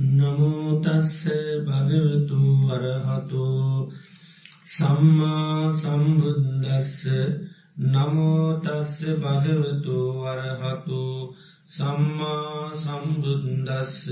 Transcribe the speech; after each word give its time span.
නමුතස්ස 0.00 1.28
භගවතු 1.60 2.40
වරහතු 2.62 3.44
සම්මා 4.66 5.76
සම්බුද්දස්ස. 5.76 7.04
නමෝතස්ස 7.86 8.96
භගවතු 9.18 9.96
වරහතු 10.22 11.02
සම්මා 11.66 12.72
සම්බුද්දස්ස. 12.74 14.08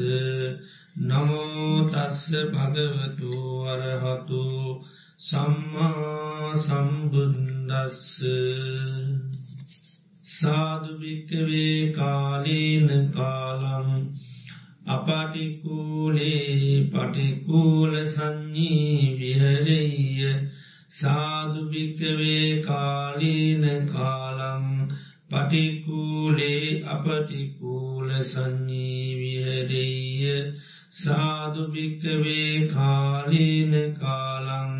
නමෝතස්ස 1.02 2.28
භගවතු 2.52 3.32
වරහතු 3.62 4.44
සම්මා 5.20 6.52
සම්බුද්දස්ස. 6.58 8.20
සාධභික්කවේ 10.26 11.92
කාලීන 11.92 12.88
කාලම් 13.10 14.17
අපටිකූලේ 14.88 16.84
පටිකූල 16.86 17.92
සංඥී 18.08 19.08
විහරෙය 19.18 20.30
සාධභික්කවේ 20.92 22.48
කාලීන 22.62 23.64
කාලම් 23.86 24.64
පටිකූලේ 25.30 26.64
අපටිකූල 26.86 28.08
සංඥී 28.24 29.10
විහරෙය 29.18 29.98
සාධභික්කවේ 30.94 32.68
කාලීන 32.68 33.74
කාලං 33.94 34.72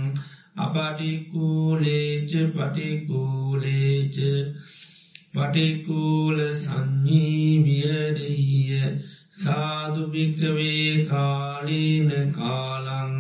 අපටිකූලේච 0.59 2.33
පටිකූලේච 2.55 4.17
පටිකූල 5.35 6.39
සංඥී 6.57 7.53
විහරෙය 7.65 8.39
සාධභික්කවේ 9.39 11.05
කාලීන 11.05 12.11
කාලං 12.33 13.13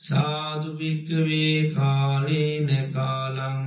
සාධභික්කවේ 0.00 1.56
කාලේන 1.70 2.70
කාලං 2.92 3.60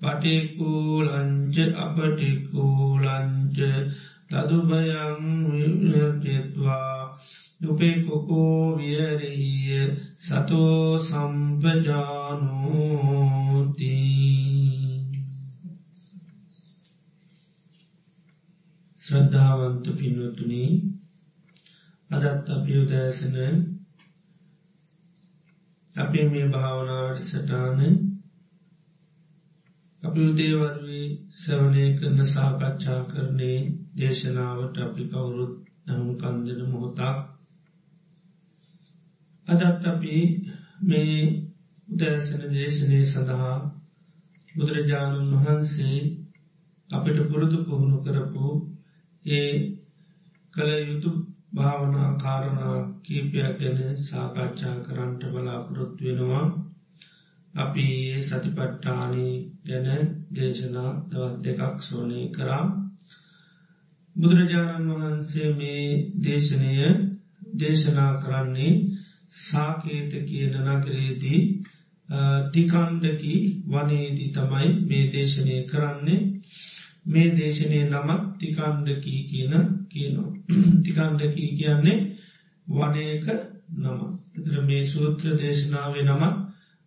පටිකූලංච 0.00 1.56
අපටිකූලංච 1.76 3.58
තදුභයං 4.30 5.20
විවර්ජත්වා 5.48 7.03
දුපෙකොකෝ 7.64 8.76
වියරෙහිය. 8.78 9.82
සතෝ 10.18 10.98
සම්පජානෝති. 11.00 12.34
ශ්‍රද්ධාවන්ත 19.02 19.86
පින්වතුනි 19.94 20.64
අදත් 22.10 22.46
අපියුදෑසන 22.50 23.36
අපේ 25.96 26.26
මේ 26.28 26.46
භාවනාවට 26.48 27.24
සටාන 27.24 27.80
අපි 30.02 30.20
උදේවරුවේ 30.22 31.06
සවනය 31.34 31.84
කරන 31.98 32.18
සාකච්ඡා 32.26 33.00
කරන්නේ 33.04 33.58
දේශනාවට 33.96 34.76
අපි 34.78 35.02
කවුරුත් 35.06 35.54
නමු 35.86 36.12
කන්දන 36.14 36.60
මොහොතක් 36.70 37.18
අදත් 39.48 39.84
අපි 39.84 40.16
මේ 40.82 41.16
උදෑසන 41.88 42.42
දේශනය 42.50 43.00
සඳහා 43.04 43.56
බුදුරජාණන් 44.48 45.32
වහන්සේ 45.34 45.98
අපිට 46.90 47.18
පුරුදු 47.28 47.58
පුහුණු 47.66 47.98
කරපු 48.04 48.44
ඒ 49.24 49.52
කළ 50.54 50.70
යුතු 50.82 51.10
භාවනා 51.54 52.10
කාරණා 52.16 52.78
කීපයක් 53.04 53.50
ගැන 53.58 53.78
සාකච්ඡා 54.00 54.76
කරන්නට 54.78 55.22
බලාපොරොත්තු 55.32 56.02
වෙනවා. 56.04 56.46
අපි 57.54 57.86
ඒ 58.06 58.20
සතිපට්ටානී 58.22 59.34
ගැන 59.66 59.88
දේශනා 60.34 60.90
දවත් 61.10 61.36
දෙකක් 61.44 61.78
සෝනය 61.80 62.20
කරා. 62.28 62.64
බුදුරජාණන් 64.16 64.90
වහන්සේ 64.90 65.50
මේ 65.52 65.84
දේශනය 66.22 66.72
දේශනා 67.54 68.12
කරන්නේ 68.16 68.74
සාකේත 69.36 70.12
කියන 70.24 70.54
නගරේදී 70.66 71.40
තිකණ්ඩකි 72.52 73.34
වනේදී 73.66 74.30
තමයි 74.30 74.68
මේ 74.82 75.04
දේශනය 75.08 75.56
කරන්නේ. 75.64 76.20
මේ 77.06 77.30
දේශනය 77.32 77.80
නමත් 77.84 78.22
තිකණ්ඩකී 78.38 79.22
කියන 79.24 79.54
කියනවා. 79.88 80.30
තිකණ්ඩකී 80.84 81.50
කියන්නේ 81.54 81.98
වනයක 82.66 83.26
නම. 83.76 83.98
එතර 84.34 84.62
මේ 84.62 84.84
සූත්‍ර 84.86 85.36
දේශනාවේ 85.36 86.04
නමත් 86.04 86.36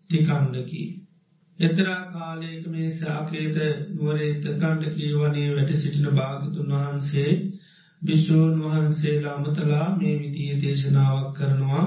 තිකණ්ඩකී 0.09 0.87
එතරා 1.59 2.01
කාලයක 2.07 2.65
මේ 2.67 2.89
සාකේත 2.91 3.55
නුවරේ 3.89 4.33
තකණ්ඩකී 4.35 5.13
වනේ 5.15 5.53
වැට 5.55 5.71
සිටින 5.75 6.09
භාගතුන් 6.11 6.73
වහන්සේ 6.73 7.31
විශ්ෂූන් 8.01 8.59
වහන්සේලාමතලා 8.61 9.87
මේ 9.95 10.19
විදිහ 10.19 10.61
දේශනාවක් 10.61 11.31
කරනවා. 11.33 11.85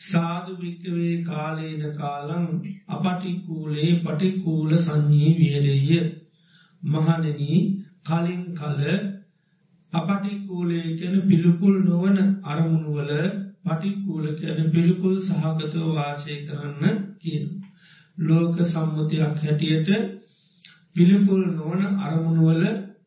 සාධභික්කවේ 0.00 1.14
කාලේන 1.24 1.82
කාලං 1.94 2.46
අපටිකූලේ 2.88 3.90
පටිකූල 4.00 4.70
සංඥී 4.78 5.38
වියරෙය 5.38 6.00
මහනනී 6.82 7.58
කලින් 8.02 8.42
කල 8.54 8.80
අපටිකූලේ 9.92 10.86
කැන 10.94 11.16
පිළිකුල් 11.22 11.76
නොවන 11.82 12.18
අරමුණුවල 12.44 13.10
පටිකූල 13.64 14.26
කැන 14.34 14.70
පිළිකුල් 14.70 15.14
සහගතව 15.18 15.86
වාසය 15.90 16.34
කරන්න 16.46 16.96
කියන. 17.18 17.46
ලෝක 18.18 18.56
සම්මතියක් 18.64 19.36
හැටියට 19.38 19.88
පිළිකුල් 20.96 21.44
නොවන 21.50 21.82
අරමුණුවල 22.00 22.62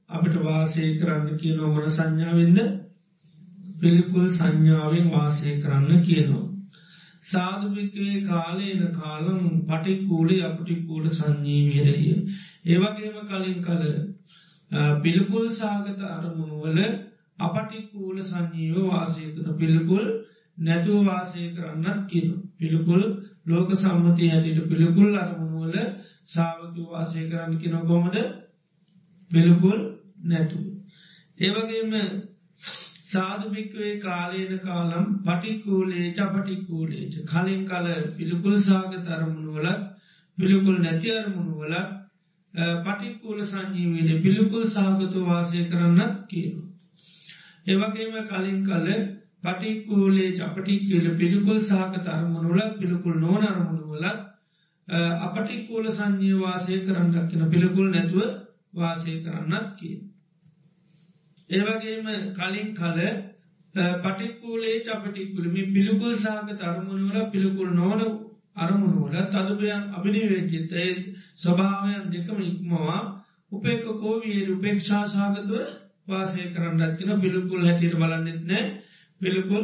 අපට 0.10 0.36
වාසය 0.42 0.84
කරන්න 1.00 1.38
කිය 1.40 1.54
නොමන 1.56 1.86
සංඥාවෙන්ද 1.90 2.60
පිළිකුල් 3.80 4.26
සංඥාවෙන් 4.30 5.08
වාසය 5.12 5.50
කරන්න 5.60 6.02
කියනවා. 6.02 6.53
සාධභික්වේ 7.24 8.18
කාලේන 8.24 8.82
කාලම් 8.94 9.44
පටික්කූලේ 9.64 10.42
අපටික්කූල 10.44 11.06
සංඥී 11.10 11.64
විරය. 11.70 11.96
ඒවගේම 12.66 13.18
කලින් 13.28 13.60
කල 13.62 13.84
පිළිකුල් 15.02 15.46
සාගත 15.52 16.00
අරමුණුවල 16.10 16.80
අපටික්කූල 17.40 18.18
සංඥීව 18.22 18.76
වාසයකන 18.86 19.48
පිළිකුල් 19.56 20.06
නැතුව 20.58 21.06
වාසය 21.06 21.42
කරන්නත් 21.52 22.00
කියන. 22.10 22.30
පිළිකුල් 22.54 23.02
ලෝක 23.46 23.70
සම්මති 23.74 24.30
හැටියට 24.30 24.70
පිළිකුල් 24.70 25.10
අරමුණුවල 25.16 25.76
සාාවක 26.26 26.76
වාසය 26.88 27.20
කරන්න 27.30 27.58
කින 27.58 27.76
කොමද 27.84 28.16
පිළිකුල් 29.32 29.80
නැතු. 30.24 30.60
ඒවගේම 31.38 31.92
සාධභික්වේ 33.14 33.94
කාලේන 34.00 34.54
කාලම් 34.60 35.06
පටිකූලේච 35.22 36.20
පටිකූලේච 36.30 37.14
කලින් 37.26 37.62
කල 37.66 37.88
පිළිකුල් 38.14 38.56
සාග 38.60 38.92
තරමුණුවලත් 39.02 39.82
පිළිකුල් 40.38 40.78
නැති 40.80 41.10
අරමුණුවල 41.14 41.74
පටික්කූල 42.54 43.40
සංජීවීට 43.44 44.22
පිළිකුල් 44.22 44.64
සාගතු 44.68 45.20
වාසය 45.24 45.60
කරන්නත් 45.66 46.16
කියනු. 46.28 46.62
ඒවගේම 47.66 48.16
කලින් 48.26 48.60
කල 48.64 48.88
පටික්කූලේ 49.44 50.30
චපටික්කල 50.34 51.08
පිළිකුල් 51.16 51.60
සහක 51.60 51.94
තරමුණුල 52.02 52.60
පිළිකුල් 52.76 53.16
නෝන 53.18 53.44
අරමුණුවලත් 53.44 54.20
අපටික්කූල 55.20 55.86
සංජී 55.90 56.40
වාසය 56.40 56.80
කරන්නක් 56.82 57.30
කියෙන 57.30 57.50
පිළිකුල් 57.50 57.88
නැතුව 57.90 58.22
වාසය 58.74 59.14
කරන්නත් 59.20 59.70
කිය. 59.78 59.98
ඒවගේම 61.54 62.08
කලින් 62.34 62.70
කල 62.74 63.00
පටික්කූලේ 63.98 64.76
චපටික්කුලම 64.82 65.56
පිළිකුල් 65.70 66.14
සහක 66.16 66.50
තරමුණුවල 66.58 67.18
පිළිකුල් 67.28 67.70
නොවන 67.74 68.02
අරමුණුවල 68.56 69.16
තදුබයන් 69.28 69.84
අභිනිවේචිතය 69.92 70.86
ස්වභාවයන් 71.38 72.04
දෙකම 72.12 72.38
ඉක්මවා 72.42 73.02
උපේකකෝ 73.52 74.16
විය 74.22 74.40
උපේක්ෂා 74.50 75.06
සාගතුව 75.08 75.52
වාසය 76.06 76.44
කරන්නත් 76.50 76.98
කියෙන 76.98 77.22
පිළිකුල් 77.22 77.62
හැටියට 77.62 77.96
බලන්නෙත් 77.96 78.42
නෑ. 78.44 78.64
පිළිකුල් 79.22 79.64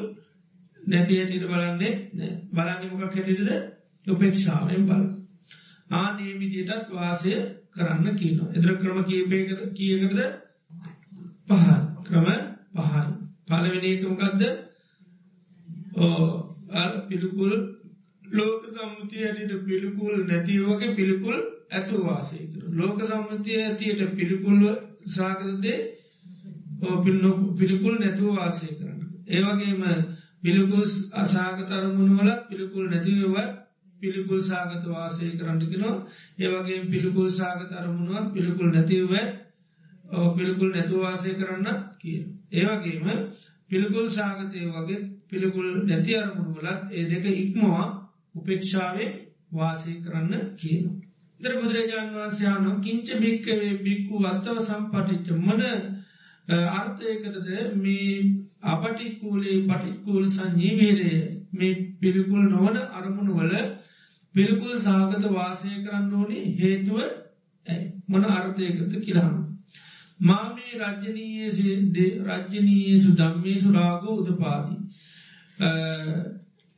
නැති 0.80 1.14
හැටියට 1.16 1.48
බලන්නේ 1.48 1.94
බලන්නමක 2.52 3.02
හැටිටද 3.06 3.50
උපේක්ෂාවෙන් 4.08 4.84
බල 4.86 5.04
ආනේ 5.94 6.34
විදියටත් 6.36 6.86
වාසය 6.92 7.34
කරන්න 7.72 8.16
කියනවා. 8.16 8.54
එදර 8.54 8.72
ක්‍රම 8.78 9.00
කීපයකද 9.04 9.60
කියකරද 9.74 10.20
පහල් 11.50 11.82
ක්‍රම 12.06 12.28
පහල් 12.76 13.08
පලවෙනකමකක්ද 13.48 14.44
පිළිකුල් 17.04 17.54
ලෝක 18.26 18.62
සම්මුතිය 18.68 19.24
හැටිට 19.24 19.66
පිළිකුල් 19.66 20.16
නැතිවගේ 20.26 20.96
පිළිකුල් 20.96 21.38
ඇතු 21.70 21.96
වාසය 22.00 22.38
කර. 22.46 22.64
ලෝක 22.72 23.00
සම්මතිය 23.02 23.60
ඇතියට 23.60 24.02
පිළිකුල්ව 24.14 24.64
සාකරදේ 25.08 25.80
පිළිකුල් 27.56 27.96
නැතුව 27.98 28.30
වාසය 28.34 28.68
කරන්න. 28.70 29.00
ඒවගේම 29.28 29.82
පිළිකුල් 30.42 30.84
අසාගත 31.16 31.70
අරමුණු 31.72 32.14
වලත් 32.20 32.42
පිළිකුල් 32.50 32.86
නැතිවව 32.88 33.36
පිළිකුල් 34.02 34.40
සාගත 34.44 34.84
වාසය 34.88 35.26
කරන්නකිනවා 35.34 35.98
ඒවගේ 36.40 36.80
පිළිකුල් 36.86 37.28
සාගත 37.32 37.72
අරමුණුව 37.74 38.26
පිළිකුල් 38.34 38.70
නැතිව 38.70 39.12
පිළිකුල් 40.10 40.70
නැතුව 40.70 41.02
වාසය 41.02 41.32
කරන්න 41.34 41.68
කිය. 41.98 42.20
ඒවගේම 42.52 43.08
පිළිකුල් 43.70 44.08
සාගතය 44.10 44.60
වගේ 44.68 45.00
පිළිකුල් 45.28 45.68
නැති 45.84 46.16
අරමුණු 46.16 46.54
වලත් 46.56 46.82
ඒ 46.92 47.06
දෙක 47.06 47.26
ඉක්මවා 47.36 47.86
උපේක්ෂාවේ 48.36 49.10
වාසය 49.52 49.92
කරන්න 50.02 50.34
කියන. 50.56 50.86
දර 51.40 51.54
බුදුරජාණන් 51.56 52.16
වන්සයානො 52.16 52.72
කිංච 52.80 53.08
භික්කවේ 53.18 53.74
බික්කු 53.80 54.16
අත්තව 54.26 54.58
සම්පටිච්ච 54.62 55.28
මන 55.38 55.62
අර්ථයකරද 56.72 57.48
මේ 57.76 58.10
අපටික්කූලේ 58.66 59.58
පටික්කූල් 59.64 60.26
සංජීවීරය 60.28 61.12
මේ 61.52 61.74
පිළිකුල් 62.00 62.44
නොවන 62.46 62.78
අරමුණු 62.94 63.34
වල 63.36 63.54
පිළිකුල් 64.36 64.74
සාගත 64.80 65.24
වාසය 65.32 65.70
කරන්න 65.78 66.14
ඕනේ 66.14 66.44
හේතුව 66.56 67.00
මොන 68.08 68.24
අර්ථයකත 68.32 68.94
කිලාම. 69.00 69.49
මාමේ 70.20 70.74
රජ්ජනීයේ 70.78 72.08
රජ්ජනීයේසු 72.24 73.12
ධම්මේසු 73.12 73.72
රාගෝ 73.72 74.16
උදපාදී. 74.16 74.80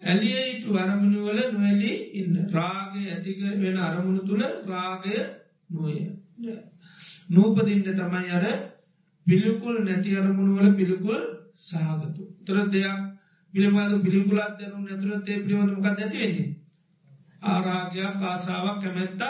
ඇලියයිතු 0.01 0.77
අරමුණුවල 0.77 1.39
නොවැලි 1.45 1.91
ඉන්න 2.13 2.35
රාගය 2.49 3.01
ඇතික 3.07 3.39
වෙන 3.59 3.77
අරමුණු 3.79 4.21
තුළ 4.23 4.43
රාගය 4.67 5.15
නොය. 5.69 5.97
නූපදින්ට 7.29 7.87
තමයි 7.93 8.29
අර 8.31 8.45
පිළිකුල් 9.27 9.75
නැති 9.81 10.17
අරමුණුවල 10.17 10.75
පිළිකුල් 10.75 11.21
සහගතු. 11.59 12.23
තර 12.45 12.57
දෙයක් 12.67 12.99
පිළිබඳ 13.53 14.03
පිළිකුලත් 14.03 14.57
දැනු 14.57 14.77
නැතුරත් 14.79 15.27
ඒ 15.27 15.39
පිළිබඳමකක් 15.39 15.87
ඇතිවෙන්නේ. 15.87 16.49
ආරාගයක් 17.43 18.21
ආසාාවක් 18.23 18.77
කැමැත්තක් 18.81 19.21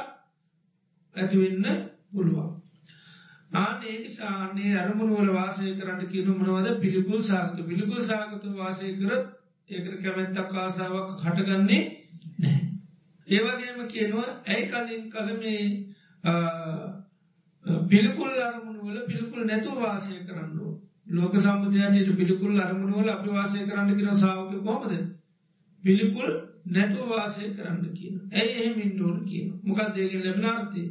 ඇතිවෙන්න 1.15 1.65
පුළුවන්. 2.11 2.60
ආනේ 3.51 3.97
නිසාන්නේ 3.99 4.73
අරමුණුවල 4.77 5.29
වාසය 5.33 5.75
කරන්න 5.75 6.07
කියනු 6.07 6.33
මනවද 6.33 6.79
පිළිකුල් 6.79 7.21
සාගත 7.23 7.57
පිළිකුල් 7.63 8.01
සාගත 8.01 8.43
වාසය 8.55 8.91
කරත් 8.95 9.25
ඒකට 9.69 9.95
කැමැත්තක් 10.03 10.55
ආසාාවක් 10.55 11.09
හටගන්නේ 11.23 11.83
නෑ. 12.39 12.59
ඒවගේම 13.27 13.79
කියනවා 13.87 14.29
ඇයි 14.45 14.67
කලින් 14.67 15.03
කල 15.09 15.29
මේ 15.35 15.63
පිළිකුල් 17.85 18.31
අරමුණුවල 18.41 18.97
පිළිකුල් 19.07 19.43
නැතුව 19.45 19.77
වාසය 19.79 20.15
කරන්න. 20.21 20.51
ලෝක 21.09 21.35
සම්පතයනයට 21.35 22.09
පිළිකුල් 22.13 22.59
අරමුණුවල 22.59 23.09
අපි 23.09 23.29
වාසය 23.31 23.65
කරන්න 23.65 23.95
කියෙන 23.95 24.17
සාාවක 24.17 24.63
කොමද. 24.63 24.91
පිළිකුල් 25.83 26.31
නැතුව 26.67 27.09
වාසය 27.09 27.43
කරන්න 27.51 27.93
කියන. 27.93 28.15
ඇයි 28.31 28.57
එහෙම 28.57 28.81
ඉන්ඩෝන 28.81 29.17
කියන 29.25 29.47
මොකක් 29.63 29.93
දේගෙන් 29.95 30.25
ලැබනාර්තය. 30.25 30.83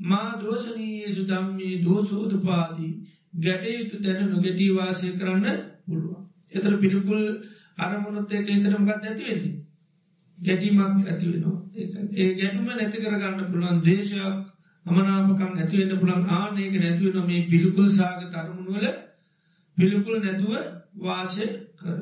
මා 0.00 0.30
දෝෂනීයේසු 0.36 1.22
දම්මේ 1.24 1.82
දෝසෝදපාදී 1.84 2.92
ගැටයුතු 3.38 3.96
තැන 3.98 4.30
නොගැටී 4.30 4.70
වාසය 4.72 5.12
කරන්න 5.14 5.46
පුළුවන්. 5.86 6.22
එතර 6.52 6.72
පිළිකුල් 6.78 7.22
අරමුණොත් 7.78 8.32
ඒක 8.32 8.48
එතරමගත් 8.50 8.90
ඇතිවෙන්නේ. 9.02 9.54
ගැටීමක් 10.38 10.80
ඇතිවෙනවා 11.04 11.58
ඒ 12.14 12.34
ගැටුම 12.34 12.66
නැති 12.68 12.98
කරගන්න 12.98 13.46
පුළුවන් 13.46 13.80
දේශයක් 13.82 14.36
අමනාපකම් 14.86 15.52
ඇතිවෙන්න 15.54 15.98
පුළන් 15.98 16.28
ආනයක 16.30 16.74
නැතිවෙන 16.76 17.26
මේ 17.26 17.46
පිළිකුල් 17.46 17.88
සාග 17.90 18.20
තරමුණුවල 18.28 18.86
පිළිකුල් 19.76 20.16
නැතුව 20.18 20.52
වාසය 20.98 21.46
කර. 21.76 21.98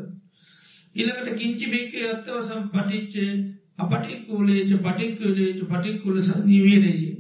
ඉළඟට 0.96 1.36
කිංචි 1.36 1.66
බේකේ 1.68 2.06
අත්තවසම් 2.08 2.62
පටිච්චේ 2.68 3.30
අපටික්කූලේච 3.78 4.70
පටික්කලේච 4.80 5.60
පටික්කුල 5.66 6.16
නිවීරයේ. 6.44 7.12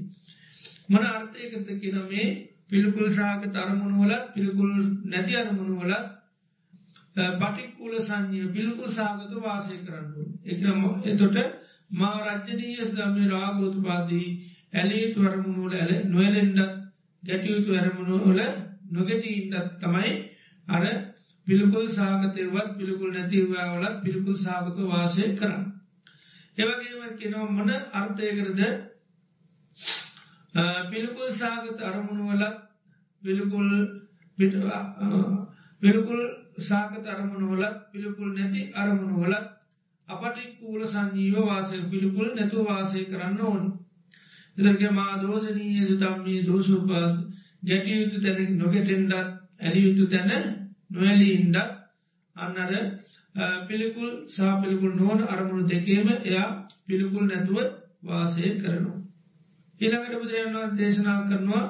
මන 0.92 1.04
අර්ථයකත 1.08 1.68
කියන 1.76 1.98
මේ 2.06 2.26
පිළිකුල් 2.68 3.08
ශාක 3.10 3.42
තරමුණුවලත් 3.48 4.24
පිළිකුල් 4.34 4.72
නැති 5.04 5.32
අරමුණුවලත් 5.36 6.06
පටික්කුල 7.14 7.94
සංඥය 7.98 8.46
පිළිකුල් 8.48 8.88
සාගත 8.88 9.32
වාසය 9.36 9.74
කරන්නු. 9.78 10.22
එකම 10.44 10.80
එතොට 11.04 11.36
මා 11.90 12.16
රජ්ජනීය 12.26 12.84
දම්ම 12.88 13.16
රාගෝතුපාදී 13.30 14.28
ඇලේතු 14.72 15.18
අරමුණුවල 15.22 15.74
ඇල 15.74 15.92
නොවලෙන්ඩත් 16.06 16.60
ගැටියුතු 17.22 17.70
අරමුණුවල 17.74 18.40
නොගෙටීන්ටත් 18.90 19.74
තමයි 19.80 20.12
අර 20.68 20.84
පිළිකුල් 21.46 21.86
සාගතයවත් 21.90 22.68
පිළිකුල් 22.78 23.10
නැතිවවලත් 23.10 23.96
පිළිකුල් 24.02 24.36
සාගත 24.36 24.76
වාසය 24.86 25.24
කරන්න. 25.34 25.64
එවගේම 26.58 27.02
කෙනව 27.16 27.36
මන 27.50 27.70
අර්ථයකරද 27.92 28.60
පිළිකුල් 30.54 31.28
සාගත 31.30 31.80
අරමුණුවලත් 31.80 32.56
පිළිකුල් 33.22 33.68
පිළිකුල් 35.82 36.20
සාගත 36.60 37.04
අරමුණුවලත් 37.06 37.76
පිළිකුල් 37.90 38.28
නැති 38.30 38.60
අරමුණුවලත් 38.72 39.46
අපටි 40.08 40.42
කූල 40.58 40.80
සංජීව 40.84 41.36
වාසය 41.42 41.76
පිළිකුල් 41.82 42.28
නැතු 42.30 42.58
වාසය 42.62 43.00
කරන්න 43.04 43.40
ඕන්. 43.40 43.64
එදරගේ 44.56 44.90
මා 44.90 45.12
දෝසනීය 45.18 45.76
සුතම්මී 45.80 46.46
දෝසුපාද 46.46 47.14
ගැටියයුතු 47.62 48.16
තැන 48.20 48.58
නොගෙටෙන්ඩත් 48.58 49.12
ඇලියුතු 49.60 50.04
තැන 50.06 50.30
නොවැලි 50.90 51.28
ඉන්ඩත් 51.32 51.70
අන්නර 52.36 52.72
පිළිකුල් 53.66 54.10
සාපිළිකුල් 54.28 54.92
නොවන 54.92 55.20
අරමුණු 55.24 55.64
දෙකේම 55.66 56.08
එයා 56.20 56.50
පිළිකුල් 56.86 57.24
නැතුව 57.24 57.58
වාසය 58.02 58.42
කරනවා. 58.58 59.01
ඊළඟට 59.82 60.14
බුදුරජාණන් 60.14 60.76
දේශනා 60.76 61.18
කරනවා 61.24 61.64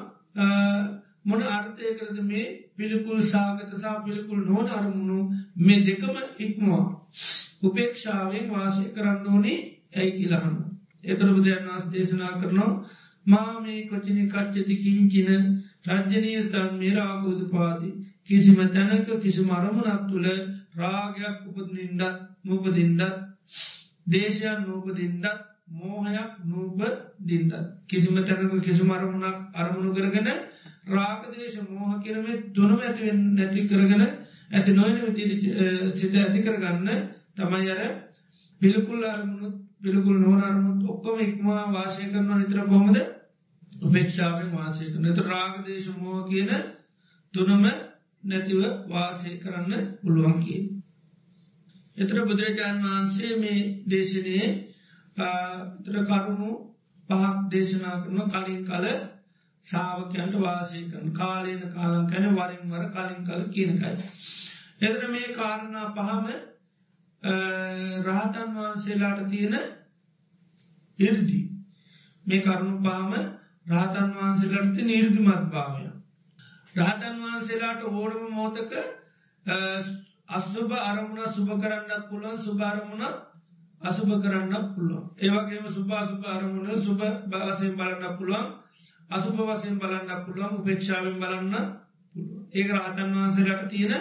මොන 1.25 1.43
අර්ථය 1.49 1.95
කරද 1.95 2.19
මේ 2.23 2.47
පිළිකුල් 2.75 3.21
සාගත 3.25 3.71
සා 3.77 3.97
පිළිකුල් 4.01 4.41
නොවන 4.43 4.69
අරමුණු 4.71 5.19
මේ 5.59 5.81
දෙකම 5.83 6.17
ඉක්මවා. 6.39 6.85
උපේක්ෂාවෙන් 7.63 8.47
වාසය 8.49 8.85
කරන්න 8.91 9.27
ඕනේ 9.27 9.59
ඇයි 9.93 10.13
කියලහන්න. 10.13 10.57
එතර 11.05 11.29
බුදුරජාණන් 11.29 11.71
වන්ස 11.71 11.87
දේශනා 11.89 12.33
කරනවා 12.35 12.73
මා 13.27 13.61
මේ 13.61 13.81
කොචිනි 13.85 14.25
කච්චති 14.29 14.75
කිංචින 14.79 15.31
රජ්ජනීය 15.89 16.43
තන් 16.47 16.71
මේරාගෝධ 16.77 17.45
පාදී 17.51 17.95
කිසිම 18.25 18.59
තැනක 18.69 19.09
කිසි 19.23 19.43
මරමුණක් 19.43 20.03
තුළ 20.09 20.29
රාගයක් 20.75 21.39
උපදනින්ඩත් 21.49 22.19
නූපදින්ඩත් 22.45 23.03
දේශයන් 24.07 24.59
නූපදින්ඩත් 24.63 25.52
මෝහයක් 25.73 26.31
නූප 26.45 26.81
දින්ඩ 27.21 27.53
කිසිම 27.87 28.17
තැනක 28.19 28.53
කිසි 28.61 28.83
මරමුණක් 28.83 29.37
අරමුණු 29.55 29.91
කරගෙන 29.93 30.29
රාගදේශ 30.87 31.59
මෝහ 31.69 31.93
කියරමේ 31.99 32.43
තුනම 32.51 32.79
ඇතිවෙන් 32.79 33.19
නැති 33.35 33.61
කරගෙන 33.65 34.03
ඇති 34.51 34.71
නොයන 34.73 34.97
සිත 35.95 36.15
ඇති 36.17 36.41
කරගන්න 36.41 36.89
තමයි 37.35 37.71
අර 37.71 37.81
පිළිකුල් 38.61 39.01
අරමුණුත් 39.07 39.55
පිළිකුල් 39.79 40.17
නොනරමුත් 40.19 40.81
ඔක්කොම 40.87 41.19
ඉක්මවා 41.21 41.65
වාසය 41.69 42.03
කරනවා 42.05 42.39
නිතර 42.39 42.61
කොමද 42.67 42.97
උපේක්ෂාවෙන් 43.83 44.51
වාසය 44.53 44.85
කරන 44.87 45.07
නත 45.07 45.19
රාගදේශ 45.27 45.89
මෝහ 45.97 46.21
කියන 46.25 46.51
තුනම 47.35 47.65
නැතිව 48.25 48.61
වාසය 48.87 49.31
කරන්න 49.39 49.73
පුළුවන් 49.99 50.37
කිය. 50.41 50.61
එතර 51.97 52.19
බුදුරජාණන් 52.23 52.85
වහන්සේ 52.85 53.33
මේ 53.37 53.61
දේශනයේ 53.87 54.47
තර 55.17 55.97
කරුණු 56.05 56.53
පහක් 57.09 57.51
දේශනා 57.51 57.97
කරන 58.03 58.21
කලින් 58.29 58.63
කල 58.65 58.87
සාාවකයන්ට 59.65 60.37
වාසය 60.37 60.81
කරන 60.87 61.13
කාලයන 61.13 61.63
කාලන් 61.71 62.09
කැන 62.09 62.27
වරින් 62.31 62.65
වර 62.69 62.87
කලින් 62.91 63.21
කල 63.25 63.43
කියනකයි. 63.51 63.93
එතර 64.81 65.03
මේ 65.09 65.29
කාරණා 65.33 65.93
පහම 65.93 66.27
රහතන් 68.03 68.49
වහන්සේලාට 68.55 69.29
තියෙන 69.29 69.55
ඉර්දි 70.99 71.41
මේ 72.25 72.41
කරුණු 72.41 72.77
පාම 72.81 73.13
රහතන් 73.69 74.09
වහන්සේලට 74.13 74.77
නිර්දිමත් 74.83 75.51
භාවය. 75.51 75.85
රහතන් 76.75 77.21
වහන්සේලාට 77.21 77.83
ඕඩම 77.85 78.25
මෝතක 78.31 78.73
අස්සුභ 80.29 80.75
අරමුණ 80.81 81.29
සුභ 81.29 81.53
කරන්නත් 81.59 82.09
පුළුවන් 82.09 82.39
සුභාරමුණ 82.39 83.32
අසුභ 83.83 84.13
කරන්න 84.19 84.55
පුළුවන්. 84.69 85.05
ඒවගේම 85.19 85.67
සුභාසුභ 85.69 86.27
අරමුණ 86.27 86.83
සුභ 86.83 87.05
භාසයෙන් 87.27 87.75
බලන්න 87.75 88.17
පුළුවන්. 88.17 88.47
අසුභ 89.11 89.41
වසයෙන් 89.49 89.77
බලන්න 89.79 90.11
පුළුවන්. 90.25 90.53
උපේක්ෂාවෙන් 90.55 91.17
බලන්න 91.17 91.55
ඒක 92.53 92.69
රහතන් 92.71 93.11
වහන්සේලාට 93.13 93.69
තියෙන 93.69 93.95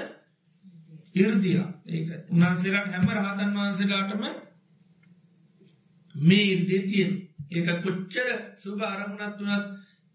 ඉරදිය 1.15 1.59
ඒක 1.87 2.07
උන්හන්සේලාට 2.29 2.89
හැම 2.89 3.05
රහතන් 3.09 3.51
වහන්සේලාටම 3.55 4.23
මේ 6.15 6.45
ඉර්දිය 6.47 6.81
තියෙන්. 6.83 7.11
ඒක 7.49 7.67
කොච්චර 7.79 8.29
සුභ 8.57 8.83
අරමුණත් 8.85 9.37
වනත් 9.39 9.65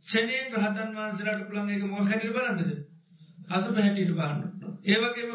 ෂනයෙන් 0.07 0.53
රහතන් 0.55 0.91
වහන්සරට 0.95 1.47
පුළන් 1.47 1.71
එක 1.71 1.83
මොල් 1.85 2.05
හැටිට 2.05 2.33
බලන්නද? 2.33 2.71
අසුභ 3.51 3.79
හැටියට 3.79 4.15
බාන්න 4.15 4.41
ඒවගේම 4.85 5.33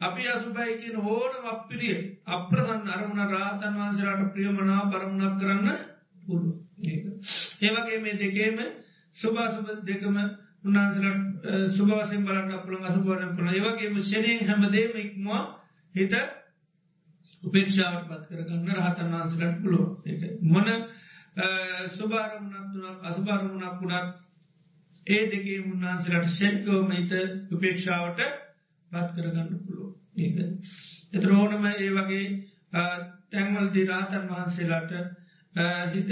අපි 0.00 0.22
අසුභයි 0.28 0.78
කියන 0.78 0.96
ඕන 0.98 1.32
අපපිරිය 1.44 1.98
අප්‍රසන් 2.28 2.88
අරමුණ 2.88 3.30
රාතන් 3.30 3.74
වහන්සරට 3.74 4.32
ප්‍රියමනා 4.32 4.82
පරමුණක් 4.88 5.38
කරන්න 5.38 5.68
පුළුව 6.22 6.56
ඒවගේ 7.60 8.00
මේ 8.00 8.16
දෙකේම 8.16 8.58
සුභාසුභ 9.16 9.70
දෙකම 9.82 10.16
උන්හන්සලට 10.64 11.46
සුභවසෙන් 11.72 12.24
බලන්න 12.24 12.52
පුළන් 12.60 12.84
අසුබන 12.84 13.24
පුළ 13.32 13.48
ඒවගේම 13.50 13.96
ෂනයෙන් 14.00 14.44
හැමදේම 14.44 14.92
ඉක්මවා 14.96 15.42
හිත 15.94 16.14
උපේක්ෂාවට 17.42 18.08
පත් 18.08 18.22
කරගන්න 18.28 18.76
රහතන් 18.76 19.12
වහන්සලට 19.12 19.60
පුළුව 19.62 19.86
මොන 20.44 20.68
සුභාරමුණක් 21.92 22.68
තුනක් 22.72 23.04
අසුභාරමුණක් 23.04 23.78
පුඩක් 23.78 24.08
ඒ 25.06 25.22
දෙකේ 25.28 25.62
උන්වහන්සලට 25.64 26.28
ෂෙක්කෝමහිත 26.30 27.12
උපේක්ෂාවට 27.50 28.45
පත් 28.92 29.08
කරගන්න 29.14 29.48
පුළුව 29.60 29.90
ඒක 30.18 30.36
එතරෝනම 31.12 31.66
ඒ 31.66 31.90
වගේ 31.92 32.26
තැන්වල්දි 33.30 33.86
රාතන් 33.86 34.28
වහන්සේලාට 34.28 34.92
හිත 35.90 36.10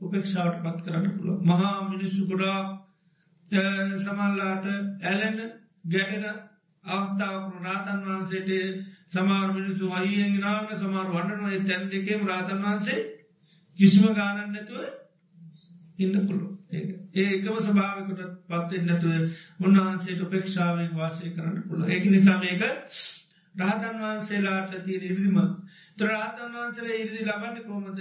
උපේක්ෂාවට 0.00 0.62
පත් 0.62 0.84
කරන්න 0.84 1.14
පුළුව 1.14 1.38
මහා 1.44 1.76
මිනිස්සු 1.84 2.26
ගොඩා 2.26 2.60
සමල්ලාට 3.98 4.66
ඇලෙන 5.04 5.38
ගැටෙන 5.86 6.26
අවස්ථාවකු 6.84 7.62
රාතන් 7.62 8.00
වහන්සේට 8.02 8.50
සමාර 9.08 9.48
මිනිසු 9.52 9.92
අයියෙන් 9.92 10.40
නාවන 10.40 10.76
සමාර 10.76 11.08
වන්නනය 11.08 11.64
තැන් 11.64 11.88
දෙකේම 11.90 12.26
රාතන් 12.26 12.60
වහන්සේ 12.60 13.00
කිසිම 13.78 14.06
ගානන්න 14.12 14.52
නැතුව 14.52 14.82
ඉන්න 15.98 16.16
පුළුව 16.22 16.52
ඒකම 17.16 17.60
සභාවකට 17.60 18.22
පත්වෙන් 18.48 18.86
නැතුව 18.86 19.12
උන්වහන්සේට 19.62 20.22
උපේක්ෂාවෙන් 20.22 20.90
වාසය 20.94 21.30
කරන්න 21.30 21.62
පුළ 21.64 21.86
ඒක 21.88 22.04
නිසා 22.08 22.38
මේක 22.38 22.66
රහතන් 23.54 23.96
වහන්සේලාට 24.00 24.76
තිය 24.80 24.98
ඉරිදිම 25.00 25.38
රහතන් 26.04 26.52
වහන්සේල 26.54 26.90
ඉරිදි 26.94 27.24
ලබන්න 27.24 27.64
කොමද 27.64 28.00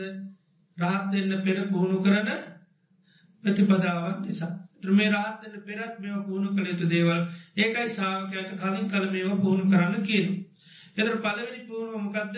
රහත් 0.77 1.11
දෙන්න 1.11 1.41
පෙර 1.41 1.57
පුහුණු 1.67 1.97
කරන 2.01 2.29
ප්‍රතිපදාවන් 3.43 4.21
නිසා. 4.21 4.51
ත්‍රමේ 4.81 5.09
රහත්තන්න 5.09 5.63
පෙරත් 5.63 5.99
මෙම 5.99 6.23
පුහුණු 6.23 6.49
කළ 6.51 6.67
යුතු 6.67 6.87
දේවල් 6.87 7.21
ඒකයි 7.57 7.87
සාාවකයට 7.91 8.51
කලින් 8.57 8.89
කළ 8.89 9.07
මේව 9.09 9.31
පුහුණු 9.39 9.65
කරන්න 9.67 10.03
කියන. 10.03 10.27
එතර 10.95 11.15
පලවෙනි 11.19 11.61
පුහුණු 11.65 11.97
මොකක්ද 11.99 12.35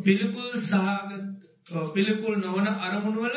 පිළිකුල් 0.00 0.50
සහගත 0.60 1.24
පිළිකුල් 1.92 2.34
නොවන 2.38 2.66
අරමුණුවල 2.80 3.36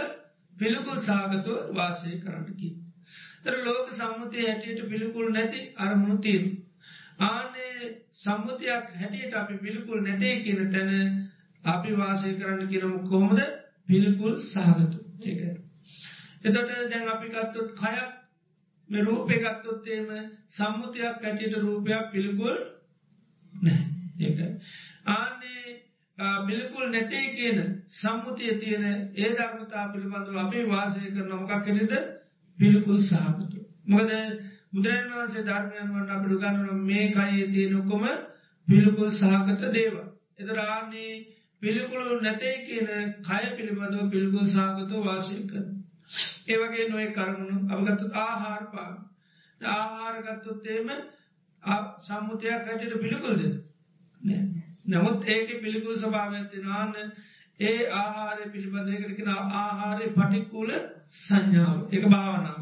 පිළිකුල් 0.59 0.97
සාගතුව 0.99 1.57
වාසය 1.73 2.11
කරන්නකි. 2.19 2.69
තර 3.43 3.55
ලෝක 3.61 3.87
සම්මුතිය 3.91 4.45
හැටියට 4.45 4.81
පිළිකුල් 4.87 5.27
නැති 5.29 5.59
අරමුණු 5.77 6.17
තීරු. 6.19 6.49
ආනේ 7.21 7.73
සම්මුතියක් 8.17 8.85
හැටියට 8.93 9.33
අපි 9.35 9.55
පිළිකුල් 9.57 9.99
නැතේ 10.01 10.35
කියන 10.39 10.61
තැන 10.69 10.91
අපි 11.63 11.91
වාසය 11.93 12.29
කරන්න 12.35 12.67
කියනම 12.67 12.95
කොහොමද 13.05 13.41
පිළිකුල් 13.87 14.33
සහගතු 14.43 14.99
ඒක. 15.23 15.41
එතොට 16.41 16.69
දැන් 16.87 17.07
අපි 17.09 17.27
ගත්තොත් 17.29 17.69
කයක් 17.73 18.09
මේ 18.89 19.03
රූපය 19.03 19.35
ගත්තොත්තේම 19.37 20.07
සම්මුතියක් 20.49 21.17
හැටියට 21.19 21.55
රූපයක් 21.57 22.11
පිළිකුල් 22.11 22.57
නෑ 23.53 23.81
ඒක. 24.19 24.39
ආන්නේ 25.07 25.63
බිලකුල් 26.19 26.85
නැතේ 26.87 27.25
කියන 27.31 27.59
සම්මුතිය 27.91 28.53
තියෙන 28.55 28.85
ඒ 29.15 29.29
ධර්මතා 29.31 29.85
පිළිබඳව 29.89 30.37
අපේ 30.37 30.63
වාසය 30.65 30.99
කරන 31.07 31.31
මොකක් 31.31 31.65
කෙනෙද 31.65 31.93
පිළිකුල් 32.57 32.99
සහපතු. 32.99 33.59
මොකද 33.85 34.11
බුදුරන් 34.71 35.07
වහන්සේ 35.09 35.43
ධර්මයන් 35.43 35.87
වන්න 35.89 36.09
අප 36.09 36.23
ගන්නන 36.33 36.79
මේ 36.83 37.05
කයේ 37.09 37.45
තියෙනකොම 37.47 38.03
පිළිකුල් 38.67 39.11
සහකත 39.11 39.61
දේව. 39.71 39.95
එතරාන්නේ 40.37 41.13
පිළිකුළු 41.61 42.19
නැතේ 42.19 42.55
කියන 42.61 42.87
කය 43.21 43.45
පිළිබඳව 43.55 44.11
පිළිකුල් 44.11 44.45
සහකත 44.45 44.91
වාසය 45.01 45.37
කර. 45.45 45.65
ඒවගේ 46.47 46.89
නොය 46.89 47.07
කරමුණු 47.09 47.57
අපගත්තු 47.69 48.05
ආහාරපා 48.17 48.91
ආහාරගත්තුත්තේම 49.61 50.87
සම්මුතියක් 52.03 52.65
හැටට 52.65 52.95
පිළිකුල්ද 52.97 53.41
නෑ. 54.21 54.43
නමුත් 54.89 55.27
ඒක 55.27 55.49
පිළිකුල් 55.57 55.95
ස්භාවඇතිනවාන්න 55.95 56.95
ඒ 57.59 57.79
ආහාරය 57.93 58.45
පිළිබඳයකරකෙන 58.47 59.29
ආහාරය 59.29 60.07
පටික්කූල 60.11 60.71
සංඥාව. 61.15 61.79
එක 61.89 62.03
භාවනාව. 62.07 62.61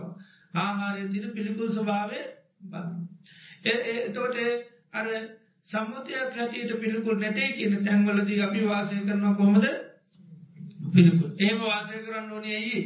ආහාරය 0.58 1.04
තින 1.08 1.26
පිළිකුල් 1.32 1.70
ස්භාවය 1.72 2.20
බන්න. 2.64 2.96
එතෝට 3.66 4.38
අර 4.94 5.08
සම්මුතියක් 5.68 6.32
හැටියට 6.34 6.72
පිළිකුල් 6.78 7.18
නැතේ 7.18 7.50
කියන 7.52 7.76
තැන්වලදී 7.82 8.42
අපි 8.42 8.62
වාසය 8.64 8.96
කරන 9.02 9.36
කොමද 9.36 9.66
පිළිකුල්. 10.94 11.30
ඒම 11.40 11.60
වාසය 11.62 11.96
කරන්න 12.00 12.32
ඕනේ 12.32 12.56
ඇයි? 12.56 12.82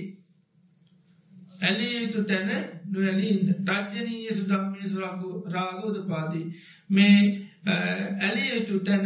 ඇලී 1.61 1.95
යුතු 1.97 2.23
තැන 2.23 2.49
නොවැලීන්ද 2.87 3.47
රජ්ජනීය 3.69 4.33
සුදම්මය 4.33 4.89
සුරකු 4.89 5.29
රාගෝද 5.47 5.97
පාදී 6.07 6.45
මේ 6.89 7.17
ඇලිය 7.63 8.49
යුතු 8.51 8.79
තැන 8.81 9.05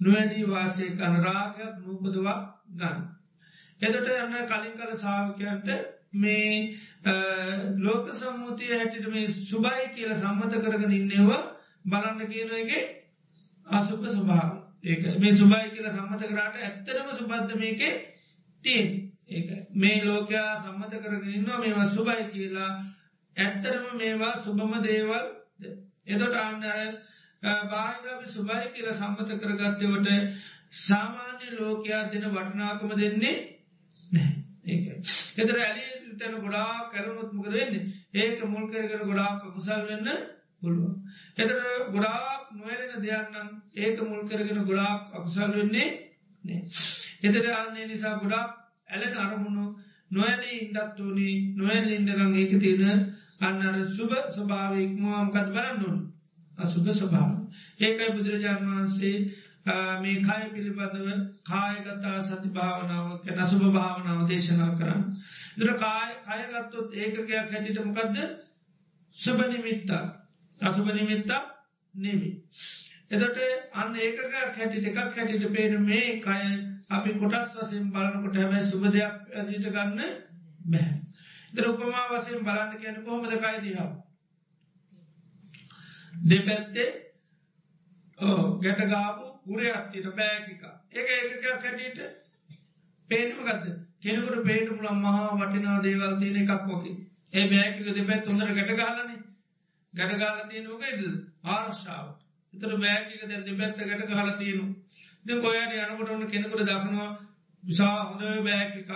නොවැඩී 0.00 0.46
වාසය 0.46 0.90
කන 0.92 1.14
රාගයක් 1.20 1.74
නූපදවා 1.80 2.38
ගන්න. 2.70 2.98
එතට 3.80 3.96
යන්න 3.96 4.34
කලින් 4.46 4.74
කල 4.74 4.96
සාාවකයන්ට 4.96 5.68
මේ 6.14 6.76
ලෝක 7.78 8.10
සම්මුතිය 8.10 8.72
හැටිට 8.72 9.08
මේ 9.08 9.28
සුභයි 9.44 9.86
කියල 9.90 10.12
සම්මත 10.14 10.52
කරගෙන 10.58 10.92
ඉන්නවා 10.92 11.42
බලන්න 11.84 12.28
කියන 12.28 12.52
එක 12.54 12.72
අසුප 13.66 14.04
ස්වභාව 14.08 14.52
ඒක 14.84 15.02
මේ 15.18 15.34
සුභයි 15.34 15.70
කියල 15.70 15.88
සම්මත 15.88 16.22
කරාට 16.24 16.60
ඇත්තරම 16.60 17.08
සුබද්ධ 17.14 17.56
මේක 17.56 17.80
තියෙන් 18.64 18.88
ඒ 19.28 19.66
මේ 19.74 19.96
ලෝකයා 20.02 20.50
සම්මත 20.58 20.92
කරගෙන 20.98 21.30
ඉන්නවා 21.30 21.58
මේවා 21.58 21.88
සුභයි 21.88 22.24
කියලා. 22.26 22.70
ඇත්තරම 23.36 23.96
මේවා 23.96 24.34
සුභම 24.38 24.72
දේවල්. 24.82 25.26
එතොට 26.06 26.34
අන්නර 27.44 27.66
බාහිරවි 27.68 28.28
සුභයි 28.28 28.72
කියල 28.72 28.88
සම්මත 28.92 29.30
කරගත්තවට 29.38 30.08
සාමාන්‍ය 30.78 31.46
ලෝකයා 31.54 32.02
දෙන 32.06 32.30
වටනාකම 32.30 32.96
දෙන්නේ 32.96 33.36
නෑ 34.10 34.32
එතර 35.36 35.56
ඇලි 35.58 35.84
තැන 36.18 36.34
ගොඩා 36.36 36.90
කරමුත් 36.90 37.30
මොකද 37.32 37.50
වෙන්නේ? 37.50 37.84
ඒක 38.14 38.40
මුල් 38.44 38.64
කරගෙන 38.68 39.02
ගොඩාක් 39.02 39.42
කුසල් 39.48 39.82
වෙන්න 39.84 40.08
පුළුව. 40.60 40.92
එතර 41.36 41.58
ගොඩාක් 41.88 42.42
නොවැරෙන 42.52 43.02
දෙයන්නම් 43.02 43.48
ඒක 43.76 43.98
මුල් 44.02 44.22
කරගෙන 44.24 44.60
ගොඩාක් 44.62 45.02
අකුසල් 45.12 45.50
වෙන්නේ 45.52 45.88
නෑ. 46.44 46.60
එතර 47.22 47.44
අන්නේ 47.54 47.86
නිසා 47.86 48.14
ගොඩාක් 48.16 48.50
ඇලට 48.88 49.16
අරමුණු 49.18 49.66
නොවැලී 50.10 50.56
ඉන්ඩත් 50.60 50.98
වනි 51.00 51.30
නොවැල් 51.56 51.88
ඉන්ඩගං 51.90 52.34
ඒක 52.36 52.52
තියෙන 52.58 53.00
අන්නර 53.42 53.76
සුභ 53.90 54.16
ස්වභාවක්මවාම්කත් 54.30 55.48
බලන්නුන් 55.48 55.98
අසුභ 56.58 56.88
ස්වභාව. 56.90 57.32
ඒකයි 57.80 58.10
බුදුරජාණන් 58.12 58.70
වහන්සේ 58.70 59.16
මේ 59.98 60.16
කාය 60.20 60.44
පිළිබඳව 60.50 61.08
කායගතා 61.42 62.16
සති 62.20 62.48
භාවනාව 62.50 63.06
කැන 63.22 63.46
සුභ 63.46 63.66
භාවනාව 63.70 64.28
දේශනා 64.28 64.70
කරන්න. 64.74 65.02
දර 65.58 65.70
කායගත්තොත් 65.78 66.88
ඒකකයක් 66.94 67.30
හැටිට 67.30 67.78
මොකක්ද 67.80 68.16
සුභනිමිත්තා 69.16 70.04
අසුභනිමිත්තා 70.60 71.42
නෙමි. 71.94 72.30
එතට 73.10 73.38
අන්න 73.74 73.96
ඒකක 73.96 74.20
හැටිට 74.52 74.86
එකක් 74.86 74.98
හැටිට 74.98 75.52
පේන 75.52 75.82
මේ 75.82 76.20
කය 76.20 76.40
අපි 76.90 77.10
කොටස් 77.14 77.54
වසයෙන් 77.54 77.90
බලනකොට 77.90 78.36
හැබැයි 78.36 78.66
සුභ 78.66 78.86
දෙයක් 78.90 79.14
ඇතිට 79.32 79.68
ගන්න 79.68 80.00
බැහැ. 80.66 80.96
දර 81.54 81.66
උපමා 81.66 82.08
වසයෙන් 82.10 82.44
බලන්න 82.44 82.76
කියන 82.76 82.96
කොහොමද 83.02 83.32
කයි 83.38 83.58
දිහා. 83.62 83.90
දෙපැත්තේ 86.24 86.90
ගැටගාපු 88.60 89.24
ගුරයක්තිට 89.44 90.06
බෑකික 90.12 90.62
ඒක 90.92 91.08
ඒකයක් 91.10 91.46
හැටියට 91.46 91.98
පේනුමගත්ද 93.08 93.66
කෙනෙකුට 94.00 94.44
පේට 94.44 94.68
පුලන් 94.70 95.00
මහා 95.00 95.36
වටිනා 95.36 95.82
දේවල් 95.82 96.16
තියෙන 96.18 96.38
එකක් 96.38 96.68
ෝකි 96.68 96.92
ඒ 97.32 97.44
බෑකික 97.48 97.86
දෙපැත් 97.92 98.26
හොඳර 98.26 98.52
ගැටගාලන 98.52 99.12
ගැටගාල 99.94 100.38
තියෙනකයිද 100.46 101.02
ආරශ්ාව 101.46 102.06
එතර 102.54 102.72
බෑකික 102.78 103.22
දැ 103.24 103.42
දෙපැත්ත 103.42 103.76
ගැට 103.80 104.08
ගහල 104.08 104.32
තියෙනු 104.38 104.66
ද 105.24 105.40
කොයට 105.40 105.76
යනකොට 105.78 106.10
ඔන්න 106.10 106.26
කෙනෙකුට 106.28 106.66
දක්නවා 106.66 107.10
විසා 107.62 107.98
හොඳ 108.04 108.22
බෑකිකක් 108.42 108.90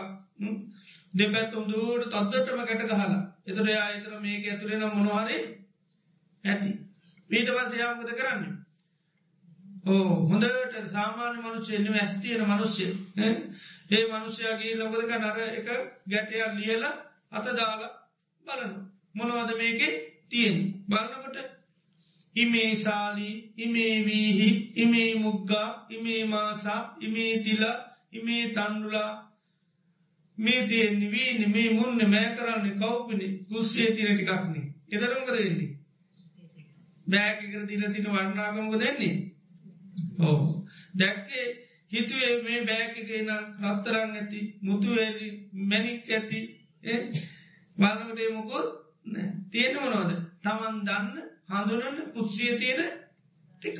දෙපැත් 1.14 1.54
උදුවට 1.54 2.10
තත්දටම 2.10 2.60
ගැට 2.62 2.84
ගහලා. 2.86 3.20
එතර 3.46 3.66
යා 3.66 3.86
එතර 3.90 4.20
මේක 4.20 4.44
ඇතුරෙන 4.46 4.84
මොනවාරේ 4.88 5.42
ඇති. 6.44 6.72
පීට 7.30 7.50
පස් 7.50 7.76
යාමකද 7.76 8.10
කරන්න? 8.12 8.44
ඕ 9.86 10.08
හොඳට 10.26 10.88
සාමාන්‍ය 10.88 11.38
මනුෂ්‍යයන 11.38 11.86
ඇස්තියන 11.94 12.42
මනුෂ්‍ය 12.44 12.88
ඒ 13.90 14.02
මනුෂ්‍යයාගේ 14.08 14.74
ලොකදක 14.76 15.12
නර 15.14 15.38
එක 15.50 15.68
ගැටයක් 16.06 16.56
ලියලා 16.56 16.94
අත 17.32 17.46
දාලා 17.52 17.92
බලන 18.44 18.74
මොනවද 19.14 19.54
මේකේ 19.56 19.94
තියෙන් 20.28 20.58
බලනකොට 20.88 21.38
ඉමේ 22.36 22.72
සාලී 22.78 23.36
ඉමේ 23.58 23.94
වීහි 24.04 24.50
ඉමේ 24.76 25.10
මුග්ගා 25.16 25.68
ඉමේ 25.90 26.22
මාසා 26.26 26.82
ඉමේ 27.00 27.32
තිලා 27.38 27.78
ඉමේ 28.12 28.44
තන්ඩුලා 28.50 29.12
මේ 30.38 30.60
තියෙන්නේ 30.66 31.10
වීනි 31.10 31.46
මේ 31.46 31.68
මුන්න 31.70 32.00
මෑ 32.06 32.28
කරන්නේ 32.36 32.76
කව්පිනි? 32.76 33.28
කුස්සේ 33.48 33.90
තිර 33.92 34.10
ටිකක්නේ 34.10 34.66
එදරම්කද 34.92 35.36
වෙන්නේ 37.08 37.28
බෑකිකර 37.40 37.62
දිල 37.66 37.82
තින 37.92 38.06
වන්නාගමක 38.06 38.74
දෙන්නේ 38.76 39.16
ඕ 40.20 40.38
දැක්කේ 40.94 41.46
හිතුවේ 41.92 42.34
මේ 42.42 42.60
බෑකිගේ 42.64 43.22
නම් 43.22 43.44
රත්තරන්න 43.64 44.16
ඇති 44.16 44.40
මුතුවැරි 44.62 45.28
මැනික් 45.64 46.10
ඇති 46.10 46.40
බලනටේ 47.76 48.30
මොකොත් 48.30 48.68
තියෙන 49.50 49.76
මොනවද? 49.76 50.12
තමන් 50.42 50.76
දන්න 50.82 51.16
හඳුනන්න 51.48 52.10
කුස්සිය 52.12 52.58
තියෙන 52.58 52.90
ටික. 53.54 53.78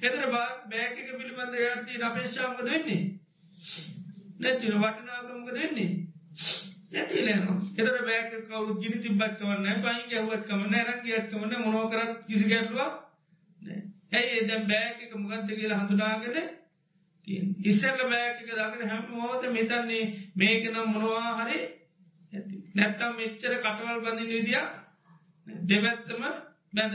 එතර 0.00 0.24
බා 0.30 0.50
බෑකක 0.66 1.08
පිළිබඳ 1.12 1.54
යත්ති 1.62 2.02
අපේශාමක 2.02 2.60
දෙන්නේ 2.60 3.02
නැතිව 4.40 4.74
වටනාකමක 4.76 5.48
දෙන්නේ 6.92 7.36
නැතිලන 7.36 7.80
එතර 7.80 7.98
බෑක 8.02 8.32
කවු 8.46 8.74
ගිනි 8.76 8.98
තිබ්බත් 9.00 9.36
කවන්න 9.36 9.82
පයින් 9.82 10.02
ගැවත් 10.08 10.42
කමන්න 10.46 10.86
රංගියත් 10.86 11.30
කමන්න 11.30 11.62
මොනෝකරත් 11.62 12.26
කිසි 12.26 12.44
ගැටලුවක් 12.46 12.92
ඇයි 14.12 14.34
එදැම් 14.38 14.66
බෑක 14.66 15.14
මුගත්ත 15.16 15.48
කියලා 15.50 15.80
හඳුනාගෙන 15.80 16.36
තිය 17.26 17.40
ඉස්සල්ල 17.64 18.02
බෑක 18.06 18.38
දකට 18.40 18.82
හැම 18.84 19.04
මෝත 19.12 19.42
මෙතන්නේ 19.50 20.04
මේක 20.36 20.64
නම් 20.66 20.88
මොනවා 20.88 21.32
හරි 21.38 21.58
ඇති. 22.32 22.56
නැත්තම් 22.74 23.12
මෙච්චර 23.16 23.54
කටවල් 23.56 24.00
බඳින් 24.02 24.28
විදිිය 24.28 24.64
දෙවැත්තම 25.66 26.22
බැඳ 26.72 26.94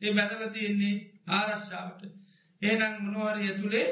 ඒ 0.00 0.12
බැදල 0.12 0.42
තියෙන්නේ 0.50 0.94
ආරශ්ාවට 1.30 2.02
ඒනම් 2.62 2.94
මොනවාරය 3.02 3.42
ඇතුළේ 3.44 3.88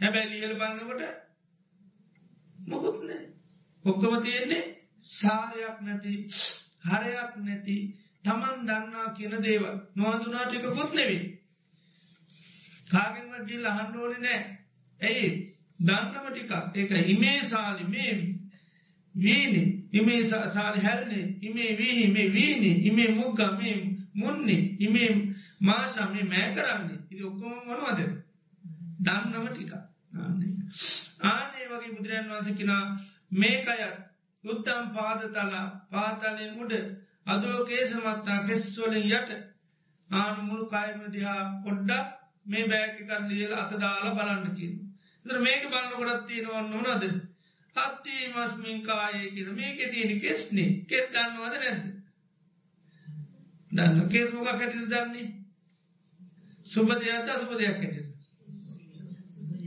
හැබැයි 0.00 0.30
ලියල 0.32 0.54
බන්නකොට 0.56 1.02
මොකුත්නෑ 2.66 3.35
ඔක්කම 3.86 4.14
තියෙන්නේ 4.22 4.64
සාරයක් 5.10 5.76
නැති 5.80 6.12
හරයක් 6.84 7.32
නැති 7.38 7.76
තමන් 8.24 8.58
දන්නා 8.62 9.08
කියන 9.16 9.34
දේව 9.42 9.64
නොහඳුනාටික 9.94 10.64
කොත් 10.70 10.92
නෙවේ 10.94 11.24
කාගෙන්වත් 12.86 13.44
ගිල් 13.48 13.64
අහන්ඩෝලි 13.66 14.18
නෑ. 14.18 14.40
ඇයි? 15.00 15.28
දන්නම 15.78 16.26
ටිකක්. 16.26 16.52
ඒක 16.74 16.90
හිමේ 17.06 17.40
සාලි 17.44 17.84
මේ 17.86 18.12
වීනි 19.14 19.62
ඉමේ 19.92 20.20
සාරි 20.50 20.80
හැල්නේ 20.80 21.24
ඉමේ 21.42 21.70
වීහි 21.78 22.06
මේ 22.08 22.28
වීනි 22.30 22.72
ඉමේ 22.88 23.10
මුග්ග 23.10 23.40
මේ 23.58 23.76
මුන්නේ 24.14 24.62
ඉමේ 24.78 25.10
මාශා 25.60 26.08
මේ 26.12 26.24
මෑ 26.24 26.48
කරන්නේ. 26.52 26.98
ඉති 27.10 27.22
ඔක්කොම 27.22 27.52
මොනවද? 27.66 28.00
දන්නම 29.00 29.46
ටික 29.46 29.72
ආනේ 31.24 31.66
වගේ 31.68 31.94
බුදුරන් 31.94 32.30
වන්සකිනා 32.30 32.84
මේකයත් 33.30 33.96
උත්තම් 34.44 34.84
පාදතලා 34.92 35.64
පාතලෙන් 35.90 36.52
උඩ 36.56 36.72
අදෝ 37.26 37.58
කේසමත්තා 37.64 38.38
කෙස්වලින් 38.42 39.06
යට 39.10 39.30
ආනු 40.10 40.42
මුළු 40.42 40.66
කායම 40.66 41.00
දිහා 41.12 41.40
පොඩ්ඩක් 41.64 42.06
මේ 42.46 42.64
බෑකිකන් 42.64 43.24
ලියල 43.28 43.52
අත 43.54 43.72
දාලා 43.74 44.14
බලන්නකින්. 44.14 44.74
තර 45.24 45.38
මේක 45.40 45.62
බලන්න 45.64 45.96
ගොඩත් 45.96 46.26
තියෙනවන්න 46.26 46.70
නොනද. 46.72 47.04
අත්තිී 47.76 48.32
මස්මින් 48.32 48.78
කායේ 48.82 49.30
කියද 49.30 49.48
මේක 49.52 49.78
තියෙන 49.90 50.20
කෙස්නේ. 50.20 50.70
කෙත් 50.84 51.06
දන්නවද 51.12 51.54
නැද්ද. 51.56 51.84
දන්න 53.70 54.08
කේස් 54.08 54.30
මොක 54.32 54.46
කැටිට 54.50 54.88
දන්නේ? 54.88 55.26
සුප 56.66 56.88
දෙයක්ත 56.90 57.28
අසුප 57.28 57.52
දෙයක් 57.54 57.76
කැට 57.80 57.96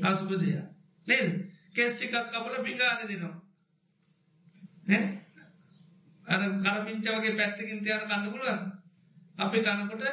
අසුප 0.03 0.31
දෙයක්. 0.37 0.65
නේද? 1.07 1.29
කෙස්ටිකක් 1.73 2.15
කපල 2.25 2.55
පිගාන 2.63 2.99
දෙනවා. 3.03 3.38
අර 6.27 6.41
කරපිංචවගේ 6.59 7.35
පැත්තකින් 7.35 7.79
තියන 7.81 8.01
කන්න 8.03 8.25
පුළුවන් 8.27 8.61
අපි 9.37 9.57
කනකොට 9.61 10.03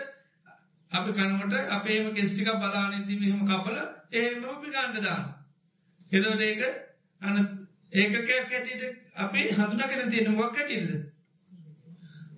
අපි 0.91 1.11
කනකොට 1.13 1.55
අපේම 1.71 2.15
කෙස්ටික 2.15 2.49
බලානින්ති 2.57 3.15
මෙහම 3.17 3.41
කපල 3.45 3.79
ඒම 4.15 4.45
පිගාන්ඩ 4.59 5.03
දාන 5.03 5.25
එදවට 6.13 6.43
ඒක 6.43 6.61
අන 7.23 7.37
ඒකකයක් 7.93 8.29
හැටියට 8.29 8.85
අපි 9.17 9.41
හඳුනගෙන 9.51 10.11
තියෙන 10.11 10.33
මොක් 10.33 10.55
හැටියද? 10.55 10.91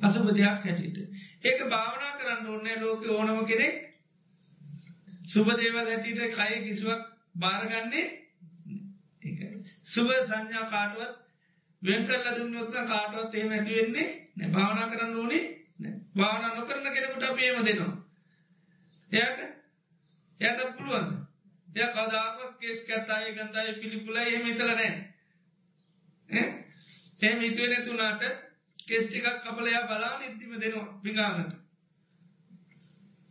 අසුපදයක් 0.01 0.42
හැටියට. 0.61 0.98
ඒක 1.42 1.61
භාවනා 1.66 2.12
කරන්න 2.14 2.46
ඕන්නෑ 2.46 2.81
ලෝක 2.81 3.07
ඕනම 3.09 3.46
කෙනෙක්. 3.46 3.77
සුපදේවල් 5.24 5.87
හැටියට 5.87 6.35
කය 6.35 6.61
කිසිවක් 6.62 7.03
භාරගන්නේ 7.37 8.07
සුභ 9.85 10.12
සංඥා 10.24 10.66
කාටුවත් 10.66 11.28
වෙන්කල් 11.83 12.14
ලදුන්නොත්ක 12.25 12.77
කාටුවත් 12.87 13.35
එහෙම 13.35 13.53
ඇතිවෙන්නේ 13.53 14.09
නැ 14.37 14.51
භාවනා 14.51 14.88
කරන්න 14.88 15.17
ඕනේ 15.17 15.45
භාවනා 16.14 16.51
නොකරන 16.51 16.87
කෙනෙකුට 16.88 17.25
අපේම 17.25 17.64
දෙනවා. 17.64 17.95
එයට 19.12 19.38
එයට 20.41 20.61
පුළුවන් 20.73 21.09
එය 21.69 21.88
කදාවත් 21.91 22.59
කේස් 22.59 22.81
කැතාය 22.85 23.33
ගන්ධය 23.33 23.73
පිළිපුල 23.77 24.17
එහෙම 24.19 24.47
ඉතල 24.47 24.71
නෑ 24.71 24.93
එහෙම 27.21 27.41
හිතුවේ 27.41 27.69
නැතුනාට 27.69 28.23
කෙස්ටිකක් 28.87 29.27
කපලයා 29.43 29.85
බලා 29.87 30.14
නිත්තිම 30.19 30.53
දෙනවා 30.57 30.88
පිගානට 31.01 31.53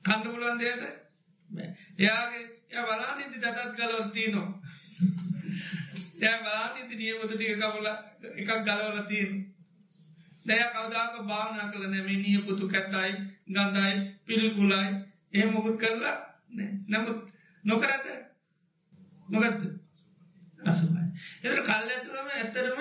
කණ්ඩ 0.06 0.28
පුලුවන් 0.28 0.60
දෙයට 0.60 0.84
එයාගේ 1.98 2.44
ය 2.74 2.80
බලා 2.84 3.12
නිති 3.16 3.38
දටත් 3.38 3.78
ගලවත්තිනවා 6.18 6.36
ය 6.36 6.42
බලා 6.42 6.74
නිති 6.74 6.96
නියමතු 6.96 7.28
ටික 7.30 7.54
කපල 7.56 7.88
එකක් 8.34 8.52
ගලවල 8.66 9.00
තියෙන 9.06 9.34
දැය 10.46 10.64
කවදාක 10.68 11.14
භාවනා 11.24 11.72
කළ 11.72 11.86
නැමේ 11.86 12.18
නිය 12.18 12.40
පුතු 12.40 12.66
කැත්තයි 12.66 13.12
ගන්ධයි 13.48 13.94
පිළිකුලයි. 14.26 14.90
ඒ 15.30 15.46
මොකුත් 15.46 15.78
කරලා 15.78 16.18
නමුත් 16.88 17.18
නොකරට 17.64 18.06
මොකත්ද 19.30 19.62
අසුමයි 20.60 21.04
එතර 21.42 21.60
කල් 21.62 21.88
ඇතුවම 21.88 22.30
ඇත්තරම 22.32 22.80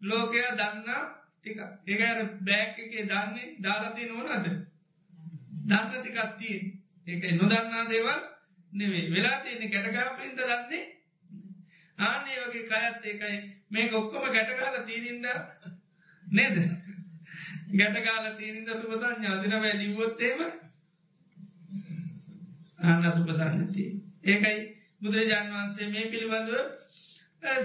ලෝකයා 0.00 0.50
දන්නා 0.54 1.02
ටික 1.34 1.58
ඒකර 1.86 2.18
බෑක් 2.40 2.78
එකේ 2.78 3.04
දන්නේ 3.06 3.54
දාලතිය 3.58 4.06
නොනද 4.08 4.46
දන්න 5.64 5.90
ටිකත්තිය 5.94 6.58
ඒක 7.06 7.22
නොදන්නා 7.34 7.84
දේවල් 7.86 8.20
නෙවේ 8.72 9.04
වෙලා 9.10 9.36
තියෙන 9.40 9.70
ගැටගාපින්ද 9.70 10.40
දන්නේ 10.40 10.97
ආනේ 11.98 12.38
වගේ 12.42 12.64
කයත් 12.64 13.04
ඒකයි. 13.04 13.38
මේ 13.68 13.92
ඔක්කොම 13.92 14.24
ගැටගාල 14.28 14.76
තීරින්ද 14.84 15.26
නේද? 16.24 16.56
ගැටගාල 17.72 18.26
තීරින්ද 18.36 18.68
සුපසංඥා 18.72 19.42
දින 19.42 19.54
වැ 19.56 19.74
ලිවොත්තේම 19.74 20.40
අන්න 22.80 23.08
සුපසන්නති 23.12 23.86
ඒකයි 24.24 24.60
බුදුරජාන් 25.00 25.50
වහන්සේ 25.50 25.88
මේ 25.88 26.06
පිළිබඳව 26.06 26.54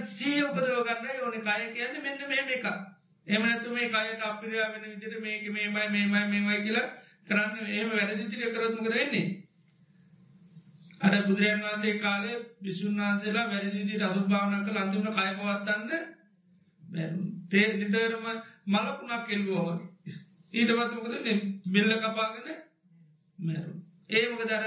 සී 0.08 0.42
උපදෝගන්න 0.42 1.06
ඕන. 1.18 1.40
කාය 1.42 1.70
කියන්න 1.70 2.02
මෙන්න 2.02 2.26
මෙම 2.26 2.48
එක 2.48 2.66
එමනතු 3.26 3.70
මේ 3.70 3.88
කායට 3.90 4.22
අපිරයා 4.22 4.68
වෙන 4.72 4.84
විදිට 4.84 5.20
මේක 5.20 5.48
මේමයි 5.50 5.88
මේමයි 5.88 6.26
මේමයි 6.26 6.62
කියලා 6.62 6.88
කරන්න. 7.28 7.66
ඒම 7.68 7.90
වැරදිචිය 7.90 8.52
කරත්මක 8.52 8.88
වෙන්නේ? 8.90 9.43
අර 11.04 11.14
බුදුරජන් 11.22 11.62
වන්සේ 11.62 11.94
කාලේ 11.98 12.36
විසුන් 12.60 12.94
වහන්සේලා 12.98 13.46
වැරදිදි 13.48 14.00
රසු 14.00 14.22
භාවනක 14.26 14.68
ලන්තිමට 14.70 15.16
කයපවත්තන්න 15.16 15.90
තේ 17.50 17.66
නිතරම 17.74 18.26
මලකුණක් 18.68 19.24
කෙල්වෝව 19.28 19.68
ඊට 20.54 20.70
පත්මකද 20.70 21.14
බෙල්ල 21.68 21.92
කපාගෙන 22.00 22.48
මැරු 23.38 23.72
ඒමක 24.12 24.42
දර 24.44 24.66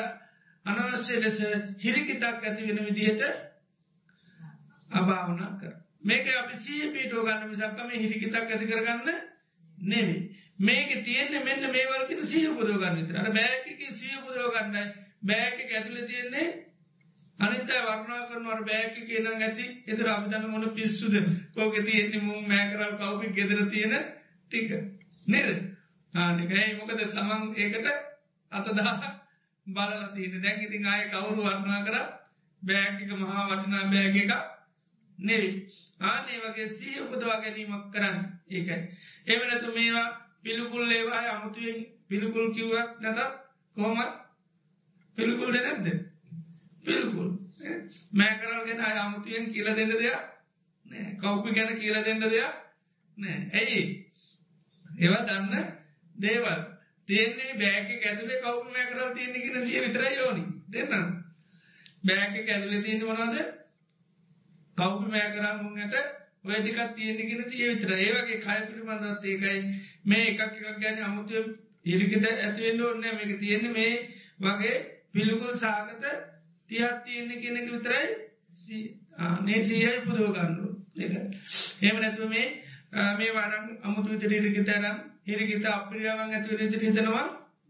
අනවශ්‍ය 0.65 1.15
ලෙස 1.17 1.39
හිරිකිතක් 1.77 2.23
ඇති 2.23 2.67
වෙන 2.67 2.79
විදිහට 2.85 3.21
අභාවනා 4.91 5.51
කර. 5.55 5.73
මේක 6.01 6.25
අපි 6.35 6.55
සීහ 6.57 6.91
පීටෝ 6.91 7.23
ගන්න 7.23 7.49
මිසක්කම 7.49 7.89
හිරිකිතක් 7.95 8.35
ඇති 8.35 8.65
කරගන්න 8.65 9.09
නෙවේ 9.77 10.21
මේක 10.61 10.89
තියෙන්නේ 11.01 11.43
මෙන්න 11.43 11.63
මේවල්කින 11.71 12.25
සීහ 12.25 12.49
පුදෝ 12.51 12.77
ගන්න 12.77 12.97
විතර 12.97 13.15
අර 13.17 13.29
බෑක 13.31 13.65
සීහ 13.95 14.17
පුදෝ 14.21 14.49
ගන්නයි 14.51 14.85
බෑක 15.21 15.57
ඇතුල 15.67 15.97
තියෙන්නේ 16.03 16.47
අනිත 17.39 17.69
වර්ණා 17.79 18.27
කරනවර 18.27 18.61
බෑක 18.63 18.95
කියනම් 19.01 19.27
ඇති. 19.39 19.65
එතර 19.87 20.07
අමිතන 20.07 20.49
මොන 20.49 20.69
පිස්සුද? 20.71 21.15
කෝක 21.53 21.75
තියෙන්නේ 21.81 22.21
මුම් 22.21 22.39
මෑකරල් 22.45 22.93
කවපි 22.95 23.27
ගෙදර 23.31 23.59
තියෙන 23.67 23.93
ටික. 24.51 24.69
නේද? 25.27 25.49
ආනකයි 26.13 26.75
මොකද 26.75 27.01
තමන් 27.09 27.43
ඒකට 27.55 27.87
අතදා 28.51 28.93
බලල 29.67 30.03
තියන 30.15 30.41
දැන් 30.41 30.61
ඉතින් 30.61 30.85
ආය 30.85 31.03
කවුරු 31.07 31.41
වර්ණා 31.43 31.81
කර? 31.81 31.97
බෑගක 32.61 33.11
මහා 33.15 33.47
වටනා 33.49 33.83
බෑග 33.87 34.15
එක 34.17 34.31
නෙවි 35.17 35.49
ආනේ 36.01 36.37
වගේ 36.39 36.69
සී 36.69 37.01
උපදවා 37.01 37.41
ගැනීමක් 37.41 37.85
කරන්න. 37.93 38.17
ඒකයි. 38.49 38.81
එමනතු 39.27 39.73
මේවා 39.73 40.09
පිළිකුල් 40.43 40.91
ඒවා 40.91 41.25
අමුතුවෙන් 41.29 41.79
පිළිකුල් 42.07 42.47
කිව්වත් 42.53 42.91
නැත 42.99 43.19
කොහොමත් 43.77 44.26
පිළිකුල් 45.17 45.51
දෙනැද්ද 45.51 45.87
පිළිකුල්. 46.85 47.29
මෑකරල් 48.11 48.61
ගෙන 48.65 48.81
අය 48.81 48.97
අමුතුවෙන් 48.97 49.45
කියල 49.51 49.67
දෙන්න 49.71 49.93
දෙයක් 49.93 50.17
නෑ 50.85 51.05
කව්පි 51.17 51.55
ගැන 51.55 51.79
කියල 51.79 51.97
දෙන්න 52.03 52.19
දෙයක් 52.23 52.55
නෑ 53.17 53.37
ඇයි? 53.53 53.83
ඒවා 54.85 55.25
දන්න 55.25 55.53
දේවල්. 56.15 56.61
තියන්නේ 57.07 57.53
බෑක 57.55 57.89
ඇතුලේ 58.01 58.41
කවු 58.41 58.59
මෑකරල් 58.65 59.13
තියන්නේ 59.13 59.43
කියෙන 59.43 59.65
සිය 59.65 59.81
විතර 59.81 60.03
යෝනි 60.11 60.43
දෙන්නම්. 60.69 61.07
බෑක 62.03 62.35
ඇතුලේ 62.47 62.81
තියෙන 62.81 63.01
වනද 63.03 63.37
කව්පි 64.77 65.07
මෑකරමුන්ට 65.07 65.95
වැඩිකත් 66.43 66.91
තියෙනගෙන 66.95 67.49
සිය 67.49 67.71
විතර 67.71 67.93
ඒවගේ 67.95 68.37
කය 68.39 68.59
පිළිබඳවත් 68.67 69.25
ඒකයි. 69.25 69.57
මේ 70.05 70.27
එකක් 70.27 70.41
එකක් 70.43 70.77
ගැන 70.81 71.01
අමුතුව 71.03 71.45
ඉරිකිත 71.85 72.25
ඇතිවෙන්න 72.27 72.85
ඔන්න 72.85 73.03
මේක 73.15 73.33
තියෙන 73.39 73.67
මේ 73.71 73.95
වගේ 74.39 74.77
පිළිකුල් 75.17 75.55
සාගත 75.55 76.03
තියත් 76.69 76.97
තියෙන්නේ 77.03 77.39
කෙනෙක 77.39 77.67
විතරයි 77.67 78.07
නේ 79.41 79.61
සීයයි 79.61 80.05
පුදුවගන්නු 80.05 80.65
එක. 80.97 81.13
එම 81.81 81.95
නැතුව 81.97 82.29
මේ 82.29 82.47
මේ 83.15 83.31
වරම් 83.31 83.65
අමුතු 83.81 84.09
විතර 84.11 84.31
ඉරිකිතරම් 84.33 84.97
හිරිකිත 85.25 85.65
අප්‍රියාවන් 85.67 86.33
ඇති 86.33 86.51
විරිතර 86.51 86.81
හිතනවා 86.81 87.27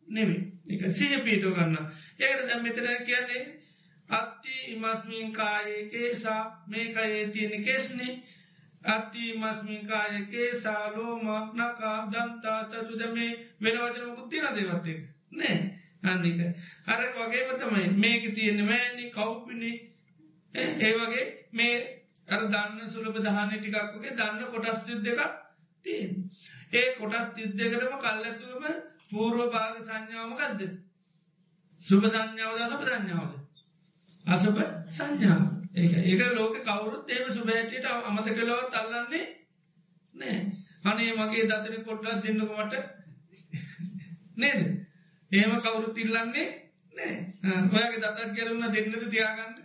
නෙමේ 0.07 0.41
එක 0.69 0.81
සීහ 0.93 1.21
පීටෝ 1.21 1.53
ගන්න 1.53 1.77
ඒකට 2.19 2.47
දැම් 2.47 2.63
මෙතර 2.63 2.85
කියන්නේ 3.03 3.43
අත්ති 4.09 4.55
ඉමස්මින් 4.67 5.29
කායකේසා 5.33 6.41
මේකයේ 6.67 7.27
තියෙන 7.27 7.63
කෙස්නේ. 7.63 8.23
අත්ති 8.85 9.33
මස්මින්කායකේ 9.35 10.49
සාලෝම 10.55 11.25
නකා 11.53 11.97
දම්තා 12.11 12.59
තතුද 12.65 13.01
මේ 13.13 13.31
වෙනවචන 13.61 14.05
මුත්තින 14.09 14.45
දෙවත්තෙක් 14.55 14.99
නෑ. 15.31 15.57
අන්නික 16.03 16.39
අර 16.87 17.01
වගේම 17.15 17.49
තමයි 17.57 17.87
මේක 17.97 18.23
තියෙන 18.33 18.59
මෑනි 18.63 19.05
කව්පිනි 19.11 19.71
ඒ 20.53 20.91
වගේ 20.93 21.25
මේ 21.53 21.77
අර 22.27 22.41
දන්න 22.47 22.89
සුළප 22.89 23.17
දහන 23.19 23.49
ටිකක්ගේ 23.51 24.13
දන්න 24.13 24.51
කොටස් 24.51 24.83
යුද් 24.85 25.01
දෙක 25.03 25.19
තියෙන් 25.85 26.11
ඒ 26.73 26.87
කොටත් 26.95 27.37
යුද්ධකරම 27.37 27.97
කල්ලතුවම 27.99 28.65
පූර්ව 29.09 29.49
භාග 29.49 29.75
සංඥාවමකක්ද 29.81 30.61
සුභ 31.85 32.07
සංඥාවද 32.07 32.61
සුප 32.67 32.83
සංඥාවද? 32.83 33.33
අසුප 34.25 34.57
සංඥාව. 34.89 35.43
ඒ 35.73 35.99
ඒක 36.03 36.21
ලෝක 36.33 36.55
කවුරුත් 36.61 37.09
ඒම 37.09 37.27
සුභෑටට 37.31 37.85
අමත 38.03 38.27
කලව 38.29 38.61
තල්ලන්නේ 38.69 39.25
නෑ 40.15 40.37
අනේ 40.83 41.11
මගේ 41.13 41.45
දතන 41.45 41.83
කොට්ලත් 41.83 42.23
දෙන්නකමට 42.23 42.73
නේද? 44.37 44.61
ඒම 45.31 45.53
කවුරු 45.57 45.93
තිල්ලන්නේ 45.93 46.47
නෑ 46.93 47.15
ඔයගේ 47.73 47.99
දතත් 47.99 48.29
ගැරුන්න 48.31 48.67
දෙන්නද 48.69 48.95
තියාගන්න? 49.07 49.55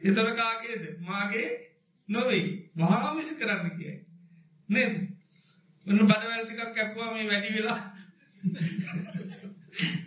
එතර 0.00 0.30
කාගේද? 0.34 0.84
මාගේ 1.00 1.48
නොවෙයි 2.08 2.70
මහාමිසි 2.74 3.34
කරන්න 3.34 3.70
කියයි. 3.72 3.96
නේද 4.68 4.94
ඔන්න 5.86 6.00
බඩවැල්ටිකක් 6.02 6.72
කැපවා 6.72 7.12
මේ 7.12 7.28
වැඩි 7.28 7.54
වෙලා. 7.54 7.80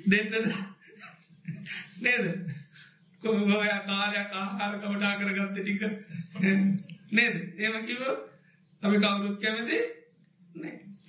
දෙන්නද? 0.08 0.34
නේද? 2.00 2.26
කොහොය 3.22 3.70
කාරයක් 3.86 4.36
ආහාර 4.36 4.80
කමටා 4.80 5.14
කරගත්ත 5.18 5.56
ටික? 5.56 5.82
නේද? 7.12 7.36
ඒම 7.58 7.76
කිව 7.86 8.04
අපි 8.82 8.98
කවුරුත් 8.98 9.38
කැමති 9.40 9.80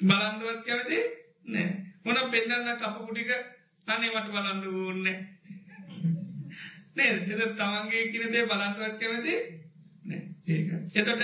බලන්ඩුවත් 0.02 0.64
කැමති 0.64 0.98
නෑ 1.46 1.87
මොන 2.08 2.30
පෙන්ඩන්න 2.30 2.68
කපපුටික 2.76 3.30
අනේ 3.86 4.10
මට 4.10 4.28
බලන්ඩ 4.32 4.64
ඕන්න 4.74 5.02
නේද? 6.96 7.16
එද 7.26 7.40
තමන්ගේ 7.54 8.04
කිනතේ 8.12 8.44
බලන්ටුවත් 8.46 8.94
කැමති 8.98 9.34
ඒක. 10.48 10.68
එතොට 10.94 11.22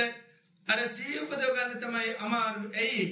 අර 0.68 0.81
සීඋපදව 0.90 1.47
ගන්න 1.51 1.81
තමයි 1.81 2.12
අමාරු 2.20 2.68
ඇයි? 2.75 3.07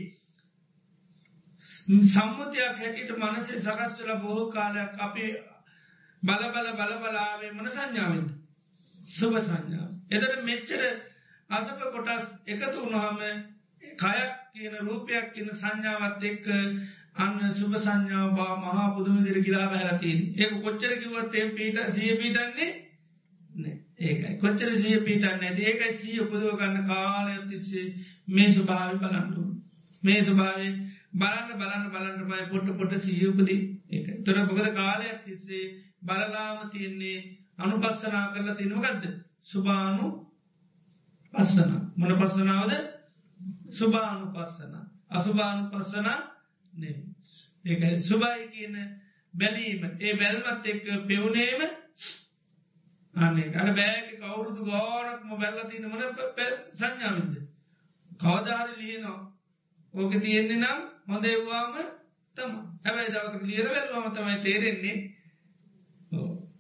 සම්මුතියක් 2.09 2.79
හැටියට 2.79 3.17
මනසේ 3.19 3.61
සකස් 3.61 3.99
වෙලා 3.99 4.19
බොහෝ 4.19 4.51
කාලයක් 4.51 5.01
අපි 5.01 5.27
බල 6.23 6.45
බල 6.51 6.69
බල 6.75 6.93
බලාවේ 6.99 7.53
මන 7.53 7.71
සංඥාවෙන් 7.71 8.27
සුභ 9.09 9.39
සංඥාව. 9.41 9.91
එතට 10.11 10.45
මෙච්චර 10.45 10.83
අසප 11.51 11.81
කොටස් 11.89 12.27
එකතු 12.47 12.79
වුණහම 12.79 13.21
කයක් 13.83 14.33
කියන 14.53 14.75
රූපයක් 14.81 15.33
කියන 15.35 15.55
සංඥාවත් 15.55 16.25
එක්ක 16.25 16.47
අන්න 17.17 17.55
සුභ 17.55 17.77
සංඥාව 17.79 18.31
බා 18.35 18.55
මහා 18.59 18.87
පුදුම 18.95 19.19
දිර 19.23 19.39
ගිලා 19.41 19.67
බැලතින් 19.69 20.19
ඒ 20.37 20.49
කොච්චර 20.59 20.93
කිවත් 20.97 21.35
ඒ 21.35 21.49
පීට 21.51 21.79
සිය 21.91 22.13
පීටන්නේ 22.17 22.71
ඒකයි. 24.01 24.39
කොච්චර 24.39 24.71
සිය 24.75 24.97
පීටන්න 25.01 25.43
ඇති 25.43 25.63
ඒකයි 25.65 25.93
සිය 25.95 26.17
උපදුව 26.21 26.57
ගන්න 26.57 26.87
කාලය 26.87 27.35
තිස්සේ 27.49 27.87
මේ 28.29 28.49
ස්වභාව 28.51 28.97
බලන්ටු 28.99 29.43
මේ 30.03 30.21
ස්වභාවේ 30.23 30.73
බලන්න 31.15 31.53
බලන්න 31.55 31.87
බලන්න 31.91 32.19
පයි 32.27 32.49
පොට්ට 32.51 32.77
පොට 32.79 32.93
සියපදී 33.01 33.61
ඒක. 33.91 34.07
තොර 34.25 34.37
බොකද 34.47 34.69
කාලයක් 34.73 35.19
තිස්සේ 35.25 35.65
බලලාම 36.03 36.59
තියන්නේ 36.71 37.19
අනු 37.59 37.75
පස්සනා 37.79 38.27
කරලා 38.33 38.57
තිනවගත්ද 38.57 39.05
සුභානු 39.45 40.07
පස්සන. 41.33 41.73
මොන 41.97 42.13
පස්සනාවද? 42.17 42.73
සුභානු 43.71 44.27
පස්සන 44.33 44.75
අසුභානු 45.11 45.71
පස්සන 45.71 46.09
ඒක 47.65 48.03
සුභයි 48.03 48.45
කියන 48.49 48.75
බැලීම. 49.35 49.83
ඒ 49.99 50.13
බැල්මත් 50.15 50.67
එක්ක 50.67 50.87
පෙවුනේම 51.07 51.61
අනේ 53.15 53.55
අර 53.55 53.69
බෑක 53.73 54.09
කවුරුදු 54.19 54.63
ගෝරක්ම 54.65 55.31
බැල්ල 55.37 55.59
තින 55.71 55.85
මන 55.85 56.03
සංඥාවිද 56.75 57.35
කවදාහරි 58.21 58.75
ලියනවා. 58.79 59.21
ඕක 59.95 60.13
තියෙන්නේ 60.17 60.59
නම් 60.59 60.81
හොඳ 61.09 61.25
එව්වාම 61.27 61.75
තම 62.37 62.53
හැබැයි 62.81 63.13
දවසක 63.13 63.43
ලියර 63.45 63.67
වැල්වාම 63.69 64.13
තමයි 64.13 64.39
තේරෙන්නේ. 64.41 64.99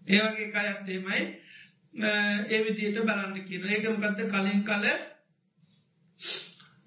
ඒවගේ 0.08 0.48
කයත්තේමයි 0.50 1.22
ඒවිදියට 2.50 2.98
බලන්න 3.00 3.44
කියන 3.44 3.64
ඒකමකත්ත 3.68 4.20
කලින් 4.28 4.62
කල 4.64 4.84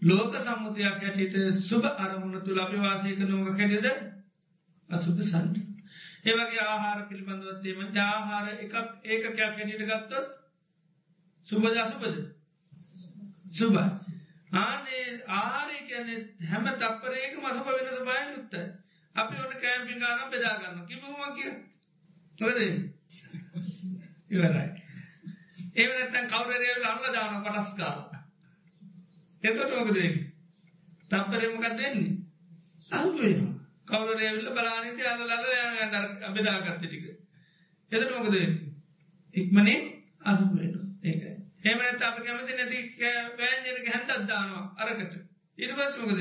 ලෝක 0.02 0.34
සම්මුතියක් 0.38 1.00
හැටියට 1.00 1.62
සුභ 1.62 1.88
අරමුණ 1.98 2.42
තුළ 2.42 2.60
අපි 2.60 2.78
වාසය 2.80 3.16
කනෝක 3.16 3.50
කැටෙද 3.54 3.88
අසුභ 4.90 5.22
සන්න 5.24 5.54
ඒවගේ 6.26 6.64
ආහාර 6.66 7.00
පිළිබඳවත්තේම 7.08 7.80
ආහාර 8.04 8.46
එකක් 8.56 8.76
ඒකකයක් 9.06 9.40
හැටියට 9.40 9.86
ගත්තොත් 9.86 10.28
සුභද 11.48 11.78
අසුපද 11.78 12.16
සුභ 13.52 13.78
ආනේ 14.56 15.06
ආරය 15.36 15.80
කියන 15.86 16.10
හැම 16.46 16.66
තපරේක 16.76 17.34
මසප 17.38 17.68
වෙන 17.68 17.88
සබය 17.94 18.18
යුත්ත 18.28 18.54
අපි 19.16 19.36
ඔන්න 19.38 19.56
කෑම්පි 19.60 20.00
ගාන 20.00 20.30
බෙදාගන්න 20.30 20.86
කිබම 20.86 21.06
කිය 21.36 21.54
හොද 22.40 22.58
ඉවරයි. 24.32 24.68
ඒවනත්තන් 25.76 26.28
කවරරයවල 26.30 26.86
අන්න 26.86 27.08
දාන 27.14 27.42
පටස්කාර 27.44 28.15
එතට 29.46 29.74
ඕකදේ 29.74 30.10
තපරේමකක් 31.12 31.66
දෙන්නේ 31.74 32.14
අහුවෙන 32.92 33.42
කවරරයවිල්ල 33.86 34.50
බලානති 34.52 35.04
අල්ලල 35.06 35.32
යන්න 35.80 35.96
අබෙදාගත්ත 36.24 36.80
ටික. 36.80 37.06
එතට 37.92 38.12
මොකද 38.12 38.36
ඉක්මනේ 39.34 39.80
අසුවෙන 40.24 40.74
ඒකයි. 41.04 41.34
එමනත් 41.64 42.02
අප 42.02 42.18
කැමති 42.20 42.54
නැති 42.54 42.80
පෑන්ජනක 43.36 43.88
හැන්තත් 43.88 44.28
දානවා 44.28 44.64
අරකට. 44.78 45.14
ඉරිවස් 45.58 45.98
මොකද 45.98 46.20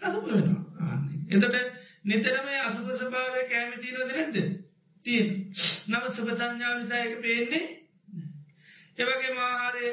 අසුප 0.00 0.24
වෙනවා. 0.26 0.96
එතට 1.30 1.56
නිතරම 2.04 2.48
අසුප 2.60 2.88
සභාවය 2.96 3.42
කෑමිතිීරද 3.48 4.10
නැද්ද? 4.10 4.36
තියෙන් 5.04 5.30
නම 5.88 6.04
සුප 6.10 6.28
සංඥාව 6.30 6.78
නිසායක 6.78 7.20
පේන්නේ 7.20 7.64
එවගේ 8.98 9.34
මාහාරය 9.34 9.86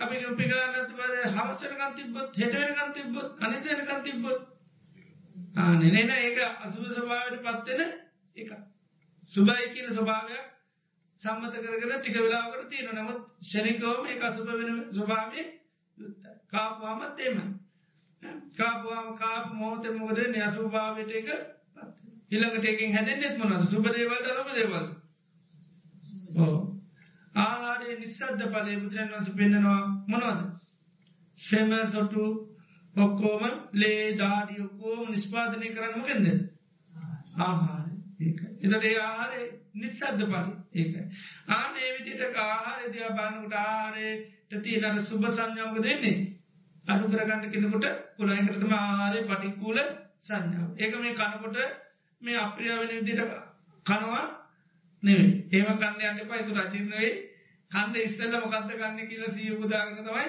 අපි 0.00 0.16
පිකාන්නතු 0.34 0.94
පද 0.94 1.14
හවසරකන් 1.28 1.92
තිබොත් 1.94 2.36
හෙටවෙනකන් 2.36 2.92
තිබොත් 2.92 3.28
අනිතයනකන් 3.40 4.02
තිබොත් 4.02 4.40
ආනෙන 5.56 6.10
ඒක 6.10 6.38
අසුප 6.58 6.84
සභාවට 6.88 7.42
පත්වෙන 7.42 7.80
එක. 8.36 8.50
සුභයි 9.32 9.66
කියන 9.70 9.88
ස්වභාවයක් 9.90 10.44
සම්මත 11.20 11.54
කරගෙන 11.56 11.92
ටික 11.94 12.16
වෙලාකට 12.16 12.68
තියෙන 12.68 12.94
නමුත් 12.94 13.20
ෂණිකවම 13.42 14.06
එක 14.06 14.22
අසුප 14.22 14.46
වෙන 14.52 14.72
ස්වභාවය 14.92 15.42
කාපවාමත් 16.48 17.20
එම 17.20 17.38
කාපවාම 18.54 19.08
කාප 19.16 19.46
මෝත 19.54 19.84
මොකද 19.92 20.18
න්‍යසුභාවට 20.28 21.10
එක 21.12 21.28
ඉළඟට 22.30 22.64
එකින් 22.66 22.90
හැදෙන්නෙත් 22.92 23.38
මොනද 23.38 23.66
සුපදේවල්ට 23.66 24.30
සම 24.32 24.50
දේවල් 24.52 24.86
ඕ 26.38 26.73
ආහාරය 27.34 27.96
නිසද්ද 27.96 28.42
පලේ 28.48 28.76
බුදුරන් 28.76 29.10
වන්ස 29.10 29.30
පෙන්න්නනවා 29.32 29.80
මොනවද? 30.08 30.40
සෙම 31.38 31.72
සොටු 31.88 32.24
ඔක්කෝම 32.96 33.44
ලේ 33.74 34.04
දාඩි 34.14 34.60
ඔක්කෝම 34.60 35.10
නිස්පාදනය 35.10 35.68
කරන්න 35.70 35.96
මොකෙන්ද? 35.96 36.26
ආහාර 37.40 37.86
එතට 38.64 38.84
ඒ 38.84 38.98
ආහාරය 38.98 39.42
නිසද්ද 39.76 40.20
පල 40.24 40.46
ඒක 40.74 40.94
ආනේ 41.50 41.90
විදිට 41.94 42.38
ආහාරය 42.38 42.92
දයා 42.92 43.10
බානකට 43.12 43.56
ආහාරයට 43.56 44.62
තියනට 44.62 45.02
සුභ 45.04 45.28
සංඥාවක 45.30 45.82
දෙන්නේ 45.82 46.16
අඩු 46.84 47.04
කරගන්න 47.08 47.50
කෙනකොට 47.50 47.86
පුළයිකරතම 48.16 48.72
ආහාරය 48.74 49.20
පටික්කූල 49.24 49.82
සංඥාව 50.22 50.70
ඒක 50.78 50.96
මේ 50.98 51.14
කනකොට 51.14 51.56
මේ 52.22 52.38
අප්‍රියාවෙන 52.38 52.96
විදිට 52.98 53.22
කනවා. 53.86 54.24
නෙවේ 55.04 55.30
ඒම 55.52 55.68
කන්න 55.74 56.02
අන්න 56.04 56.20
පයිතු 56.24 56.56
රජිනයේ 56.56 57.12
කන්ද 57.70 57.94
ඉස්සල්ල 57.98 58.34
මොකක්ද 58.36 58.72
කන්න 58.72 59.08
කියල 59.08 59.24
සීයපුදාගන 59.30 59.96
තමයි 59.98 60.26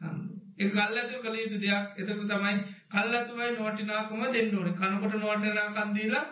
කන්න. 0.00 0.18
ඒ 0.58 0.68
කල්ලතු 0.70 1.20
කළ 1.20 1.36
යුතු 1.36 1.58
දෙයක්. 1.58 1.86
එතක 1.96 2.22
තමයි 2.24 2.54
කල්ලතුවයි 2.88 3.50
නොටිනාකම 3.54 4.22
දෙන්නඩුවන 4.28 4.74
කනකොට 4.74 5.14
නොටනා 5.16 5.68
කන්දීලා 5.76 6.26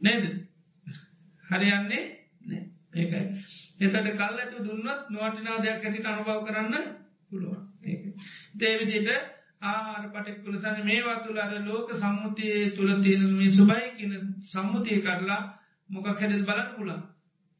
නේද? 0.00 0.24
හරියන්නේ 1.44 2.04
ඒකයි. 2.94 3.24
එතට 3.80 4.12
කල් 4.14 4.36
ඇතු 4.36 4.64
දුන්නත් 4.64 5.10
නොටිනා 5.10 5.58
දෙයක් 5.60 5.82
ඇතිට 5.82 6.06
අනුභව 6.06 6.44
කරන්න 6.44 6.74
පුළුවන්. 7.28 7.62
දේවිදිට 8.56 9.08
ආහාර 9.62 10.08
පටෙක්කුල 10.10 10.56
සන 10.56 10.80
මේවා 10.84 11.18
තුළ 11.20 11.38
අර 11.38 11.52
ලෝක 11.62 11.92
සම්මුතියේ 11.94 12.72
තුළ 12.72 12.92
තියෙන 13.02 13.22
මේ 13.34 13.52
සුබයි 13.52 13.86
කියන 13.96 14.14
සම්මුතිය 14.44 14.98
කරලා 15.02 15.42
මොක 15.90 16.06
හැඩල් 16.08 16.44
බලන්න 16.44 16.72
පුලා 16.72 17.02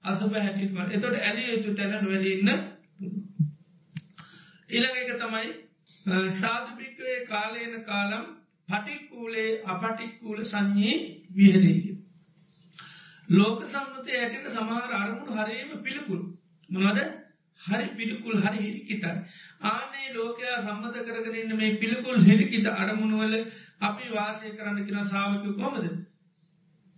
අසුප 0.04 0.32
හැටිවල් 0.36 0.88
එතොට 0.90 1.16
ඇලිය 1.20 1.48
යුතු 1.48 1.74
තැන 1.74 1.92
නොවැලඉන්න 1.96 2.50
ඉළඟ 4.70 4.96
එක 4.96 5.12
තමයි 5.16 5.48
සාධභික්‍රයේ 6.32 7.26
කාලයන 7.26 7.74
කාලම් 7.84 8.24
පටික්කූලේ 8.68 9.50
අපටික්කූල 9.64 10.38
සංඥී 10.44 10.96
විහදීය. 11.32 11.92
ලෝක 13.28 13.60
සම්මතය 13.64 14.10
ඇයට 14.14 14.48
සමහර 14.48 14.90
අරමුණු 14.94 15.32
හරේම 15.34 15.70
පිළිකුල් 15.80 16.20
මොනවද 16.68 16.98
හරි 17.60 17.86
පිළිකුල් 17.90 18.36
හරි 18.38 18.58
හිරිකිතයි. 18.58 19.14
ආනේ 19.62 20.08
ලෝකයා 20.12 20.58
සම්මත 20.60 20.94
කරගරන්න 21.04 21.56
මේ 21.56 21.76
පිළිකුල් 21.76 22.18
හිරිකිත 22.20 22.66
අරමුණුවල 22.74 23.34
අපි 23.80 24.04
වාසය 24.10 24.52
කරන්න 24.52 24.84
කියෙන 24.84 25.06
සාාවක 25.06 25.46
කොමද. 25.56 25.84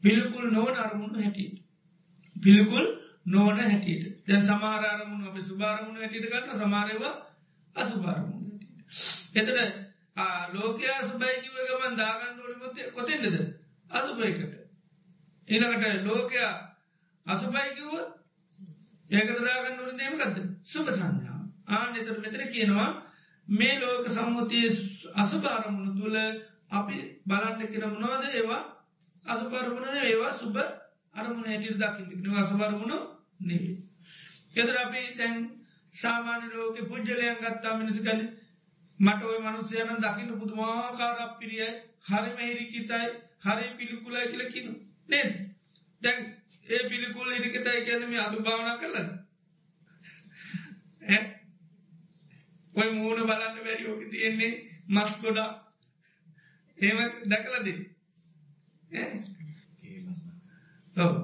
පිළිකුල් 0.02 0.50
නොවන 0.50 0.76
අරමුණු 0.76 1.18
හැටියට. 1.18 1.62
පිළිකුල් 2.36 2.86
නොවන 3.26 3.58
හැටියට. 3.60 4.26
දැන් 4.26 4.44
සමාරාරමුණ 4.44 5.26
අප 5.26 5.38
සුභාරමුණ 5.40 5.96
හැටියට 5.96 6.30
ගන්න 6.30 6.58
සමාරයවා 6.58 7.14
අසුභාරමුණ 7.74 8.38
එතට 9.34 9.50
ලෝකයා 10.52 11.00
සුභයිකිව 11.02 11.54
ගමන් 11.60 11.96
දාගන්න 11.96 12.40
ොලි 12.40 12.56
මොත්තේ 12.56 12.90
කොතෙන්ටද 12.90 13.36
අසුභයකට. 13.90 14.54
එනකට 15.48 16.04
ලෝකයා 16.04 16.54
අසුභයිකිව 17.26 17.90
ඒකට 19.10 19.40
දාගන්න 19.40 19.80
ොලි 19.80 19.94
දේමකක්ද 19.96 20.38
සුභ 20.66 20.90
සංඥාව 20.92 21.42
ආන 21.70 21.96
එතර 21.96 22.16
මෙතර 22.18 22.42
කියනවා 22.48 22.90
මේ 23.48 23.80
ලෝක 23.80 24.08
සම්මුතිය 24.08 24.68
අසුභාරමුණ 25.16 25.96
තුළ 25.96 26.18
අපි 26.70 26.96
බලන්න 27.26 27.68
කියෙන 27.68 27.94
මොනවද 27.94 28.24
ඒවා? 28.32 28.64
අසුපරමුණ 29.28 29.96
ඒවා 30.00 30.32
සුබ 30.34 30.56
අරමුණ 31.14 31.46
හැටියට 31.46 31.80
දකිට 31.80 32.22
නවා 32.22 32.46
සුබරමුණ 32.46 32.94
නෙවේ. 33.42 33.76
එතර 34.54 34.76
අපි 34.78 35.00
තැන් 35.14 35.36
සාමාන්‍ය 35.94 36.46
ලෝක 36.50 36.76
පුද්ජලයන් 36.84 37.38
ගත්තා 37.38 37.74
මිනිසිකන 37.76 38.20
මට 39.00 39.22
ඔය 39.24 39.38
මනුසයන 39.40 39.90
දකින්න 39.98 40.38
පුදුමාකාරක් 40.38 41.38
පිරියයි 41.38 41.68
හරි 42.04 42.30
මෙහිරිකිතයි 42.32 43.06
හරි 43.40 43.66
පිළිකුලයි 43.76 44.26
කියලකිනු 44.26 44.72
නෙන් 45.08 45.28
දැන් 46.02 46.18
ඒ 46.66 46.82
පිළිකුල් 46.88 47.30
හිරිකතයි 47.30 47.84
කියනම 47.84 48.12
අදු 48.20 48.38
භාවනා 48.40 48.76
කරලද 48.78 49.08
ඔය 52.74 52.88
මූුණ 52.92 53.22
බලන්න 53.22 53.56
බැරිෝක 53.60 54.02
තියෙන්නේ 54.10 54.52
මස් 54.88 55.12
ගොඩා 55.20 55.50
ඒම 56.78 56.98
දැකලදී? 57.26 57.78
ඔව. 60.96 61.14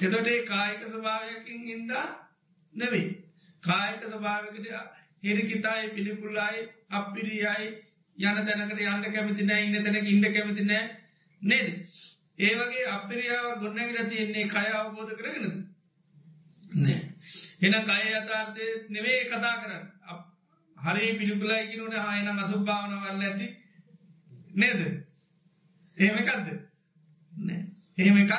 එතොට 0.00 0.26
ඒ 0.26 0.44
කායික 0.44 0.82
ස්භාවයකින් 0.86 1.68
ඉන්දා 1.68 2.06
නෙවෙයි 2.74 3.08
කායික 3.62 4.02
ස්භාවකට 4.06 4.66
හිරිකිතායි 5.22 5.90
පිළිකුල්ලායි 5.90 6.68
අපිරියයි 6.90 7.68
යන 8.18 8.38
තැනකට 8.38 8.80
යන්න 8.84 9.04
කැමති 9.08 9.44
නෑ 9.44 9.64
ඉන්න 9.64 9.84
තැනක 9.84 10.06
ඉන්න 10.06 10.24
කැමති 10.28 10.64
නෑ 10.64 10.84
නේද? 11.42 11.68
ඒ 12.38 12.54
වගේ 12.54 12.86
අපිරියාව 12.88 13.60
ගොන්නගට 13.60 14.08
තියෙන්නේ 14.08 14.46
කය 14.46 14.66
අවබෝධ 14.72 15.14
කරගෙන 15.14 15.46
නෑ. 16.78 16.98
එන 17.60 17.74
කය 17.82 18.14
අතාර්ථය 18.14 18.66
නෙවේ 18.88 19.20
කතා 19.26 19.54
කරන්න. 19.58 19.84
හරි 20.76 21.12
පිළිකුලයි 21.14 21.68
කිනුට 21.68 21.96
හායන 21.98 22.28
අසුභාවන 22.38 22.98
වල්ල 22.98 23.22
ඇති 23.22 23.48
නේද? 24.54 24.80
එහෙම 26.00 26.18
එකක්ද? 26.18 26.48
නෑ. 27.32 27.62
එහෙම 27.98 28.18
එකක් 28.18 28.32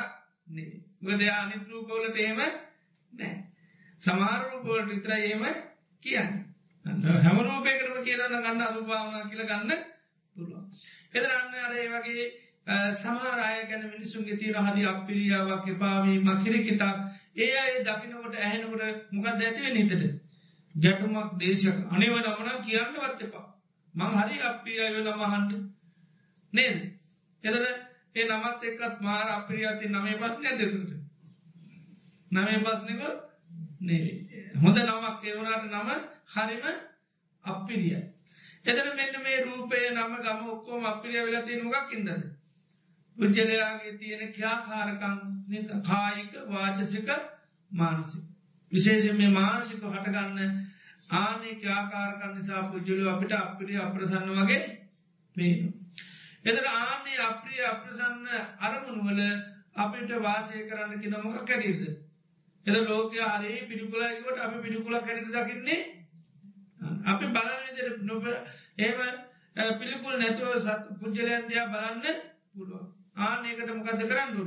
නේ 0.48 0.82
ගොද 1.00 1.22
අනිත්‍රූපෝලට 1.30 2.16
එහෙම 2.18 2.40
නෑ. 3.12 3.34
සමාරූපෝලට 4.02 4.88
විතර 4.88 5.12
ඒම 5.12 5.44
කියන්න. 6.02 6.32
හැමරූපය 7.20 7.72
කරම 7.72 7.98
කියලන්න 8.02 8.38
ගන්න 8.38 8.62
අසුභාවනා 8.62 9.28
කියල 9.28 9.44
ගන්න 9.44 9.84
පුළුවන්. 10.36 10.64
එදරන්න 11.12 11.54
අරේ 11.60 11.88
වගේ 11.90 12.26
සමාරය 12.94 13.66
ගැන 13.66 13.84
මිනිසුන්ගේ 13.88 14.36
තීර 14.36 14.56
හදි 14.58 14.86
අපිරියාවක් 14.86 15.68
එපාවී 15.68 16.18
මකිරකිතා 16.20 16.94
ඒ 17.36 17.52
අය 17.56 17.74
දකිනකොට 17.82 18.34
ඇහෙනකොට 18.36 19.12
මොකක් 19.12 19.26
ඇතිව 19.28 19.66
නිතට 19.70 19.92
ගැටුමක් 20.74 21.38
දේශක 21.38 21.78
අනිව 21.90 22.14
නමනා 22.16 22.58
කියන්නවත් 22.60 23.20
එපා. 23.20 23.46
මං 23.94 24.12
හරි 24.16 24.36
අපිරියාව 24.42 24.96
නමහන්ට 25.00 25.52
නේද? 26.52 26.78
එතට 27.44 27.66
ඒ 28.14 28.24
නමත් 28.26 28.62
එක්කත් 28.64 29.00
මාර 29.00 29.28
අපිරියති 29.30 29.86
නමේ 29.88 30.16
පස්න 30.16 30.46
ඇදතුට 30.46 30.90
නමේ 32.30 32.58
පස්නක 32.60 33.02
නේ 33.82 34.06
හොඳ 34.56 34.78
නමක් 34.80 35.24
ඒවුණට 35.24 35.64
නම 35.72 35.90
හරිම 36.30 36.64
අපිරිය 37.44 37.96
එතන 38.64 38.88
මෙන්න 38.94 39.16
මේ 39.20 39.38
රූපය 39.42 39.82
නම 39.88 40.14
ගම 40.18 40.46
ඔක්කෝම 40.48 40.84
අපිරිය 40.86 41.22
වෙලා 41.22 41.42
තියෙන 41.42 41.64
මොකක් 41.64 41.92
ඉදද 41.92 42.10
පුද්ජලයාගේ 43.16 43.94
තියෙන 43.94 44.32
ක්‍යාකාරකං 44.32 45.18
කායික 45.82 46.32
වාචසික 46.48 47.08
මානසික. 47.70 48.24
විශේෂ 48.72 49.12
මේ 49.14 49.30
මානසික 49.30 49.82
හටගන්න 49.84 50.52
ආනේ 51.12 51.54
ක්‍යාකාරකන් 51.56 52.34
නිසා 52.34 52.62
පුද්ජලු 52.64 53.10
අපිට 53.10 53.32
අපිරිය 53.34 53.78
අප්‍රසන්න 53.78 54.30
වගේ 54.32 54.62
පේනවා. 55.36 55.81
එදර 56.44 56.64
ආන්නේ 56.68 57.18
අප්‍රිය 57.22 57.64
අප්‍රසන්න 57.64 58.26
අරමුණුවල 58.60 59.20
අපිට 59.76 60.10
වාසය 60.20 60.64
කරන්න 60.64 61.00
කිය 61.00 61.10
නොමක 61.10 61.36
කැරීද. 61.44 61.82
එද 62.66 62.76
ලෝකය 62.84 63.18
හරි 63.26 63.52
පිළිකුලයිකොට 63.64 64.38
අපි 64.38 64.56
පිළිකුල 64.58 64.96
කැරි 65.00 65.20
දකින්නේ 65.26 65.80
අපි 67.04 67.26
බලන 67.28 67.62
නොබ 68.02 68.24
ඒම 68.78 68.98
පිළිකුල් 69.74 70.14
නැතුව 70.14 70.58
සත් 70.58 70.98
පුද්ජලයන්දයා 71.00 71.66
බලන්න 71.68 72.18
පුළුව 72.52 72.84
ආනයකට 73.18 73.70
මොකද 73.70 74.02
කරන්නු. 74.04 74.44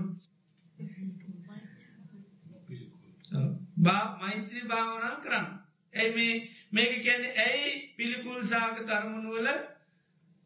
බා 3.78 4.04
මෛත්‍රී 4.18 4.66
භාවනා 4.66 5.16
කරන්න. 5.18 5.48
ඇයි 5.94 6.14
මේ 6.14 6.34
මේක 6.72 6.94
කියන්නේ 7.00 7.38
ඇයි 7.40 7.72
පිළිකුල් 7.98 8.42
සාග 8.44 8.78
තරමුණුවල 8.84 9.48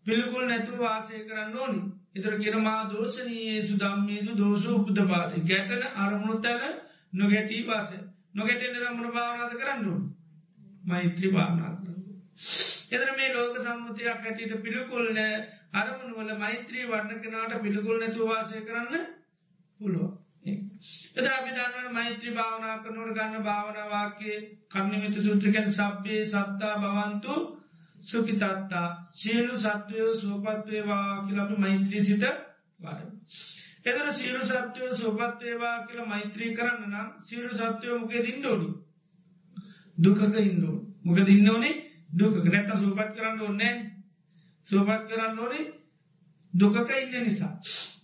පිළිකුල් 0.09 0.45
නැතුව 0.45 0.77
වාසය 0.79 1.23
කරන්න 1.23 1.57
ඕනි. 1.57 1.81
එතර 2.15 2.33
කිරමා 2.37 2.81
දෝෂනයේසු 2.87 3.73
දම්මේසු 3.77 4.31
දෝෂ 4.35 4.69
උපදපාද. 4.69 5.31
ගැටන 5.45 5.83
අරමුණු 5.97 6.39
තැන 6.39 6.79
නොගැටී 7.13 7.65
වාසය. 7.65 7.99
නොගැටෙන 8.33 8.81
රමුණ 8.81 9.11
භාවනාද 9.11 9.53
කරන්නු 9.55 9.93
මෛත්‍රී 10.83 11.31
භාවනා 11.31 11.71
එතර 12.89 13.09
මේ 13.11 13.29
ලෝක 13.29 13.57
සම්මුතියක් 13.57 14.19
හැටියට 14.19 14.53
පිළිකුල් 14.59 15.07
නෑ 15.11 15.35
අරමුණ 15.73 16.15
වල 16.15 16.31
මෛත්‍රී 16.37 16.85
වන්න 16.85 17.21
කෙනාට 17.21 17.55
පිළිකුල් 17.59 17.97
නැතුව 17.97 18.29
වාසය 18.29 18.61
කරන්න 18.61 19.07
පුළුව 19.79 20.09
එතර 21.15 21.31
අපි 21.31 21.51
දන්නවන 21.51 21.93
මෛත්‍රී 21.93 22.33
භාවනා 22.33 22.75
කරනවට 22.79 23.17
ගන්න 23.17 23.43
භාවනවාගේ 23.43 24.37
කන්නමිත 24.69 25.17
සූත්‍රකැන් 25.19 25.71
සබ්බේ 25.73 26.21
සත්තා 26.25 26.75
බවන්තු 26.77 27.35
සුපිතත්තා 28.03 28.87
සියලු 29.13 29.55
සත්වයෝ 29.59 30.11
සුවපත්වේවා 30.15 31.25
කියලපි 31.25 31.55
මෛත්‍රී 31.57 32.03
සිත 32.03 32.23
වාය. 32.79 33.03
එදර 33.81 34.07
සීරු 34.13 34.41
සත්‍යයෝ 34.45 34.95
සුපත්වේවා 34.95 35.75
කියල 35.87 36.05
මෛත්‍රී 36.05 36.55
කරන්න 36.55 36.81
නම් 36.85 37.07
සීරු 37.23 37.51
සත්‍යයෝ 37.55 37.99
මොකේ 37.99 38.23
දින්නඩෝනි 38.23 38.69
දුකක 39.97 40.21
ඉන්නෝ 40.41 40.77
මොක 41.03 41.19
දින්නවනේ 41.25 41.75
දුක 42.11 42.35
නැත 42.45 42.69
සූපත් 42.77 43.11
කරන්න 43.15 43.41
ඕන්නෑ 43.41 43.75
සූපත් 44.69 45.03
කරන්න 45.07 45.39
ඕනේ 45.39 45.65
දුකක 46.53 46.91
ඉන්න 46.93 47.23
නිසා. 47.23 47.53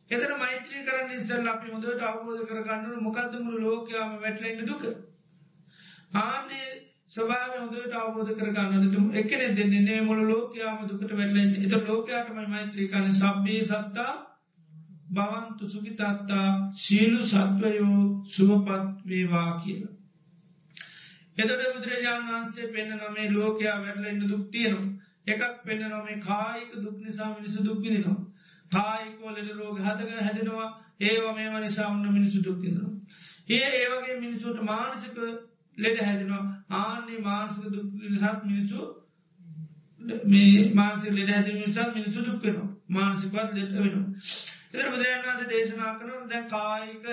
එතර 0.09 0.31
මෛත්‍රී 0.35 0.85
කරන්න 0.85 1.13
ඉස්සල් 1.13 1.47
අපි 1.47 1.71
හොඳට 1.71 2.01
අවබෝධ 2.03 2.43
කරගන්නු 2.45 3.01
මොකක්ද 3.01 3.33
මුළු 3.39 3.59
ලෝකයාම 3.65 4.11
වැටලෙන්න 4.17 4.65
දුක. 4.65 4.83
ආනේ 6.15 6.69
ස්වභාව 7.13 7.51
හොදට 7.55 7.95
අවබෝධ 7.95 8.31
කරගන්නතු 8.33 9.01
එකන 9.13 9.43
දෙන්නේ 9.55 9.99
මුළු 10.01 10.23
ලෝකයාම 10.25 10.79
දුකට 10.83 11.11
වැල්ලෙන් 11.13 11.51
එත 11.57 11.73
ලෝකයාටම 11.83 12.39
මෛත්‍රී 12.47 12.87
කන 12.87 13.07
සබ්බේ 13.13 13.61
සත්තා 13.63 14.13
බවන්තු 15.09 15.69
සුගිතත්තා 15.69 16.47
සීලු 16.77 17.21
සත්වයෝ 17.23 17.99
සුවපත් 18.27 18.85
වේවා 19.05 19.51
කියලා. 19.59 19.93
එතට 21.37 21.65
බුදුරජාණන් 21.69 22.27
වහන්සේ 22.27 22.67
පෙන්න්න 22.69 22.97
නොමේ 22.97 23.31
ලෝකයා 23.31 23.77
වැටලෙන්න්න 23.79 24.29
දුක්තියනවා 24.29 24.95
එකක් 25.27 25.63
පෙන්න්න 25.63 25.89
නොමේ 25.89 26.21
කායික 26.21 26.71
දුක් 26.77 26.97
නිසා 26.99 27.29
මිනිසු 27.31 27.59
දුක්විදිනවා. 27.61 28.19
කායිකෝලට 28.71 29.49
රෝග 29.53 29.77
හදක 29.79 30.11
හැදෙනවා 30.19 30.69
ඒවා 31.01 31.33
මේම 31.33 31.55
නිසා 31.61 31.87
ඔන්න 31.87 32.13
මිනිසු 32.13 32.39
දුක්කිනවා. 32.43 32.91
ඒ 33.49 33.67
ඒවගේ 33.73 34.19
මිනිසුට 34.19 34.59
මානසික 34.63 35.17
ලෙඩ 35.77 35.97
හැදෙනවා 35.99 36.43
ආන්නේ 36.75 37.19
මානසික 37.21 37.65
දුක් 37.69 37.87
නිසාත් 38.05 38.43
මිනිසු 38.43 38.79
මේ 40.25 40.73
මානසික 40.73 41.11
ලෙඩ 41.11 41.31
හැද 41.31 41.47
නිසා 41.55 41.87
මිනිසු 41.91 42.19
දුක්කෙනවා 42.23 42.69
මානසිකවත් 42.89 43.53
ලෙට 43.53 43.73
වෙනවා. 43.75 44.05
එතර 44.71 44.87
බුදුරන් 44.87 45.23
වන්ස 45.23 45.47
දේශනා 45.47 45.93
කරන 45.95 46.29
දැ 46.29 46.43
කායික 46.47 47.05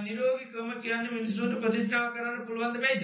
නිරෝගිකම 0.00 0.70
කියන්න 0.80 1.08
මිනිසුට 1.10 1.56
ප්‍රතිච්චා 1.56 2.04
කරන්න 2.10 2.46
පුළුවන්ද 2.46 2.78
බයිද. 2.78 3.02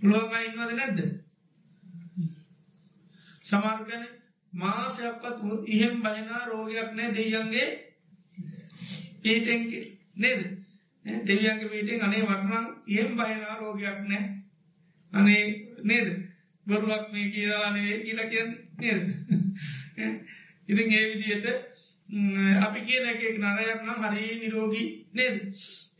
පුළුවන්ග 0.00 0.34
ඉන්නවද 0.40 0.72
නැද්ද. 0.74 1.00
සමාර්ගන 3.46 4.06
මාසයක්වත් 4.52 5.38
ඉහෙම් 5.68 6.02
බහිනා 6.02 6.44
රෝගයක් 6.46 6.90
නෑ 6.92 7.14
දෙයන්ගේ 7.14 7.66
පීටෙන්ගේ 9.22 9.84
නේද 10.16 10.40
දෙවියන්ගේ 11.06 11.68
පීටෙන් 11.68 12.02
අනේ 12.02 12.22
වටනම් 12.22 12.66
ඉහෙම් 12.86 13.12
බහිනා 13.14 13.56
රෝගයක් 13.56 13.98
නෑ. 14.04 14.24
අනේ 15.12 15.42
නේද? 15.82 16.08
බොරුවක් 16.66 17.12
මේ 17.12 17.30
කියලානේ 17.30 17.98
කියලා 18.00 18.26
කියන්න 18.26 18.50
නේද? 18.78 19.04
ඉතින් 20.68 20.92
ඒ 20.92 21.04
විදියට 21.10 21.46
අපි 22.58 22.80
කියන 22.82 23.06
එක 23.06 23.22
නරයක් 23.36 23.80
නම් 23.82 24.00
හරි 24.02 24.24
නිරෝගී 24.36 24.88
නේද? 25.12 25.36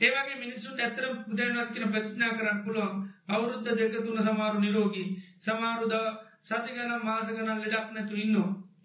ඒවගේ 0.00 0.36
මිනිස්සුන් 0.36 0.80
ඇතර 0.80 1.04
බුදන්වත් 1.20 1.72
කියන 1.72 1.90
ප්‍රතිඥා 1.90 2.32
කරන්න 2.32 2.62
පුළුවන්. 2.64 2.94
අවුරුද්ධ 3.28 3.70
දෙක 3.72 3.94
තුන 3.96 4.18
සමාරු 4.20 4.58
නිරෝගී. 4.60 5.08
සමාරුදා 5.38 6.08
සති 6.42 6.70
ගනම් 6.70 7.02
මාස 7.04 7.28
ගනන් 7.28 7.62
ලෙඩක් 7.62 7.88
නැතු 7.92 8.14
ඉන්න 8.16 8.36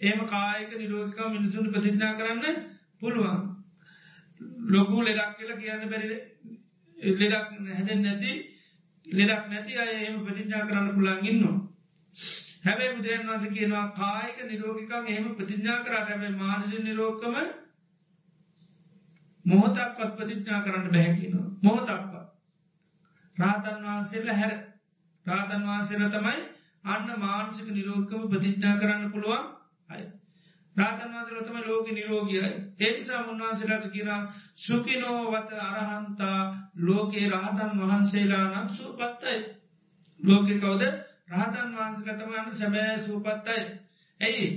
ඒම 0.01 0.19
කායක 0.25 0.71
නිරෝගිකා 0.73 1.29
මිනිසුන් 1.29 1.71
ප්‍රතිඥා 1.71 2.13
කරන්න 2.13 2.45
පුළුවන්. 3.01 3.50
ලොකු 4.67 5.01
ලෙඩක් 5.01 5.31
කියලා 5.37 5.57
කියන්න 5.57 5.89
බැරි 5.89 6.07
ලෙඩක් 7.19 7.47
හැදෙන් 7.69 8.01
නැති 8.01 8.31
ලෙඩක් 9.07 9.43
නැති 9.47 9.73
අය 9.77 9.91
එම 10.03 10.15
ප්‍රතිඥා 10.21 10.67
කරන්න 10.67 10.87
පුළන් 10.91 11.25
ඉන්නවා. 11.25 11.57
හැබැ 12.63 12.93
බුදුරන් 12.95 13.27
වස 13.29 13.45
කියනවා 13.49 13.87
කායක 13.93 14.37
නිරෝගිකන් 14.43 15.07
එහෙම 15.07 15.35
ප්‍රතිඥා 15.35 15.79
කරට 15.79 16.07
හැබැ 16.07 16.31
මානස 16.33 16.73
නිරෝකම 16.79 17.35
මොහොතක්වත් 19.45 20.11
ප්‍රතිඥා 20.17 20.63
කරන්න 20.63 20.87
බැහැකිනවා 20.89 21.47
මොහොතක්වත්. 21.61 22.25
රාතන් 23.35 23.77
වහන්සේල 23.83 24.27
හැර. 24.31 24.53
රාතන් 25.25 25.61
වහන්සේල 25.63 26.09
තමයි 26.09 26.41
අන්න 26.85 27.07
මානසික 27.19 27.67
නිරෝගකම 27.69 28.29
ප්‍රතිඥා 28.29 28.75
කරන්න 28.77 29.11
පුළුවන් 29.11 29.45
අය. 29.89 30.03
රාතන්වාසලතම 30.81 31.57
ලෝක 31.63 31.87
නිරෝගියයි. 31.89 32.49
ඒනිසා 32.79 33.21
උන්වහන්සේලාට 33.25 33.85
කියෙන 33.89 34.27
සුකිනෝවත 34.57 35.51
අරහන්තා 35.59 36.39
ලෝකේ 36.79 37.25
රහතන් 37.29 37.71
වහන්සේලා 37.79 38.45
නම් 38.47 38.69
සූපත්තයි. 38.71 39.39
ලෝකෙ 40.19 40.53
කවද 40.55 40.83
රහතන් 41.31 41.69
වහන්සලතමන්න 41.75 42.55
සැබෑ 42.55 42.97
සූපත්තයි. 43.01 43.63
ඇයි 44.19 44.47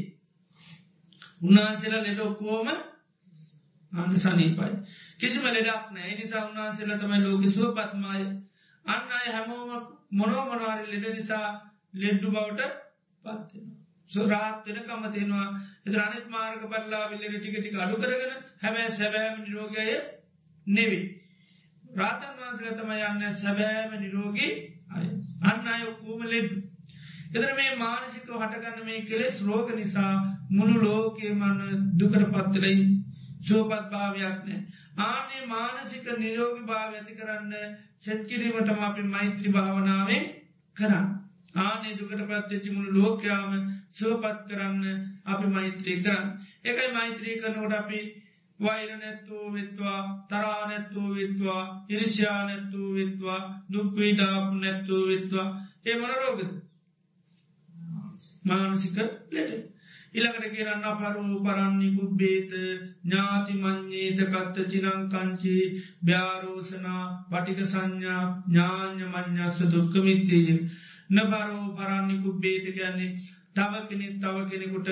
උන්වහන්සේලා 1.42 2.02
ලෙඩ 2.02 2.20
ඔක්කෝම 2.20 2.68
අන්න 3.92 4.16
සනීපයි. 4.18 4.72
කිසිම 5.18 5.44
ලෙඩක් 5.48 5.92
නෑ 5.92 6.14
නිසා 6.14 6.46
උන්වහන්සේලා 6.46 6.98
තමයි 6.98 7.22
ලෝක 7.22 7.44
සුවපත්මය 7.50 8.24
අන්න 8.84 9.12
අය 9.12 9.28
හැමෝම 9.30 9.70
මොනෝමනවාරි 10.12 10.90
ලෙඩ 10.92 11.06
නිසා 11.12 11.46
ලෙඩ්ඩු 11.94 12.28
බවට 12.30 13.73
පත්වෙන. 14.14 14.24
සුරාත්වෙන 14.64 14.78
කමතිෙනවා 14.82 15.48
එත 15.84 15.94
අනිත් 15.96 16.28
මාර්ග 16.28 16.62
බල්ලා 16.66 17.10
විල්ලට 17.10 17.36
ටික 17.36 17.56
ටික 17.56 17.78
අඩු 17.78 17.96
කරගෙන 17.96 18.32
හැබැ 18.62 18.90
සැබෑම 18.90 19.40
නිරෝගය 19.40 19.88
නෙවී. 20.66 21.04
රාතන් 21.94 22.36
වහන්සල 22.36 22.68
තම 22.72 22.90
යන්න 22.92 23.34
සැබෑම 23.36 23.92
නිරෝගී 24.00 24.52
අය 24.90 25.06
අන්න 25.44 25.68
අය 25.68 25.82
ඔක්කූම 25.84 26.22
ලෙඩ්ඩු. 26.24 26.62
එතර 27.30 27.50
මේ 27.54 27.76
මානසික 27.76 28.28
හටගන්න 28.32 28.84
මේ 28.84 29.02
කෙලෙස් 29.02 29.42
රෝග 29.42 29.74
නිසා 29.74 30.12
මුළු 30.50 30.76
ලෝකයේ 30.82 31.34
මන්න 31.34 31.90
දුකට 31.98 32.30
පත්තරයි 32.30 32.78
සුවපත් 33.46 33.90
භාවයක් 33.90 34.38
නෑ. 34.44 34.60
ආනේ 35.00 35.46
මානසික 35.46 36.06
නිරෝගි 36.18 36.62
භාව 36.62 36.94
ඇති 36.94 37.14
කරන්න 37.14 37.52
සැත්කිරීමතම 38.00 38.80
අපි 38.80 39.02
මෛත්‍රී 39.08 39.52
භාවනාවේ 39.52 40.22
කරන්න. 40.76 41.23
ආනේ 41.56 41.94
දුකට 41.94 42.22
පත්වෙච්චි 42.22 42.70
මුළු 42.70 42.90
ලෝකයාම 42.96 43.52
සුවපත් 43.92 44.38
කරන්න 44.48 44.84
අපි 45.24 45.46
මෛත්‍රී 45.48 45.98
කරන්න. 45.98 46.26
එකයි 46.64 46.92
මෛත්‍රී 46.92 47.40
කරනකොට 47.40 47.74
අපි 47.74 48.00
වෛර 48.60 48.90
නැත්තුූ 48.94 49.46
විත්වා 49.52 50.00
තරා 50.28 50.62
නැත්තුූ 50.66 51.10
විත්වා 51.14 51.62
ඉරිෂා 51.88 52.40
නැත්තුූ 52.44 52.90
විත්වා 52.94 53.40
දුක්වීඩාපු 53.72 54.54
නැත්තුූ 54.56 55.04
විත්වා. 55.06 55.48
ඒ 55.86 55.96
මන 55.96 56.14
රෝගද? 56.14 56.50
මානසික 58.44 58.96
ලෙට 59.30 59.52
ඉළඟට 60.14 60.52
කියරන්න 60.52 60.84
පරූ 60.96 61.38
පරන්නි 61.42 61.88
පුබ්බේත 61.92 62.50
ඥාති 63.04 63.54
මං්්‍යේත 63.56 64.20
කත්ත 64.26 64.66
චිනංකංචි 64.68 65.54
්‍යාරෝසනා 66.04 67.04
පටික 67.30 67.60
සංඥා 67.64 68.22
ඥාන්‍ය 68.46 69.04
මං්ඥස්ස 69.06 69.64
දුක්කමිත්තේය 69.68 70.58
නබරෝ 71.14 71.66
පරන්නිකු 71.74 72.30
බේත 72.38 72.64
කියන්නේ 72.70 73.16
තව 73.52 73.72
කෙනෙක් 73.88 74.14
තව 74.18 74.36
කෙනෙකුට 74.48 74.88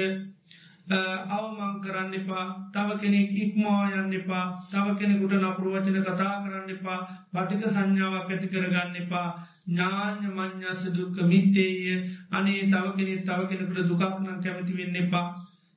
අවමං 1.30 1.74
කරන්න 1.80 2.14
එපා 2.14 2.46
තව 2.72 2.88
කෙනෙක් 2.98 3.30
ඉක්මවා 3.36 3.82
යන්න 3.94 4.12
එපා 4.14 4.44
තව 4.66 4.86
කෙනෙකුට 4.96 5.34
නපුරුවචන 5.40 5.98
කතා 6.02 6.34
කරන්න 6.42 6.70
එපා 6.70 7.00
පටික 7.32 7.62
සංඥාවක් 7.66 8.30
ඇති 8.30 8.48
කරගන්න 8.48 8.96
එපා. 8.96 9.28
ඥාන්‍ය 9.66 10.26
මං්ඥස්ස 10.28 10.82
දුක්ක 10.90 11.16
මිත්තේය. 11.24 11.94
අනේ 12.30 12.66
තව 12.66 12.86
කෙනෙ 12.96 13.14
තව 13.22 13.40
කෙනෙකුට 13.48 13.88
දුකක්නම් 13.88 14.40
කැමති 14.40 14.72
වෙන්න 14.74 14.96
එපා. 14.96 15.26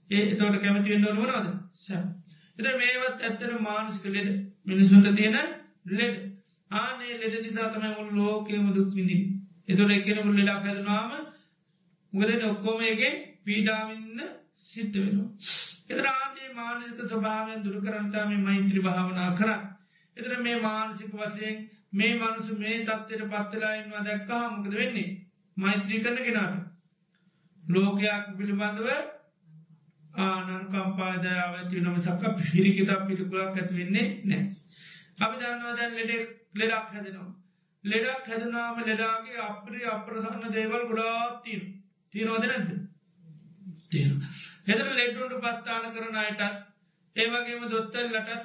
ඒ 0.10 0.24
එතවට 0.24 0.62
කැමති 0.62 0.90
වෙන්න 0.90 1.08
ඕනවනද 1.08 1.48
සැ 1.76 2.02
එත 2.58 2.68
මේවත් 2.76 3.22
ඇත්තර 3.22 3.52
මානසික 3.60 4.06
ලෙඩ. 4.08 4.30
මිනිසුන්ට 4.64 5.14
තියෙන 5.14 5.38
ලෙඩ. 5.92 6.16
ආනේ 6.72 7.20
ලෙඩ 7.20 7.42
නිසා 7.42 7.70
තමයි 7.70 7.92
මුල් 7.94 8.10
ලෝකයම 8.16 8.74
දුක් 8.74 8.90
විඳින් 8.92 9.24
එතුට 9.68 9.92
එකෙනකු 9.92 10.32
ලෙඩක් 10.32 10.64
හැදනාම 10.64 11.12
මුගදන 12.14 12.44
ඔක්කෝමයගේ 12.46 13.14
පීඩාවන්න 13.44 14.20
සිද්ධ 14.64 14.98
වෙනවා. 14.98 15.30
එතරාන්නේ 15.90 16.50
මානසික 16.54 17.00
ස්වභාවයෙන් 17.04 17.64
දුරු 17.64 17.80
කරන්තාම 17.82 18.32
මෛත්‍රී 18.42 18.84
භාවනා 18.84 19.30
කරන්න. 19.34 19.64
එතර 20.18 20.34
මේ 20.40 20.58
මානසික 20.60 21.12
වසයෙන් 21.14 21.58
මේ 21.92 22.14
මනුසු 22.16 22.54
මේ 22.56 22.78
තත්වයට 22.82 23.24
පත්තලායින්වා 23.32 24.04
දැක්කා 24.04 24.44
මොකද 24.52 24.74
වෙන්නේ. 24.74 25.10
මෛත්‍රී 25.58 26.00
කරන 26.00 26.20
කෙනාට. 26.20 26.56
ලෝකයක් 27.64 28.26
පිළිබඳව 28.38 28.90
ආනන් 30.20 30.68
කම්පාදාව 30.68 31.54
ඇතිවනම 31.54 31.98
සක්ක 32.00 32.24
පිරිකිතක් 32.44 33.02
පිළිකුලක් 33.08 33.42
ඇති 33.52 33.74
වෙන්නේ 33.74 34.08
නෑ. 34.24 34.44
අපි 35.20 35.36
දන්නවා 35.40 35.78
දැන් 35.78 35.94
ලෙඩෙක් 35.94 36.24
ලෙඩක් 36.56 36.88
හැදෙනවා. 36.92 37.32
ලෙඩක් 37.86 38.28
හැදනාම 38.28 38.82
ලෙඩාගේ 38.82 39.42
අප්‍රි 39.44 39.82
අප්‍රසන්න 39.88 40.46
දේවල් 40.52 40.84
ගොඩාත් 40.86 41.36
තිීන 41.44 41.64
තියනවද 42.14 42.46
නැද 42.46 42.70
තියෙන 43.90 44.14
හෙතර 44.66 44.88
ලෙඩ්ඩුන්ට 44.94 45.36
පත්තාන 45.40 45.92
කරන 45.92 46.18
අයටත් 46.18 46.64
ඒවගේම 47.16 47.68
දොත්තල් 47.70 48.08
ලටත් 48.10 48.44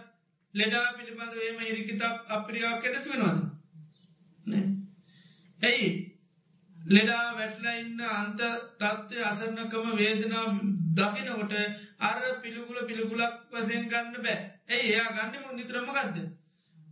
ලෙඩා 0.55 0.87
පිළිබඳ 0.93 1.39
ඒම 1.39 1.59
හිරිකිතක් 1.61 2.31
අප්‍රියා 2.31 2.75
කෙනතු 2.79 3.09
වෙනවාද? 3.09 3.41
ඇයි 5.61 5.89
ලෙඩා 6.79 7.25
වැටල 7.35 7.67
ඉන්න 7.75 8.05
අන්ත 8.11 8.45
තත්ත්වය 8.77 9.25
අසන්නකම 9.25 9.89
වේදනා 9.97 10.45
දකිනකොට 10.97 11.55
අර 12.03 12.21
පිළිකුල 12.43 12.79
පිළිකුලක් 12.85 13.35
වසයෙන් 13.53 13.89
ගන්න 13.89 14.17
බෑ. 14.21 14.39
ඇයි 14.69 14.87
එයා 14.91 15.09
ගන්න 15.11 15.43
මු 15.43 15.51
නිතරම 15.55 15.91
ගත්ද 15.91 16.40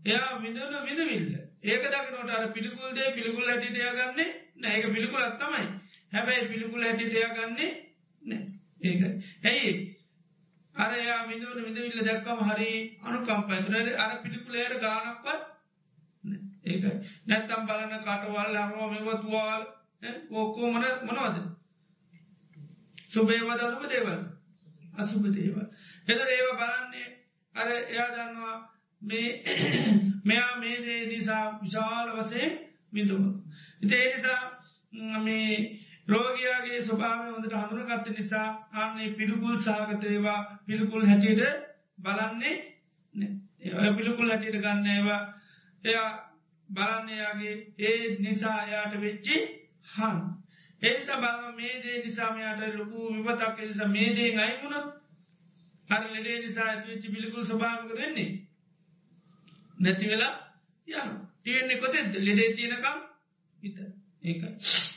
එයා 0.04 0.38
විඳන 0.38 0.74
විඳවිල්ල 0.82 1.48
ඒක 1.62 1.82
දකිනට 1.84 2.30
අර 2.30 2.44
පිළිකුල් 2.50 2.90
දේ 2.92 3.12
පිළිකුල් 3.12 3.46
හැටිටයා 3.46 3.92
ගන්නේ 3.94 4.30
නෑක 4.56 4.86
පිළිකුලත් 4.86 5.38
තමයි. 5.38 5.66
හැබැයි 6.12 6.48
පිළිකුල 6.48 6.82
හැටිටයා 6.82 7.30
ගන්නේ 7.30 7.70
නෑ 8.22 8.42
ඒක 8.82 9.00
ඇයි? 9.44 9.72
අර 10.74 10.92
යා 10.98 11.26
විඳවන 11.26 11.64
විඳවිල්ල 11.64 12.04
දැක්කම 12.04 12.40
හරි 12.44 12.72
අනුකම්පයතුනට 13.02 13.96
අර 13.96 14.12
පිළිකුලේර 14.22 14.72
ගානක්වත් 14.78 15.42
ඒක 16.64 16.84
නැත්තම් 17.26 17.62
බලන 17.66 17.92
කටවල් 17.98 18.56
අරුව 18.56 18.90
මෙවතුවාල් 18.92 19.62
ඕකෝ 20.30 20.70
මන 20.70 20.84
මනවද? 21.02 21.36
සුබේවද 23.08 23.60
අසුප 23.60 23.84
දේවල්. 23.88 24.20
අසුප 24.94 25.24
දේවල්. 25.32 25.66
එතර 26.06 26.28
ඒව 26.28 26.48
බලන්නේ 26.54 27.08
අර 27.54 27.68
එයා 27.68 28.10
දන්නවා 28.10 28.77
මේ 29.02 29.28
මෙයා 30.24 30.52
මේ 30.56 30.76
දේ 30.80 31.02
නිසා 31.06 31.44
විශාල 31.60 32.08
වසේ 32.14 32.48
විඳුව 32.92 33.24
ඉතේ 33.82 34.04
නිසා 34.06 34.42
මේ 35.20 35.50
රෝගයාගේ 36.08 36.80
ස්වභාව 36.82 37.20
හොඳට 37.26 37.54
හඳුන 37.54 37.86
ගත්ත 37.86 38.16
නිසා 38.16 38.46
ආන්නේ 38.74 39.10
පිළිකුල් 39.12 39.56
සාගතයවා 39.58 40.40
පිළිකුල් 40.66 41.06
හැටියට 41.06 41.42
බලන්නේ 42.00 42.56
පිළිකුල් 43.92 44.28
හැටියට 44.28 44.60
ගන්න 44.60 44.86
ඒවා 44.88 45.22
එයා 45.84 46.10
බලන්නයාගේ 46.68 47.54
ඒ 47.80 48.16
නිසා 48.18 48.58
යාට 48.66 49.00
වෙච්චි 49.00 49.36
හන්. 49.88 50.18
එනිසා 50.82 51.18
බලම 51.18 51.56
මේ 51.56 51.74
දේ 51.82 52.02
නිසාමයාට 52.04 52.74
ලොකු 52.74 52.98
විපතක් 53.16 53.58
නිසා 53.62 53.88
මේ 53.88 54.08
දේ 54.16 54.30
අයිමුණත් 54.38 54.88
අර 55.88 56.02
ලෙඩේ 56.06 56.38
නිසා 56.38 56.66
ඇතිවෙච්චි 56.66 57.08
පිළිකුල් 57.08 57.44
ස්භාවක 57.44 57.94
වෙන්නේ. 57.94 58.30
නැති 59.78 60.06
වෙලා 60.06 60.34
යන 60.88 61.10
තියෙන්නේ 61.42 61.78
කොතෙද 61.78 62.12
ලෙඩේ 62.20 62.50
තියෙනකම් 62.52 62.98
විත 63.58 63.78
ඒක 64.22 64.42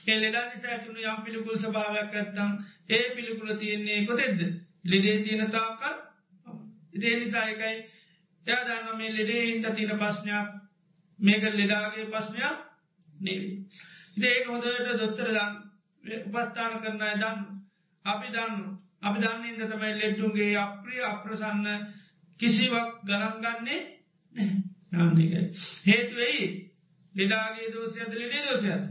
ඒ 0.07 0.17
ලෙඩා 0.17 0.45
නිසා 0.45 0.71
ඇතුුණු 0.71 1.01
යම් 1.05 1.23
පිළිකුල් 1.23 1.57
ස්භාවයක් 1.57 2.15
ඇත්තම් 2.15 2.51
ඒ 2.89 3.05
පිළිකුල 3.11 3.51
තියෙන්නේ 3.55 4.05
කොතෙද්ද 4.05 4.41
ලෙඩේ 4.85 5.17
තියෙන 5.19 5.51
තාකල් 5.51 5.95
ඉදේ 6.93 7.15
නිසායකයි 7.15 7.77
එයා 8.45 8.65
දන්න 8.65 8.97
මේ 8.97 9.11
ලෙඩේ 9.11 9.43
හින්ත 9.43 9.65
තියෙන 9.71 9.97
ප්‍රශ්නයක් 9.97 10.49
මේක 11.19 11.43
ලෙඩාගේ 11.51 12.05
ප්‍රශ්නයක් 12.07 12.57
නෙවී 13.09 13.55
ඒක 14.25 14.47
හොදට 14.47 14.93
දොත්තර 14.99 15.29
දන්න 15.29 15.53
උපස්ථාන 16.27 16.73
කරන්නයි 16.75 17.15
දන්න 17.15 17.39
අපි 18.05 18.27
දන්න 18.29 18.55
අපි 19.01 19.17
දන්න 19.19 19.45
ඉද 19.45 19.61
තමයි 19.67 19.93
ලෙඩ්ඩුගේ 19.95 20.51
අප්‍රිය 20.57 21.01
අප්‍රසන්න 21.05 21.67
කිසිවක් 22.39 22.89
ගණන්ගන්නේ 23.03 23.81
නකයි 24.91 25.27
හේතුවෙයි 25.85 26.47
ලෙඩාගේ 27.13 27.69
දෝසයද 27.73 28.11
ලෙඩේ 28.13 28.43
දෝසයද 28.43 28.83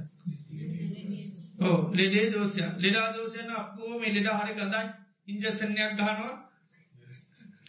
ඕ 1.61 1.79
ලෙඩේ 1.93 2.27
දෝසය 2.31 2.63
ලෙඩා 2.79 3.09
දෝසයන 3.13 3.51
අපෝ 3.53 3.99
මේ 3.99 4.15
ලෙඩ 4.15 4.29
හරි 4.35 4.53
ගඳයි. 4.55 4.87
ඉන්ජසනයක් 5.29 5.93
ගහනවා. 5.95 6.35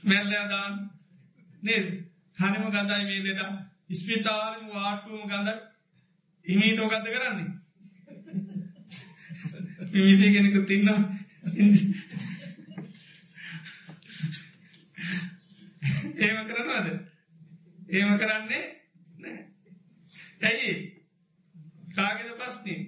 මැල්ලයාදාන් 0.04 0.74
නේද? 1.64 1.88
හනිම 2.38 2.64
ගඳයි 2.70 3.04
මේ 3.06 3.22
ලෙඩා. 3.24 3.52
ඉස්පිතාලම 3.90 4.66
වාටුවම 4.70 5.24
ගඳයි. 5.28 5.56
ඉමීතෝ 6.46 6.88
ගත 6.88 7.06
කරන්නේ? 7.08 7.50
මිමිතේ 9.92 10.32
කෙනෙකු 10.32 10.62
තින්නවා 10.64 11.00
ඒම 16.18 16.38
කරනවාද? 16.48 16.88
ඒම 17.92 18.18
කරන්නේ 18.18 18.66
නෑ 19.20 19.40
ඇයි? 20.44 20.74
කාගෙද 21.96 22.30
පස්නේ 22.40 22.80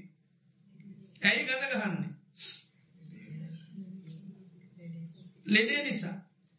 ඇයි 1.21 1.43
ගඳ 1.43 1.63
ගහන්නේ? 1.73 2.11
ලෙඩේ 5.47 5.81
නිසා. 5.83 6.15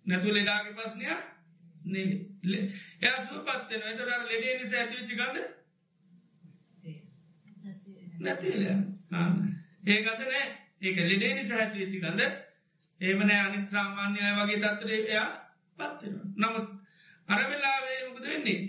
නැතු 0.06 0.28
ලෙඩාගේ 0.30 0.74
පස්නයා 0.74 1.20
නෙවේ 1.86 2.62
එයා 3.00 3.20
සුපත්වෙන 3.22 3.82
එතර 3.84 4.10
ලෙඩේ 4.24 4.54
නිසා 4.56 4.80
ඇතිවිච්චි 4.80 5.14
ගඳ 5.14 5.36
නැතිල 8.20 8.62
ඒ 9.86 9.98
ගත 10.02 10.20
නෑ. 10.22 10.46
ඒක 10.82 10.96
ලෙඩේ 11.02 11.34
නිසා 11.34 11.58
ඇතිවිච්චි 11.58 12.00
ගඳ. 12.00 12.20
ඒමනෑ 13.00 13.40
අනිත් 13.40 13.68
සාමාන්‍යය 13.70 14.32
වගේ 14.36 14.62
තත්තරේ 14.62 15.02
එයා 15.04 15.28
පත්වෙන 15.78 16.20
නමුත් 16.36 16.83
අරවෙලාවේ 17.28 18.00
මුකද 18.06 18.24
වෙන්නේ? 18.24 18.60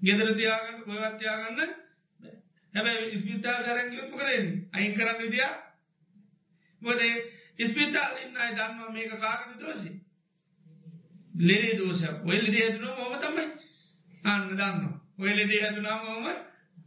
ගෙදර 0.00 0.34
තියාගන්න 0.34 0.82
ගොයවත්තියාගන්න 0.82 1.60
හැබැයි 2.74 3.10
ඉස්පිතා 3.10 3.62
කරන් 3.62 3.88
යුත්මකදෙන් 3.92 4.46
අයින් 4.72 4.94
කරන්න 4.94 5.18
විදිිය? 5.18 5.52
මොද 6.82 7.00
ඉස්පිතාලින් 7.58 8.36
අයි 8.36 8.52
දන්නවා 8.52 8.90
මේක 8.90 9.12
කාගද 9.20 9.56
දෝසි 9.60 9.90
ලෙඩේ 11.40 11.78
දෝෂයක්. 11.78 12.16
ඔය 12.24 12.38
ලෙඩේ 12.38 12.64
ඇතුන 12.64 12.86
මොම 12.96 13.14
තමයි. 13.18 13.46
අන්න 14.24 14.48
දන්න 14.50 14.84
ඔය 15.18 15.32
ලෙඩේ 15.32 15.62
ඇතුනා 15.62 15.98
මොම 16.00 16.26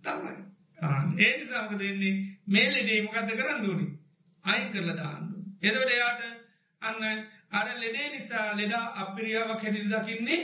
තමයි. 0.03 0.35
ඒ 1.17 1.31
නිසාමක 1.37 1.73
දෙන්නේ 1.79 2.15
මේ 2.47 2.67
ලෙඩේ 2.69 3.01
මොකක්ද 3.01 3.29
කරන්න 3.33 3.69
ඕනි? 3.69 3.87
අයින් 4.45 4.71
කරල 4.71 4.95
දාන්න 4.95 5.31
එදවට 5.61 5.91
එයාට 5.91 6.21
අන්න 6.81 7.03
අර 7.51 7.67
ලෙඩේ 7.75 8.07
නිසා 8.09 8.47
ලෙඩා 8.55 8.85
අපිරියාවක් 8.97 9.61
හැටිල් 9.61 9.89
දකින්නේ 9.89 10.41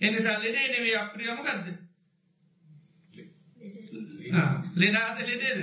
එනිසා 0.00 0.36
ලෙඩේ 0.38 0.66
නෙවේ 0.68 0.96
අප්‍රියමකක්ද 0.96 1.66
ලෙඩාද 4.74 5.18
ලෙඩේද? 5.20 5.60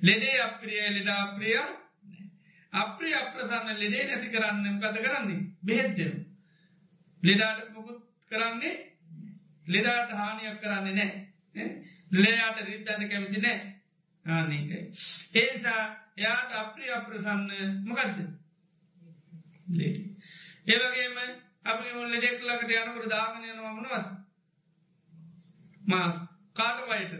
ලෙඩේ. 0.00 0.40
අප්‍රිය 0.40 0.80
ලෙඩා 0.90 1.20
අප්‍රිය 1.22 1.56
අප්‍රිය 2.72 3.14
අප්‍රසන්න 3.14 3.68
ලෙඩේ 3.76 4.04
නැති 4.04 4.28
කරන්න 4.28 4.80
කද 4.80 4.96
කරන්නේ? 4.98 5.40
බෙහෙත්දෙන 5.62 6.14
ලෙඩාට 7.22 7.70
මොකුත් 7.70 8.00
කරන්නේ 8.30 8.74
ලෙඩාට 9.66 10.12
හානියක් 10.12 10.60
කරන්නේ 10.60 10.94
නෑ 10.96 11.68
ලෙයාට 12.14 12.58
රිත්තන්න 12.60 13.08
කැමති 13.08 13.40
නෑ 13.40 13.58
ආනකයි 14.26 14.78
ඒසා 15.36 15.82
එයාට 16.16 16.52
අප්‍රිය 16.54 16.92
අප්‍රසන්න 16.92 17.44
මොකක්ද 17.84 18.18
ලෙඩි 19.72 20.02
ඒවගේම 20.68 21.16
අපි 21.64 21.86
ලෙඩෙක් 22.08 22.36
ලකට 22.42 22.70
යනකට 22.78 23.06
දාගනයනවා 23.08 23.72
මනවත් 23.74 24.06
මා 25.82 26.06
කාට 26.54 26.78
වයිට 26.88 27.14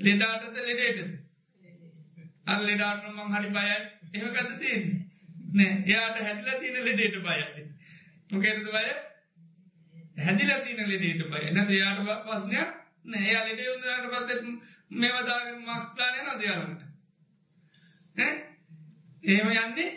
ලෙඩාටද 0.00 0.56
ලෙඩේටද? 0.60 1.12
අ 2.44 2.52
ලෙඩාට 2.60 3.06
මං 3.08 3.32
හරි 3.32 3.50
බයයි. 3.50 3.78
එම 4.14 4.28
ගත 4.30 4.50
තියෙන් 4.58 4.84
නෑ. 5.52 5.72
එයාට 5.86 6.20
හැදිල 6.20 6.60
තියන 6.60 6.84
ලෙඩේට 6.84 7.16
බයයි. 7.20 7.64
මොකෙරද 8.30 8.66
බය? 8.66 8.84
හැදිල 10.18 10.52
තියන 10.60 10.80
ලෙඩේට 10.86 11.22
බය 11.28 11.44
නැ 11.50 11.64
යාට 11.72 12.00
පස්නයක් 12.24 12.70
නෑ. 13.04 13.26
යා 13.26 13.44
ලෙඩේ 13.44 13.70
උදරට 13.70 14.06
පස්ස 14.12 14.40
මෙවදා 14.96 15.40
මස්ථානය 15.58 16.18
නදයාලට 16.28 16.82
එහෙම 19.24 19.48
යන්නේ 19.52 19.90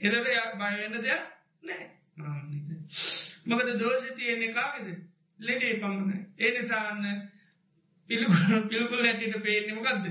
එදට 0.00 0.16
බයවෙන්න 0.56 0.98
දෙයක් 0.98 1.22
නෑ. 1.62 1.84
මොකද 3.44 3.68
දෝෂ 3.76 4.12
තියෙන්නේ 4.12 4.52
කාගෙද? 4.52 4.88
ලෙඩේ 5.40 5.74
පමණ 5.76 6.10
ඒ 6.38 6.50
නිසාන්න 6.50 7.30
පිළිකුල් 8.10 8.68
පිළිකුල් 8.68 9.00
හැටිට 9.00 9.36
පේනෙමකක්ද 9.40 10.04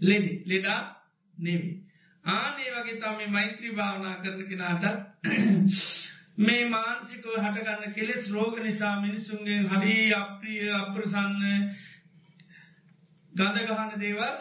ලෙඩි. 0.00 0.32
ලෙඩා 0.46 0.80
නෙවි 1.38 1.70
ආනේ 2.24 2.70
වගේ 2.74 2.96
තම 2.96 3.18
මෛත්‍රී 3.30 3.72
භාවනා 3.72 4.16
කරන 4.16 4.46
කෙනාට 4.46 4.84
මේ 6.38 6.64
මාන්සිකව 6.66 7.30
හටගන්න 7.34 7.94
කෙලෙස් 7.94 8.30
රෝග 8.30 8.60
නිසා 8.60 8.94
මිනිස්සුන්ගේ 9.00 9.60
හරි 9.64 9.96
අප්‍රිය 10.14 10.70
අප්‍රසන්න 10.74 11.42
ගඳගහන 13.32 13.98
දේවල් 14.00 14.36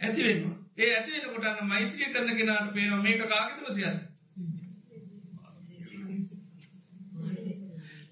ඇතිවෙනවා 0.00 0.61
ඒ 0.78 0.90
ඇතිවෙන 0.90 1.28
කොටන්න 1.28 1.68
මෛත්‍රී 1.68 2.08
කරන 2.08 2.36
කෙනාට 2.36 2.72
පේනවා 2.72 3.02
මේක 3.02 3.22
කාග 3.26 3.50
දෝසියද 3.58 3.96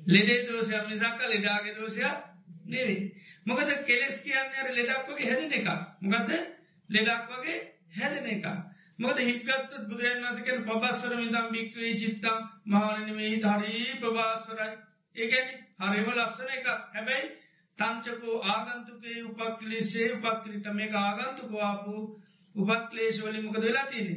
ලෙඩේ 0.07 0.41
දෝෂයක් 0.45 0.85
නිසාක 0.87 1.23
ලෙඩාගේ 1.27 1.75
දෝෂයක් 1.75 2.19
නෙවේ. 2.67 3.13
මොකද 3.45 3.71
කෙලෙස් 3.85 4.19
කියන්න 4.21 4.57
අර 4.57 4.69
ලෙඩක් 4.73 5.09
වගේ 5.09 5.29
හැදෙන 5.29 5.53
එක. 5.53 5.69
මොකද 6.03 6.31
ලෙඩක් 6.89 7.31
වගේ 7.31 7.59
හැදෙන 7.93 8.27
එක. 8.29 8.45
මොද 8.99 9.19
හික්කත්තුත් 9.21 9.85
බුදුරන් 9.87 10.25
වසකෙන 10.27 10.65
පබස්සර 10.65 11.13
මිදම් 11.17 11.47
භික්වේ 11.51 11.93
චිත්තම් 11.97 12.39
මහනනමෙහි 12.67 13.37
හරි 13.45 13.77
ප්‍රභාස්වරයි 14.01 14.73
ඒගැනි 15.17 15.55
හරිම 15.83 16.11
ලස්සන 16.13 16.51
එක 16.51 16.67
හැබැයි 16.67 17.31
තංචකෝ 17.79 18.37
ආගන්තුකේ 18.47 19.23
උපක්ලේසේ 19.25 20.09
උපක්‍රිට 20.15 20.67
මේ 20.73 20.91
ආගන්තුකවාපු 22.55 22.75
උපක්ලේශවලින් 22.81 23.45
මොකද 23.45 23.63
වෙලා 23.63 23.87
තියනෙ 23.87 24.17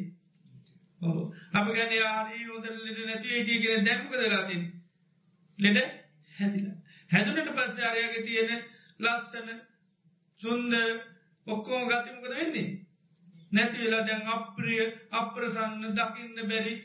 ඕ 1.02 1.34
අප 1.54 1.68
ගැන 1.70 1.94
ආරී 2.04 2.50
ෝදර 2.50 2.76
ලෙට 2.78 3.00
නැති 3.02 3.28
ඒටිය 3.30 3.60
කියෙන 3.60 3.86
දැම්කද 3.86 4.14
වෙලාතින් 4.16 4.64
ලෙඩ 5.60 5.78
හැදිල. 6.36 6.68
හැදුනට 7.12 7.50
පස්සේ 7.52 7.86
අරයාගේ 7.86 8.24
තියෙන 8.24 8.52
ලස්සන 9.00 9.50
සුන්ද 10.42 10.74
ඔක්කෝම 11.48 11.84
ගතිමකද 11.88 12.30
වෙන්නේ? 12.32 12.70
නැති 13.52 13.78
වෙලා 13.78 14.06
දැන් 14.06 14.24
අප්‍රිය 14.28 14.86
අප්‍රසන්න 15.12 15.84
දකින්න 15.94 16.48
බැරි 16.50 16.76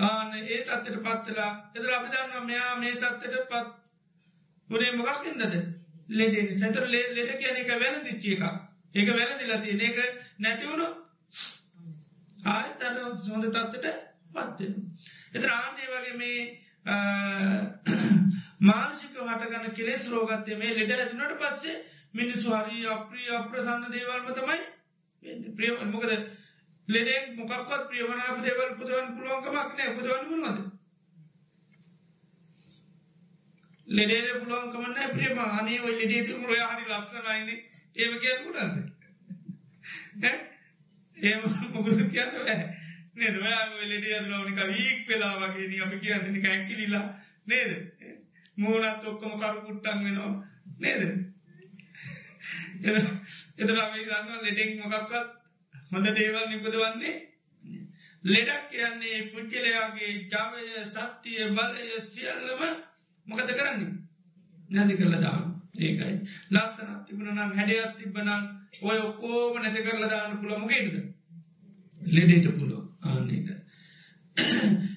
ආන 0.00 0.34
ඒ 0.34 0.60
තත්වට 0.60 1.02
පත්වෙලා 1.04 1.52
එදර 1.74 1.90
අපිදන්න 1.90 2.46
මෙයා 2.46 2.74
මේ 2.76 2.96
තත්වට 2.96 3.48
පත් 3.48 3.68
පුරේ 4.70 4.92
මොකක්කින්දද 4.92 5.42
ලෙඩෙන 6.10 6.58
සැතර 6.58 6.84
ලෙඩ 6.88 7.32
කියන 7.38 7.56
එක 7.56 7.72
වැල 7.76 8.04
දිච්චිය 8.04 8.36
එක 8.36 8.71
ඒක 8.94 9.08
වැලදිලති 9.10 9.70
ඒක 9.80 9.98
නැතිවුණු 10.38 10.88
ආයතන 12.46 12.96
සොඳ 13.22 13.44
තත්වට 13.46 13.86
පත්වෙන. 14.32 14.74
එත 15.32 15.44
ආන්නේ 15.46 15.88
වගේ 15.88 16.16
මේ 16.16 16.40
මානසික 18.62 19.16
හටගන්න 19.20 19.72
කෙලෙස් 19.72 20.04
රෝගත්තය 20.08 20.52
මේ 20.56 20.76
ලෙඩ 20.76 20.94
ඇතුනට 20.96 21.38
පස්සේ 21.38 21.80
මිනිස්සු 22.14 22.48
හරි 22.52 22.86
අප්‍රිය 22.88 23.32
අප්‍රසන්න 23.32 23.90
දේවල්ම 23.90 24.28
තමයි 24.32 24.60
ප්‍රිය 25.52 25.72
මොකද 25.86 26.12
ලෙඩෙක් 26.88 27.24
මොකක්වත් 27.36 27.88
ප්‍රියවනාප 27.88 28.38
දේවල් 28.42 28.70
පුදවන් 28.76 29.16
පුළුවන්කමක් 29.16 29.70
නෑ 29.72 29.96
පුදවන්න 29.96 30.28
පුළුවන්ද 30.28 30.72
ලෙඩේ 33.86 34.34
පුළුවන්කමන්න 34.36 35.12
ප්‍රියම. 35.12 35.38
අනේ 35.38 35.80
ඔය 35.80 35.94
ලෙඩේතු 35.94 36.40
රොය 36.42 36.60
හරි 36.62 36.84
ලස්සනයින. 36.86 37.71
ඒව 37.96 38.12
කිය 38.20 38.36
පුටන්ද 38.44 38.74
ඒ 41.16 41.36
මොකද 41.72 42.00
කියන්න 42.06 42.32
බෑ. 42.36 42.62
නේද? 43.14 43.36
ඔයා 43.38 43.64
ලෙඩිය 43.84 44.20
ලෝනික 44.22 44.60
වීක් 44.68 45.08
වෙලා 45.08 45.34
වගේ 45.42 45.82
අපි 45.82 45.98
කියන්න 45.98 46.32
නික 46.32 46.46
ඇකිලිලා 46.46 47.06
නේද? 47.46 47.70
මූනත් 48.56 49.04
ඔක්කොම 49.04 49.36
කරු 49.38 49.60
පුට්ටන් 49.62 50.04
වෙනවා. 50.04 50.32
නේද? 50.78 51.02
එතර 53.58 53.78
අපි 53.78 54.04
ගන්න 54.04 54.42
ලෙඩෙක් 54.42 54.72
මොකක්වත් 54.78 55.28
හොඳ 55.92 56.06
දේවල් 56.12 56.48
නිපද 56.48 56.74
වන්නේ 56.74 57.16
ලෙඩක් 58.24 58.68
කියන්නේ 58.70 59.22
පුද්ගලයාගේ 59.30 60.12
ජවය 60.26 60.84
සත්‍යය 60.88 61.50
බලය 61.50 61.86
සියල්ලම 62.08 62.62
මොකද 63.26 63.48
කරන්නේ? 63.50 63.92
නැති 64.70 64.96
කරල 64.96 65.18
දාන 65.20 65.61
ඒකයි. 65.74 66.14
ලස්සනත් 66.50 67.06
තිබුණ 67.06 67.32
නම් 67.32 67.52
හැඩියත් 67.52 67.96
තිබනං 67.98 68.30
ඔය 68.82 68.98
ඔක්කෝම 69.00 69.54
නැති 69.56 69.82
කරල 69.82 70.04
දාන්න 70.06 70.38
පුළ 70.38 70.58
මොකේද 70.58 70.94
ලෙඩේට 72.10 72.48
පුලො 72.54 72.78
ආනක 73.02 73.48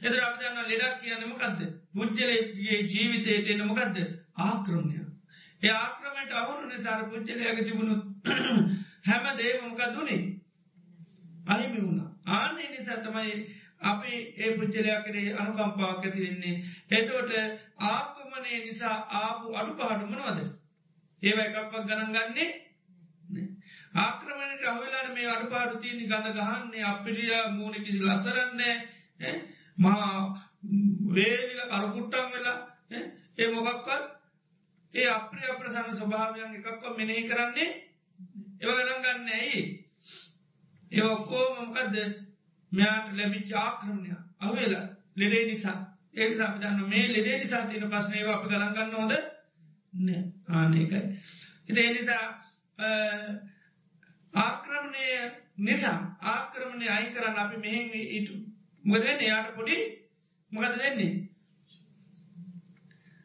එදර 0.02 0.22
අපදන්න 0.22 0.62
ලෙඩක් 0.66 1.02
කියන්න 1.02 1.26
මොකක්ද 1.26 1.60
පුද්ජලගේ 1.94 2.80
ජීවිතයට 2.86 3.50
එන්න 3.50 3.66
මොකක්ද 3.66 3.98
ආක්‍රමණය 4.42 5.04
ඒ 5.62 5.74
ආක්‍රමට 5.74 6.32
අවුරු 6.36 6.68
නිසාර 6.68 7.06
පුද්ජලයක 7.08 7.62
තිබුණු 7.62 7.96
හැම 9.06 9.38
දේමමකක් 9.38 9.82
දුනේ 9.92 10.24
අහිමි 11.46 11.80
වුණ. 11.80 12.02
ආනේ 12.30 12.70
නිසා 12.70 13.00
තමයි 13.00 13.34
අපි 13.84 14.14
ඒ 14.38 14.52
පුද්ජලයාකරේ 14.54 15.28
අනුකම්පාවක් 15.36 16.04
ඇතිවෙන්නේ 16.04 16.56
එතවට 16.92 17.34
ආක්‍රමණය 17.86 18.62
නිසා 18.62 18.96
ආපු 19.16 19.56
අඩු 19.56 19.74
පහඩුමනවද 19.80 20.40
ඒව 21.24 21.38
එකක්වක් 21.39 21.74
ගණන් 21.82 22.11
ගන්නේ 22.11 22.49
ආක්‍රමණයට 23.95 24.66
අහවෙලාට 24.66 25.13
මේ 25.13 25.28
අඩුපාඩු 25.28 25.76
තියනි 25.78 26.05
ගඳ 26.05 26.36
ගහන්නේ 26.39 26.84
අපිලිය 26.86 27.34
මූුණ 27.51 27.84
කිසි 27.84 28.01
ලසරන්නේ 28.01 28.76
මහා 29.78 30.11
වේලිල 31.11 31.63
කරපුට්ටම් 31.70 32.28
වෙලා 32.32 32.59
ඒ 33.38 33.47
මොකක්වත් 33.49 34.03
ඒ 34.93 35.07
අප්‍රිය 35.09 35.49
අප්‍රසන්න 35.49 35.95
ස්වභාවයන් 35.95 36.55
එකක්ව 36.55 36.93
මෙනෙහි 36.97 37.24
කරන්නේ 37.26 37.72
ඒව 38.59 38.72
ගණන් 38.72 39.03
ගන්න 39.03 39.34
ඇයි 39.34 39.63
ඒ 40.91 41.03
ඔක්කෝ 41.05 41.45
මොකක්ද 41.55 41.95
මෙයාට 42.72 43.07
ලැබිච් 43.13 43.51
ආක්‍රමණය. 43.55 44.09
අහවෙලා. 44.39 44.88
ලෙඩේ 45.16 45.45
නිසා. 45.45 45.78
ඒක 46.13 46.32
සපිතන්න 46.34 46.82
මේ 46.86 47.05
ලෙඩේ 47.09 47.38
නිසා 47.38 47.66
තියන 47.66 47.89
පස්නේව 47.89 48.30
අපි 48.30 48.47
ගළන්ගන්න 48.47 48.93
හොද 48.93 49.13
නෑ. 49.99 50.24
ආනකයි 50.48 50.84
එත 51.68 51.78
එනිසා 51.80 52.26
ආක්‍රමණය 54.34 55.06
නිසා 55.60 56.00
ආක්‍රමණය 56.30 56.88
අයි 56.89 57.14
කරන්න 57.14 57.39
අපි 57.39 57.58
මෙහෙම 57.60 57.93
ඉටු 58.12 58.34
මොදන 58.84 59.08
එයාට 59.20 59.56
පොඩි 59.56 59.78
මොකද 60.52 60.76
දෙන්නේ 60.78 61.14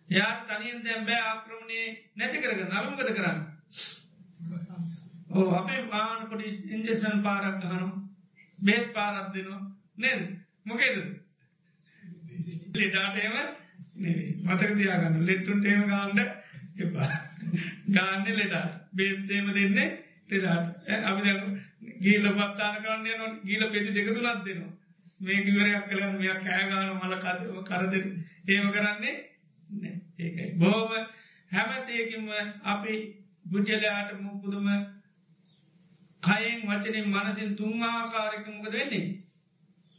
යා 0.08 0.32
තනියෙන් 0.46 0.84
දැම් 0.84 1.06
බෑ 1.06 1.22
ආක්‍රමණය 1.22 1.80
නැති 2.14 2.38
කරගන්න. 2.38 2.72
අමකද 2.72 3.10
කරන්න? 3.10 3.38
ඕ 5.30 5.48
අපේ 5.52 5.80
ආන 5.92 6.28
පොඩි 6.28 6.48
ඉන්ජෙසන් 6.68 7.22
පාරක් 7.22 7.62
ගහනු 7.62 7.88
බේත් 8.58 8.92
පාරක් 8.92 9.32
දෙනවා. 9.34 9.60
නෙද? 9.96 10.22
මොකේද? 10.64 10.98
ලෙඩාටේම 12.74 13.34
මතක 14.44 14.70
තියාගන්න. 14.74 15.26
ලෙට්ටුන්ට 15.26 15.64
ඒම 15.66 15.86
ගාන්ඩ 15.86 16.20
එපා. 16.80 17.10
ගාන්න 17.88 18.24
ලෙඩා 18.32 18.66
බේත්තේම 18.92 19.46
දෙන්නේ 19.50 19.88
ලෙඩාට 20.28 20.66
අපි 21.04 21.22
ගීල 21.98 22.24
පත්තාන 22.30 22.76
කරන්න 22.78 23.18
නො 23.18 23.26
ගීල 23.42 23.62
පෙති 23.68 23.90
දෙක 23.92 24.08
තුලත් 24.08 24.44
දෙනවා. 24.44 24.72
මේ 25.20 25.44
කිවරයක් 25.44 25.84
කළ 25.86 26.02
මෙයක් 26.14 26.40
කෑගාන 26.40 26.88
මල 26.98 27.14
කරද 27.64 27.94
ඒම 28.48 28.66
කරන්නේ 28.70 29.16
ඒකයි. 30.18 30.46
බෝම 30.54 30.90
හැමතයකින්ම 31.52 32.28
අපි 32.64 32.94
බුද්ධලයාට 33.44 34.10
මුපුදුම 34.18 34.68
කයෙන් 36.22 36.60
වචනින් 36.62 37.06
මනසින් 37.08 37.50
තුන්ආකාරකමක 37.56 38.64
දෙන්නේ 38.68 39.06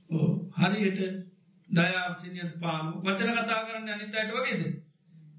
ඕ 0.10 0.30
හරියට 0.58 1.00
දයාසිනියත් 1.70 2.54
පාම 2.60 2.86
වචන 3.02 3.30
කතා 3.38 3.66
කරන්න 3.66 3.90
අනිතයට 3.90 4.32
වගේද? 4.32 4.62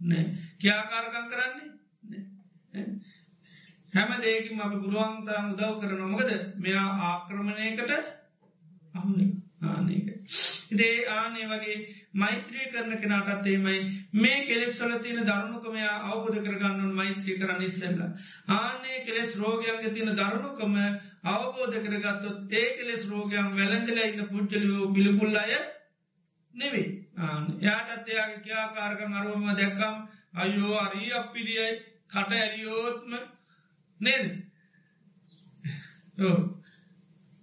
නෑ. 0.02 0.24
කියාකාරකම් 0.58 1.26
කරන්නේ 1.28 2.86
හැම 3.92 4.10
දේකින් 4.20 4.60
අප 4.60 4.74
පුළුවන්තරම් 4.76 5.46
උදව් 5.52 5.74
කරන 5.80 6.02
මොකද 6.08 6.30
මෙයා 6.58 6.88
ආක්‍රමණයකට 7.04 7.90
අහුනේ 8.94 9.30
ආනක 9.64 10.08
ඉදේ 10.72 11.08
ආනේ 11.10 11.48
වගේ 11.48 11.76
මෛත්‍රී 12.14 12.68
කරන 12.68 12.94
කෙනටත් 12.98 13.46
ඒමයි 13.46 13.78
මේ 14.16 14.38
කෙලෙස් 14.44 14.78
වල 14.78 14.94
තියෙන 14.98 15.20
දරුණුකමයා 15.22 15.94
අවබෝධ 16.04 16.40
කරගන්නුන් 16.40 16.94
මෛත්‍රී 16.94 17.38
කරන්න 17.38 17.62
ඉස්සෙල්ල. 17.62 18.00
ආනේ 18.50 19.04
කෙලෙස් 19.04 19.36
රෝගයන්ග 19.36 19.84
තියෙන 19.88 20.16
දරුණුකම 20.16 20.74
අවබෝධ 21.26 21.78
කරගත්තොත් 21.80 22.52
ඒ 22.54 22.68
කෙලෙස් 22.72 23.06
රෝගයන් 23.08 23.54
වැළඳල 23.54 24.02
ඉන්න 24.02 24.26
පුද්ජලියෝ 24.28 24.92
පිළිකුල් 24.94 25.36
අය 25.36 25.52
නෙවේ 26.54 26.88
යාටත් 27.60 28.08
එයාගේ 28.08 28.40
කියාකාරකං 28.40 29.14
අරුවම 29.14 29.46
දැක්කම් 29.52 29.96
අයෝ 30.34 30.74
අරී 30.76 31.12
අපිරියයි 31.12 31.70
කට 32.08 32.32
ඇරියෝත්ම 32.34 33.12
නේද? 34.00 34.26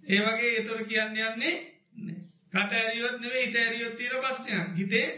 ඒවගේ 0.04 0.52
එතුර 0.56 0.80
කියන්න 0.84 1.16
යන්නේ 1.18 1.54
කට 2.52 2.72
ඇරියොත් 2.74 3.16
නෙවේ 3.18 3.44
හිත 3.44 3.56
ඇරියොත් 3.56 3.96
තීර 3.96 4.14
පස්්නයක් 4.18 4.76
හිතේ 4.76 5.08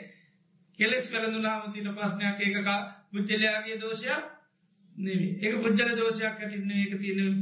කෙලෙක් 0.78 1.04
කළඳුනාම 1.04 1.72
තින 1.72 1.88
පස්්නයක් 1.92 2.38
ඒකක 2.40 2.68
පුද්ජලයාගේ 3.10 3.78
දෝෂයක් 3.78 4.24
නෙවේ 4.96 5.32
ඒක 5.40 5.54
පුද්ජල 5.58 5.90
දෝෂයක් 5.94 6.34
කටින්න 6.36 6.70
එක 6.78 6.94
තියෙන 6.98 7.38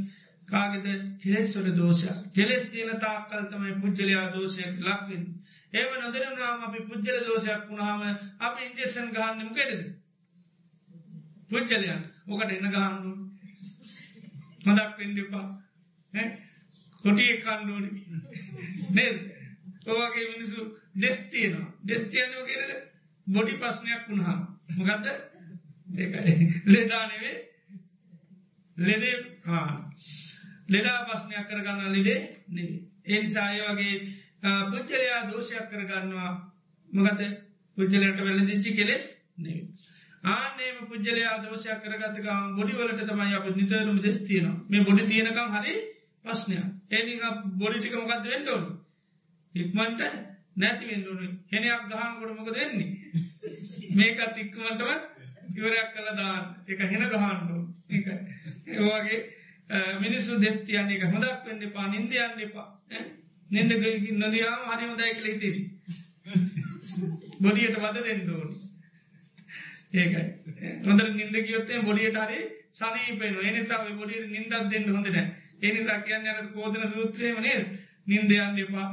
කාගෙද? 0.51 0.85
කෙලෙස්වල 1.17 1.67
දෝෂයක්. 1.73 2.17
කෙලෙස් 2.31 2.65
තියෙන 2.67 2.99
තාක්කල් 2.99 3.45
තමයි 3.47 3.73
පුද්ජලයා 3.77 4.27
දෝෂයක් 4.29 4.73
ලක්වෙන් 4.81 5.23
ඒව 5.73 5.91
නොදරනාම 5.95 6.61
අපි 6.61 6.79
පුද්ජල 6.83 7.17
දෝෂයක් 7.21 7.61
වුණාම 7.67 8.01
අප 8.39 8.55
ඉන්ජෙසන් 8.59 9.11
ගහන්නම 9.11 9.51
කෙරෙද 9.53 9.83
පුද්ජලයන් 11.49 12.01
ඕකට 12.27 12.51
එන්න 12.51 12.69
ගහන්නුන් 12.69 13.19
මදක් 14.65 14.89
පෙන්ඩිපා 14.97 15.47
කොටිය 17.03 17.33
කණ්ඩුවනි 17.39 17.89
නේද? 18.91 19.17
ඔවගේ 19.87 20.25
මිනිසු 20.29 20.61
දෙස්තියනවා 20.97 21.69
දෙස්තියනෝ 21.83 22.43
කෙරද 22.45 22.71
බොඩි 23.27 23.55
පස්්නයක් 23.57 24.03
වුණහම 24.07 24.39
මොකක්ද 24.77 25.05
ඒකයි. 25.97 26.45
ලෙඩානෙවේ 26.67 27.37
ලෙඩේ 28.77 29.15
ලෙඩා 30.71 30.99
පස්්නයක් 31.07 31.47
කරගන්න 31.47 31.93
ලෙඩේ 31.93 32.19
නෙවේ 32.49 32.79
ඒනිසාය 33.07 33.61
වගේ 33.61 33.95
පුද්ජලයා 34.41 35.21
දෝෂයක් 35.25 35.65
කරගන්නවා. 35.69 36.31
මොකද 36.89 37.21
පුද්ජලට 37.77 38.19
වෙල 38.19 38.39
දිච්චි 38.43 38.71
කෙලෙස් 38.73 39.05
නෙවේ 39.37 39.65
ආනේම 40.23 40.77
පුද්ජලයා 40.87 41.35
දෝෂයක් 41.39 41.79
කරගත්තකම් 41.81 42.55
බොඩිවලට 42.55 43.01
තමයි 43.03 43.35
අප 43.35 43.45
නිතරම 43.51 43.97
දෙස් 43.99 44.17
තියනවා. 44.21 44.57
මේ 44.65 44.81
බොඩි 44.81 45.03
තියෙනකම් 45.05 45.49
හරි 45.51 45.73
පස්්නය 46.25 46.57
ඒනි 46.89 47.13
බොඩිටික 47.55 47.95
මොකක්ද 47.95 48.25
වෙන්ඩෝන් 48.27 48.65
ඉක්මන්ට 49.55 50.01
නැතිවෙන්දුනු 50.55 51.25
හෙනයක් 51.47 51.81
ගහන්කොට 51.83 52.31
මොක 52.33 52.49
දෙන්නේ 52.51 52.89
මේකත් 53.91 54.37
ඉක්මටම 54.37 54.89
ඉවරයක් 55.51 55.89
කළ 55.93 56.09
දාන්න. 56.15 56.43
එක 56.67 56.79
හෙන 56.81 57.03
ගහන්ඩෝ 57.03 57.61
ඒවාගේ 58.69 59.19
මිනිස්සු 59.99 60.37
දෙස්තියන්නේ 60.37 60.97
එක 60.97 61.03
හොදක් 61.07 61.45
වෙන්න 61.45 61.61
පා 61.71 61.87
නින්දයන්න 61.87 62.39
එපා. 62.39 62.67
නින්ද 63.49 63.71
නොදයාම 64.15 64.61
හරිම 64.69 64.91
දයි 64.95 65.13
කළ 65.13 65.29
ඉතිරි 65.29 65.61
බොඩියට 67.39 67.77
වද 67.77 67.97
දෙන්න 67.99 68.29
ඕනි. 68.31 68.55
ඒකයි. 69.93 70.23
හොඳ 70.85 71.01
නින්ද 71.11 71.35
කියොත්තේ 71.41 71.79
බොඩියට 71.81 72.19
හරි 72.19 72.39
සනීපෙන 72.73 73.39
එනිසා 73.43 73.83
බොඩියට 73.93 74.29
නින්දත් 74.29 74.53
දෙන්න 74.69 74.89
හොඳට 74.89 75.17
එනිසා 75.61 75.99
කියන්න 76.01 76.27
අර 76.27 76.47
කෝදන 76.49 76.83
සූත්‍රයම 76.89 77.39
නේද? 77.39 77.63
නින්දයන්න 78.07 78.59
එපා. 78.59 78.89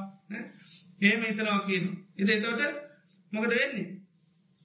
ඒම 1.01 1.21
හිතනවා 1.23 1.61
කියන 1.63 1.87
ඉද 2.17 2.29
එතවට 2.31 2.75
මොකද 3.33 3.53
වෙන්නේ? 3.53 3.89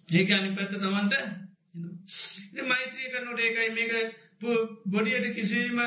ඒක 0.09 0.31
අනි 0.31 0.55
පැත්ත 0.55 0.73
තමන්ට 0.75 1.13
මෛත්‍රී 2.63 3.11
කරනොට 3.11 3.39
ඒකයි 3.41 3.69
මේක 3.71 3.91
බොඩියට 4.87 5.35
කිසිීම 5.35 5.79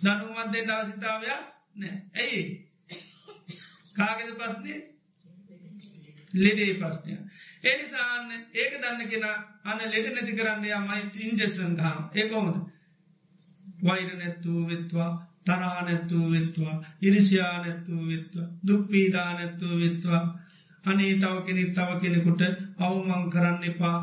දනුවත් 0.00 0.52
දෙන්න 0.52 0.70
අවසිතාවයක් 0.70 1.42
නෑ 1.76 1.94
ඇයි? 2.16 2.42
කාගෙද 3.94 4.30
පස්නේ 4.36 4.78
ලෙඩේ 6.34 6.74
ප්‍රශ්නය. 6.74 7.12
එනිසාන්න 7.64 8.32
ඒක 8.54 8.72
දන්න 8.74 9.08
කෙන 9.08 9.24
අන්න 9.64 9.80
ලෙට 9.84 10.08
නැති 10.08 10.32
කරන්න 10.32 10.64
යමයි 10.70 11.24
ඉන්ජෙස්ටන් 11.24 11.76
හම 11.78 11.98
ඒකොමද. 12.14 12.56
වෛර 13.82 14.10
නැත්තුූ 14.14 14.66
වෙත්වා 14.68 15.10
තරා 15.44 15.80
නැත්තුූ 15.82 16.26
වෙත්වා 16.30 16.74
ඉරිසියා 17.02 17.54
නැත්තුූ 17.58 18.02
වෙත්වා 18.06 18.46
දුක්පීඩා 18.66 19.30
නැත්තුූ 19.32 19.80
වෙත්වා. 19.80 20.22
අනේ 20.84 21.14
තව 21.14 21.34
කෙනෙක් 21.46 21.72
තව 21.74 21.90
කෙනෙකුට 22.00 22.42
අවමං 22.80 23.30
කරන්න 23.30 23.64
එපා. 23.64 23.98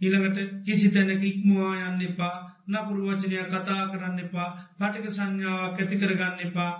ඉළඟට 0.00 0.64
කිසි 0.64 0.90
තැනක 0.90 1.24
ඉක්මවා 1.24 1.74
යන්න 1.82 2.02
එපා. 2.02 2.36
නපුරු 2.66 3.00
වචනය 3.08 3.36
කතා 3.44 3.82
කරන්න 3.88 4.18
එපා 4.20 4.48
පටික 4.78 5.06
සංඥාවක් 5.10 5.78
ඇති 5.78 5.96
කරගන්න 5.96 6.38
එපා. 6.42 6.72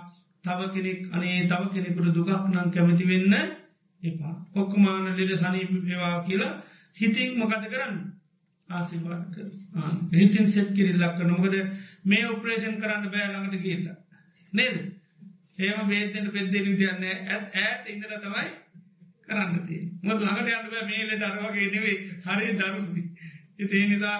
තව 0.43 0.59
කෙනෙක් 0.69 1.01
අනේ 1.11 1.37
තව 1.45 1.61
කෙනෙකුට 1.73 2.13
දුකක් 2.13 2.31
නං 2.45 2.69
කැමති 2.69 3.05
වෙන්න 3.05 3.33
එපා. 4.03 4.35
ඔක්කමාන 4.53 5.05
ලෙඩ 5.09 5.31
සනීපවා 5.35 6.15
කියලා 6.23 6.53
හිතින් 6.97 7.29
මොකද 7.37 7.63
කරන්න? 7.65 7.95
ආසිවාද 8.69 9.23
කර 9.31 9.47
හිතින් 10.13 10.47
සෙත් 10.47 10.69
කිරිල්ලක් 10.71 11.15
කන 11.17 11.31
මොකද 11.31 11.55
මේ 12.03 12.25
ඔපරේෂන් 12.27 12.75
කරන්න 12.77 13.05
බෑළඟට 13.07 13.61
කියල්ල 13.61 13.87
නේද? 14.53 14.77
ඒම 15.57 15.87
බේතෙන්ට 15.87 16.31
පෙද්දෙන 16.31 16.75
තියන්න 16.75 17.03
ඇත් 17.05 17.55
ඇත් 17.55 17.81
ඉඳල 17.87 18.13
තමයි 18.17 18.47
කරන්නති 19.27 19.77
මොත් 20.01 20.19
ළඟට 20.19 20.51
යන්න 20.51 20.69
බෑ 20.69 20.85
මේලට 20.87 21.23
අරවගේ 21.23 21.67
නෙවේ 21.69 21.97
හරි 22.25 22.53
දරුණි 22.53 23.03
ඉති 23.57 23.83
නිදා 23.87 24.17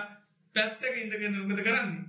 පැත්තක 0.55 0.97
ඉඳගෙන 0.97 1.39
උකද 1.41 1.59
කරන්නේ? 1.59 2.03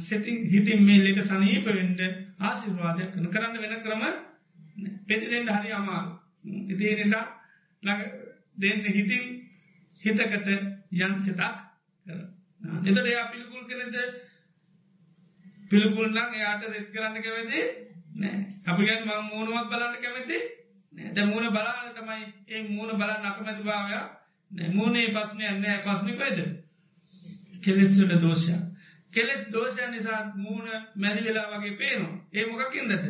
සෙතින් 0.00 0.36
හිතින් 0.46 0.80
මේ 0.82 1.00
ලෙට 1.00 1.24
සනීප 1.24 1.66
වෙන්ඩ 1.68 2.00
ආසිර්වාදයක් 2.40 3.10
කන 3.12 3.26
කරන්න 3.28 3.56
වෙන 3.58 3.74
ක්‍රම 3.80 4.02
පෙතිදෙන්ට 5.06 5.50
හරි 5.50 5.72
අමාරු. 5.72 6.12
ඉති 6.68 6.94
නිසා 6.96 7.24
දෙන්න 8.56 8.84
හිතින් 8.88 9.24
හිතකට 10.02 10.48
යන් 10.94 11.14
සිතක් 11.20 11.42
කර 12.06 12.18
එතට 12.82 12.98
එයා 13.04 13.30
පිළිකුල් 13.30 13.64
කෙනෙද 13.64 13.96
පිළිකුල්නම් 15.70 16.34
එයාට 16.34 16.66
දෙත් 16.66 16.90
කරන්න 16.90 17.22
කැමති 17.22 17.60
නෑ. 18.14 18.36
අපි 18.64 18.82
ගැන් 18.82 19.02
ම 19.02 19.10
මූුණුවක් 19.24 19.70
බලන්න 19.70 19.96
කැමති 19.98 20.38
ද 21.12 21.18
මුණ 21.24 21.48
බලාන 21.50 21.88
තමයි 21.92 22.24
ඒ 22.48 22.62
මුණ 22.68 22.92
බලා 22.94 23.18
නකමැති 23.20 23.62
භාවයක් 23.62 24.23
මූුණේ 24.70 25.08
පස්නය 25.10 25.44
නෑ. 25.56 25.78
පස්්නිකයිද 25.80 26.38
කෙලෙස්වට 27.62 28.20
දෝෂයක්. 28.20 28.62
කෙලෙස් 29.12 29.42
දෝෂය 29.52 29.90
නිසා 29.90 30.20
මූුණ 30.36 30.70
මැදි 30.96 31.24
වෙලා 31.24 31.46
වගේ 31.52 31.76
පේනවා. 31.76 32.14
ඒ 32.32 32.46
මොකකින්දට 32.46 33.04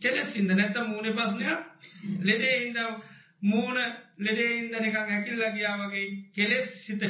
කෙලෙස් 0.00 0.36
ඉද 0.36 0.50
නැත 0.50 0.76
මූුණ 0.82 1.14
පස්නයක් 1.14 1.58
ලෙඩේ 2.22 2.56
ඉද 2.60 2.78
මූුණ 3.42 3.78
ලෙඩේ 4.18 4.50
ඉන්දනක 4.56 4.96
ඇකිල්ල 4.96 5.42
ගියා 5.50 5.76
වගේ 5.80 6.06
කෙලෙස් 6.34 6.72
සිත 6.84 7.02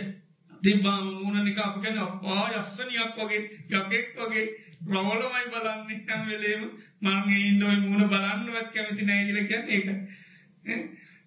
තිබාම 0.63 1.07
මූුණ 1.13 1.45
නික 1.45 1.59
අප 1.59 1.77
ගැන 1.79 2.01
පා 2.21 2.45
යස්සනයක් 2.53 3.17
වගේ 3.19 3.41
යකෙක් 3.73 4.09
වගේ 4.19 4.47
ප්‍රවලමයි 4.83 5.47
බලන්න. 5.49 6.03
හැම් 6.09 6.27
වෙලේම 6.29 6.63
මංගේ 7.03 7.47
ඉන්දෝයි 7.47 7.79
මූුණ 7.79 8.09
බලන්නවත් 8.09 8.69
කැමති 8.73 9.05
නෑගිල 9.05 9.41
කියන්න 9.45 9.67
ඒක. 9.71 9.87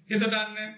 එතටන්න 0.10 0.76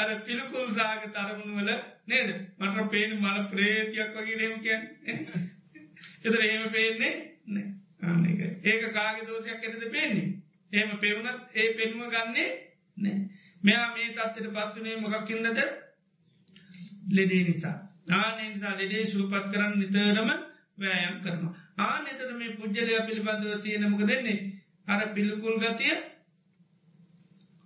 අර 0.00 0.10
පිළිකුල් 0.20 0.66
සාග 0.70 1.02
තරමුණ 1.08 1.56
වල 1.56 1.70
නේද? 2.06 2.28
මට 2.58 2.90
පේන 2.90 3.16
මල 3.16 3.38
ප්‍රේතියක් 3.50 4.14
වගේ 4.14 4.38
ලේම 4.38 4.56
කියන්න. 4.60 4.84
එතර 6.20 6.40
ඒම 6.42 6.64
පේන්නේ 6.70 7.14
නෑ 7.48 8.32
ඒක. 8.64 8.82
කාගේ 8.92 9.26
දෝෂයක් 9.26 9.64
ඇනද 9.64 9.86
පේන්නේ? 9.88 10.28
ඒම 10.72 10.90
පෙවුණත් 10.98 11.40
ඒ 11.54 11.68
පෙනුව 11.74 12.10
ගන්නේ 12.10 12.50
නෑ 12.96 13.18
මෙයා 13.62 13.88
මේ 13.94 14.10
තත්වට 14.10 14.52
පත්වනේ 14.56 14.96
මොකක්කින්දද 14.98 15.58
ලෙඩේ 17.10 17.42
නිසා. 17.44 17.76
ආනේ 18.12 18.48
නිසා 18.50 18.76
ලෙඩේ 18.76 19.04
සූපත් 19.06 19.50
කරන්න 19.52 19.78
නිතරම 19.78 20.30
වෑයම් 20.78 21.16
කරනවා. 21.20 21.54
ආන 21.78 22.06
එතට 22.06 22.32
මේ 22.34 22.56
පුද්ජලය 22.56 23.02
පිළිබඳව 23.02 23.60
තියෙනමක 23.62 24.02
දෙන්නේ 24.06 24.38
අර 24.88 25.00
පිළිකුල් 25.14 25.58
ගතිය 25.58 25.94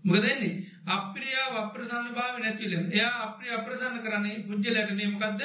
මොකදන්නේ 0.05 0.53
අප්‍රියා 0.89 1.49
අප්‍රසන්න 1.59 2.09
භාව 2.13 2.37
නැතිලෙන් 2.39 2.87
එයා 2.91 3.15
අප්‍රිය 3.25 3.53
අප්‍රසන්න 3.53 4.01
කරන්නේ 4.01 4.43
පුද්ජලට 4.45 4.91
නේමකක්ද 4.93 5.43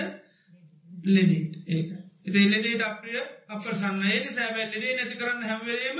ලෙඩේට. 1.07 1.53
ඒක. 1.67 1.89
එති 2.25 2.39
ලෙඩේට 2.47 2.83
අප්‍රිය 2.83 3.19
අප්‍රසන්න. 3.47 4.01
ඒ 4.05 4.25
සෑබැල් 4.29 4.69
ලෙඩේ 4.69 4.95
නැති 4.95 5.15
කරන්න 5.15 5.43
හැවලේම 5.43 5.99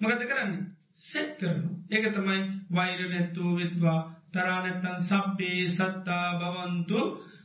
මොකත 0.00 0.24
කරන්නේ? 0.24 0.64
සෙත් 1.02 1.32
කරන 1.38 1.62
ඒක 1.90 2.06
තමයි 2.10 2.40
වෛර 2.70 3.00
නැත්තුූ 3.06 3.52
විත්වා 3.54 4.00
තරානැත්තන් 4.32 4.98
සබ්බේ 5.02 5.62
සත්තා 5.70 6.28
බවන්තු 6.36 7.00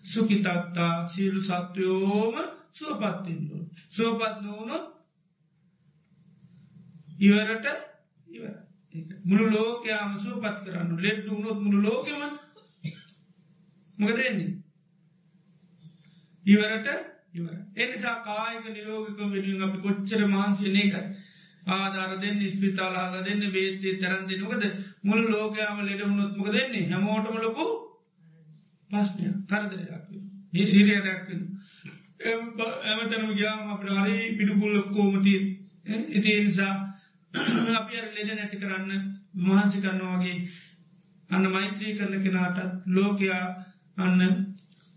සුකිතත්තා 0.05 0.93
සීලු 1.07 1.41
සත්වයෝම 1.41 2.35
සුවපත්තින්දු. 2.71 3.57
සුවපත් 3.89 4.35
නොවනොත් 4.41 4.85
ඉවරට 7.19 7.65
ඉවර 8.27 8.60
මුළු 9.23 9.45
ලෝකයාම 9.49 10.19
සුවපත් 10.19 10.57
කරන්න 10.63 10.89
ලෙඩ්ඩු 10.97 11.29
වුණොත් 11.31 11.59
මුළු 11.59 11.79
ලෝකම 11.81 12.21
මොකදන්නේ 13.97 14.49
ඉවරට 16.45 16.87
ඉවර 17.33 17.55
එනිසා 17.77 18.15
කායක 18.21 18.65
නිරෝගික 18.67 19.19
වෙනුවෙන් 19.19 19.63
අපි 19.63 19.77
කොච්චර 19.79 20.21
මහන්සියනයකයි 20.27 21.01
ආධාර 21.69 22.11
දෙන්න 22.19 22.39
ස්පිතාලාල 22.47 23.23
දෙන්න 23.23 23.43
බේතේ 23.49 23.97
තරන්දි 23.97 24.35
නොකද 24.37 24.63
මුළු 25.03 25.23
ලෝකයාම 25.29 25.79
ලෙඩ 25.81 26.01
වුණොත් 26.01 26.37
මොක 26.37 26.49
දෙන්නේ 26.49 26.89
හැමෝටම 26.89 27.37
ලොකු 27.39 27.65
පස්්නය 28.89 29.25
කරදරයක් 29.47 30.05
හිරියරැක්වෙන 30.53 31.41
ඇමතනම 32.85 33.33
ගයාම 33.33 33.69
අපට 33.69 33.89
හරි 33.95 34.17
පිඩුකුල් 34.37 34.71
ලොක්කෝමති 34.73 35.35
ඉති 36.09 36.31
නිසා 36.39 36.73
අපි 37.33 37.95
ලෙඩ 38.07 38.29
නැති 38.29 38.57
කරන්න 38.57 38.91
මහන්සි 39.39 39.77
කරනවාගේ 39.79 40.37
අන්න 41.29 41.45
මෛත්‍රී 41.49 41.93
කරන 41.93 42.15
කෙනාට 42.19 42.57
ලෝකයා 42.87 43.45
අන්න 43.97 44.19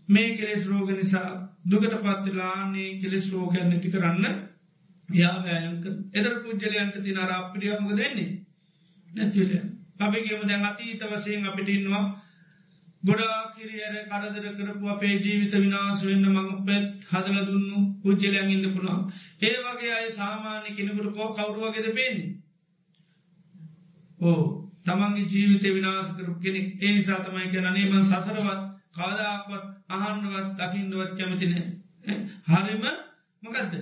මේ 0.09 0.29
කෙලෙස් 0.31 0.63
රෝග 0.65 0.89
නිසා 0.91 1.29
දුකට 1.65 1.95
පත්තිලාන්නේ 1.99 2.89
කෙලෙස් 2.97 3.25
රෝගයන් 3.31 3.65
නැති 3.65 3.89
කරන්න 3.89 4.35
යාවෑයක 5.09 5.85
එදර 6.13 6.33
පුද්ජලයන්ට 6.41 6.99
තින 6.99 7.17
අරාපිටියමක 7.19 7.91
දෙන්නේ 7.93 8.29
නැතිල 9.09 9.51
අපිගේම 9.99 10.41
දැන් 10.43 10.65
අතීත 10.65 11.01
වසයෙන් 11.05 11.45
අපිට 11.45 11.69
ඉන්නවා 11.69 12.05
ගොඩා 13.03 13.39
කිරියර 13.55 13.95
කරදර 14.05 14.45
කරපු 14.57 14.85
අපේ 14.87 15.15
ජීවිත 15.17 15.53
විනාශ 15.55 16.01
වෙන්න 16.03 16.25
මං 16.27 16.47
පැත් 16.63 16.87
හදල 17.07 17.37
දුන්නු 17.43 17.79
පුද්ජලයන් 18.01 18.49
ඉන්න 18.49 18.65
පුළා 18.71 18.99
ඒ 19.41 19.55
වගේ 19.65 19.93
අය 19.93 20.07
සාමාන්‍ය 20.11 20.69
කෙනෙකුට 20.71 21.09
කෝ 21.13 21.29
කවරුවගෙද 21.31 21.87
පෙන්නේ? 21.91 22.29
ඕ 24.19 24.43
තමන්ගේ 24.85 25.27
ජීවිත 25.27 25.65
විනාශ 25.69 26.11
කරපු 26.13 26.39
කෙනෙක්. 26.39 26.67
ඒ 26.77 26.91
නිසා 26.91 27.19
තමයි 27.19 27.51
කිය 27.51 27.61
නේමන් 27.63 28.03
සසරවත් 28.03 28.61
කාදාක්වත් 28.93 29.65
අහන්නුවත් 29.89 30.49
දකිින්දුවත් 30.57 31.11
කැමතිනෑ 31.17 31.65
හරිම 32.47 32.83
මොකක්ද 33.43 33.73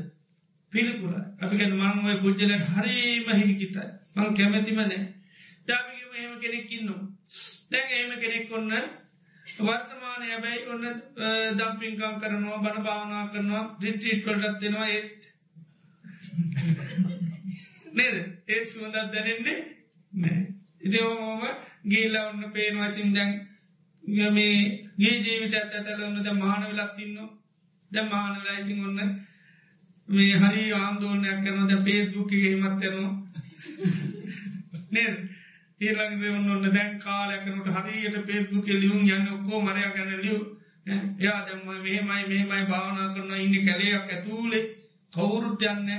පිළිකුර 0.73 1.13
අපිකැන 1.37 1.73
මංවය 1.75 2.13
පුද්ජලට 2.19 2.63
හරිම 2.69 3.25
හිරිකිතයි. 3.31 3.87
මං 4.15 4.33
කැමැතිමනෑ 4.33 4.99
ජාපිගේම 5.67 6.11
එහෙම 6.13 6.33
කෙනෙක්කින්නවා. 6.39 7.01
දැන් 7.71 7.87
එහෙම 7.91 8.11
කෙනෙක් 8.19 8.51
ඔන්න 8.51 8.71
වර්තමානය 9.47 10.25
හැබැයි 10.25 10.67
ඔන්න 10.67 10.85
දම්පින්කම් 11.57 12.15
කරනවා 12.19 12.59
බණ 12.59 12.83
භාවනා 12.83 13.27
කරනවා 13.27 13.63
රිට්‍රීට්වලටත් 13.81 14.61
දෙෙනවා 14.61 14.87
ඒත්. 14.89 15.21
නේද? 17.93 18.15
ඒත් 18.47 18.67
සුවදත් 18.67 18.95
දැනෙන්නේ 19.11 19.59
නෑ 20.13 20.39
ඉති 20.81 21.01
ඕමෝම 21.01 21.41
ගේල්ල 21.87 22.15
ඔන්න 22.21 22.51
පේනවා. 22.51 22.87
ඇතින් 22.87 23.13
දැන් 23.13 23.33
මේ 24.31 24.57
ගේ 24.97 25.19
ජීවිත 25.19 25.53
ඇතැල 25.55 26.03
ඔන්න 26.03 26.23
ද 26.23 26.33
මාන 26.35 26.65
වෙලක් 26.69 26.95
තින්න 26.95 27.19
ද 27.91 28.07
මාන 28.07 28.33
වෙලා 28.35 28.57
ඉතින් 28.59 28.85
ඔන්න 28.85 28.99
මේ 30.09 30.33
හරි 30.37 30.65
ආන්දෝනයක් 30.73 31.39
කරනද 31.43 31.77
පේස්බුක් 31.85 32.31
හෙමත් 32.33 32.83
යනවා 32.83 33.11
නේද? 34.91 35.15
ඒළඟ 35.83 36.23
ඔන්න 36.29 36.49
ඔන්න 36.49 36.67
දැන් 36.69 36.99
කාලයකනට 36.99 37.67
හරියට 37.75 38.19
පේස්බුක 38.25 38.67
ලියුම් 38.75 39.01
යන්න 39.07 39.31
ඔක්කෝ 39.31 39.61
මරය 39.61 39.83
ගැන 39.89 40.13
ලියු. 40.17 40.39
එයා 40.85 41.39
දැම 41.41 41.61
මෙහෙමයි 41.65 42.01
මෙහෙමයි 42.23 42.65
භාවනා 42.65 43.13
කරන 43.13 43.33
ඉන්න 43.37 43.65
කැලේයක් 43.65 44.09
ඇතුූලේ. 44.09 44.63
කවුරුත් 45.13 45.61
යන්න 45.63 45.89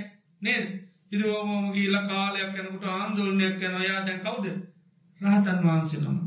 නේද? 0.42 0.66
ඉදි 1.12 1.24
ඕමෝම 1.28 1.66
ගීල 1.72 1.96
කාලයක් 2.04 2.56
යනකට 2.58 2.86
ආන්දෝලනයක් 2.90 3.62
යන 3.62 3.76
යා 3.82 4.00
දැන් 4.02 4.20
කවුද? 4.20 4.46
රහතන් 5.20 5.60
වහන්සේ 5.62 6.00
නම. 6.02 6.18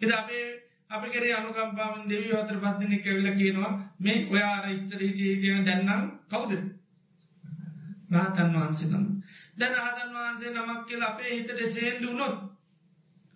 එද 0.00 0.12
අපේ 0.12 0.44
අපි 0.90 1.10
කෙරේ 1.10 1.34
අනුකම්පාමන් 1.34 2.08
දෙවී 2.08 2.34
අතර 2.34 2.58
පත්දින 2.58 2.94
කැවිල 3.00 3.28
කියනවා 3.34 3.72
මේ 3.98 4.18
ඔයාර 4.26 4.70
ඉච්චර 4.70 5.00
හිටිය 5.00 5.34
කියන 5.38 5.66
දැන්නම් 5.66 6.06
කවුද? 6.28 6.52
රහතන් 8.12 8.54
වහන්සේ 8.54 8.88
නම. 8.90 9.04
දැන 9.56 9.74
රහතන් 9.76 10.10
වහන්සේ 10.14 10.50
නමක් 10.52 10.80
කියල 10.86 11.02
අපේ 11.02 11.32
හිතට 11.32 11.62
සේන්දු 11.74 12.10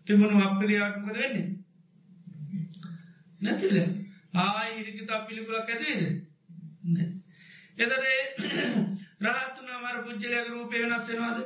වුණොත් 0.08 0.32
තිබුණු 0.32 0.36
අපිරියාත්මකද 0.40 1.14
වෙන්නේ. 1.14 1.48
නැතිල 3.40 3.76
ආය 4.34 4.70
හිරිකිතා 4.76 5.26
පිළිකුලක් 5.26 5.70
ඇතිේද 5.70 6.02
එදරේ 7.78 8.20
රාත්තුනා 9.20 9.78
මර 9.80 9.96
පුද්ජලයක 10.04 10.48
රූපය 10.48 10.76
වෙනස් 10.82 11.08
වෙනවාද? 11.08 11.38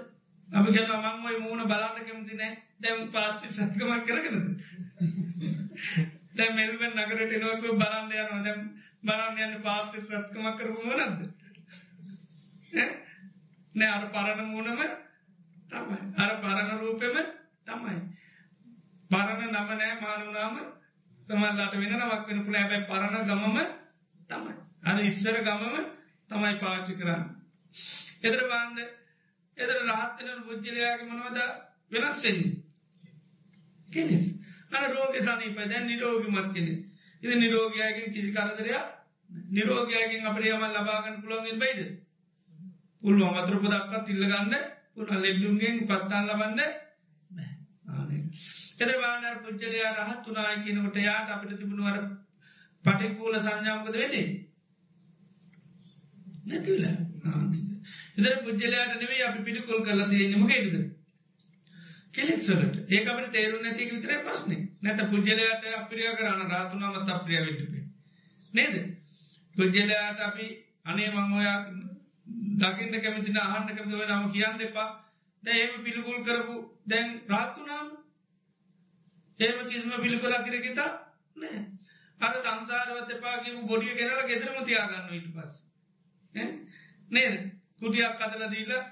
අපි 0.48 0.68
ගැන 0.72 0.90
මංවයි 0.98 1.38
මූුණ 1.38 1.64
බලන්න 1.64 2.06
කෙමති 2.06 2.34
නෑ 2.34 2.52
දැම් 2.80 3.00
පාස්ටි 3.08 3.46
සත්කමක් 3.50 4.04
කරගනද? 4.06 4.46
දැ 6.36 6.50
මෙල්බෙන් 6.52 6.92
නගරට 6.96 7.32
නොක 7.38 7.60
බලන්න 7.74 8.12
යනවා. 8.12 8.42
දැම් 8.42 8.60
බලන්න 9.02 9.42
යන්න 9.44 9.62
පාස්ටි 9.62 9.98
සත්කමක් 10.02 10.56
කරපු 10.58 10.80
මනද 10.86 11.20
නෑ 13.74 13.90
අර 13.90 14.04
පරණ 14.08 14.46
මූුණම 14.46 14.80
තමයි. 15.70 15.98
අර 16.18 16.32
පරණ 16.38 16.78
රූපෙම 16.78 17.16
තමයි. 17.66 18.19
පරණ 19.10 19.42
නම 19.50 19.70
නෑ 19.72 19.94
මානුනාම 19.98 20.56
තමල්ලාට 21.28 21.74
වෙන 21.74 21.92
නමක් 21.92 22.26
වෙන 22.26 22.44
පුළ 22.44 22.56
ඇබැයි 22.56 22.86
පරණ 22.86 23.26
ගමම 23.26 23.56
තමයි. 24.30 24.54
අර 24.84 24.98
ඉස්සර 25.02 25.36
ගමම 25.40 25.76
තමයි 26.30 26.54
පාච්චි 26.58 26.94
කරන්න. 26.94 27.24
එදර 28.22 28.42
බාන්ඩ 28.48 28.78
එදර 29.56 29.78
රහත්තන 29.78 30.44
පුද්ජලයාගේ 30.44 31.06
මනවද 31.06 31.38
වෙනස්වෙන්නේ 31.92 32.56
කෙනෙස් 33.88 34.24
අන 34.72 34.86
රෝග 34.90 35.18
සනීප 35.20 35.58
දැන් 35.64 35.86
නිරෝගමත් 35.86 36.52
කෙනෙ 36.52 36.74
ඉද 37.22 37.32
නිරෝගයාගෙන් 37.36 38.12
කිසි 38.12 38.30
කරදරයා 38.32 38.84
නිරෝගයාගෙන් 39.50 40.26
අපට 40.26 40.46
යමල් 40.48 40.74
ලබාගන්න 40.74 41.20
පුළොන්ගෙන් 41.22 41.58
බයිද? 41.58 41.80
පුළුවන්. 43.02 43.36
අතුරප 43.36 43.64
දක්කත් 43.64 44.08
ඉල්ලගන්න 44.10 44.54
පුළ 44.94 45.12
ලෙබ්ඩුන්ගෙන් 45.18 45.76
පත්තාන් 45.86 46.28
ලබන්න 46.28 46.60
එද 48.80 48.90
බානර් 48.96 49.40
පුද්ජලයා 49.40 49.90
රහත් 49.96 50.24
වනාය 50.28 50.56
කියනකට 50.62 50.96
යාට 50.98 51.30
අපිට 51.30 51.56
තිබුණුවර 51.56 51.98
පටිකූල 52.84 53.34
සංඥාමකද 53.38 53.94
වෙන්නේ? 53.94 54.28
නැතිල 56.46 56.84
එදර 58.18 58.38
පුද්ජලයාට 58.40 58.96
නෙවේ 58.96 59.22
අපි 59.24 59.40
පිටිකොල් 59.42 59.82
කරලා 59.82 60.08
තියෙනම 60.08 60.46
හෙටද 60.48 60.74
කෙලෙස්වලට 62.12 62.76
ඒකට 62.90 63.30
තේරු 63.30 63.60
නැති 63.60 63.90
විතර 63.90 64.16
පස්න 64.22 64.64
නැත 64.80 65.04
පුද්ජලයට 65.08 65.68
අපිරිය 65.74 66.14
කරන්න 66.14 66.50
රාතුනාමත් 66.50 67.10
අප්‍රිය 67.10 67.42
විටපේ 67.42 67.84
නේද? 68.52 68.74
පුද්ජලයාට 69.54 70.20
අපි 70.22 70.46
අනේ 70.84 71.10
මංහොයා 71.10 71.58
දකිට 72.58 73.02
කැමතින 73.02 73.38
අහන්න 73.38 73.68
කැමතිව 73.68 74.02
නම 74.02 74.26
කියන්න 74.32 74.60
එපා. 74.62 74.90
දැම 75.42 75.82
පිළිකුල් 75.84 76.24
කරපු 76.24 76.56
දැන් 76.86 77.08
රාත්තුනාම 77.28 77.88
ඒම 79.40 79.58
කිසිම 79.68 79.92
පිළිකොලා 79.98 80.42
කිරකිතා 80.42 80.90
නෑ 81.36 81.58
අර 82.20 82.34
සංසාරවත් 82.38 83.10
එපාකිම 83.10 83.66
බොඩිය 83.66 83.94
කෙනල 83.94 84.22
ගෙදරම 84.26 84.64
තියාගන්න 84.64 85.14
ඉට 85.14 85.28
පස් 85.32 85.56
නේද? 87.10 87.34
කුටියක් 87.76 88.14
කදල 88.16 88.44
දීලා 88.48 88.84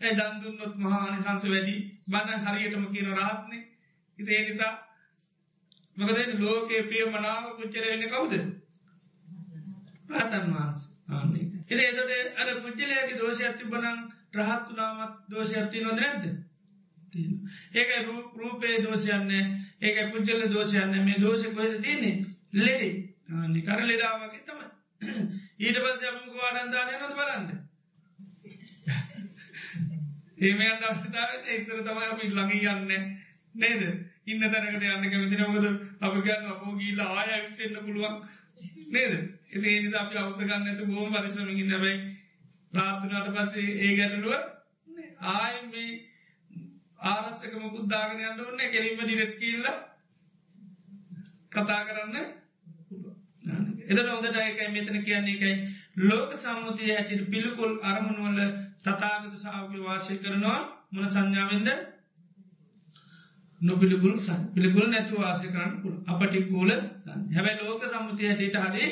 ඒ 0.00 0.12
දන්දුන්නොත් 0.12 0.74
මහානි 0.76 1.18
සංස 1.18 1.44
වැඩි. 1.46 1.76
බඳ 2.06 2.30
හරියටම 2.44 2.84
කියන 2.88 3.08
රහත්න. 3.12 3.52
ඉති 4.18 4.30
ඒ 4.32 4.44
නිසා 4.44 4.74
මකද 5.96 6.18
ලෝකයේ 6.40 6.82
ප්‍රිය 6.84 7.04
මනාව 7.06 7.44
පුච්චර 7.56 7.84
වෙන්න 7.84 8.08
කවුද? 8.08 8.34
රහතන් 10.10 10.46
වහන්ස. 10.50 10.82
ආන්නේ 11.10 11.46
එ 11.70 11.74
එතට 11.82 12.40
අර 12.40 12.48
පුද්ජලයගේ 12.60 13.18
දෝෂයක්ති 13.18 13.64
බනං 13.66 14.00
රහත්තුනාමත් 14.36 15.14
දෝෂයක්ති 15.28 15.78
නොද 15.80 15.98
නැද්ද? 15.98 16.24
ඒක 17.14 17.90
රූපේ 18.34 18.76
දෝෂයන්නේ 18.80 19.44
ඒක 19.80 20.12
පුද්ජල 20.12 20.44
දෝෂයන්න 20.48 20.94
මේ 21.00 21.18
දෝෂ 21.18 21.48
කොහෙද 21.50 21.74
තියන්නේ? 21.80 22.24
ලෙඩි. 22.54 22.90
නිකර 23.48 23.80
ලෙඩාවගේ 23.82 24.42
තම 24.42 24.60
ඊට 25.58 25.78
පස්ස 25.78 26.02
අපමුක 26.04 26.36
වාඩන්දානය 26.36 26.94
නොත් 26.94 27.14
බලන්න? 27.14 27.46
ඒමයන් 30.38 30.80
දස්ථතාවට 30.80 31.46
එක්තර 31.48 31.80
තමයි 31.80 32.06
අපි 32.06 32.30
ළඟී 32.30 32.70
යන්න. 32.70 33.12
නේද? 33.54 33.82
ඉන්න 34.24 34.42
තැනකට 34.44 34.86
යන්න 34.86 35.10
කැමතින 35.10 35.44
මොකද 35.44 35.66
අපි 36.00 36.20
ගන්න 36.20 36.48
අපෝ 36.48 36.76
ගීල්ල 36.76 37.02
ආය 37.02 37.42
විසෙන්න්න 37.42 37.82
පුළුවන්. 37.82 38.16
නේද? 38.88 39.12
එති 39.48 39.66
ඒනිද 39.68 39.94
අපි 39.96 40.18
අවසගන්න 40.18 40.66
ඇතු 40.66 40.88
බෝම 40.88 41.12
පරිසමින් 41.12 41.66
නැබයි 41.66 41.94
රාත්තුනට 42.72 43.30
පස්සේ 43.34 43.76
ඒ 43.80 43.92
ගැටලුව 43.96 44.34
ආය 45.32 45.56
මේ 45.66 45.90
ආරත්සකම 47.04 47.64
පුද්දාගෙන 47.70 48.22
යන්න 48.22 48.42
ඔන්න 48.42 48.62
කෙරීම 48.68 49.00
ඩිරට් 49.00 49.34
කියල්ල 49.36 49.66
කතා 51.52 51.80
කරන්න. 51.84 52.16
එද 53.86 53.98
නොදට 54.02 54.40
එකයි 54.40 54.68
මෙතන 54.70 54.98
කියන්නේ 55.02 55.34
එකයි 55.34 55.54
ලෝක 56.02 56.36
සම්මුතිය 56.36 56.92
හැටිට 56.92 57.30
පිළිකුල් 57.30 57.72
අරමුණුවල 57.84 58.38
තතාගත 58.80 59.34
සාවක 59.38 59.72
වාශය 59.80 60.14
කරනවා. 60.18 60.60
මොන 60.90 61.10
සංඥාවෙන්ද? 61.10 61.68
නොපිළිකුල් 63.60 64.14
සන් 64.18 64.40
පිළිකුල් 64.54 64.86
නැතු 64.88 65.14
වාසය 65.18 65.46
කරන්න 65.48 65.74
පුළ 65.82 65.96
අපටි 66.06 66.44
කූල 66.44 66.70
සන් 66.98 67.20
හැබැයි 67.30 67.60
ලෝක 67.60 67.82
සම්මුතිය 67.86 68.28
හැටියට 68.28 68.58
හරි 68.64 68.84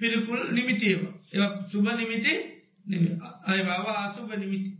පිළිකුල් 0.00 0.40
නිමිතියව. 0.52 1.00
ඒ 1.32 1.48
සුභ 1.68 1.90
නිමිති 1.94 2.34
අයවාව 3.46 3.86
ආසුභ 3.92 4.32
නිමිති. 4.36 4.70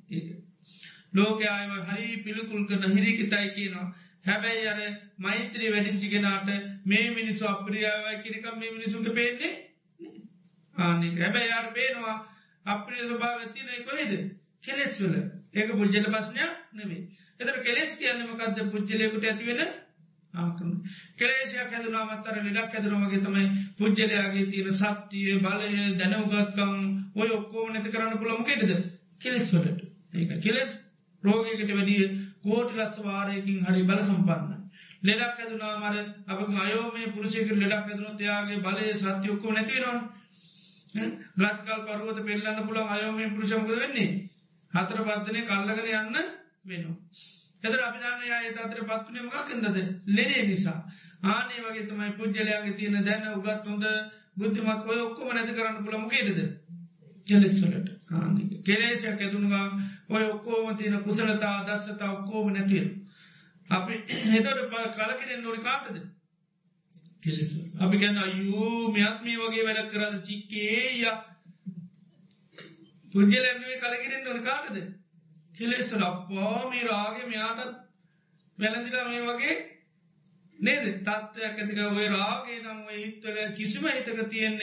ඒක 1.15 1.17
ලෝක 1.17 1.41
අයව 1.43 1.73
හරි 1.87 2.23
පිළිකුල් 2.23 2.67
කරන 2.67 2.93
හිරිකිතයි 2.93 3.49
කියනවා. 3.51 3.95
හැබැයි 4.25 4.67
අර 4.67 4.81
මෛත්‍රී 5.19 5.71
වැඩිචිගෙනට 5.71 6.49
මේ 6.85 7.11
මිනිස්සු 7.11 7.45
අප්‍රියාවයි 7.47 8.23
කිරිකම් 8.23 8.59
මේ 8.59 8.71
මිනිසුන්ට 8.71 9.09
පේන්නේ 9.13 9.53
ආනෙ 10.77 11.07
හැබැයි 11.17 11.49
යාර 11.49 11.69
පේනවා 11.73 12.17
අප්‍රිය 12.67 13.03
ස්වභාව 13.03 13.41
තින 13.53 13.69
කොහෙද? 13.85 14.13
කෙලෙස්වල 14.63 15.15
ඒක 15.55 15.71
පුද්ජල 15.73 16.07
පස්්නයක් 16.07 16.53
නෙවේ 16.73 17.03
එතර 17.41 17.57
කෙලෙස් 17.61 17.93
කියන්නමකක්ද 17.95 18.71
පුද්ජලයකුට 18.71 19.25
ඇතිවෙන 19.25 19.61
ආකම 20.35 20.71
කෙලේසියක් 21.17 21.71
හැදුනාමත්තර 21.71 22.39
ලඩක් 22.39 22.73
හැදරමගේ 22.73 23.21
තමයි 23.21 23.47
පුද්ජලයාගේ 23.79 24.47
තියෙන 24.47 24.75
සත්තිය 24.75 25.37
බලය 25.41 25.85
දැනවගත්කම් 25.99 26.73
ඔය 27.17 27.29
ඔක්කෝම 27.31 27.69
නැති 27.71 27.93
කරන්න 27.93 28.19
පුළමකෙටද 28.19 28.73
කෙලෙස්වලට 29.21 29.85
ඒක 30.15 30.35
කෙලෙස් 30.41 30.73
රෝගයකට 31.25 31.71
වැඩිය 31.71 32.05
කෝටි 32.43 32.77
ලස්ස 32.77 32.97
වාරයකින් 33.01 33.65
හරි 33.67 33.83
බල 33.83 34.01
සම්පන්න. 34.01 34.53
ලෙඩක් 35.03 35.39
ඇතුනා 35.39 35.75
මර 35.81 35.97
අප 36.29 36.41
අයෝමේ 36.59 37.13
පුරුෂයක 37.15 37.49
ලෙඩක් 37.55 37.89
ඇතුන 37.89 38.17
තියාගේ 38.17 38.61
බලය 38.61 38.93
සත්‍යයොක්කෝ 38.95 39.53
නැතිවෙනවා. 39.53 40.03
ගස්කල් 41.37 41.81
පරුවත 41.87 42.19
පෙල්ලන්න 42.23 42.67
පුළන් 42.67 42.89
අයෝමේ 42.89 43.31
පුරුෂමක 43.31 43.71
වෙන්නේ. 43.73 44.11
හතර 44.73 45.01
පත්දනය 45.03 45.41
කල්ලගෙන 45.45 45.89
යන්න 45.95 46.17
වෙනවා. 46.65 46.97
එතර 47.63 47.81
අභිධානය 47.81 48.27
ඒ 48.31 48.53
අතර 48.59 48.81
පත්වනය 48.83 49.21
මකන්දද 49.23 49.77
ලෙඩේ 50.09 50.43
නිසා. 50.47 50.81
ආනේ 51.25 51.65
වගේ 51.65 51.87
තමයි 51.87 52.13
පුද්ජලයාගේ 52.13 52.73
තියෙන 52.73 53.05
දැන්න 53.05 53.33
උගත් 53.33 53.67
හොඳ 53.67 53.85
බුද්ධිමත් 54.37 54.87
ඔය 54.87 55.01
ඔක්කොම 55.01 55.29
නැති 55.31 55.53
කරන්න 55.53 55.85
පුළමකේටද. 57.27 57.89
කෙලෙස්වලට 58.07 58.65
කෙලේශයක් 58.65 59.21
ඇතුනුවා 59.21 59.67
ඔය 60.09 60.25
ඔක්කෝම 60.25 60.77
තියන 60.77 61.03
කුසලතා 61.03 61.57
දස්සතා 61.65 62.13
ඔක්කෝම 62.13 62.53
නැතිව. 62.53 62.87
අපි 63.71 63.95
හෙතට 64.25 64.49
කලකිරෙන් 64.93 65.43
නොඩි 65.43 65.61
කාටද? 65.61 65.97
කෙලෙස 67.23 67.51
අපි 67.79 67.97
ගැන 67.99 68.19
අයූ 68.19 68.93
මෙත් 68.93 69.23
මේ 69.23 69.39
වගේ 69.39 69.65
වැඩ 69.65 69.91
කරද? 69.91 70.15
චික්කේය. 70.23 71.05
පුද්ගලැන්ුවේ 73.15 73.79
කලකිරෙන් 73.79 74.25
නොඩි 74.25 74.43
කාටද? 74.43 74.77
කෙලෙස්සට 75.55 76.03
අපවා 76.03 76.71
මේ 76.71 76.85
රාගේ 76.85 77.27
මෙයාටත් 77.27 77.77
වැලඳිලා 78.59 79.05
මේ 79.05 79.23
වගේ 79.23 79.57
නේද? 80.59 80.85
තත්ත්වයක් 81.03 81.59
ඇතික 81.59 81.79
ඔය 81.91 82.09
රාගේ 82.11 82.59
නම් 82.59 82.81
හිත්වල 82.95 83.39
කිසිම 83.55 83.85
හිතක 83.89 84.21
තියෙන්න 84.29 84.61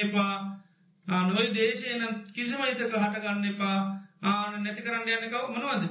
එපා 1.08 1.18
ආනොයි 1.18 1.54
දේශය 1.54 1.90
නම් 1.96 2.14
කිසිම 2.30 2.62
හිතක 2.62 2.96
හටගන්න 2.96 3.46
එපා. 3.46 3.78
ආන 4.24 4.64
නැති 4.64 4.82
කරන්න 4.82 5.10
යන්නකව 5.10 5.46
මනවද? 5.52 5.84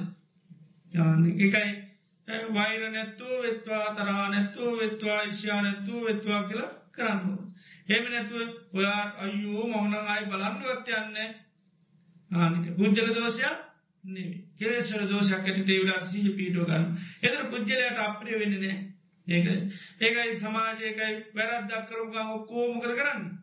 එකයි 1.39 1.69
වෛර 2.49 2.81
නැත්තුව 2.89 3.41
වෙත්වා 3.43 3.85
තරහා 3.95 4.27
නැත්තුව 4.29 4.79
වෙත්වා 4.79 5.19
ශ්‍යා 5.31 5.61
නැත්තුව 5.61 6.05
වෙත්වා 6.05 6.41
කියලා 6.43 6.71
කරන්න. 6.91 7.37
හෙම 7.89 8.05
නැතුව 8.05 8.47
ඔයා 8.73 9.03
අයෝ 9.19 9.67
මවනං 9.67 10.07
අයි 10.07 10.25
බලන්නුවත් 10.25 10.93
යන්න 10.93 11.19
ආනික 12.31 12.71
පුද්ජල 12.77 13.13
දෝෂයක් 13.13 13.59
නෙවේ 14.03 14.39
කෙලෙසර 14.57 15.03
දෝෂයක් 15.07 15.37
ඇට 15.41 15.61
ටේවලට 15.61 16.07
සිහ 16.07 16.31
පීටෝ 16.31 16.65
ගන්න. 16.65 16.87
එතර 17.21 17.43
පුද්ජලයට 17.49 17.99
අප්‍රිය 17.99 18.39
වෙන්න 18.39 18.57
නෑ 18.57 18.77
ඒක 19.27 19.45
ඒකයි 20.01 20.39
සමාජයකයි 20.39 21.13
වැරද්දක් 21.33 21.87
කරුගම් 21.87 22.17
ඔක්කෝමකද 22.31 22.93
කරන්න? 22.93 23.40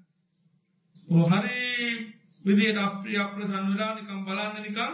හරි 1.08 2.14
විදියට 2.44 2.76
අප්‍රිය 2.78 3.16
අප්‍ර 3.16 3.40
සන්වලා 3.42 3.94
නිකම් 3.94 4.24
බලන්න 4.24 4.62
නිකම් 4.62 4.92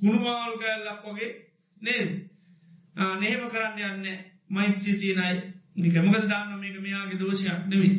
ගුණවාලු 0.00 0.58
කෑල්ලක් 0.58 1.02
වගේ 1.04 1.30
නේද? 1.82 2.10
නේම 3.14 3.42
කරන්න 3.46 3.78
යන්න 3.80 4.06
මෛත්‍රී 4.48 4.96
තියනයි 4.96 5.40
නික 5.76 5.96
මොකද 6.00 6.28
දාන්න 6.28 6.60
මේක 6.60 6.76
මෙයාගේ 6.78 7.18
දෝෂයක් 7.18 7.66
නෙවී 7.66 7.94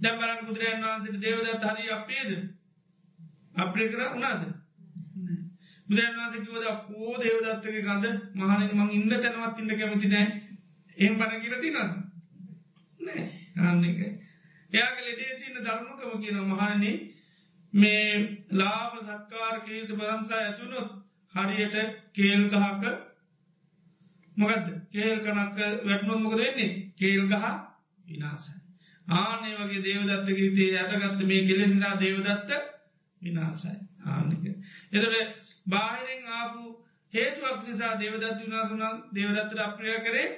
දැම් 0.00 0.18
බලන්න 0.18 0.46
බුදුරයන් 0.46 0.82
වහන්සට 0.82 1.20
දේවදත් 1.20 1.64
හරි 1.64 1.90
අපේද 1.90 2.30
අප්‍රේ 3.54 3.88
කර 3.88 4.02
උනාද? 4.10 4.42
බුදුරන් 5.88 6.14
වහන්ස 6.16 6.34
කිවද 6.36 6.64
පෝ 6.84 7.16
දේවදත්තක 7.18 7.76
කඳ 7.82 8.06
මහන 8.34 8.70
මං 8.72 8.90
ඉන්න 8.92 9.08
තැනවත් 9.10 9.58
ඉන්න 9.58 9.74
කැමති 9.74 10.08
නෑ. 10.08 10.26
එම් 10.96 11.18
පට 11.18 11.42
කියල 11.42 11.58
තින 11.60 11.74
නෑ. 13.00 13.26
අන්න 13.58 13.84
එක 13.84 14.25
එයාගේ 14.72 15.04
ලෙඩේ 15.04 15.32
තියන්න 15.36 15.58
ධර්මකම 15.60 16.12
කියන 16.20 16.38
මහනනේ 16.44 16.96
මේ 17.72 18.10
ලාබ 18.52 18.92
සත්කාර 19.00 19.56
කීත 19.62 19.90
බරන්සා 19.92 20.40
ඇතුනොත් 20.40 20.88
හරියට 21.34 21.76
කේල් 22.12 22.42
ගහක 22.48 22.84
මොකද 24.36 24.70
කේල් 24.90 25.18
කනක් 25.20 25.58
වැටනොත් 25.84 26.20
මොකද 26.20 26.38
වෙන්නේ? 26.38 26.70
කේල් 26.94 27.22
ගහ 27.26 27.44
විනාසයි 28.04 28.56
ආනේ 29.06 29.54
වගේ 29.56 29.82
දේවදත්ත 29.82 30.28
ගීතේ 30.30 30.82
යටගත්ත 30.82 31.20
මේ 31.24 31.44
කෙලෙසිදා 31.44 32.00
දේවදත්ත 32.00 32.50
විනාසයි 33.22 33.76
ආනික 34.06 34.44
එතට 34.92 35.14
බාහිරෙන් 35.66 36.26
ආපු 36.32 36.62
හේතුවක් 37.12 37.60
නිසා 37.66 37.94
දේවදත් 37.96 38.40
විනාසුනන් 38.40 38.82
දේවදත්තට 39.14 39.60
අප්‍රිය 39.60 39.98
කරේ 40.00 40.28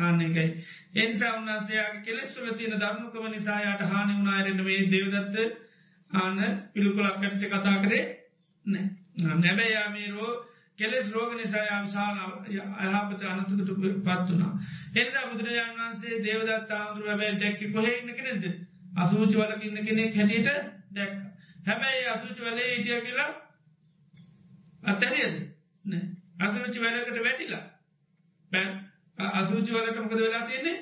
ආන්නේකයි 0.00 0.48
එනිසා 0.96 1.32
උන්නාසයාගේ 1.36 2.04
කෙලෙස්වල 2.04 2.52
තියෙන 2.52 2.78
ධර්මකම 2.78 3.26
නිසායාට 3.28 3.82
හානි 3.86 4.12
වුණනාරෙන්ට 4.12 4.64
මේ 4.64 4.80
දේවදත්ත 4.90 5.36
ආන්න 6.10 6.38
පිළිකුලක් 6.72 7.16
කටට 7.16 7.52
කතා 7.52 7.76
කරේ 7.80 8.04
නෑ 8.66 8.86
නැබැයා 9.38 9.88
මේරෝ 9.90 10.32
කෙලෙස් 10.78 11.12
රෝග 11.12 11.32
නිසා 11.34 11.80
විශාල 11.80 12.16
අයහපත 12.78 13.22
අනතුකට 13.24 13.70
පත් 14.00 14.28
වනා. 14.28 14.52
එනිසා 14.94 15.24
බුදුරජාන් 15.26 15.74
වන්සේ 15.76 16.20
දේවදත් 16.22 16.70
ආන්දුර 16.72 17.06
වැැබයි 17.06 17.40
දැක්කි 17.40 17.66
කොහෙඉන්න 17.70 18.14
කෙනෙද 18.14 18.44
අසූචි 18.96 19.36
වලක 19.36 19.62
ඉන්න 19.62 19.84
කෙනෙක් 19.84 20.14
හැටියට 20.14 20.48
දැක්. 20.92 21.12
හැබැයි 21.66 22.06
අසූචි 22.08 22.40
වලේ 22.42 22.68
ඉටිය 22.74 23.00
කියලා 23.00 23.30
අතැරියද 24.84 25.36
අසූචි 26.40 26.78
වැලකට 26.80 27.20
වැටිලා. 27.20 27.64
පැන් 28.52 28.70
අසූචි 29.32 29.72
වලට 29.72 29.98
මොකද 29.98 30.14
වෙලා 30.16 30.46
තියෙන්නේ? 30.46 30.76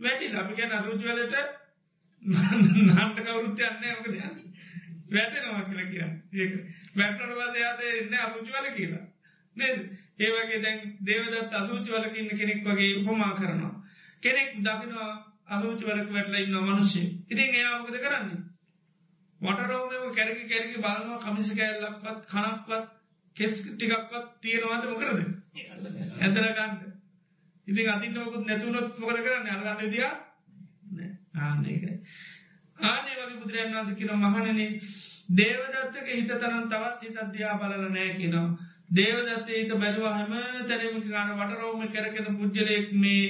වැටි 0.00 0.34
අපි 0.34 0.54
ගැන 0.54 0.72
අසූචි 0.72 1.04
වලට 1.04 1.34
නාන්ට 2.88 3.20
කවරුත්තයන්නේ 3.20 3.94
මොකද 3.94 4.14
යන්න? 4.18 4.36
වැටනවා 5.10 5.62
කියල 5.64 5.82
කියන්න. 5.88 6.12
ඒ 6.34 6.46
වැටනට 6.96 7.34
පස 7.38 7.58
යාතේ 7.58 7.96
ඉන්න 7.96 8.14
අසූචි 8.18 8.52
වල 8.52 8.70
කියලා. 8.74 9.04
නේද? 9.56 9.80
ඒවගේ 10.18 10.62
දැන් 10.62 10.80
දේවදත් 11.02 11.54
අසූචි 11.54 11.90
වලකින්න 11.92 12.30
කෙනෙක් 12.34 12.62
වගේ 12.64 12.92
උපමා 12.98 13.32
කරනවා. 13.34 13.74
කෙනෙක් 14.22 14.54
දකිනවා 14.60 15.10
අසූචි 15.48 15.84
වලක 15.84 16.08
වැටල 16.12 16.38
ඉන්න 16.38 16.62
මනුෂ්‍ය 16.62 17.04
ඉතින් 17.26 17.54
එයාමකද 17.54 17.98
කරන්නේ? 17.98 18.40
වටරෝමම 19.40 20.14
කැරකි 20.14 20.48
කැරකි 20.48 20.78
බලනවා 20.78 21.20
කමිසි 21.20 21.54
කෑල්ලක්වත් 21.54 22.26
කනක්වත් 22.28 22.88
කෙස් 23.36 23.54
ටිකක්වත් 23.66 24.26
තියෙනවාද 24.40 24.84
මොකරද 24.86 25.20
ඇතරගන්න 26.18 26.89
ඉතින් 27.70 27.88
අතින්න 27.88 28.16
මොකුත් 28.16 28.44
නැතුනොත් 28.44 28.98
මොකද 28.98 29.18
කරන්න? 29.18 29.48
අල්ලන්න 29.50 29.80
විදිිය 29.80 30.08
ආන්නේකයි 31.38 31.94
ආනේ 32.78 33.14
වගේ 33.16 33.36
බුදුරයන් 33.36 33.72
වන්ස 33.72 33.94
කියන 33.94 34.12
මහනන 34.18 34.60
දේවදත්තක 35.34 36.08
හිත 36.10 36.34
තරන් 36.34 36.66
තවත් 36.68 37.00
හිත 37.02 37.16
අධ්‍යා 37.18 37.54
බලල 37.58 37.86
නෑ 37.88 38.10
කියනවා. 38.14 38.48
දේවදත්තේ 38.92 39.58
හිත 39.58 39.72
බැලවා 39.76 40.14
හැම 40.14 40.32
තැනම 40.66 41.00
ගන 41.04 41.32
වටරෝම 41.38 41.82
කරකෙන 41.88 42.36
පුද්ජලයෙක් 42.36 42.92
මේ 42.94 43.24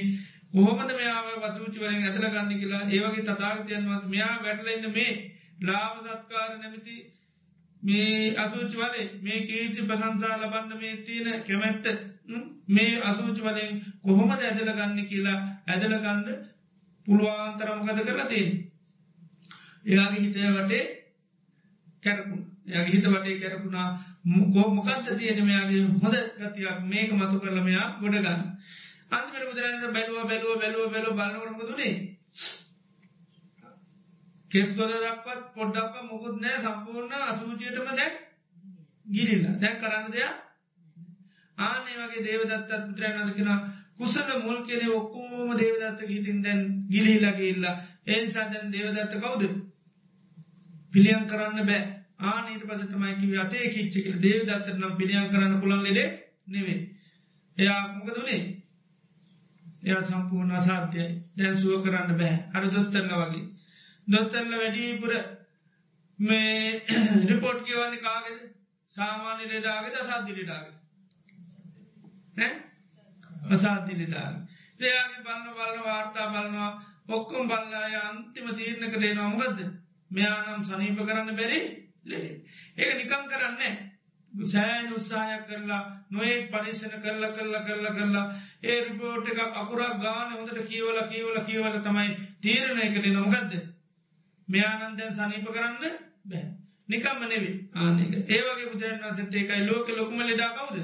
කොහොමද 0.51 0.91
මෙයාව 0.93 1.27
වසූචි 1.43 1.79
වලින් 1.79 2.03
ඇතල 2.03 2.27
ගන්න 2.27 2.59
කියලා 2.59 2.83
ඒවගේ 2.89 3.25
තතාගතයන්වත් 3.25 4.07
මෙයා 4.07 4.35
වැටලඉන්න 4.41 4.87
මේ 4.91 5.13
ලාම 5.61 5.99
සත්කාර 6.05 6.51
නැමති 6.55 6.95
මේ 7.83 8.35
අසූචි 8.37 8.77
වලේ 8.77 9.05
මේ 9.21 9.39
කීර්ති 9.41 9.81
ප්‍රසංසා 9.83 10.37
ලබන්න 10.37 10.79
මේ 10.79 10.95
තියෙන 10.99 11.43
කැමැත්ත 11.43 11.85
මේ 12.69 13.01
අසූචි 13.01 13.41
වලින් 13.41 13.73
කොහොමද 14.03 14.41
ඇදල 14.41 14.71
ගන්න 14.71 15.07
කියලා 15.07 15.39
ඇදල 15.67 15.95
ගන්න 15.95 16.27
පුළුවන්තරමකද 17.07 17.99
කරලා 18.01 18.27
තියෙන් 18.27 18.51
එයාගේ 19.85 20.21
හිතය 20.21 20.39
වටේ 20.51 20.85
කැරපුුණ 22.03 22.45
එයාගේ 22.67 22.91
හිත 22.91 23.05
වටේ 23.07 23.39
කැරපුුණා 23.39 23.89
මොකෝ 24.25 24.67
මොකක්ද 24.71 25.07
තියෙන 25.15 25.45
මෙයාගේ 25.45 25.83
හොද 25.97 26.15
ගතියක්? 26.39 26.77
මේක 26.83 27.11
මතු 27.13 27.39
කරලමයා 27.39 27.85
ගොඩගන්න 27.99 28.41
අන්තිමට 29.11 29.47
බුදුරන්න 29.47 29.93
බැලුව 29.93 30.23
බැලුව 30.23 30.55
බැලුව 30.55 30.91
බැලුව 30.91 31.13
බලවරමතුනේ 31.15 31.93
කෙස්කොල 34.51 34.91
දක්වත් 34.95 35.43
පොඩ්ඩක්ව 35.55 36.05
මුකුත් 36.05 36.37
නෑ 36.39 36.57
සම්පූර්ණ 36.59 37.13
අසූචියටම 37.23 37.91
දැන් 37.91 38.15
ගිලිල්ල 39.07 39.45
දැන් 39.57 39.77
කරන්න 39.77 40.11
දෙයක් 40.11 40.35
ආනේ 41.57 41.95
වගේ 41.99 42.25
දේවදත්තත් 42.25 42.71
පුත්‍රයන් 42.81 43.19
අදකෙන 43.19 43.49
කුසල 43.97 44.29
මුල් 44.39 44.59
කෙනෙ 44.63 44.87
ඔක්කෝම 44.91 45.49
දේවදත්ත 45.55 45.99
ගීතින් 46.03 46.39
දැන් 46.41 46.61
ගිලිහිලගේල්ල 46.89 47.65
ඒනිසා 48.07 48.45
දැන් 48.47 48.71
දේවදත්ත 48.71 49.13
කවුද? 49.15 49.43
පිළියන් 50.93 51.27
කරන්න 51.27 51.65
බෑ. 51.65 51.81
ආනීට 52.21 52.63
පසතමයිකිව 52.63 53.37
අතේ 53.39 53.69
කිච්චිකල 53.69 54.17
දේවදත්තර 54.19 54.73
නම් 54.73 54.97
පිළියන් 54.97 55.29
කරන්න 55.29 55.61
පුළන් 55.61 55.83
ලෙඩේ 55.83 56.09
නෙවේ 56.47 56.79
එයා 57.57 57.81
මොකදුනේ 57.89 58.41
එයා 59.83 60.01
සම්පූර්ණ 60.03 60.51
අසාධ්‍යයි. 60.53 61.09
දැන් 61.37 61.57
සුව 61.57 61.83
කරන්න 61.83 62.17
බෑ. 62.17 62.35
අර 62.53 62.63
දොත්තරල 62.69 63.11
වගේ. 63.21 63.45
දොත්තල්ල 64.11 64.53
වැඩීපුර 64.53 65.13
මේ 66.19 66.83
රිපෝට් 67.25 67.59
කියවන්නේ 67.61 68.01
කාගෙද? 68.01 68.39
සාමාන්‍ය 68.93 69.43
ලෙඩාගෙද 69.47 69.95
අසාධ්‍ය 69.95 70.33
ලෙඩාග 70.35 70.65
අසාධ්‍ය 73.49 73.93
ලෙඩාග. 73.95 74.35
දෙයාගේ 74.79 75.23
බලන්න 75.23 75.53
බලන 75.53 75.83
වාර්තා 75.83 76.27
බලනවා 76.29 76.71
ඔක්කොම් 77.09 77.47
බල්ලාය 77.47 77.95
අන්තිම 77.99 78.47
තීරණ 78.53 78.91
කරේ 78.91 79.13
නොමගදද 79.13 79.59
මෙයානම් 80.11 80.61
සනීප 80.63 80.99
කරන්න 81.01 81.35
බැරි 81.35 81.61
ලෙඩේ. 82.05 82.35
ඒක 82.77 82.91
නිකං 82.95 83.25
කරන්නේ 83.27 83.73
සෑන් 84.33 84.93
උත්සාහයක් 84.93 85.43
කරලා 85.47 85.81
නොයෙක් 86.09 86.45
පරිශන 86.49 86.93
කරලා 86.99 87.31
කරලා 87.31 87.63
කරලා 87.63 87.93
කරලා 87.93 88.25
ඒ 88.63 88.79
රිපෝට් 88.81 89.27
එකක් 89.29 89.41
අකුරක් 89.55 89.99
ගාන 89.99 90.31
හොඳට 90.31 90.63
කියවල 90.65 90.97
කියවල 91.07 91.37
කියවල 91.43 91.75
තමයි 91.81 92.09
තීරණය 92.41 92.87
කරේ 92.91 93.13
නොමගදද 93.13 93.53
මෙයානන්දයන් 94.51 95.11
සනීප 95.11 95.47
කරන්න 95.49 95.77
බෑ. 96.25 96.45
නිකම්ම 96.89 97.21
නෙවේ 97.25 97.55
ආනක 97.75 98.13
ඒවගේ 98.29 98.67
බුදුරන් 98.67 99.03
වන්සත් 99.03 99.33
ඒකයි 99.35 99.61
ලෝක 99.65 99.87
ලොකුම 99.91 100.19
ලෙඩා 100.21 100.51
කවුද? 100.57 100.77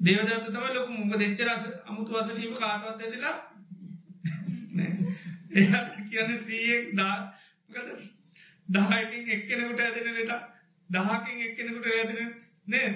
දේවදත 0.00 0.48
තම 0.48 0.66
ලොක 0.70 0.88
මුක 0.90 1.14
දෙච්චරස 1.16 1.64
අමුතු 1.84 2.10
වසනීම 2.14 2.54
කාටවත් 2.54 3.00
ඇතිලා 3.00 3.36
ඒ 5.52 5.66
කියන්න 6.06 6.32
සීයෙක් 6.42 6.84
දා 6.94 7.16
දහයකින් 8.68 9.30
එක්කෙනෙකුට 9.30 9.80
ඇදෙන 9.80 10.14
ලෙට 10.14 10.32
දහකින් 10.90 11.38
එක්කෙනෙකුට 11.42 11.86
ඇදෙන 11.88 12.34
නේ. 12.66 12.90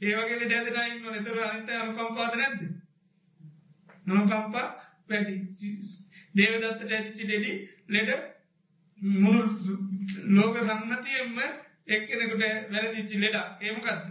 ඒවගේ 0.00 0.38
ඩැදනයින්න 0.42 1.14
නතර 1.14 1.38
අනිත 1.42 1.70
අනුකම්පාද 1.74 2.34
නැද්ද? 2.36 2.62
නොකම්පා 4.06 4.66
වැඩි. 5.08 5.36
දේවදත්තට 6.36 6.90
ඇතිචි 6.90 7.22
ඩෙඩි 7.24 7.52
ලෙඩ 7.88 8.10
මුණු 9.16 9.40
ලෝක 10.32 10.54
සන්නතියෙන්ම 10.60 11.38
එක්කෙනෙකුට 11.88 12.44
වැරදිච්චි 12.70 13.16
ලෙඩා 13.18 13.46
ඒමකක්ද 13.60 14.06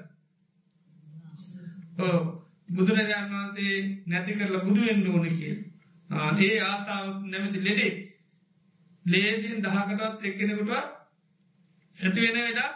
ඕ 1.99 2.19
බුදුරජාණන් 2.69 3.32
වහන්සේ 3.32 3.76
නැති 4.07 4.32
කරලා 4.34 4.63
බුදුුවෙන්න්න 4.63 5.07
ඕන 5.09 5.26
කිය 5.32 5.55
ඒ 6.41 6.57
ආසාාව 6.63 7.07
නැමති 7.26 7.59
ලෙඩේ 7.61 7.93
ලේසින් 9.05 9.57
දහකටත් 9.61 10.21
එක්කෙනෙකුට 10.23 10.71
ඇති 11.97 12.21
වෙන 12.23 12.38
වෙලා 12.39 12.71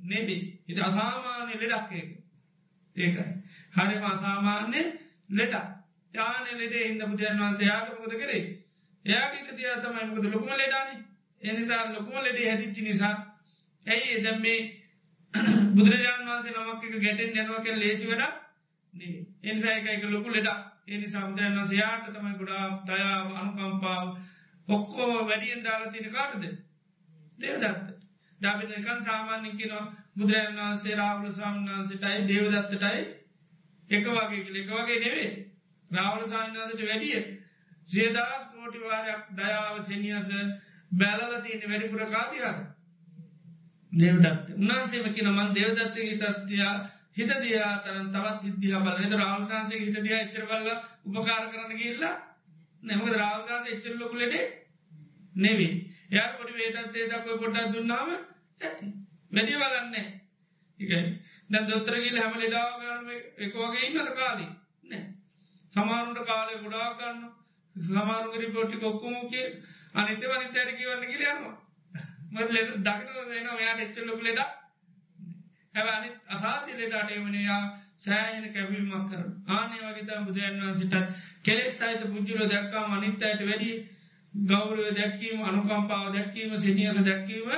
නෙබේ 0.00 0.42
ඉට 0.66 0.80
අසාමාන්‍ය 0.80 1.54
ලෙඩක් 1.56 1.92
ඒක. 1.92 2.10
ඒකයි. 2.96 3.24
හරිම 3.72 4.04
අසාමාන්‍ය 4.04 4.82
ලෙඩ 5.30 5.54
යාන 6.14 6.44
ලෙඩේ 6.54 6.84
හිද 6.84 7.02
බුදුරන් 7.02 7.40
වන්සේ 7.40 7.66
යාට 7.66 7.88
මොකද 7.92 8.14
කරේ? 8.14 8.42
එයාගේක 9.04 9.48
තියා 9.52 9.78
තමයි 9.78 10.06
මොකද 10.06 10.24
ලොකුම 10.26 10.52
ලෙඩානි. 10.54 10.94
එනිසා 11.42 11.82
ලොකුම 11.88 12.16
ලෙඩේ 12.18 12.48
හැදිච්චි 12.48 12.82
නිසා 12.82 13.16
ඇයි 13.86 14.16
එදැම් 14.16 14.40
මේ 14.40 14.60
බුදුරජාණන් 15.74 16.28
වන්සේ 16.28 16.54
නමක් 16.54 16.82
එක 16.86 16.96
ගැටෙන් 16.98 17.38
යනවක 17.38 17.66
ලේසි 17.76 18.08
වැඩ 18.08 18.34
එනිසායකයික 19.44 20.04
ලොකු 20.06 20.30
ලෙඩ 20.30 20.48
එනි 20.88 21.06
සම්දරන් 21.08 21.56
වන්සේ 21.56 21.78
යාට 21.78 22.06
තමයි 22.08 22.34
ගොඩා 22.34 22.66
දයාව 22.86 23.28
අනුකම්පාව 23.34 24.06
ඔක්කෝ 24.68 25.12
වැඩියෙන් 25.20 25.64
දාලා 25.64 25.92
තින 25.92 26.10
කාටද? 26.10 26.44
දේවදත්ත 27.38 27.88
දබිනකන් 28.40 29.04
සාමාන්‍ය 29.04 29.50
කියනවා 29.52 29.86
බුදුරන් 30.16 30.56
වහන්සේ 30.56 30.96
රාවල 30.96 31.32
ස්වාමන්වන්සටයි 31.32 32.26
දේවදත්තටයි 32.28 33.00
එක 33.88 34.04
වගේ 34.08 34.40
කියල. 34.40 34.56
එක 34.56 34.68
වගේ 34.70 34.98
නෙවේ 34.98 35.30
රාවල 35.90 36.24
සාන්නාසට 36.28 36.82
වැඩිය 36.82 37.22
ශ්‍රේදස් 38.60 38.62
කෝටිවාරයක් 38.62 39.22
දයාව 39.32 39.84
සෙනියස 39.84 40.28
බැලල 40.92 41.42
තියන 41.42 41.60
වැඩිපුර 41.62 42.00
කාතියාර 42.06 42.58
දේවදත්ත. 43.92 44.46
උන්හන්සේම 44.54 45.14
කියන 45.14 45.28
මන් 45.28 45.54
දේවදත්ත 45.54 45.94
තත්තියා 45.94 46.74
හිත 47.12 47.30
දයා 47.38 47.70
තරන් 47.78 48.08
තවත් 48.08 48.42
හිදිහ 48.44 48.74
බල 48.78 49.14
රාවල්කාන්සේ 49.14 49.80
හිත 49.80 49.96
දිය 49.98 50.16
එච්චර 50.16 50.44
බල්ල 50.44 50.68
උපකාර 51.08 51.44
කරන්න 51.48 51.76
කියල්ලා 51.76 52.14
නැමක 52.82 53.08
රාවල්කාන්ස 53.14 53.66
එච්චර 53.68 53.94
ලොකුලෙඩේ 53.96 54.46
නෙවී 55.36 55.74
යා 56.10 56.28
පොඩි 56.30 56.52
වේතත්ේ 56.54 57.08
දක්ව 57.08 57.38
පොඩ්ඩක් 57.38 57.72
දුන්නාම 57.72 58.08
ඇති. 58.60 58.86
වැඩි 59.32 59.54
වලන්නේ 59.56 60.06
එකයි 60.80 61.02
දැ 61.50 61.66
දොත්තරගල් 61.66 62.16
හැම 62.18 62.34
ලෙඩාගම 62.38 63.10
එක 63.38 63.52
වගේ 63.54 63.86
ඉන්නට 63.86 64.14
කාලි? 64.14 64.46
නෑ. 64.84 65.04
සමාරුන්ට 65.74 66.26
කාලය 66.26 66.54
ගොඩාගන්න 66.58 67.39
සමාරුගරි 67.76 68.48
පොට්ටි 68.50 68.76
කොක්කුමෝකේ 68.78 69.46
අනිත 69.94 70.24
වනිත 70.26 70.56
ඇරි 70.56 70.72
කියවන්න 70.74 71.06
කියලයන්නවා 71.06 71.56
මද 72.32 72.50
දකින 72.80 73.08
වෙන 73.28 73.46
යාට 73.58 73.80
එච්ච 73.80 73.96
ලොක 74.04 74.20
ලෙඩ 74.22 74.40
හැබනි 75.74 76.10
අසාති 76.28 76.72
ලෙඩට 76.74 77.10
එමනයා 77.12 77.62
සෑයන 78.00 78.46
කැවීමක් 78.50 79.08
කර 79.08 79.24
ආනේ 79.50 79.80
වගේත 79.86 80.26
බුදුරන් 80.26 80.60
වන්සිටත් 80.62 80.94
කෙලෙස් 81.42 81.74
සහිත 81.76 82.04
පුද්ජුල 82.08 82.44
දැක්කා 82.46 82.84
අනිත් 82.90 83.22
අයට 83.22 83.42
වැඩි 83.44 83.72
ගෞරව 84.34 84.80
දැක්කීම 84.92 85.42
අනුකම්පාව 85.44 86.12
දැක්කීම 86.12 86.58
සිනිියස 86.58 87.00
දැක්කීම 87.02 87.48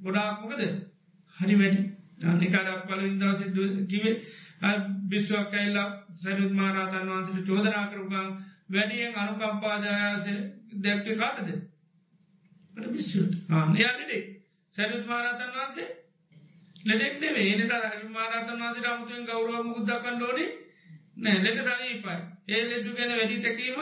ගොඩාක්මකද 0.00 0.62
හරි 1.36 1.54
වැඩි. 1.56 1.82
නිකාඩක් 2.36 2.86
පල 2.86 3.02
ඉදවස 3.04 3.40
කිවේ 3.86 4.14
බිශ්වක් 5.08 5.52
ඇල්ලා 5.54 5.88
සැරුත් 6.18 6.52
මාරාතන් 6.52 7.08
වන්සට 7.08 7.46
චෝදනා 7.46 7.84
කරපුගන් 7.86 8.30
වැඩියෙන් 8.68 9.16
අනුකම්පාදායස 9.16 10.26
දැක්වේ 10.78 11.16
කාටද? 11.16 11.48
යාලෙඩේ 13.76 14.22
සැරුත් 14.74 15.06
මාරාතන් 15.06 15.54
වන්සේ 15.54 15.88
ලෙඩෙක් 16.84 17.14
නෙවේ 17.20 17.46
එනිසා 17.52 17.80
හරි 17.84 18.08
මාරාතන් 18.10 18.56
වන්සට 18.56 18.86
අමුතුවෙන් 18.86 19.24
ගෞරව 19.24 19.54
මුද්දකන්න 19.66 20.22
ඕනි 20.22 20.46
නෑ 21.18 21.38
ලෙට 21.38 21.64
සනීපයි. 21.64 22.18
ඒ 22.48 22.62
ලෙඩ්ඩු 22.66 22.90
ගැන 22.92 23.12
වැඩි 23.12 23.40
තැකීම 23.40 23.80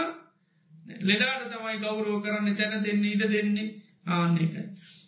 ලෙඩාට 1.02 1.50
තමයි 1.50 1.76
ගෞරෝ 1.78 2.20
කරන්න 2.20 2.56
තැන 2.56 2.84
දෙන්නේ 2.84 3.12
ඉඩ 3.12 3.26
දෙන්නේ. 3.30 3.68
ආන්නේකයි 4.08 4.62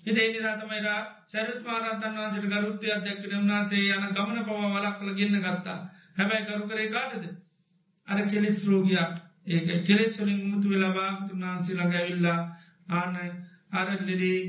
හිත 0.07 0.19
එනිසා 0.19 0.57
තමයිලා 0.57 1.01
සැරත් 1.27 1.63
මාරතන් 1.65 2.17
වන්සට 2.17 2.51
ගරුත්තය 2.53 2.93
අධ්‍යක්ට 2.93 3.31
වන්සේ 3.33 3.85
යන 3.93 4.07
ගමන 4.13 4.45
පවා 4.45 4.73
වලක් 4.75 4.97
කළ 4.99 5.15
ගන්න 5.15 5.43
ගත්තා. 5.43 5.79
හැබැයි 6.17 6.47
කරු 6.47 6.69
කරේ 6.69 6.91
කාටද? 6.91 7.25
අර 8.09 8.19
කෙලෙස් 8.27 8.61
රෝගයක් 8.67 9.15
ඒක 9.49 9.69
කෙලෙස් 9.85 10.15
වලින් 10.17 10.41
මුතු 10.45 10.67
වෙලා 10.69 10.93
භාගතුන් 10.93 11.43
වහන්සේ 11.43 11.77
ළඟැවිල්ලා 11.77 12.41
ආනයි 12.91 13.29
අරලෙඩේ 13.73 14.41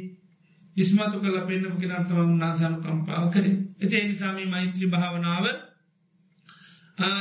ඉස්මතු 0.78 1.18
කල 1.20 1.38
පෙන්න්නම 1.42 1.76
කෙනත්තම 1.78 2.20
උන්නාසානු 2.26 2.78
කම්පාව 2.80 3.26
කරේ. 3.30 3.58
එති 3.80 3.98
නිසාමී 4.04 4.48
මෛත්‍රී 4.48 4.90
භාවනාව 4.90 5.46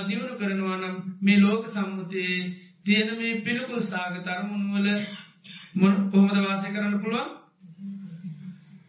දියුණු 0.06 0.32
කරනවා 0.34 0.76
නම් 0.76 0.96
මේ 1.20 1.38
ලෝක 1.38 1.64
සම්මුතියේ 1.66 2.42
තියෙන 2.84 3.10
මේ 3.16 3.40
පිළිකුල් 3.40 3.80
සාග 3.82 4.14
තරමුණුවල 4.20 4.88
කොහොමද 6.10 6.38
වාසය 6.38 6.68
කරන්න 6.68 6.96
පුළුවන්? 6.98 7.28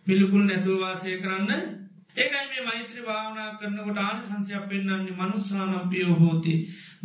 පිළිකුල් 0.07 0.43
නැතුව 0.43 0.79
වාසය 0.79 1.09
කරන්න. 1.17 1.51
ඒකයි 2.15 2.45
මේ 2.45 2.63
මෛත්‍රී 2.63 3.03
භාවනා 3.03 3.49
කරනකොට 3.59 3.99
ආන 3.99 4.17
සංසයක් 4.21 4.63
පෙන්න්නන්නේ 4.69 5.17
මනුස්සානම්පියෝ 5.19 6.15
හෝති. 6.15 6.53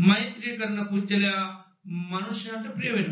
මෛත්‍රී 0.00 0.58
කරන 0.58 0.78
පුච්චලයා 0.86 1.44
මනුෂ්‍යන්ට 1.84 2.66
ප්‍රියවෙන 2.72 3.10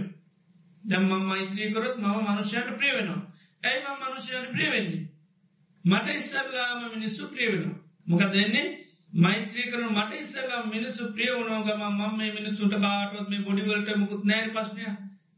දම්ම 0.84 1.24
මෛත්‍රී 1.24 1.72
කරොත් 1.72 1.96
මම 1.98 2.18
මනුෂ්‍යයට 2.26 2.70
ප්‍රියවෙනවා 2.74 3.20
ඇයි 3.62 3.82
ම 3.88 4.00
මනුෂ්‍යයට 4.02 4.52
ප්‍රියවෙන්නේ 4.52 5.02
මට 5.84 6.14
ඉස්සල්ලාම 6.14 6.80
මිනිස්සු 6.90 7.28
ප්‍රියවෙන 7.28 7.68
මොකද 8.06 8.32
දෙන්නේ 8.32 8.66
මෛත්‍රී 9.12 9.70
කරන 9.70 9.88
මට 9.90 10.12
ඉස්සල්ලා 10.16 10.66
මිනිස්සු 10.66 11.12
ප්‍රිය 11.12 11.30
වුණෝ 11.30 11.62
ගම 11.62 11.82
මම 11.88 12.16
මේ 12.16 12.32
මිනිස්සුන්ට 12.32 12.76
කාටවත් 12.78 13.28
මේ 13.28 13.42
බොඩිවලට 13.42 13.96
මුකුත් 13.96 14.24
නෑන 14.24 14.50
පශ්නය 14.50 14.86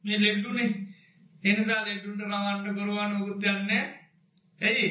මේ 0.05 0.19
ලෙඩ්ඩුනේ 0.19 0.71
එනිසා 1.45 1.81
ලෙඩ්ඩුන්ට 1.83 2.23
රවන්ට 2.23 2.77
කරවාන 2.77 3.13
මුකුත්යන්නේ 3.15 3.83
ඇයි? 4.61 4.89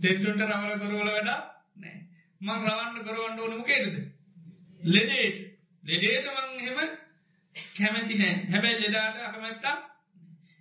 දෙට්ටුන්ට 0.00 0.42
රවල 0.42 0.78
කරවල 0.78 1.08
වැඩ 1.08 1.30
නෑ 1.76 1.96
මං 2.40 2.66
රවන්න 2.66 3.04
කරවන්න 3.04 3.40
ඕන 3.40 3.56
මොකේද 3.56 3.84
ලෙඩේට. 4.80 5.38
ලෙඩේට 5.84 6.26
මං 6.30 6.60
හෙම 6.60 6.78
කැමැති 7.56 8.14
නෑ. 8.16 8.34
හැබැයි 8.50 8.82
ලෙඩාට 8.82 9.22
අකමැත්තා 9.22 9.76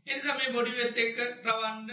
එනිසා 0.08 0.38
මේ 0.38 0.52
බොඩිවෙත් 0.52 0.98
එක්ක 0.98 1.18
රවන්ඩ 1.46 1.90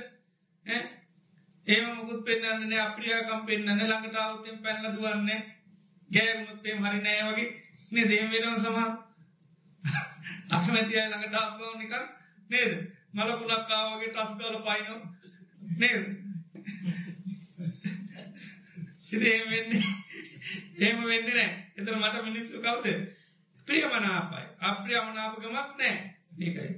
ඒම 1.66 1.86
මුකුත් 1.92 2.20
පෙන්න්න 2.24 2.72
අප්‍රියාකම් 2.80 3.42
පෙන්න්න 3.46 3.80
ළඟටාවතෙන් 3.80 4.58
පැල්ල 4.58 4.86
දුවන්න 4.90 5.30
ගෑමුත්තේම 6.10 6.78
හරි 6.84 7.00
නෑ 7.00 7.22
වගේ. 7.28 7.50
නේ 7.92 8.06
දේම 8.06 8.30
වෙනව 8.30 8.56
සමහ 8.56 8.80
අකමැතිය 10.50 11.02
ළඟටාව 11.02 11.76
නිකක් 11.76 11.94
නේද? 12.50 12.72
මලකුලක්කාවගේ 13.12 14.10
ටස්ගල 14.10 14.56
පයිනෝ 14.62 14.98
නේද? 15.78 16.04
ඉති 19.08 19.28
ඒ 19.28 19.44
වෙන්නේ 19.46 19.84
ඒම 20.82 20.98
වෙන්න 21.04 21.30
නෑ. 21.30 21.50
එතර 21.76 21.94
මට 21.96 22.24
මිනිස්සු 22.24 22.56
කවද? 22.60 22.86
ප්‍රියමනාපයි. 23.68 24.44
අප්‍රියමනාපකමක් 24.62 25.46
නෑ. 25.46 25.94
ඒකයි. 26.38 26.70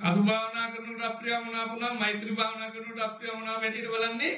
අසුභාවනා 0.00 0.66
කරනට 0.70 1.02
අප්‍රියමනාපුනා 1.04 1.92
මෛත්‍ර 1.94 2.30
භාවනා 2.34 2.70
කරනට 2.70 3.00
අප්‍රියමනා 3.02 3.56
වැටිට 3.56 3.88
බලන්නේ 3.88 4.34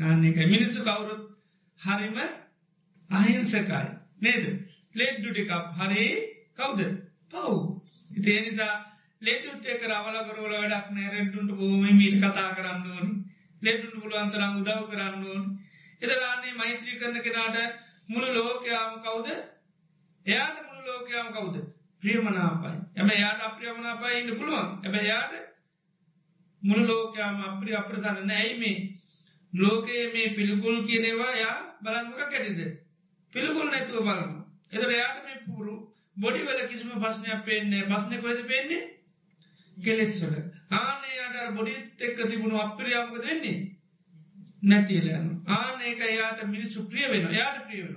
නන්නේකයි 0.00 0.46
මිනිස්සු 0.46 0.80
කවුරුත් 0.82 1.22
හරිම 1.80 2.16
අහිංසකයි. 3.10 3.82
නේද? 4.18 4.44
ලෙඩ්ඩු 4.94 5.28
ටිකක් 5.30 5.52
හරි 5.78 6.06
කවුද? 6.54 6.80
පව්. 7.30 7.52
ඉතිේ 8.10 8.40
නිසා 8.42 8.74
ලෙඩුත් 9.22 9.66
එක 9.66 9.82
රවල 9.84 10.16
කරවල 10.26 10.54
වැඩක් 10.54 10.88
නෑ. 10.90 11.08
රෙඩ්ඩුන්ට 11.10 11.52
බෝම 11.54 11.82
මීට 11.92 12.18
කතා 12.18 12.50
කරන්න 12.52 12.90
ඕන. 12.90 13.08
ලෙඩුන් 13.62 13.94
පුළුවන්තරම් 13.96 14.52
උදව් 14.58 14.84
කරන්න 14.90 15.24
ඕන. 15.26 15.44
එදරන්නේ 16.02 16.54
මෛත්‍රී 16.54 16.98
කරන 16.98 17.18
කෙනාට 17.20 17.74
මුළු 18.08 18.28
ලෝකයාම 18.36 19.00
කවුද? 19.00 19.28
එයාට 20.26 20.56
මුළු 20.62 20.82
ලෝකයාම 20.88 21.28
කවුද? 21.30 21.56
ප්‍රියමනාපයි. 22.02 22.76
එම 22.96 23.08
යාට 23.14 23.40
අප්‍රියමනාපයි 23.42 24.18
ඉන්න 24.18 24.36
පුළුවන්. 24.36 24.68
ඇබ 24.82 24.94
යාට 25.04 25.32
මුළු 26.62 26.86
ලෝකයාම 26.86 27.36
අප්‍රිය 27.42 27.74
අප්‍රසන්න 27.74 28.26
නෑයි 28.26 28.58
මේ 28.58 28.76
ලෝකයේ 29.52 30.06
මේ 30.12 30.28
පිළිකුල් 30.30 30.78
කියනවා 30.84 31.32
යා 31.34 31.56
බලන්මක 31.82 32.20
කැටිද 32.22 32.60
පිළිකුල් 33.32 33.66
නැතුව 33.66 33.98
බලන්න 34.00 34.32
එදර 34.72 34.90
යාට 34.92 35.18
මේ 35.24 35.38
පුරු 35.46 35.74
බොඩි 36.16 36.40
වල 36.42 36.60
කිසිම 36.68 36.90
පස්්නයක් 36.96 37.44
පෙන්නේ 37.44 37.82
පස්්න 37.84 38.20
කොද 38.20 38.42
පෙන්නේ? 38.46 38.82
කෙලෙස්වල 39.76 40.34
ආනේ 40.72 41.18
අට 41.22 41.54
බොඩිත් 41.54 42.02
එක්ක 42.02 42.18
තිබුණු 42.24 42.56
අප්‍රියාමක 42.58 43.14
දෙන්නේ 43.20 43.58
නැතිලයන 44.62 45.28
ආන 45.48 45.80
ඒක 45.82 46.00
එයාට 46.02 46.42
මිනිස්සු 46.46 46.80
ප්‍රිය 46.86 47.06
වෙන 47.08 47.24
යාට 47.32 47.66
ප්‍රිය 47.66 47.82
වෙන 47.84 47.96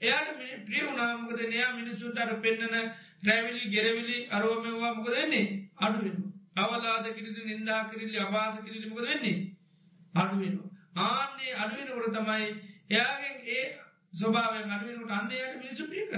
එයාට 0.00 0.30
ප්‍රිය 0.64 0.82
වුණාමකද 0.82 1.40
නයා 1.46 1.70
මිනිස්සුන්ට 1.72 2.18
අර 2.18 2.32
පෙන්න්නන 2.38 2.76
රැවිලි 3.22 3.62
ගෙරවිලි 3.68 4.18
අරුවමවා 4.30 4.94
මොක 4.94 5.08
දෙන්නේ 5.10 5.46
අඩුවෙන 5.78 6.18
අවලාද 6.56 7.06
කිරිදි 7.10 7.42
නින්දා 7.44 7.80
කිරිල්ලි 7.86 8.18
අවාස 8.18 8.58
කිරිලි 8.58 8.88
මොක 8.88 9.00
වෙන්නේ? 9.02 9.38
අඩුවෙන 10.14 10.54
ආන්නේ 10.98 11.52
අඩුවෙනකොට 11.56 12.14
තමයි 12.14 12.48
එයාගෙන් 12.90 13.36
ඒ 13.48 13.64
ස්වභාවෙන් 14.12 14.70
අඩුවෙනට 14.70 15.10
අන්නයට 15.12 15.58
මිනිසු 15.58 15.84
ප්‍රියක 15.86 16.12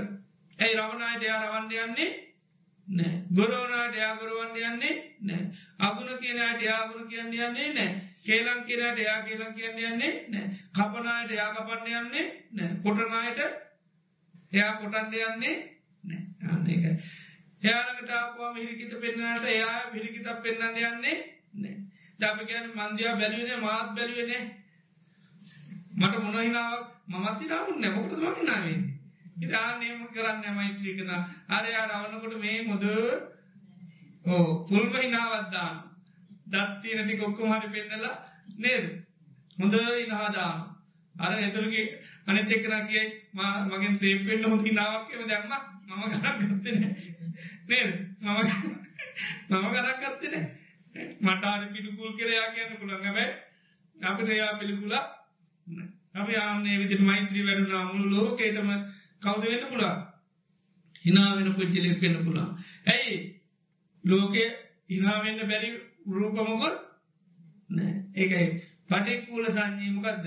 ඇයි 0.58 0.76
රවණයට 0.76 1.22
යා 1.22 1.40
රවන්ඩ 1.40 1.74
යන්නේ 1.80 2.10
නෑ 2.88 3.12
ගොරෝනාට 3.30 3.94
යාගොරුවන්ඩ 3.94 4.56
යන්නේ 4.60 4.94
නෑ 5.22 5.42
අගුණ 5.80 6.18
කියනට 6.18 6.62
යාගුණ 6.62 7.08
කියන්න 7.08 7.36
යන්නේ 7.38 7.68
නෑ 7.70 7.90
කේලං 8.22 8.64
කියනට 8.64 8.98
යා 9.00 9.20
කියලං 9.22 9.54
කියන්න 9.54 9.82
යන්නේ 9.82 10.12
නෑ 10.28 10.46
කපනායට 10.74 11.32
යා 11.32 11.50
කපන්න 11.52 11.92
යන්නේ 11.96 12.26
නෑ 12.52 12.80
කොටනායට 12.82 13.40
එයා 14.52 14.72
කොටන්ඩ 14.74 15.14
යන්නේ 15.20 15.56
නෑ 16.04 16.22
අන්නේක 16.50 16.84
එයාලකට 17.62 18.10
ආපුවා 18.12 18.52
මිරිකිත 18.52 18.94
පෙන්න්නට 18.98 19.46
එයා 19.48 19.76
පිරිකිතක් 19.92 20.40
පෙන්න්නට 20.40 20.82
යන්නේ 20.82 21.18
නෑ 21.56 21.76
දප 22.20 22.38
කියන්න 22.44 22.72
මන්දයා 22.72 23.14
බැලිවෙන 23.16 23.60
මාත් 23.60 23.94
බැලිවෙන 23.94 24.48
මට 25.94 26.24
මොනහිනාවක් 26.24 26.88
මමත්ති 27.08 27.48
රාමුන් 27.48 27.80
නැමකට 27.80 28.18
මහිනාවන්නේ 28.18 28.92
ඉතානයම 29.38 30.00
කරන්න 30.08 30.54
මෛත්‍රීකන 30.54 31.10
අරයා 31.50 31.86
රවනකොට 31.88 32.34
මේ 32.38 32.58
මුොද? 32.62 32.84
ඕ 34.24 34.46
පුල්ම 34.64 34.92
හිනාවත්දාන 34.96 35.74
දත්තිනටි 36.46 37.16
කොක්කොම 37.16 37.52
හරි 37.52 37.68
පෙන්නලා 37.70 38.16
නේද? 38.58 38.84
හොඳ 39.58 39.74
ඉනහාදාන 39.96 40.58
අර 41.14 41.32
එතුරගේ 41.40 41.86
අනත 42.26 42.50
එක්කන 42.50 42.74
කියයි 43.32 43.68
මගෙන් 43.70 43.94
සේපෙන්න්න 43.98 44.44
හොඳ 44.44 44.66
නාවක්කම 44.70 45.22
දැම්ම. 45.26 45.52
මම 45.88 46.02
ගනක් 46.12 46.26
ගත්තන 46.40 46.76
නේද? 47.68 47.90
මම 48.20 48.28
මම 49.50 49.66
ගනක් 49.74 50.02
ගත්තන 50.02 50.34
මටාර 51.20 51.60
පිටුකුල් 51.72 52.12
කරයා 52.14 52.52
කියන්න 52.54 52.78
පුළන්ගබැ 52.78 53.28
අපිට 53.96 54.28
එයා 54.28 54.58
පිළිකුලා 54.58 55.04
අපි 56.14 56.36
ආනේ 56.36 56.78
විදිට 56.78 57.02
මෛත්‍රී 57.02 57.46
වැඩුනා 57.46 57.84
මුළු 57.84 58.06
ලෝකේටම 58.14 58.70
කවුද 59.22 59.44
වෙන්න 59.44 59.68
පුළා 59.68 59.94
හිනාවෙන 61.04 61.54
පුච්චිලෙක් 61.54 62.00
වෙන්න 62.00 62.24
පුළා 62.24 62.48
ඇයි? 62.86 63.16
ලෝකය 64.04 64.44
හිනාවෙන්න 64.90 65.40
බැරි 65.48 65.70
රූපමකොත් 66.10 66.76
නෑ. 67.70 67.92
ඒකයි 68.14 68.48
පටික්කූල 68.88 69.44
සංජීමකක්ද 69.50 70.24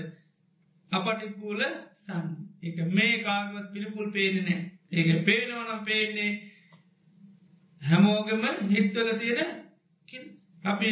අපටික්කූල 0.92 1.62
සන් 1.96 2.26
එක 2.66 2.78
මේ 2.90 3.14
කාගවත් 3.20 3.66
පිළිපුල් 3.72 4.08
පේන 4.10 4.36
නෑ 4.40 4.60
ඒක 4.92 5.24
පේනවනම් 5.24 5.84
පේන්නේ 5.84 6.32
හැමෝගම 7.82 8.44
හිත්වල 8.70 9.10
තියෙන 9.16 9.50
අපි 10.64 10.90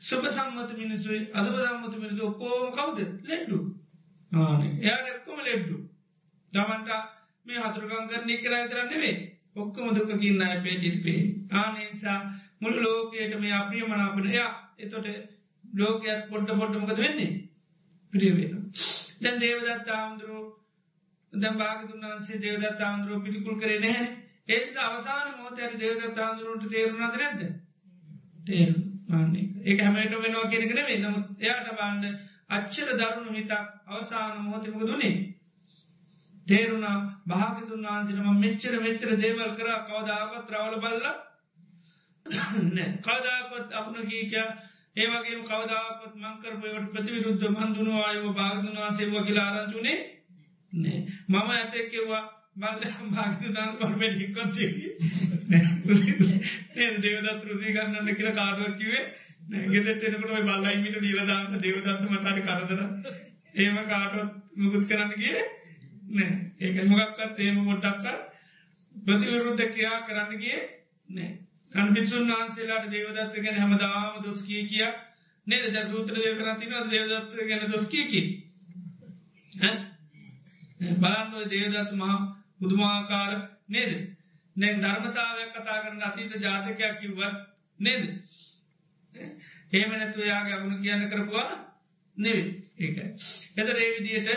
සුප 0.00 0.24
සම්මත 0.26 0.70
මිනිසුයි 0.74 1.20
අදප 1.32 1.56
සම්මත 1.60 1.94
මිනිසු 1.96 2.22
ඔක්කෝම 2.24 2.66
කවුද? 2.72 2.98
ලෙඩ්ඩු. 3.22 3.58
එයා 4.78 5.00
එක්කොම 5.08 5.38
ලෙඩ්ඩු. 5.40 5.76
තමන්ට 6.50 6.90
මේ 7.46 7.62
හතුරකං 7.62 8.08
කරන 8.08 8.30
කර 8.36 8.54
විතරන්නෙවේ 8.54 9.16
ඔක්කොම 9.56 9.88
දුකකින්න 9.90 10.42
අය 10.42 10.58
පේටිට 10.60 10.98
පේ 11.02 11.20
ආනනිසා 11.52 12.18
මුළු 12.60 12.78
ලෝකයට 12.82 13.34
මේ 13.36 13.54
අපිය 13.54 13.82
මනාපන 13.84 14.28
එයා 14.28 14.50
එතොට 14.78 15.06
ලෝකයක් 15.64 16.20
පොඩ්ඩ 16.30 16.50
පොඩ්ඩමකද 16.52 16.98
වෙන්නේ? 16.98 17.32
පිරිවෙන 18.12 18.54
දැන් 19.20 19.40
දේවදත් 19.40 19.88
ආමුදුරු 19.90 20.38
දැම් 21.36 21.56
භාගතුන් 21.56 22.06
වන්සේ 22.06 22.40
දේවදත් 22.40 22.80
ආමුදුරුව 22.82 23.24
පිටිකුල් 23.24 23.56
කරේ 23.56 23.80
නැහැ. 23.80 24.08
ඒ 24.48 24.60
අවසාන 24.82 25.28
මෝතයට 25.36 25.78
දේවදත් 25.78 26.18
ආමුදුරුන්ට 26.18 26.68
තේරුණද 26.70 27.14
නැද්ද? 27.14 27.40
තේරු 28.44 28.76
ආන්නේ 29.10 29.46
ඒ 29.64 29.76
හැමට 29.78 30.18
වෙනවා 30.18 30.46
කියෙනෙකන 30.46 30.82
වේ 30.82 30.98
නමුත් 30.98 31.26
එයාට 31.40 31.68
බාන්ඩ 31.74 32.04
අච්චර 32.50 32.88
දරුණු 32.94 33.30
හිතක් 33.32 33.52
අවසාන 33.88 34.34
මොහොතමක 34.40 34.82
දුන්නේ 34.82 35.14
තේරුණා. 36.46 36.98
භාගතුන් 37.26 37.82
වහන්සේනම 37.84 38.40
මෙච්චර 38.40 38.74
මෙච්චර 38.80 39.10
දේවල් 39.16 39.52
කර. 39.52 39.68
කවදාකත් 39.84 40.52
රවල 40.52 40.76
බල්ල 40.80 41.06
කවදාකොත් 43.00 43.72
අපුන 43.72 43.96
කීකයා 44.04 44.48
ඒවගේ 44.96 45.40
කවදාකොත් 45.44 46.14
මංකරපයවට 46.16 46.92
ප්‍රතිවිරුද්ධ 46.92 47.48
මන්දුන 47.50 47.90
ආයව 47.96 48.24
භාගතුන් 48.34 48.76
වහන්සේ 48.76 49.10
වකිල 49.12 49.38
ආරංචුනේ 49.38 49.98
නෑ. 50.72 50.98
මම 51.28 51.50
ඇතෙක්කෙවා 51.50 52.24
බල්ල 52.56 52.82
භාගතදාන් 53.10 53.76
කොල්පෙ 53.76 54.06
ික්කොත් 54.18 54.52
දේවදත් 56.98 57.44
රුසී 57.44 57.72
කරන්නන්න 57.72 58.14
කියල 58.14 58.30
කාඩුවක් 58.32 58.76
කිවේ 58.78 59.04
ගෙදට 59.68 60.04
එනකට 60.04 60.24
බල්ලයිමිට 60.44 61.00
නිලදාන්ත 61.00 61.52
දේවදත්ත 61.58 62.02
මටට 62.04 62.38
කරදර. 62.46 62.80
ඒම 63.54 63.76
කාටොත් 63.84 64.30
මුකුත් 64.56 64.84
කරන්න 64.86 65.12
කියේ 65.14 65.42
නෑ. 66.10 66.32
ඒක 66.60 66.76
මොගක්කත් 66.86 67.38
ඒම 67.40 67.58
මොට්ටක්ක 67.62 68.04
ප්‍රතිවරුද්ධ 68.94 69.66
ක්‍රියා 69.68 69.98
කරන්න 70.02 70.38
ගිය 70.38 70.58
නෑ. 71.08 71.30
කන්පිසුන් 71.72 72.30
වහන්සේලාට 72.30 72.90
දේවදත්ත 72.90 73.34
ගැන 73.38 73.56
හැමදාම 73.56 74.22
දොස්කිය 74.22 74.62
කිය 74.66 74.88
නේද? 75.46 75.64
ද 75.72 75.84
සූත්‍ර 75.86 76.14
දේව 76.16 76.38
කරතින 76.38 76.72
දේවදත්ත 76.88 77.36
ගැන 77.44 77.70
දොස්කියකි 77.70 78.22
බලන්නුව 80.78 81.44
දේවදත් 81.46 81.92
මහා 81.94 82.18
බුදුමාකාර 82.58 83.32
නේද? 83.68 83.92
දැන් 84.56 84.80
ධර්මතාවයක් 84.80 85.50
කතා 85.52 85.78
කරන 85.82 86.02
අතීත 86.02 86.32
ජාතකයක් 86.38 87.00
කිව්වත් 87.00 87.36
නේද? 87.78 88.02
ඒමනැතු 89.72 90.20
යාගේ 90.22 90.54
අගුණ 90.54 90.82
කියන්න 90.82 91.08
කරපුවා 91.08 91.50
නෙවේ 92.16 92.46
ඒක 92.78 92.96
එතර 93.56 93.76
ඒ 93.76 93.90
විදියට 93.94 94.28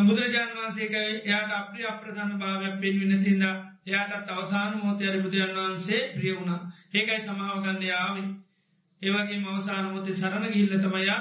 බුදුරජාන් 0.00 0.50
වන්සේක 0.54 0.94
එයාට 0.94 1.52
අප්‍රි 1.52 1.82
අප්‍රධාන 1.84 2.32
භාවයක් 2.36 2.74
පෙන්වෙන 2.76 3.22
තින්න 3.22 3.44
එයාටත් 3.84 4.28
අවසාන 4.28 4.78
මෝතයර 4.78 5.16
බුදුරන් 5.22 5.54
වහන්සේ 5.56 6.02
ප්‍රිය 6.12 6.34
වුණා. 6.34 6.60
ඒකයි 6.92 7.20
සමාවගන්න 7.20 7.82
යාව 7.84 8.16
ඒවගේ 9.02 9.40
අවසාන 9.46 9.84
මෝතේ 9.86 10.14
සරණ 10.14 10.52
ගිල්ල 10.52 10.74
තමයා 10.78 11.20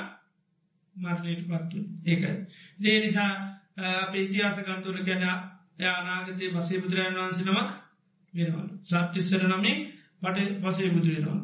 මරණයට 0.95 1.43
පත්තු 1.47 1.77
ඒකයි. 2.05 2.35
දේ 2.79 2.97
නිසා 2.99 3.31
අප 3.77 4.15
ඉතිහාසකන්තුර 4.15 4.97
ගැන 5.01 5.23
යානාගතය 5.79 6.45
වසේ 6.51 6.79
බුදුරන් 6.79 7.15
වහන්සනම 7.15 7.59
වෙනවල 8.33 8.67
සත්තිස්සර 8.85 9.43
නමින් 9.47 9.77
පට 10.21 10.49
වසේ 10.61 10.89
බුදු 10.89 11.09
වෙනවා 11.09 11.39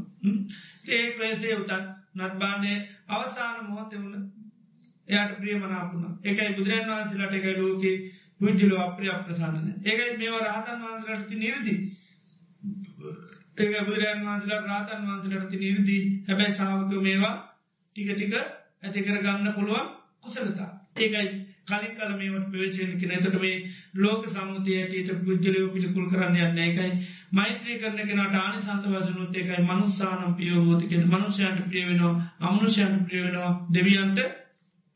ඒක 0.90 1.18
වේසේ 1.18 1.56
උතත් 1.56 1.74
නත්බාන්නේ 2.18 2.78
අවසාන 3.10 3.66
මොහොත 3.66 3.92
වුණ 3.94 4.16
එයාට 5.08 5.34
ප්‍රියමනාපුුණ 5.38 6.18
එකයි 6.24 6.50
බුදුරන් 6.54 6.90
වහන්සේලට 6.90 7.34
එකයි 7.34 7.56
ලෝක 7.56 7.84
පුද්ජිල 8.40 8.72
අප්‍රිය 8.78 9.12
අප්‍රසාන්නන 9.12 9.68
ඒකයි 9.84 10.18
මේවා 10.18 10.46
රහතන් 10.46 10.80
වහන්සලටති 10.84 11.36
නිරදි. 11.38 11.76
ඒක 13.58 13.74
බුදුරන් 13.84 14.22
වහන්සල 14.22 14.52
රාතන් 14.64 15.02
වහන්සලටති 15.06 15.58
නිරදී. 15.58 16.04
හැබැයි 16.28 16.54
සාාවක 16.54 16.92
මේවා 17.02 17.36
ටික 17.96 18.10
ටික 18.12 18.34
ඇති 18.36 19.00
කර 19.02 19.18
ගන්න 19.20 19.54
පුළුවන් 19.54 19.88
කුසලතා. 20.22 20.72
ඒකයි 20.98 21.28
කලින් 21.70 21.94
කල 21.94 22.12
මේට 22.16 22.50
පවේශයක 22.50 23.06
නතට 23.08 23.38
මේ 23.38 23.56
ලෝක 23.96 24.28
සමුතියයට 24.28 25.14
පුද්ජලයෝ 25.22 25.70
පිළිකුල් 25.70 26.08
කරන්න 26.08 26.38
යන්න 26.40 26.60
එකයි 26.60 26.92
මෛත්‍රී 27.34 27.78
කරන 27.78 28.00
කෙනට 28.02 28.38
ආනි 28.38 28.62
සන්තවසනුත් 28.62 29.36
එකයි 29.36 29.62
මනුස්සානම් 29.64 30.36
පියෝෝතික 30.36 30.98
මනුෂයන්ට 31.08 31.64
ප්‍රියවෙනවා 31.68 32.14
අමනුෂයන්ට 32.44 33.06
ප්‍රියවෙනවා 33.06 33.54
දෙවියන්ට 33.72 34.26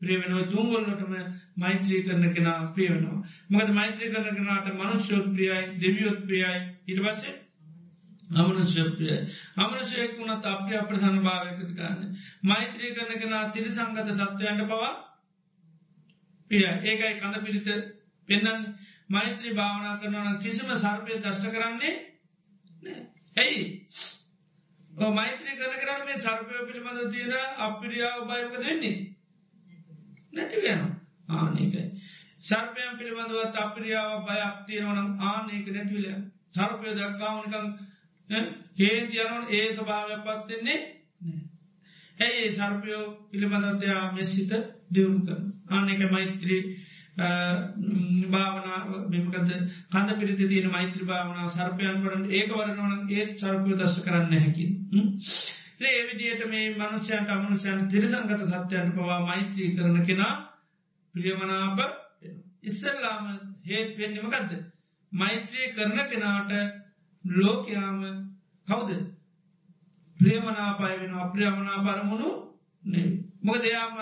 ප්‍රියවෙනවා 0.02 0.44
තුන්ගොල්ලටම 0.48 1.14
මෛත්‍රී 1.56 2.02
කරන 2.02 2.28
කෙනා 2.32 2.58
ප්‍රියවෙනවා 2.72 3.22
මොකද 3.50 3.72
මෛත්‍රී 3.72 4.10
කරන 4.10 4.28
කෙනාට 4.34 4.68
මනුෂ්‍යෝත් 4.74 5.32
ප්‍රියයි 5.32 5.64
දෙවියොත් 5.78 6.20
ප්‍රියයි. 6.24 6.60
ඉට 6.86 7.00
පස්සේ 7.00 7.34
අමනුෂ්‍යප්‍රියයි 8.32 9.18
අමනුෂයෙක් 9.56 10.12
වුණත් 10.18 10.46
අප්‍රිය 10.46 10.78
අප්‍රසන්න 10.78 11.18
භාවයකති 11.20 11.72
කරන්න 11.72 12.14
මෛත්‍රී 12.44 12.94
කරන 12.94 13.18
කෙනා 13.18 13.44
තිරි 13.50 13.70
සංගත 13.70 14.08
සත්වයන්ට 14.12 14.66
පවා 14.66 14.92
පිය. 16.50 16.64
ඒකයි 16.82 17.14
කඳ 17.16 17.36
පිරිත 17.42 17.68
පෙන්න්න 18.28 18.66
මෛත්‍රී 19.08 19.54
භාවනා 19.54 19.94
කරනවන 19.96 20.40
කිසිම 20.40 20.74
සර්පය 20.76 21.12
දෂ්ට 21.18 21.46
කරන්නේ 21.50 21.94
ඇයි? 23.36 23.62
මෛත්‍රී 25.12 25.56
කර 25.56 25.74
කරන්න 25.76 26.06
මේ 26.06 26.20
සර්පය 26.20 26.54
පිළිබඳ 26.62 27.10
තියෙන 27.10 27.32
අපිරියාව 27.60 28.20
බයවක 28.26 28.54
දෙන්නේ 28.60 28.96
නැතිවෙන 30.32 30.84
ආනකයි 31.30 31.84
සර්පයන් 32.44 32.98
පිළිබඳවත් 32.98 33.56
අපිරියාව 33.58 34.24
බයක් 34.24 34.56
තියෙනවනම් 34.66 35.10
ආනක 35.22 35.68
නැතිවල 35.68 36.06
සර්පය 36.54 36.88
දක්කාවනිකං 36.92 37.66
හේන්ති 38.78 39.18
යනවන්. 39.18 39.44
ඒ 39.50 39.72
ස්භාවයක් 39.72 40.20
පත්වෙන්නේ 40.22 40.78
ඇයි 42.18 42.54
සර්පයෝ 42.54 43.04
පිළිබඳතයා 43.30 44.12
මෙස්සිත 44.12 44.52
දියුණු 44.90 45.20
කර 45.26 45.38
ආනෙක 45.70 46.00
මෛත්‍රී 46.10 46.62
භාවනා 48.28 48.78
මෙමකද 49.08 49.50
කඳ 49.90 50.08
පිරිති 50.14 50.48
තියෙන 50.48 50.70
මෛත්‍ර 50.70 51.02
භාවනාව 51.04 51.50
සර්පයන් 51.50 52.00
වරන් 52.02 52.24
ඒක 52.30 52.50
වරනවන 52.50 53.02
ඒත් 53.10 53.30
සර්පය 53.38 53.70
දස්ස 53.72 53.96
කරන්න 54.00 54.32
හැකි. 54.36 54.66
ඒ 55.82 56.00
විදියට 56.04 56.42
මේ 56.46 56.66
මනුෂ්‍යයන්ට 56.72 57.30
අමනුෂයන් 57.30 57.88
තිරසංගත 57.88 58.42
සත්‍යයන් 58.48 58.92
පවා 58.92 59.20
මෛත්‍රී 59.22 59.74
කරන 59.74 59.98
කෙනා 60.02 60.34
ප්‍රියමනාප 61.14 61.78
ඉස්සල්ලාම 62.62 63.24
හේත් 63.64 63.90
වෙන්නමකක්ද. 63.96 64.52
මෛත්‍රී 65.12 65.72
කරන 65.72 65.98
කෙනාට 66.06 66.52
ලෝකයාම 67.24 68.00
කවුද? 68.68 68.90
ප්‍රියමනාපය 70.24 70.92
වෙන 70.94 71.14
අප්‍රියමනා 71.18 71.82
පරමුණු 71.82 72.30
මොකද 73.42 73.64
එයාම 73.64 73.96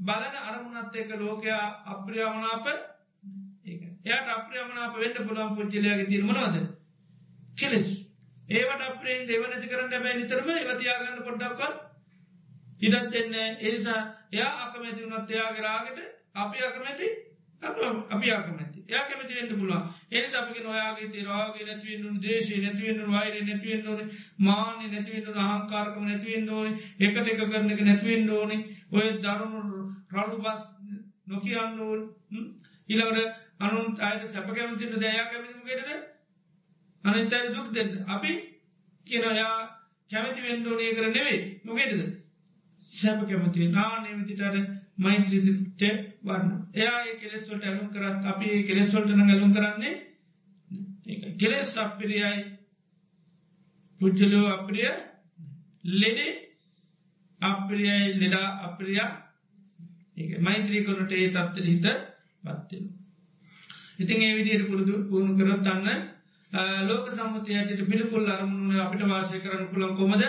බලන 0.00 0.34
අරමුණත් 0.42 0.96
එක 0.96 1.10
ලෝකයා 1.16 1.64
අප්‍රියමනාප 1.86 2.66
එයට 4.06 4.28
අප්‍රියමනාප 4.30 4.94
වෙන්න 4.96 5.26
පුළන් 5.26 5.54
පුද්ජලයාගේ 5.56 6.06
තිරමනවද 6.06 6.56
කෙලෙස්. 7.56 7.88
ඒවට 8.50 8.82
අප්‍රේන් 8.82 9.26
දෙවනති 9.26 9.66
කරන්න 9.68 10.02
බැ 10.02 10.14
නිතරම 10.14 10.48
ඒවතියාගන්න 10.50 11.24
පොඩ්ඩක්කල් 11.24 11.74
ඉඩත් 12.80 13.14
එන්න 13.14 13.34
ඒනිසා 13.38 14.00
එයා 14.32 14.52
අකමැති 14.62 15.04
වුණත් 15.04 15.30
එයාගරාගට 15.30 15.98
අපි 16.36 16.58
අකමැති 16.62 17.08
අපි 18.10 18.30
ආකමැති 18.30 18.71
යා 18.88 19.04
කැමති 19.04 19.34
වෙන්න 19.34 19.52
පුලා 19.54 19.82
එනි 20.10 20.34
අපික 20.34 20.58
නොයාගේ 20.60 21.08
තිරවාගේ 21.08 21.66
නැතිවෙන්නු 21.66 22.20
දේශය 22.20 22.60
නැතිවෙන්නු 22.60 23.04
වෛර 23.08 23.34
නැතිවෙන්න 23.40 23.88
ඕන 23.88 24.00
මාන්‍ය 24.40 24.84
නැතිවෙන්නු 24.86 25.32
අහංකාරකම 25.44 26.04
නැතිවෙන්න 26.04 26.50
ඕනි 26.50 26.72
එකට 27.00 27.26
එක 27.26 27.42
කරන 27.42 27.70
එක 27.70 27.82
නැතිවෙන්න 27.82 28.30
ඕනි. 28.30 28.58
ඔය 28.90 29.06
දරුණු 29.18 29.60
රඩු 30.14 30.36
බස් 30.38 30.60
නොකියන්න 31.26 31.80
ඕන්. 31.80 32.00
ඉළකට 32.88 33.20
අනුන් 33.60 33.86
අයට 34.00 34.30
සැප 34.30 34.48
කැමතින්න 34.52 34.98
දයා 34.98 35.26
කැමතිම 35.26 35.62
ගෙටද 35.64 35.90
අනිතයි 37.04 37.54
දුක් 37.54 37.68
දෙන්න. 37.72 37.92
අපි 38.08 38.32
කියනයා 39.06 39.54
කැමති 40.10 40.42
වෙන්න 40.42 40.66
ඕනේ 40.66 40.94
කර 40.94 41.08
නෙවේ 41.10 41.40
නොගෙටද 41.64 42.00
සැප 42.92 43.20
කැමති 43.24 43.68
නානයවිතිටර 43.70 44.56
මෛත්‍රීට 44.98 45.82
වන්න 46.22 46.50
එයා 46.74 47.00
කෙලෙස්වලට 47.16 47.64
ඇලුම් 47.64 47.88
කරත් 47.88 48.26
අපි 48.26 48.48
කෙලෙස්වලටන 48.64 49.22
ඇලුම් 49.26 49.52
කරන්නේ 49.52 49.94
කෙලෙස් 51.36 51.70
අපිරියයි. 51.76 52.40
පුද්ජලෝ 54.00 54.46
අප්‍රිය 54.48 54.88
ලෙඩේ 55.94 56.32
අප්‍රියයි 57.40 58.18
ලෙඩා 58.20 58.48
අප්‍රියා. 58.62 59.10
මෛත්‍රී 60.40 60.84
කරනට 60.84 61.12
ඒ 61.12 61.28
තත්තර 61.28 61.64
හිත 61.64 61.86
පත්වෙන. 62.42 62.84
ඉතින් 63.98 64.18
ඒ 64.20 64.36
විදියට 64.36 64.68
පුරුදු 64.68 64.94
පුුණු 65.04 65.32
කරත් 65.38 65.66
අන්න 65.68 65.86
ලෝක 66.82 67.06
සම්මතයට 67.08 67.80
පිළිකුල් 67.82 68.26
අරමුණ 68.28 68.78
අපිට 68.78 69.02
වාසය 69.04 69.36
කරන්න 69.38 69.68
පුළන් 69.68 69.96
කොමද 69.96 70.22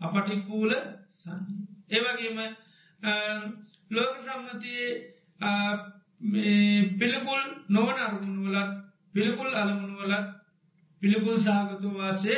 අපටිකූල 0.00 0.72
සන්න. 1.14 1.40
ඒවගේම 1.88 2.38
ලෝක 3.90 4.14
සම්මතියේ 4.18 4.90
පිළිකුල් 6.94 7.42
නොවන 7.68 7.98
අරමුණ 7.98 8.42
වලත් 8.44 8.72
පිළිකුල් 9.12 9.54
අලමුණ 9.54 9.96
වලත් 9.96 10.26
පිළිකුල් 11.02 11.36
සහගතු 11.38 11.88
වාසය 11.92 12.34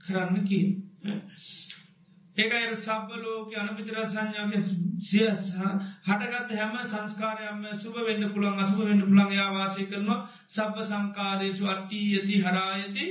කරන්න 0.00 0.44
කී. 0.44 0.66
ඒකයි 2.36 2.76
සබ්බලෝක 2.78 3.54
අනමිතර 3.54 3.96
සංඥාව 4.06 4.52
සිය 5.02 5.28
හටගත් 6.06 6.50
හැම 6.52 6.74
සංස්කාරයම 6.84 7.62
සුභ 7.78 7.98
වෙන්න 8.00 8.24
පුළන් 8.30 8.58
අසුභ 8.58 8.82
වෙන්න 8.82 9.02
පුළන්ගේ 9.02 9.48
වාසය 9.50 9.86
කරනවා 9.86 10.20
සබ්බ 10.48 10.76
සංකාරයේසු 10.82 11.64
අට්ටී 11.66 12.06
යති 12.16 12.36
හරායති 12.40 13.06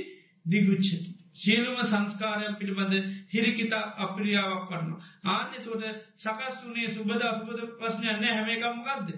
දිගුච්චති. 0.46 1.11
සියලුම 1.36 1.78
සංස්කාරයන් 1.82 2.56
පිළිබඳ 2.56 2.94
හිරිකිතා 3.28 3.84
අප්‍රියාවක් 3.98 4.70
වන්න. 4.70 4.90
ආන්‍යතුට 5.26 5.84
සකස් 6.16 6.56
වනේ 6.64 6.88
සුබද 6.90 7.22
අසුබද 7.22 7.60
ප්‍රශ්නයන්න 7.78 8.24
හැමකම්මගක්ද. 8.28 9.08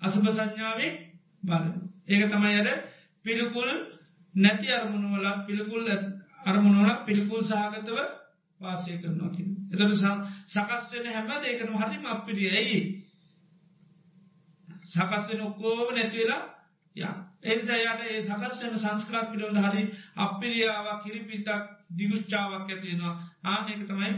අසුභ 0.00 0.30
සංඥාවේ 0.30 0.92
බල. 1.42 1.64
ඒක 2.06 2.22
තමයි 2.30 2.54
අර 2.60 2.68
පිළිකුල් 3.24 3.70
නැති 4.34 4.68
අරමුණුවල 4.70 5.26
පිළිකුල් 5.46 5.84
අරමුණුවල 6.44 6.90
පිළිකුල් 7.06 7.42
සහගතව 7.42 7.98
වාසය 8.60 8.98
කරනවා 8.98 9.30
කිය. 9.30 9.48
එතට 9.72 9.92
සකස් 10.46 10.82
වෙන 10.92 11.06
හැම 11.08 11.30
ඒකන 11.42 11.76
හරිම 11.76 12.04
අපිරිය 12.06 12.50
ඇයි. 12.52 12.80
සකස් 14.86 15.24
වෙන 15.28 15.40
ඔක්කෝව 15.42 15.88
නැතිවෙලා 15.92 16.42
යා. 16.96 17.14
එනිසායට 17.44 18.02
ඒ 18.04 18.20
සකස්ටන 18.22 18.76
සංස්කාර 18.78 19.24
පිළිබඳ 19.26 19.60
හරි 19.64 19.82
අපිරියාවක් 20.18 21.00
කිරිපිතක් 21.04 21.64
දිගුච්චාවක් 21.92 22.68
ඇතියෙනවා 22.68 23.14
ආනක 23.46 23.82
තමයි 23.82 24.12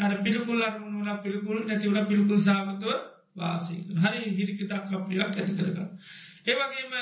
අර 0.00 0.12
පිළිකුල් 0.18 0.62
අරමුණුල 0.62 1.10
පිළිකුල් 1.18 1.58
නැතිවල 1.62 1.98
පිළිකුල් 2.04 2.40
සාගතව 2.40 2.92
වාසයක 3.36 3.86
හරි 3.98 4.20
හිරිකිතක් 4.32 4.72
අප්‍රියක් 4.92 5.22
ඇති 5.30 5.52
කරග. 5.54 5.78
ඒවගේම 6.46 6.94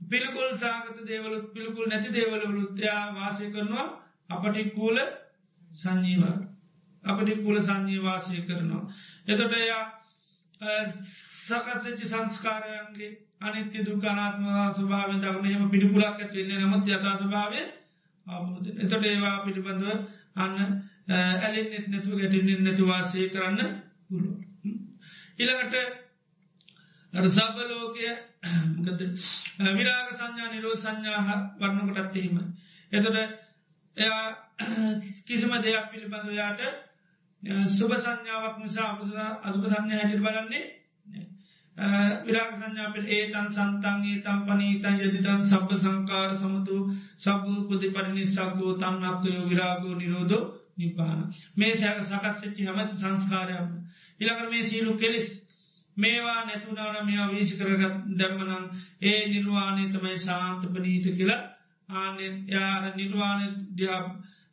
පිළිකුල් 0.00 0.48
සාගත 0.54 0.96
දේවල 1.04 1.34
පිළිකුල් 1.50 1.86
නැති 1.86 2.08
දේවල 2.10 2.42
වෘත්තියා 2.48 3.04
වාසය 3.12 3.44
කරනවා 3.50 3.86
අපට 4.30 4.56
කූල 4.74 4.98
සංජීවා 5.76 6.36
අපට 7.04 7.28
කුල 7.38 7.56
සංජී 7.60 8.00
වාසය 8.00 8.42
කරනවා. 8.42 8.82
එතොට 9.26 9.54
එයා 9.54 9.84
සකතච්චි 11.44 12.06
සංස්කාරයන්ගේ 12.06 13.12
අනිත්‍ය 13.40 13.78
දුකානාත්ම 13.82 14.44
ස්වභාවෙන් 14.74 15.20
දක්න 15.20 15.46
එම 15.52 15.70
පිළිපුලක් 15.70 16.06
ඇති 16.06 16.36
වෙන්නේ 16.36 16.60
නමුත් 16.60 16.86
යථා 16.88 17.16
ස්වභාවය 17.16 17.60
අවබෝධ 18.26 18.68
එතොට 18.78 19.04
ඒවා 19.04 19.36
පිළිබඳව 19.40 19.86
අන්න 20.36 20.56
ඇලෙන්නෙත් 21.08 21.86
නැතුව 21.86 22.14
ගැටෙන්ෙන් 22.14 22.60
නැතුවාසය 22.62 23.28
කරන්න 23.28 23.60
පුළුව. 24.06 24.36
ඉළඟට 25.36 25.74
සබලෝකය 27.32 28.08
විරාග 29.72 30.08
සංඥා 30.12 30.48
නිරෝ 30.48 30.74
සංඥාහ 30.74 31.28
වන්නකොටත් 31.58 32.16
එහෙම. 32.16 32.38
එතොට 32.92 33.16
එයා 33.96 34.24
කිසිම 35.24 35.52
දෙයක් 35.58 35.86
පිළිබඳවයාට 35.90 36.60
සුභ 37.70 37.94
සංඥාවක් 37.98 38.56
නිසා 38.58 38.90
අසුභ 39.42 39.68
සංඥා 39.68 39.98
හැටිට 39.98 40.22
බලන්නේ 40.22 40.64
විරාග 41.76 42.52
සංඥාපට 42.52 43.08
ඒතන් 43.08 43.48
සන්තන්ගේ 43.50 44.18
තම් 44.20 44.40
පනීතන් 44.44 45.00
යදිතන් 45.00 45.40
සබ්බ 45.42 45.70
සංකාර 45.76 46.36
සමතු 46.36 46.76
සබ්බූ 47.18 47.66
පුදි 47.66 47.88
පරිනි 47.90 48.26
සක්ගෝ 48.26 48.74
තන්නක්කයෝ 48.74 49.48
විරාගෝ 49.48 49.94
නිරෝධෝ 49.94 50.44
නිපාන 50.76 51.18
මේ 51.56 51.72
සෑක 51.74 51.98
සකස්්චච්චි 52.02 52.62
හමත් 52.64 52.90
සංස්කාරයම 52.96 53.68
ඉළඟර 54.20 54.48
මේ 54.50 54.62
සීලු 54.64 54.92
කෙලෙස් 54.96 55.28
මේවා 55.96 56.40
නැතුනාන 56.42 57.06
මෙයා 57.06 57.28
වීසි 57.28 57.58
කරගත් 57.58 57.96
දැම්මනං 58.18 58.64
ඒ 59.02 59.18
නිර්වාණය 59.26 59.84
තමයි 59.90 60.18
සාන්ත 60.20 60.62
පනීත 60.68 61.06
කියලා 61.12 61.42
ආන 61.88 62.18
යාර 62.48 62.84
නිර්වාණය 62.96 63.48
දිහා 63.76 64.02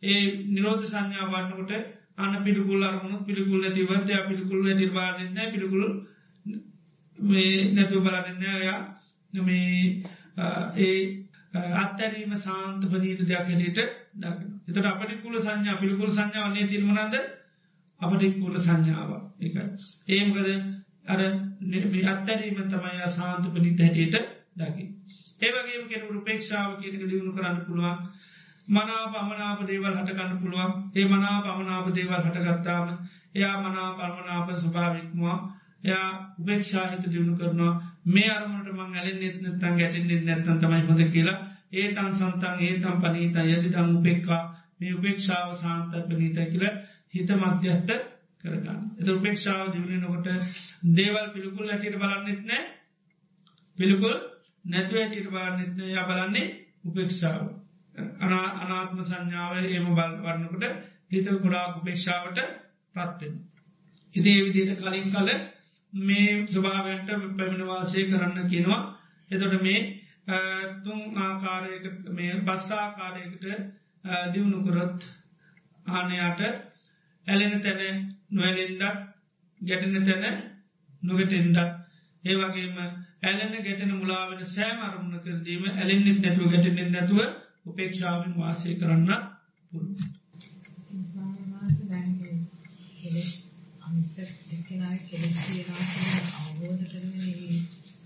ඒ 0.04 0.24
නිරෝධ 0.48 0.86
සංඥා 0.86 1.30
වන්නකොට 1.30 1.72
අන්න 2.18 2.34
පිළිකුල් 2.44 2.84
අරමුණු 2.84 3.18
පිළිකුල් 3.24 3.62
ඇතිවත්ය 3.64 4.18
පිළිකුල් 4.24 4.66
නිර්වාණය 4.74 5.46
පිළිකුළු 5.48 5.90
මේ 7.24 7.72
නැතුව 7.72 8.04
බලන්න 8.04 8.44
ඔයා 8.54 8.80
මේ 9.34 10.04
ඒ 10.78 10.98
අත්තැරීම 11.76 12.34
සාන්ත 12.38 12.84
පනීත 12.86 13.22
දෙයක් 13.22 13.48
හැඩට 13.48 13.80
දකින. 14.16 14.50
එතට 14.68 14.86
අපට 14.86 15.12
කුල 15.22 15.36
සංඥා 15.38 15.78
පිළිකුල් 15.78 16.10
සංඥාවන්නේ 16.10 16.68
තිරමනද 16.68 17.16
අපට 18.02 18.24
කුල 18.36 18.56
සංඥාව 18.58 19.12
එකයි. 19.40 19.66
ඒමකද 20.10 20.48
අර 21.06 21.20
අත්තැරීම 22.08 22.58
තමයි 22.66 23.10
සාන්ත 23.10 23.46
පනීත 23.50 23.80
හැටියට 23.80 24.16
දකි. 24.56 24.86
ඒවගේ 25.42 25.88
කෙනු 25.90 26.22
පේක්ෂාව 26.22 26.72
කියනක 26.80 27.04
දියුණු 27.04 27.32
කරන්න 27.34 27.66
පුළුවන් 27.66 27.98
මනා 28.68 29.04
පමනාප 29.08 29.60
දේවල් 29.68 29.94
හටකන්න 29.94 30.40
පුළුවන් 30.40 30.72
ඒ 30.96 31.06
මනා 31.06 31.38
පමනාප 31.42 31.88
දේවල් 31.90 32.22
හටගත්තාම 32.22 32.88
එයා 33.36 33.56
මනා 33.60 33.90
පර්මනාප 33.94 34.48
ස්වභාවික්මවා 34.58 35.38
එයා 35.84 36.10
උපේක්ෂාහිත 36.40 37.04
දියුණු 37.06 37.34
කරනවා 37.36 37.74
මේ 38.08 38.30
අරමට 38.30 38.70
මං 38.72 38.96
ඇලෙන් 38.96 39.20
නෙත්නතන් 39.20 39.78
ගැටෙන්ෙන් 39.78 40.26
නැත්තන් 40.26 40.60
තමයි 40.60 40.82
හොඳ 40.84 41.04
කියලා 41.10 41.38
ඒ 41.74 41.88
තන් 41.92 42.14
සන්තන් 42.14 42.58
ඒ 42.62 42.74
තම් 42.80 42.98
පනීත 43.00 43.38
යදි 43.48 43.70
තම් 43.70 43.90
උපෙක්කා 43.96 44.42
මේ 44.80 44.94
උපේක්ෂාව 44.94 45.54
සාන්ත 45.56 45.94
පනීත 46.08 46.40
කියල 46.48 46.66
හිත 47.14 47.30
මධ්‍යස්ත 47.36 47.90
කරගන්න. 48.44 48.80
එත 49.00 49.08
උපේක්ෂාව 49.10 49.66
දියුණු 49.72 49.98
නොකොට 50.00 50.28
දේවල් 50.92 51.28
පිළිකුල් 51.34 51.70
ඇටියට 51.70 51.98
බලන්නෙත් 51.98 52.42
නෑ 52.46 52.64
පිළිකුල් 53.78 54.16
නැතුව 54.66 54.98
ඇටියට 54.98 55.30
බලන්නෙත්න 55.30 55.80
යා 55.88 56.06
බලන්නේ 56.06 56.48
උපේක්ෂාව. 56.86 57.42
අනාත්ම 58.60 59.00
සංඥාව 59.04 59.54
ඒම 59.60 59.88
බල් 59.92 60.14
වන්නකට 60.24 60.64
හිත 61.12 61.32
ගොඩාක් 61.38 61.78
උපේක්ෂාවට 61.78 62.40
පත්වෙන. 62.96 63.34
ඉදේ 64.12 64.40
විදියට 64.44 64.80
කලින් 64.80 65.10
කල 65.10 65.30
මේ 65.94 66.48
ස්වභාවන්ට 66.48 67.10
පැමිණවාසය 67.38 68.08
කරන්න 68.08 68.50
කියනවා 68.50 68.82
එතොට 69.32 69.56
මේ 69.62 69.80
තුන් 70.84 71.02
ආකාරයකට 71.18 72.10
මේ 72.12 72.32
බස්සාකාරයකට 72.42 73.46
දියුණු 74.30 74.60
කරොත් 74.62 75.00
ආනයාට 75.86 76.42
ඇලෙන 77.28 77.62
තැන 77.62 78.00
නොවැලෙන්ඩක් 78.30 78.98
ගැටන 79.62 80.06
තැන 80.06 80.38
නොගටෙන්ඩක් 81.04 81.72
ඒ 82.24 82.36
වගේම 82.38 82.78
ඇලෙන 83.24 83.54
ගැටන 83.60 83.94
මුලාවෙන 83.94 84.46
සෑම 84.48 84.80
අරමුණ 84.82 85.22
කරදීම 85.22 85.64
ඇලෙන්න්නෙත් 85.72 86.20
නැතුව 86.20 86.50
ගැටෙනෙත් 86.50 86.90
නැතුව 86.92 87.20
උපේක්ෂාවෙන් 87.66 88.34
වාසය 88.36 88.76
කරන්න 88.76 89.10
පුළුව. 89.72 90.00
කෙලෙස් 92.98 93.41
අනිත 93.92 94.18
එක්කෙනා 94.50 94.96
කෙලෙස් 95.04 95.36
තියෙනවා 95.38 95.86
කියන 95.92 96.12
අවබෝධ 96.42 96.84
කරගෙන 96.86 97.16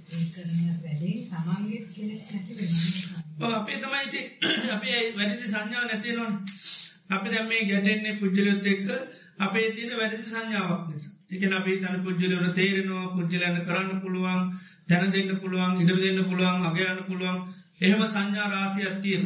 ඒ 0.09 0.23
කරන 0.29 0.61
වැඩේ 0.83 1.17
තමන්ගේ 1.29 1.81
කෙලෙස් 1.89 2.23
නැති 2.25 2.53
වෙනවා. 2.57 3.51
අපේ 3.53 3.77
තමයි 3.79 4.21
අපේ 4.75 5.01
වැඩි 5.13 5.45
සංඥාව 5.45 5.85
නැතිනොන් 5.85 6.33
අපි 7.09 7.27
දැම් 7.29 7.47
මේ 7.47 7.61
ගැටෙන්නේ 7.63 8.15
පුද්ජලයොත් 8.15 8.65
එක්ක 8.65 8.87
අපේ 9.39 9.67
තියෙන 9.71 9.97
වැඩි 9.97 10.23
සංඥාවක් 10.23 10.83
නිසා. 10.89 11.13
එක 11.31 11.41
අපේ 11.53 11.79
තන 11.79 12.03
පුද්ජලවන 12.03 12.53
තේරෙනවා 12.53 13.13
පුද්ජලයන්න 13.15 13.63
කරන්න 13.63 14.01
පුළුවන් 14.01 14.41
දැන 14.87 15.11
දෙන්න 15.11 15.31
පුළුවන් 15.39 15.81
ඉඩ 15.81 15.91
දෙන්න 15.97 16.21
පුළුවන් 16.25 16.65
අගයන්න 16.65 17.07
පුළුවන් 17.07 17.39
එහෙම 17.81 18.01
සංඥා 18.05 18.47
රාසියක් 18.49 18.95
තියෙන. 19.01 19.25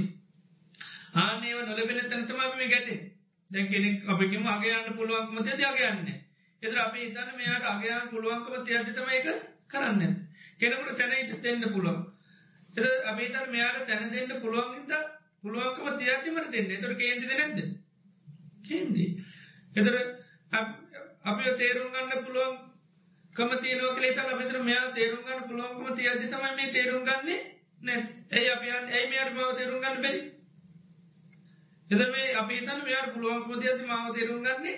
ආනේව 1.15 1.60
නොලබෙන 1.64 2.07
තැනතම 2.07 2.40
අපි 2.41 2.65
ගැටේ 2.69 3.03
දැන් 3.52 3.68
කෙනෙක් 3.68 3.95
අපිකම 4.07 4.49
අගයන්න 4.49 4.98
පුළුවන්කම 4.98 5.45
තද 5.45 5.64
අගයන්නේ. 5.65 6.19
එතර 6.64 6.77
අපි 6.77 6.99
ඉතන්න 7.02 7.30
මෙයාට 7.36 7.65
අගයන් 7.65 8.10
පුළුවන්කම 8.10 8.64
තියජතම 8.64 9.10
එක 9.11 9.27
කරන්න. 9.68 10.15
කෙනෙකුට 10.57 10.98
තැනයිට 10.98 11.41
දෙන්න 11.41 11.64
පුළුවන්. 11.65 11.99
එ 12.76 12.88
අපිතර 13.06 13.45
මෙයාට 13.49 13.86
තැන 13.86 14.10
දෙන්න 14.10 14.31
පුළුවන් 14.38 14.76
ඉද 14.76 14.94
පුළුවන්කම 15.41 15.98
තියතිමට 15.98 16.52
දෙන්න 16.52 16.72
එතර 16.72 16.95
කේන්ති 16.95 17.26
නැද. 17.30 17.60
කේන්දී. 18.64 19.11
එතර 19.73 19.95
අපි 21.23 21.44
තේරුම් 21.56 21.91
ගන්න 21.91 22.26
පුළුවන් 22.26 22.57
කම 23.36 23.52
තියනව 23.57 23.95
කලේ 23.95 24.14
තල 24.14 24.36
මෙතර 24.36 24.57
මෙයා 24.61 24.91
තේරුම් 24.91 25.22
ගන්න 25.22 25.48
පුළුවන්කම 25.48 25.95
තියජ 25.95 26.15
තමයි 26.23 26.52
මේ 26.53 26.72
තේරුම් 26.72 27.03
ගන්නේ 27.03 27.40
නැ 27.81 27.98
ඇයි 28.31 28.49
අපියන් 28.49 28.90
ඇයි 28.90 29.10
මෙයාට 29.10 29.34
බව 29.34 29.49
තේරුම් 29.56 29.80
ගන්න 29.80 30.02
බැරි 30.02 30.22
එද 31.90 32.02
මේ 32.10 32.36
අපි 32.36 32.60
තන 32.61 32.81
මෙයාට 32.84 33.14
පුළුවන්කම 33.14 33.53
තියති 33.57 33.84
මාව 33.86 34.11
තේරුම් 34.14 34.41
ගන්නේ 34.41 34.77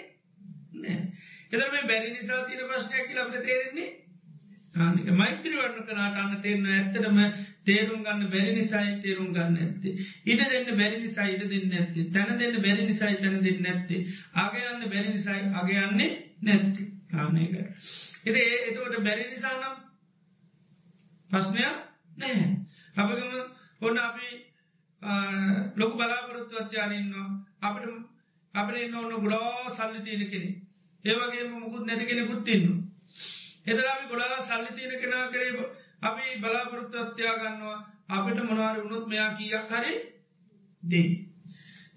නෑ 0.75 1.10
එද 1.51 1.61
මේ 1.67 1.83
බැරි 1.85 2.09
නිසා 2.11 2.45
තින 2.45 2.63
ප්‍රශ්නයක් 2.65 3.05
කියල 3.07 3.19
අපට 3.19 3.43
තේරෙන්නේ 3.43 3.89
ආනික 4.75 5.09
මෛත්‍රී 5.13 5.57
වන්න 5.57 5.85
කනාට 5.85 6.17
අන්න 6.17 6.35
තේරන 6.39 6.67
ඇත්තටම 6.69 7.17
තේරුම් 7.63 8.03
ගන්න 8.03 8.29
බැරි 8.29 8.53
නිසායි 8.53 8.93
තේරුම් 8.99 9.29
ගන්න 9.31 9.57
ඇත්තේ. 9.57 9.93
ඉඩ 10.25 10.41
දෙන්න 10.47 10.77
බැරි 10.77 10.97
නිසා 10.99 11.27
ඉඩ 11.27 11.43
දෙන්න 11.47 11.73
ඇත්තේ 11.73 12.09
තැන 12.09 12.39
දෙන්න 12.39 12.61
බැරි 12.61 12.85
නිසායි 12.85 13.17
තැන 13.17 13.37
දෙන්න 13.41 13.67
ඇත්තේ 13.67 14.01
ආගයන්න 14.37 14.87
බැරි 14.87 15.09
නිසායි 15.11 15.43
අගයන්නේ 15.55 16.11
නැත්ති. 16.41 16.83
ආනක 17.13 17.55
එද 18.23 18.35
ඒ 18.35 18.55
එතවට 18.61 19.03
බැරි 19.03 19.27
නිසා 19.27 19.55
නම් 19.55 19.75
ප්‍රශ්නයක් 21.29 21.75
නැහැ. 22.17 22.49
අපකම 22.95 23.31
ඔන්න 23.81 23.97
අපි 23.99 24.27
ලොකු 25.75 25.95
බලාපොරොත්තු 25.97 26.55
අත්‍යානන්නවා 26.57 27.27
අපට 27.63 27.85
අපට 28.53 28.75
ඉන්න 28.79 28.95
ඔන්න 28.95 29.15
ගොඩා 29.19 29.71
සල්ලි 29.71 30.01
තියෙන 30.01 30.29
කෙනෙ 30.29 30.49
ඒවගේ 31.05 31.45
මුකුත් 31.53 31.83
නැති 31.85 32.05
කෙනෙ 32.05 32.23
පුත්තින්න 32.25 32.65
එතර 33.65 33.85
අපි 33.85 34.05
ගොඩා 34.07 34.41
සල්ලි 34.41 34.71
තියෙන 34.71 34.93
කෙනා 34.99 35.25
කරේ 35.27 35.51
අපි 36.01 36.23
බලාපොරොත්තු 36.37 36.97
අත්‍යා 36.99 37.35
ගන්නවා 37.37 37.77
අපිට 38.09 38.39
මොනවාර 38.41 38.77
උුණොත් 38.77 39.05
මෙයා 39.07 39.31
කියක් 39.33 39.71
හරි 39.71 39.93
දේ 40.83 41.09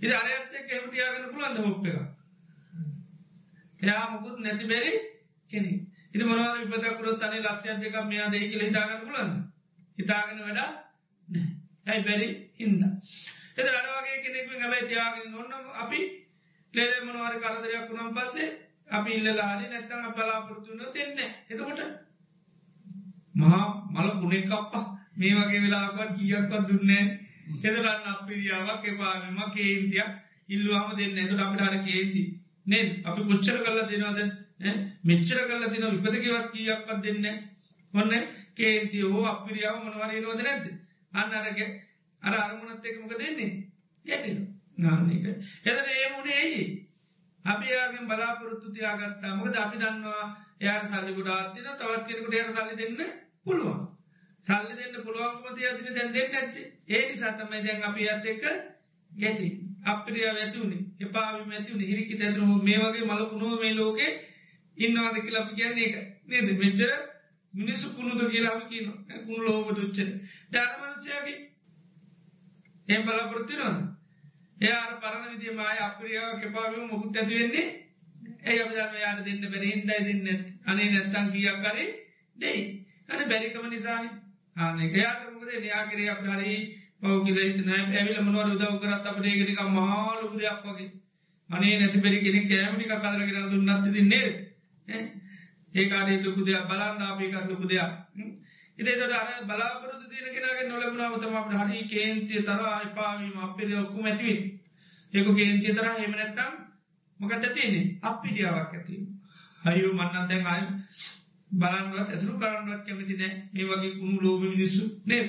ඉ 0.02 0.12
අරයත්තේ 0.12 0.62
කෙමටියාගන්න 0.64 1.32
පුළන්ද 1.32 1.58
හොප්ප 1.58 1.84
එක 1.86 1.98
එයා 3.80 4.04
මුකුත් 4.10 4.36
නැති 4.38 4.64
බැරි 4.66 4.92
කෙනෙ 5.50 5.72
ඉති 6.14 6.24
මොනවාර 6.24 6.56
විපතකුරොත් 6.62 7.22
අනේ 7.22 7.40
ලක්ෂයක් 7.40 7.78
දෙක 7.82 7.96
මෙයා 8.04 8.28
දෙයි 8.30 8.50
කියල 8.50 8.62
හිතාගන්න 8.62 9.02
පුළන්න 9.02 9.32
හිතාගෙන 9.98 10.40
වැඩා 10.40 10.70
නෑ 11.28 11.48
ඇයි 11.86 12.04
බැරි 12.04 12.28
හින්ද. 12.54 12.82
එත 13.54 13.66
අඩවගේ 13.70 14.18
කෙනෙක් 14.18 14.46
හැබයි 14.54 14.88
තියාගෙන 14.88 15.34
ඔන්නම 15.34 15.66
අපි 15.76 16.00
ලෙල 16.74 16.92
මොනවාර 17.04 17.34
කරදරයක් 17.38 17.84
වුනම් 17.88 18.10
පස්සේ 18.12 18.48
අපි 18.88 19.10
ඉල්ලලාලි 19.12 19.66
නැත්තම 19.66 20.10
බලාපොරතුන්න 20.12 20.82
දෙන්න 20.92 21.18
එතකොට 21.48 21.80
මහා 23.34 23.64
මල 23.92 24.08
පුනෙක්කප්පා 24.20 24.84
මේ 25.14 25.34
වගේ 25.36 25.62
වෙලාවත් 25.62 26.10
කියක්වත් 26.16 26.68
දුන්නේ 26.68 27.04
එදරන්න 27.62 28.06
අපිරියාවක් 28.10 28.84
එපාම 28.86 29.38
කේන්තියක් 29.52 30.10
ඉල්ලවාම 30.48 30.96
දෙන්න 30.96 31.18
ඇතුට 31.18 31.40
අපිට 31.40 31.62
අර 31.62 31.76
කේති 31.80 32.24
නෙත් 32.66 32.88
අපි 33.02 33.20
පුච්චර 33.22 33.58
කරලා 33.58 33.86
දෙනවාද? 33.86 34.18
මෙච්චර 35.02 35.38
කරලා 35.40 35.70
තින 35.70 35.84
විපතකවත් 35.94 36.46
කියක්වත් 36.52 37.02
දෙන්න 37.02 37.26
ඔන්න 37.94 38.12
කේන්තිය 38.54 39.04
හෝ 39.04 39.24
අපිරියාව 39.24 39.76
මොනවරයනවද 39.78 40.40
නැද්ද? 40.40 40.66
අන්න 41.12 41.32
අරගේ 41.32 41.68
අර 42.22 42.34
අරමුණත් 42.36 42.84
එක 42.84 42.96
මොක 43.00 43.14
දෙන්නේ 43.14 43.50
ගැටෙන 44.04 44.38
නානක 44.76 45.10
එදන 45.64 45.88
ඒ 45.90 46.08
මුණේ 46.10 46.38
ඇයි? 46.38 46.64
අපි 47.44 47.66
යාගෙන් 47.68 48.06
බලාපොරොත්තු 48.06 48.68
තියාගත්තා. 48.70 49.32
මොකද 49.34 49.56
අපි 49.56 49.76
දන්නවා 49.78 50.24
එයාට 50.60 50.86
සල්ලි 50.88 51.12
ගොඩාත්තින 51.14 51.66
තවත් 51.72 52.06
කෙනෙකුට 52.06 52.34
යට 52.34 52.54
සල්ලි 52.54 52.74
දෙන්න 52.76 52.96
පුළුවන්. 53.44 53.80
සල්ලි 54.46 54.74
දෙන්න 54.74 55.04
පුළුවන්කම 55.04 55.54
තියතින 55.54 55.94
දැන් 55.94 56.12
දෙන්න 56.12 56.34
ඇත්ත 56.34 56.56
ඒ 56.88 57.02
නිසාතමයි 57.08 57.62
දැන් 57.62 57.82
අපි 57.82 58.08
ඇත 58.08 58.26
එක 58.26 58.42
ගැටි. 59.12 59.48
අපිරිය 59.84 60.26
ඇතිවුණේ 60.26 60.82
එපාවි 61.00 61.42
මැතිවුණ 61.44 61.82
හිරිකි 61.82 62.14
ඇතුරම 62.20 62.52
මේ 62.62 62.78
වගේ 62.80 63.04
මලකුණුව 63.04 63.60
මේ 63.60 63.74
ලෝකේ 63.74 64.12
ඉන්නවාද 64.76 65.16
කියලා 65.16 65.42
අපි 65.42 65.54
කියන්නේ 65.54 65.88
එක 65.88 65.96
නේද? 66.26 66.48
මෙච්චර 66.58 66.90
මිනිස්සු 67.54 67.86
කුණුද 67.90 68.20
කියලාම 68.30 68.60
කියන 68.68 68.86
කුණු 69.26 69.42
ලෝබ 69.42 69.66
තුච්චන 69.72 70.10
ධර්මනුචයගේ 70.52 71.38
එම් 72.88 73.02
බලාපොරත්තිනවන්න 74.64 74.66
එයාර 74.66 74.92
පරණ 74.98 75.32
විදිය 75.32 75.52
මය 75.52 75.78
අප්‍රියාව 75.80 76.40
කෙපාවම 76.40 76.86
මොකුත් 76.86 77.16
ඇතිවෙන්නේ 77.16 77.66
ඇයි 78.44 78.60
අපජාන 78.60 78.94
යාට 78.96 79.20
දෙන්න 79.22 79.42
බැරි 79.44 79.68
හින්දයි 79.68 80.00
දෙන්න 80.02 80.44
අනේ 80.66 80.88
නැත්තන් 80.90 81.26
කියක් 81.30 81.58
කරේ 81.60 81.88
දෙයි. 82.36 82.60
අන 83.08 83.20
බැරිකම 83.24 83.66
නිසානි. 83.68 84.08
ආනෙක 84.56 84.94
යාට 84.94 85.22
මොකද 85.26 85.50
න්‍යාකරේ 85.60 86.08
අප 86.08 86.22
හරි 86.28 86.54
පෞගිද 87.00 87.38
නෑ 87.62 87.82
ඇවිල 87.92 88.18
මනුවර 88.20 88.48
උදව 88.48 88.74
කරත් 88.80 89.04
අපට 89.04 89.24
ඒකනික 89.24 89.60
මහලුක 89.68 90.34
දෙයක් 90.36 90.60
වගේ. 90.64 90.90
අනේ 91.50 91.74
නැති 91.74 91.98
බැරි 91.98 92.18
කෙනෙ 92.20 92.40
කෑමටික 92.44 92.92
කදරගෙන 92.96 93.50
දුන්නත් 93.50 93.86
දෙන්නේ 93.88 94.28
ඒකාරී 95.74 96.22
ලොකු 96.22 96.40
දෙයක් 96.42 96.64
බලන්න 96.64 97.02
අපිකත් 97.04 97.46
ලොකු 97.46 97.66
දෙයක්. 97.66 97.92
ඉතේට 98.78 99.12
අර 99.12 99.28
බලාපොරතු 99.44 100.04
තියන 100.06 100.26
කෙනගේ 100.28 100.68
නොලබුණාව 100.68 101.16
තමට 101.16 101.60
හරි 101.60 101.80
කේන්තිය 101.86 102.42
තර 102.42 102.62
අයිපාවීම 102.70 103.36
අපේද 103.40 103.72
ඔක්කු 103.76 103.98
ඇතිවේ 104.02 104.40
ඒක 105.12 105.28
කේන්තිය 105.32 105.72
තර 105.72 105.86
හෙමනැත්තම් 105.94 106.52
මොකට 107.20 107.46
තියන්නේ? 107.50 107.84
අපිඩියාවක් 108.02 108.72
ඇති 108.72 108.94
හයු 109.68 109.90
මන්නන් 109.92 110.28
දැන් 110.28 110.46
අය 110.46 110.62
බලන්නවත් 111.50 112.08
ඇසරු 112.08 112.32
කරන්නවත් 112.36 112.82
කැමති 112.84 113.14
නෑ. 113.14 113.32
මේ 113.52 113.66
වගේ 113.66 113.92
කුණු 113.92 114.18
ලෝබ 114.20 114.40
මිනිස්සු 114.44 114.84
නේ 115.04 115.24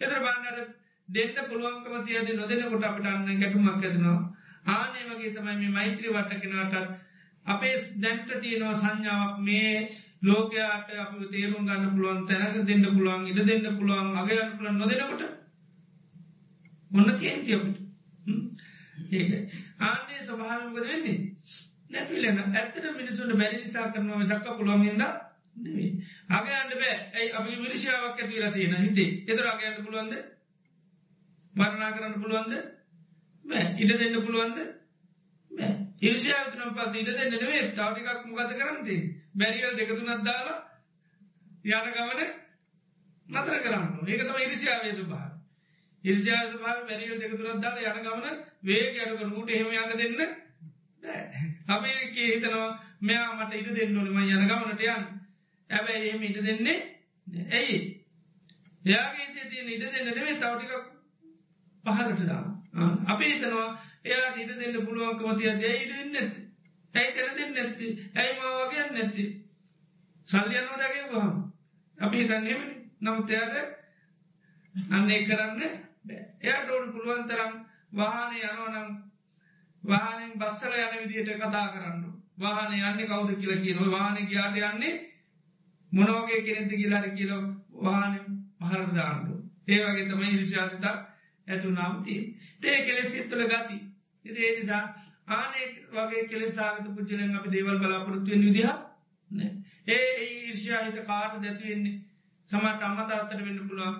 එතර 0.00 0.18
බන්නට 0.20 0.70
දෙන්න 1.08 1.48
පුළුවන්කම 1.48 1.96
තියද 2.02 2.28
නොදෙනකොට 2.34 2.84
අපට 2.84 3.06
අන්න 3.06 3.26
ගැටුමක් 3.34 3.70
ඇතිනවා 3.70 4.20
ආනේ 4.68 5.04
වගේ 5.06 5.32
තමයි 5.32 5.56
මේ 5.56 5.70
මෛත්‍රී 5.70 6.12
වට්ටකෙනවටත් 6.12 6.92
අපේ 7.46 7.74
දැන්ට 7.98 8.30
තියෙනවා 8.36 8.74
සංඥාවක්. 8.74 9.38
මේ 9.40 9.88
ලෝකයාට 10.24 10.88
අපි 10.96 11.26
තේරුම් 11.28 11.66
ගන්න 11.66 11.92
පුළුවන් 11.92 12.26
තැනක 12.26 12.56
දෙන්න 12.64 12.84
පුළුවන් 12.88 13.26
ඉඩ 13.26 13.40
දෙන්න 13.44 13.78
පුළුවන් 13.78 14.08
අගයන්න 14.16 14.56
පුළන් 14.56 14.78
නොදෙනකොට 14.78 15.22
ඔන්න 16.90 17.18
කේන්තියපට 17.18 17.76
ඒක 19.12 19.30
ආන්නේ 19.80 20.20
ස්වභාවකද 20.22 20.76
වෙන්නේ? 20.82 21.18
නැතිලන 21.90 22.38
ඇත්තට 22.40 22.86
මිනිසුන්ට 22.92 23.36
බැරි 23.36 23.56
නිසා 23.58 23.86
කරනවා 23.88 24.26
සක්ක 24.26 24.46
පුළුවන්ගද 24.52 25.02
නෙවේ 25.56 25.90
අගයන්ට 26.30 26.74
බෑ. 26.74 26.94
ඇයි? 27.12 27.32
අපි 27.32 27.58
විරිශාවක් 27.58 28.04
ඇතිවෙලා 28.14 28.52
තියෙන 28.52 28.76
හිතේ. 28.78 29.10
එතර 29.28 29.46
අගයන්න 29.46 29.84
පුළුවන්ද? 29.84 30.14
මරණා 31.54 31.92
කරන්න 31.92 32.16
පුළුවන්ද? 32.16 32.52
ඉඩ 33.78 33.92
දෙන්න 33.94 34.16
පුළුවන්ද? 34.20 34.58
ඉර්ෂාවතනම් 36.00 36.74
පස් 36.74 36.94
ඉට 36.94 37.10
දෙන්න 37.10 37.34
නේ 37.42 37.62
තවටිකක් 37.72 38.26
මොකද 38.26 38.54
කරන්නති 38.54 38.96
බැරිියල් 39.34 39.76
දෙකතුනත් 39.76 40.24
දාලා 40.24 40.58
යන 41.64 41.92
ගමන 41.92 42.20
නතර 43.26 43.56
කරන්න 43.58 43.86
ඒක 44.06 44.22
තම 44.22 44.38
ඉරිසිාවේ 44.38 44.94
සුභා 44.94 45.28
ඉර්ජා 46.04 46.40
සභා 46.46 46.76
බැරිියල් 46.82 47.20
දෙකතුනත් 47.20 47.60
දාලා 47.60 47.92
යන 47.92 48.02
ගමන 48.02 48.40
වේ 48.62 48.88
අඩුක 49.00 49.22
නූට 49.26 49.50
එහෙම 49.50 49.68
යන්න 49.74 49.98
දෙන්න 49.98 50.18
අපේ 51.68 51.96
හිතනවා 52.12 52.68
මෙයා 53.02 53.30
මට 53.36 53.52
ඉට 53.54 53.70
දෙන්නවනම 53.74 54.18
යන 54.20 54.44
ගමනට 54.44 54.82
යන් 54.82 55.06
ඇබැයි 55.70 56.08
එහෙම 56.08 56.22
ඉට 56.22 56.42
දෙන්නේ 56.42 56.78
ඇයි? 57.52 57.78
එයාගේ 58.84 59.46
තිය 59.46 59.62
ඉට 59.70 59.88
දෙන්න 59.88 60.06
නෙවේ 60.10 60.36
තවටික 60.36 60.72
පහලට 61.84 62.22
දා 62.26 62.44
අපි 63.06 63.24
හිතනවා 63.26 63.68
එයා 64.04 64.34
ඉට 64.36 64.56
දෙන්න 64.56 64.82
පුළුවන්කම 64.82 65.38
තිය 65.38 65.54
දැ 65.56 65.76
ඉට 65.76 65.92
දෙන්න 65.92 66.16
ඇත්ති 66.16 66.44
ඇයි 66.94 67.12
තැන 67.12 67.36
දෙන්න 67.36 67.54
නැත්ති? 67.54 67.86
ඇයි 68.14 68.34
මාවගේ 68.38 68.84
නැත්ති? 68.90 69.24
සල්ලියන්ව 70.28 70.74
දගේ 70.74 71.06
ගහම 71.06 71.32
අපි 71.98 72.18
හිතන්නේමනි 72.18 72.74
නමුත්තයාට 73.00 73.54
අන්නේ 74.92 75.20
කරන්න 75.22 75.62
එයා 76.40 76.60
ඩෝන් 76.62 76.92
පුළුවන් 76.92 77.24
තරම් 77.24 77.52
වාහනය 77.92 78.36
යනවනම් 78.40 78.90
වාහනෙන් 79.84 80.32
බස්සල 80.34 80.76
යන 80.76 80.94
විදියට 81.02 81.32
කතා 81.36 81.66
කරන්න 81.68 82.04
වාහන 82.38 82.72
යන්නේ 82.74 83.06
කවුද 83.06 83.34
කියල 83.36 83.60
කියන 83.60 83.90
වාහන 83.90 84.20
ගයාට 84.26 84.60
යන්නේ 84.62 84.94
මොනෝගේ 85.92 86.42
කෙනෙති 86.42 86.76
කියලාර 86.76 87.08
කියල 87.12 87.32
වාහන 87.80 88.14
පහරදාන්නු 88.60 89.34
ඒවගේ 89.68 90.06
තමයි 90.06 90.30
ඉරිශාසිත 90.30 90.84
ඇතු 90.86 91.70
නාම්තිී 91.72 92.22
තේ 92.60 92.78
කෙලෙසිත් 92.82 93.28
තුළ 93.28 93.46
ගති 93.46 93.83
එති 94.24 94.40
ඒ 94.40 94.54
නිසා 94.56 94.82
ආනේ 95.30 95.66
වගේ 95.92 96.24
කෙලෙ 96.26 96.48
සාගත 96.52 96.88
පුද්ජලෙන් 96.90 97.36
අපි 97.36 97.48
දේවල් 97.50 97.78
බලාපොරත්තුවෙන් 97.78 98.42
විදිහ 98.42 98.72
ඒ 99.88 100.10
ඊර්ෂයාහිත 100.24 100.98
කාට 101.04 101.38
දැතිවෙන්නේ 101.38 102.00
සමට 102.50 102.82
අම්මතාත්තට 102.82 103.40
වෙන්න 103.40 103.62
පුළුවන් 103.62 103.96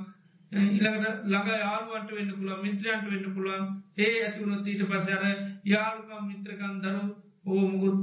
ඉළඟට 0.52 1.24
ළඟ 1.24 1.48
යාළුවන්ට 1.56 2.10
වෙන්න 2.12 2.32
පුළුවන් 2.32 2.62
මිත්‍රයන්ට 2.62 3.06
වෙන්න 3.06 3.34
පුළුවන්. 3.34 3.64
ඒ 3.96 4.12
ඇතුනොත් 4.20 4.66
ඊට 4.66 4.84
පසර 4.84 5.24
යාළුකම් 5.64 6.28
මිත්‍රකන් 6.28 6.76
දරු 6.80 7.02
ඕ 7.44 7.64
මුකුත් 7.66 7.98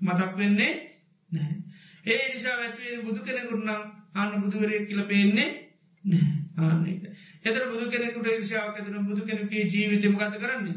මතක් 0.00 0.32
වෙන්නේ 0.36 0.72
නෑ. 1.30 1.54
ඒ 2.04 2.24
නිසා 2.28 2.56
ඇත්වේ 2.56 3.02
බුදු 3.02 3.20
කෙනෙකුටනම් 3.22 3.82
අන්න 4.14 4.40
බුදුවරය 4.40 4.82
කියල 4.86 5.02
පේන්නේ 5.04 5.50
ආන්නක 6.58 7.04
එතර 7.44 7.62
බුදු 7.66 7.84
කෙනෙකුට 7.88 8.28
ර්ෂාවක් 8.32 8.76
ඇතන 8.76 9.06
බුදු 9.06 9.22
කෙනෙකේ 9.24 9.68
ජීවිතම 9.68 10.16
ගත 10.16 10.34
කරන්නේ? 10.36 10.76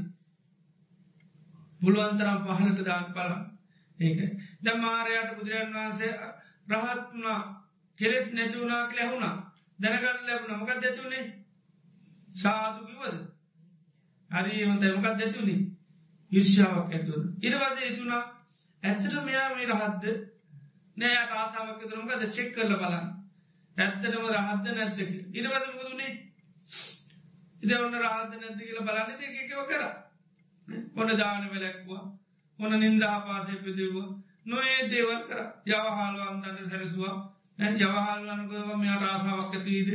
පුළුවන්තරම් 1.81 2.39
පහලට 2.45 2.85
දාන් 2.85 3.05
පල 3.13 3.31
ඒක. 3.99 4.19
දමාරයට 4.61 5.35
බුදුරන් 5.37 5.73
වහන්සේ 5.73 6.13
රහත්තුනා 6.69 7.41
කෙලෙස් 7.99 8.27
නැතිවුණක් 8.31 8.91
ලැහුණා 8.93 9.35
දැනගන්න 9.79 10.25
ලැබුණ. 10.25 10.59
මොකක් 10.59 10.71
දැතුනේ 10.77 11.23
සාදු 12.33 12.79
කිවද 12.87 13.17
හරි 14.29 14.63
හොඳ 14.63 14.83
මොකක් 14.95 15.17
දැතුනි 15.17 15.55
ඉර්ෂාවක් 16.31 16.91
ඇතුව 16.91 17.21
ඉරවස 17.41 17.77
එතුනා 17.83 18.23
ඇත්තට 18.83 19.15
මෙයා 19.21 19.49
මේ 19.51 19.67
රහත්ද? 19.67 20.05
නෑ 20.97 21.17
ආසාාවක් 21.33 21.81
තුරමකද 21.83 22.23
චෙක් 22.31 22.49
කරල 22.55 22.73
බලන්න. 22.75 23.07
ඇත්තටම 23.77 24.25
රහත්ද 24.29 24.67
නැත්තක 24.71 25.11
ඉරවස 25.33 25.65
මුදුනේ 25.71 26.11
ඉද 27.63 27.71
ඔන්න 27.77 27.97
රහත්ද 27.97 28.33
නැත්ත 28.35 28.59
කියල 28.59 28.79
බලන්න. 28.81 29.09
එකව 29.41 29.61
කර. 29.65 29.83
ඔන්න 30.95 31.11
දාන 31.17 31.43
වෙලැක්වා 31.49 32.03
ඔන්න 32.59 32.79
නින්දා 32.79 33.17
පාසය 33.21 33.53
පිදිව 33.57 33.95
නොඒ 34.45 34.89
දේවල් 34.89 35.21
කර. 35.23 35.39
යවහාලුවන්දන්න 35.67 36.69
සැරසවා. 36.69 37.15
යවහල්වනකව 37.59 38.51
මෙයාට 38.75 39.05
ආසාාවක් 39.05 39.53
ඇතිීද 39.53 39.89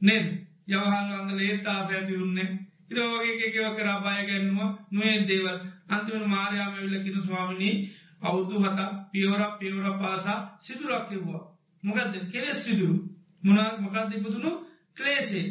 නෙල් 0.00 0.26
යවහල්වන්ගල 0.68 1.40
ඒත් 1.40 1.66
ආස 1.66 1.90
ඇති 1.90 2.14
උන්නේ 2.16 2.48
ඉදවගේ 2.90 3.46
එකව 3.46 3.66
කරා 3.76 3.98
බය 4.00 4.20
ගැන්නවා. 4.28 4.70
නොේ 4.90 5.16
දේවල්. 5.24 5.58
අන්තිමට 5.88 6.26
මාරයාම 6.26 6.72
විල්ලකින 6.76 7.22
ස්වාමිනී 7.22 7.74
අවුදු 8.22 8.54
හතා 8.60 8.90
පියවරක් 9.12 9.52
පියවර 9.58 9.86
පාසා 9.98 10.38
සිදුරක්කිව්වා 10.60 11.42
මොකද 11.82 12.12
කෙලෙස් 12.32 12.58
සිදුරු. 12.60 12.96
මොනක් 13.42 13.80
මොකක්ද 13.80 14.10
ඉපදුණු? 14.12 14.52
ක්ලේසේ 14.94 15.46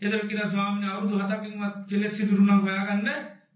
එදරකින 0.00 0.40
ස්වාමින 0.46 0.84
අවුදු 0.86 1.14
හතකින්වත් 1.20 1.76
කෙලෙස් 1.88 2.12
සිදුරුනම් 2.16 2.60
හොයාගන්න 2.60 3.08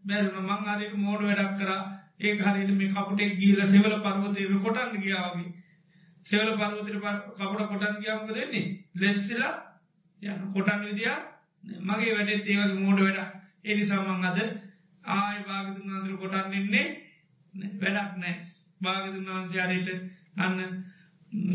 බැරුණ 0.07 0.49
මං 0.49 0.69
අරයට 0.69 0.97
මෝඩ 0.99 1.23
වැඩක් 1.23 1.55
කර. 1.59 1.70
ඒ 2.19 2.35
හරිට 2.39 2.73
මේ 2.73 2.91
කපුටෙක් 2.91 3.39
ගීල 3.39 3.61
සෙවල 3.66 3.95
පර්වතයර 4.01 4.59
කොටන්න 4.59 5.01
ගියාවගේ 5.01 5.55
සෙවල 6.27 6.51
පර්වතර 6.55 6.97
කපුට 7.39 7.69
කොටන් 7.69 8.01
ගියාමක 8.01 8.31
දෙන්නේ 8.31 8.66
ලෙස්සිලා 8.97 9.55
යන 10.23 10.41
කොටන් 10.53 10.81
විදිිය 10.83 11.16
මගේ 11.83 12.15
වැඩත් 12.15 12.47
ඒවගේ 12.47 12.74
මෝඩ 12.77 13.01
වැඩ 13.01 13.20
ඒනි 13.65 13.85
සමං 13.85 14.24
අද 14.24 14.39
ආය 15.05 15.39
භාගතුන් 15.45 15.93
අන්දර 15.93 16.16
කොටන්න්නේ 16.16 16.87
වැඩක් 17.77 18.12
නෑ. 18.16 18.35
භාගතුන් 18.81 19.28
වහන්සයාරයට 19.28 19.89
අන්න 20.39 20.59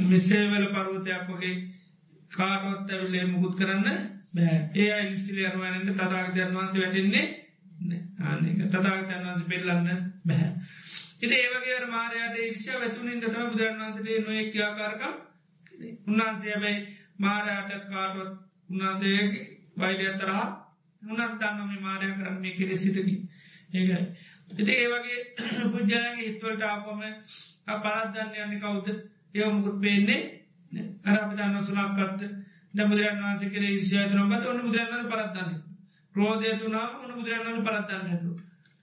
මෙසේවල 0.05 0.65
පර්වතයක් 0.69 1.27
වගේ 1.29 1.55
කාටොත් 2.31 2.89
ඇවිල්ලේ 2.89 3.25
මුකුත් 3.27 3.53
කරන්න 3.55 3.87
බෑ. 4.31 4.57
ඒ 4.75 4.89
අයිසිලි 4.93 5.45
අරුවනට 5.45 5.95
තතාගතයන් 5.95 6.53
වහන්ස 6.53 6.73
වැටෙන්නේ 6.75 7.25
ආනක 8.21 8.61
තතාගතයන් 8.67 9.23
වහන්ස 9.23 9.45
පෙල්ලන්න 9.45 9.89
බැහැ 10.23 10.51
ඉති 11.21 11.35
ඒවගේ 11.37 11.79
මාරයට 11.87 12.39
ඉක්ෂ 12.41 12.65
වැතුනින් 12.75 13.21
දතම 13.21 13.47
බුදුරන් 13.49 13.79
වන්සටේ 13.79 14.19
නොයෙක් 14.21 14.55
ආකාරකම් 14.59 15.15
උන්වහන්සේ 16.07 16.57
බැයි 16.57 16.81
මාරයටත් 17.19 17.87
කාටොත් 17.87 18.31
උන්වහන්සේ 18.69 19.19
වෛඩ 19.77 20.03
අතරහා 20.07 20.47
උනත් 21.01 21.39
දන්නම 21.39 21.71
මාරය 21.81 22.11
කරන්න 22.13 22.37
මේ 22.39 22.53
කෙරෙ 22.53 22.77
සිතකි 22.77 23.15
ඒකයි 23.71 24.05
ඉති 24.53 24.73
ඒවගේ 24.75 25.19
පුද්ජලගේ 25.67 26.13
හිත්වලට 26.19 26.63
ආපම 26.63 27.01
පරත්දන්න 27.77 28.37
යන්න 28.43 28.59
කවුද? 28.59 28.87
ඒවමුකුත් 29.33 29.77
පේන්නේ 29.79 30.21
අරපි 31.05 31.35
දන්න 31.35 31.63
සුනක්කත්ත 31.63 32.25
දමුදුරන් 32.73 33.21
වන්ස 33.21 33.43
කර 33.49 33.65
ශයතන 33.83 34.29
බත 34.29 34.43
ඔන්න 34.45 34.63
බුදුරන්න 34.63 35.07
පරත්දන්න 35.07 35.70
රෝධය 36.15 36.57
තුනාම 36.57 36.91
ඔන්න 36.97 37.13
බුදුරන්න 37.13 37.63
පරත්දන්න 37.63 38.09
ඇතු 38.09 38.31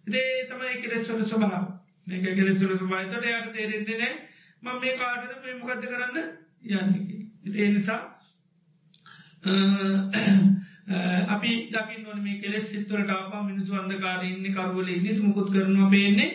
ඉදේ 0.07 0.47
තමයි 0.47 0.81
කෙරෙස්වල 0.81 1.25
ස්වභාව 1.25 1.67
මේක 2.07 2.25
කෙලෙසුල 2.33 2.73
ස්වභාතට 2.75 3.15
යට 3.15 3.49
තේරෙන්නේ 3.53 3.99
නෑ 3.99 4.15
මං 4.63 4.81
මේ 4.81 4.95
කාටද 4.97 5.33
මේ 5.39 5.57
මොකද 5.57 5.83
කරන්න 5.85 6.17
යන්නකි 6.75 7.17
ඉති 7.45 7.69
නිසා 7.71 8.01
අපි 11.29 11.51
දකින්න 11.69 12.07
ඕන 12.07 12.23
මේ 12.23 12.39
කෙලෙස් 12.39 12.67
සිත්වලට 12.69 13.11
ආපා 13.11 13.43
මිනිසු 13.43 13.73
අන්දකාරඉන්න 13.75 14.47
කරුවල 14.51 14.89
ඉන්නතු 14.89 15.21
මුකුත් 15.23 15.49
කරනවා 15.51 15.91
පේන්නේ 15.91 16.31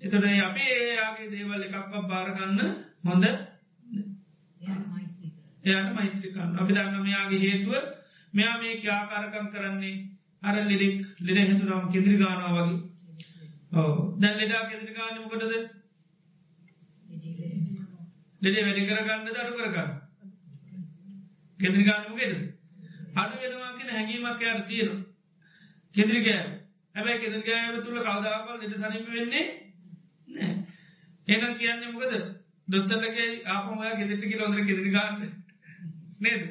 එතට 0.00 0.14
අපේ 0.40 0.72
ඒයාගේ 0.78 1.28
දේවල් 1.28 1.62
එකක් 1.62 1.76
භාරගන්න 2.06 2.60
හොඳ 3.04 3.24
එයාට 5.64 5.94
මෛත්‍රිකන්න 5.94 6.58
අපි 6.58 6.72
දන්න 6.74 7.02
මෙයාගේ 7.02 7.40
හේතුව 7.40 7.74
මෙයා 8.34 8.58
මේ 8.58 8.74
ආකාරකම් 8.90 9.46
කරන්නේ 9.52 9.96
අර 10.42 10.56
ලිරික් 10.64 11.00
ලෙඩ 11.20 11.38
හැතුනම් 11.40 11.90
කෙදිරි 11.92 12.16
ගානවා 12.16 12.52
වගේ. 12.58 12.78
ඕ 13.72 13.94
දැන් 14.16 14.38
ලෙඩා 14.38 14.62
කෙදිරි 14.66 14.94
ගාන 14.94 15.16
මොකටද? 15.16 15.54
ලෙඩේ 18.42 18.64
වැඩි 18.64 18.88
කරගන්න 18.88 19.26
දඩු 19.28 19.52
කරගන්න 19.54 19.90
කෙදිරි 21.58 21.84
ගානමකෙද 21.84 22.32
අඩු 23.16 23.34
වෙනවා 23.42 23.72
කියෙන 23.74 23.90
හැඟීමක් 23.90 24.40
යාට 24.40 24.66
තියෙන 24.66 24.98
කෙදිරි 25.94 26.20
ගෑ 26.22 26.44
හැබැයි 26.94 27.22
කෙදිරි 27.22 27.44
ගෑම 27.44 27.82
තුළ 27.82 28.00
කවදාවල් 28.00 28.60
ලෙට 28.60 28.78
සනිම 28.78 29.12
වෙන්නේ 29.12 29.46
නෑ 30.28 30.58
ඒනම් 31.28 31.54
කියන්නේ 31.56 31.92
මොකද? 31.92 32.14
දොත්තලගේ 32.68 33.26
ආපමයා 33.46 33.96
ගෙදෙටි 33.96 34.28
කිලොදර 34.28 34.60
කෙදිරි 34.60 34.90
ගන්න. 34.90 35.28
නේද? 36.20 36.42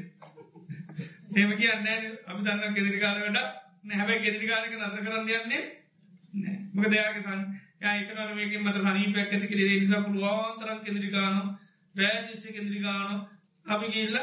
ඒම 1.38 1.52
කියන්න 1.56 1.88
අපි 2.26 2.42
දන්න 2.42 2.74
කෙදිරි 2.74 3.00
කාලවට 3.00 3.38
නැහැබැයි 3.84 4.22
කෙදිරි 4.22 4.48
කාලක 4.48 4.74
නතර 4.76 5.02
කරන්න 5.02 5.30
යන්නේ 5.36 5.64
මක 6.74 6.86
දෙයාගේ 6.88 7.24
සන් 7.24 7.42
යකන 7.80 8.36
මේකින් 8.36 8.64
මට 8.64 8.84
සනීපයක් 8.84 9.20
ඇති 9.28 9.48
කිරේ 9.48 9.76
නිසා 9.76 10.02
පුළුවන්තරන් 10.04 10.80
කෙදිරිකානු 10.82 11.42
රෑදිසි 11.96 12.54
කෙදිරිකානු 12.54 13.16
අපි 13.66 13.88
ගිල්ල 13.90 14.18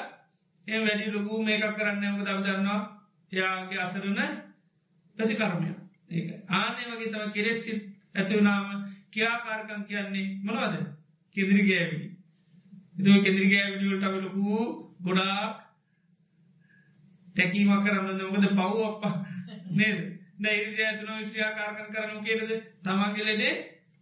ඒ 0.66 0.78
වැඩි 0.78 1.12
ලොකූ 1.12 1.42
මේකක් 1.42 1.76
කරන්න 1.76 2.04
මක 2.10 2.22
දව 2.22 2.38
දන්නවා 2.42 2.80
එයාගේ 3.32 3.80
අසරන 3.80 4.20
ප්‍රතිකර්මය 5.18 5.70
ඒ 6.10 6.22
ආනේ 6.52 6.90
වගේ 6.90 7.12
තම 7.12 7.32
කෙරෙස්සිත් 7.32 7.80
ඇතිවනාම 8.14 8.66
කියාකාරකම් 9.10 9.82
කියන්නේ 9.84 10.26
මොනවද? 10.42 10.74
කෙදිරිගෑවි 11.36 11.98
එතු 12.96 13.22
කෙදිරිගෑවිඩියල්ට 13.22 14.04
අපි 14.04 14.18
ලොකූ 14.18 14.64
ගොඩාක් 15.00 15.63
තැකීම 17.36 17.70
කරන්න 17.78 18.20
මොකද 18.24 18.46
පව් 18.50 18.60
අප 19.02 19.02
නේද? 19.72 19.98
දැයිරිසි 20.38 20.82
ඇතුන 20.82 21.10
විශ්‍යාකාරකන් 21.20 21.88
කරනු 21.90 22.22
කියලද 22.22 22.50
තමන්ගෙලෙඩේ 22.82 23.54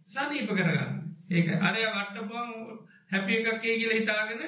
සනීප 0.09 0.49
කරගන්න. 0.49 0.99
ඒක 1.29 1.47
අරය 1.61 1.85
වට්ටපුම් 1.87 2.49
හැපිය 3.11 3.39
එකක්කේ 3.41 3.75
කියල 3.75 3.93
හිතාගෙන 3.93 4.43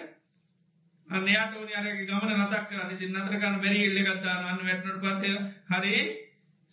අන්නයාට 1.08 1.56
ඕනි 1.56 1.74
අරගේ 1.74 2.06
ගමන 2.06 2.36
නතක් 2.38 2.64
කරන්න. 2.68 2.98
ති 2.98 3.06
නතරකන්න 3.08 3.60
බැරි 3.60 3.82
එල්ල 3.84 4.00
ගත්තානන්න 4.04 4.64
වැටනට 4.64 5.02
පසය 5.04 5.32
හරි 5.72 5.96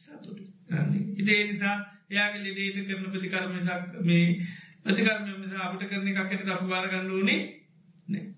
සතුට 0.00 0.38
ඉතේ 1.16 1.40
නිසා 1.44 1.76
එයාගේ 2.10 2.44
ලෙඩේට 2.44 2.86
කරන 2.88 3.10
ප්‍රතිකර්මසක් 3.10 3.98
මේ 4.02 4.26
ප්‍රතිකර්ම 4.82 5.26
අපට 5.60 5.84
කරන 5.86 6.08
එකකට 6.10 6.48
අප 6.50 6.64
වාරගන්න 6.66 7.10
ඕනේ 7.10 7.40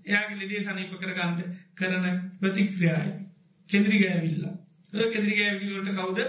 එයාගේ 0.05 0.41
ලෙඩේ 0.41 0.65
සනීප 0.65 0.97
කරගන්නට 0.97 1.41
කරන 1.75 2.05
ප්‍රතික්‍රියායි 2.41 3.13
කෙන්ද්‍රි 3.69 3.99
ගෑවිල්ලා 3.99 4.55
කෙන්ද්‍රි 5.09 5.35
ගෑවිලට 5.35 5.93
කවුද? 5.93 6.21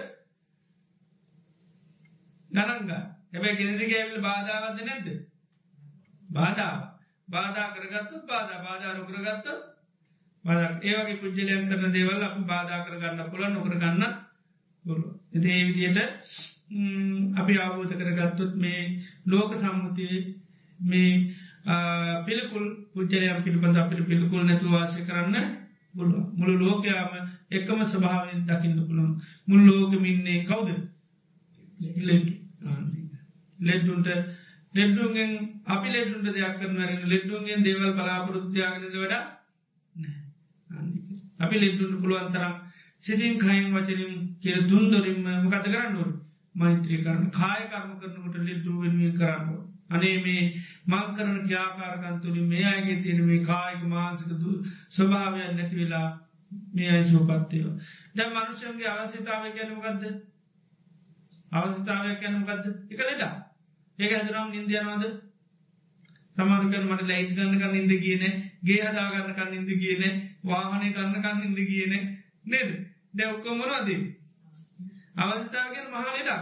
ගනංග 2.49 2.91
හැබැයි 3.31 3.57
කෙන්ද්‍රි 3.57 3.91
ගෑවිල 3.91 4.21
බාධාවද 4.21 4.77
නැද්ද? 4.81 5.07
බාධාව 6.29 6.81
බාධා 7.27 7.67
කරගත්තු 7.71 8.15
බාධා. 8.25 8.59
බාධාරු 8.65 9.01
කරගත්ත 9.05 9.47
ඒවගේ 10.45 11.17
පුද්ජලයන් 11.17 11.67
කරන 11.67 11.91
දේවල් 11.91 12.23
අප 12.23 12.37
බාධා 12.45 12.85
කරගන්න 12.85 13.29
පුළ 13.29 13.45
නොකර 13.47 13.75
ගන්න 13.77 14.03
පුළු 14.85 15.07
එති 15.33 15.49
ඒ 15.49 15.63
විදියට 15.67 15.99
අපි 17.35 17.53
අවබෝධ 17.57 17.95
කරගත්තුත් 17.95 18.53
මේ 18.55 18.81
ලෝක 19.25 19.51
සම්මුතිය 19.55 20.15
මේ 20.79 21.11
පිළිකුල් 22.25 22.65
පුද්ජලයම් 22.91 23.37
පිළිබඳ 23.39 23.77
අපිට 23.77 24.01
පිළිකුල් 24.03 24.43
නැතු 24.43 24.65
වාසය 24.69 24.99
කරන්න 25.03 25.35
පුළුව 25.35 25.64
මුළු 25.95 26.53
ලෝකයාම 26.59 27.11
එකම 27.49 27.79
ස්භාවෙන් 27.85 28.39
දකින්න 28.45 28.79
පුළුවන්. 28.79 29.13
මුල් 29.47 29.61
ලෝකමින්නේ 29.61 30.43
කවුද? 30.43 30.69
ලෙඩ්ඩුන්ට 33.59 34.07
ලෙඩ්ඩුන්ගෙන් 34.73 35.31
අපි 35.65 35.87
ලෙඩ්ඩුන්ට 35.89 36.27
දෙයක් 36.29 36.57
කරන 36.57 36.77
ලෙඩ්ඩුන්ගෙන් 37.05 37.63
දේවල් 37.63 37.93
බලාපොරොත්තියාගෙනද 37.93 38.95
වඩා? 38.95 39.23
අපි 41.39 41.55
ලෙඩ්ඩුන්ට 41.57 42.01
පුළුවන්තරම් 42.01 42.55
සිතින් 43.03 43.33
කයින් 43.37 43.67
වචනින් 43.71 44.13
කිය 44.37 44.57
දුන්දොරින්ම 44.65 45.27
මකත 45.39 45.65
කරන්නුව 45.65 46.11
මෛත්‍රී 46.55 47.03
කරන 47.03 47.23
කාය 47.31 47.61
කර්ම 47.67 47.91
කරනකට 47.99 48.35
ලෙඩ්ඩු 48.41 48.71
වෙනුවෙන් 48.79 49.15
කරන්න 49.15 49.74
අනේ 49.89 50.17
මේ 50.19 50.43
මං 50.87 51.07
කරන 51.15 51.41
ක්‍යාකාරකන්තුනි 51.47 52.41
මේ 52.43 52.65
අයගේ 52.65 53.01
තියෙන 53.01 53.21
මේ 53.23 53.41
කායික 53.41 53.83
මාන්සක 53.85 54.29
ස්වභාවයක් 54.89 55.51
නැති 55.53 55.75
වෙලා 55.75 56.07
මේ 56.73 56.89
අයි 56.89 57.05
සෝපත්තයව 57.05 57.67
දැ 58.15 58.29
මනුෂයන්ගේ 58.29 58.89
අවශ්‍යතාව 58.93 59.43
ගැනමගත්ද 59.53 60.03
අවස්ථාවයක් 61.51 62.19
ගැනමගත්ද 62.21 62.65
එක 62.89 62.99
ලෙඩා 63.01 63.33
ඒක 63.99 64.11
ඇදනම් 64.13 64.51
නින්දයනවාද 64.51 65.03
සමාරකන් 66.35 66.85
මට 66.85 67.03
ලයිට් 67.03 67.31
ගන්නකන්න 67.33 67.75
ඉද 67.77 67.93
කියන 67.99 68.23
ගේ 68.63 68.81
හදාගන්නකන්න 68.83 69.53
ඉද 69.59 69.71
කියන 69.77 70.03
වාහනය 70.43 70.89
ගන්නකන්න 70.91 71.43
ඉද 71.49 71.59
කියන 71.65 71.93
නේද? 72.45 72.71
දැව්කොමරවාදී 73.13 74.01
අවස්ථාවගෙන් 75.17 75.87
මහලෙඩා 75.89 76.41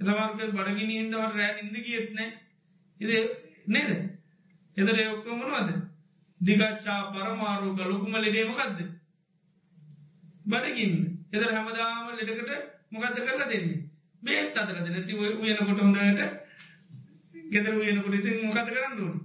එතමාර්කල් 0.00 0.52
බඩගිනි 0.52 0.94
හිදවට 0.96 1.34
රෑ 1.34 1.52
ඉද 1.60 1.76
කියත්නෑ 1.80 2.30
ඉද 3.00 3.10
නේද? 3.66 3.90
එදර 4.76 4.98
ඔක්කොමනවාද 5.06 5.70
දිගච්චා 6.40 7.00
පරමාරෝග 7.12 7.80
ලොකුම 7.84 8.14
ලෙඩේමකක්ද 8.16 8.78
බඩගින් 10.46 10.94
එදර 11.32 11.50
හැමදාම 11.50 12.12
ලෙඩකට 12.12 12.50
මොකක්ද 12.90 13.18
කරලා 13.18 13.48
දෙන්නේ? 13.48 13.80
බේත් 14.22 14.56
අතරද 14.56 14.88
නැති 14.88 15.12
උයනකොට 15.14 15.80
හොඳට 15.80 16.22
ගෙදර 17.52 17.74
උයනකොට 17.76 18.14
ඉතින් 18.14 18.46
මොකද 18.46 18.66
කරන්න 18.66 18.98
ඕන? 19.00 19.16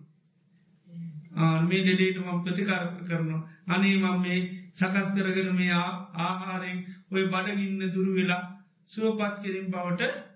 මේ 1.64 1.82
ලෙඩේට 1.82 2.18
මම 2.18 2.44
ප්‍රතිකාර 2.44 2.86
කරනවා. 3.02 3.42
අනේ 3.68 3.98
මම 3.98 4.22
මේ 4.22 4.40
සකස් 4.74 5.10
කරගෙන 5.16 5.50
මේ 5.56 5.74
ආහාරෙන් 6.20 6.80
ඔය 7.12 7.24
බඩගින්න 7.28 7.92
දුරු 7.92 8.12
වෙලා 8.14 8.44
සුවපත් 8.92 9.36
කිරින් 9.42 9.68
බවට 9.72 10.35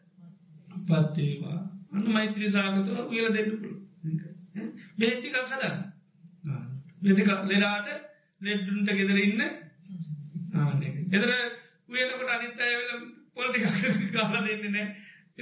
පත්වේවා 0.90 1.60
අන්න 1.92 2.06
මෛත්‍රී 2.10 2.52
සාගතව 2.52 2.98
උයල 3.10 3.28
දෙන්න 3.34 3.50
පුළු 3.54 3.78
බේටිකක් 4.98 5.38
හදන්න. 5.46 5.78
වෙතික 7.02 7.30
ලෙඩාට 7.46 7.88
ලෙඩ්ඩුන්ට 8.42 8.90
ගෙදර 8.92 9.18
ඉන්න 9.20 9.42
එදර 11.12 11.32
උයනකොට 11.90 12.30
අනිත් 12.30 12.62
අයවල 12.62 12.90
පොල්ටි 13.34 13.60
කාල 14.14 14.36
දෙන්න 14.48 14.66
නෑ 14.70 14.88
ඉ 15.38 15.42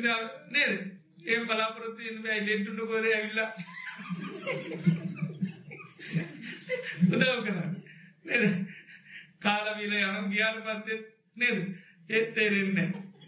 නේද? 0.52 0.74
ඒ 1.24 1.40
බලාපොරොත්තුවෙන් 1.42 2.18
බැයි 2.24 2.46
ලෙඩ්ඩුට 2.48 2.82
කොද 2.86 3.06
ඇවිල්ලා? 3.08 3.50
උදව 7.08 7.40
කරන්න. 7.44 7.74
නේද? 8.26 8.44
කාලවීල 9.40 9.94
යනම් 9.98 10.28
ගියාල 10.32 10.58
පත්තෙත් 10.62 11.04
නේද? 11.38 11.58
ඒත් 12.10 12.38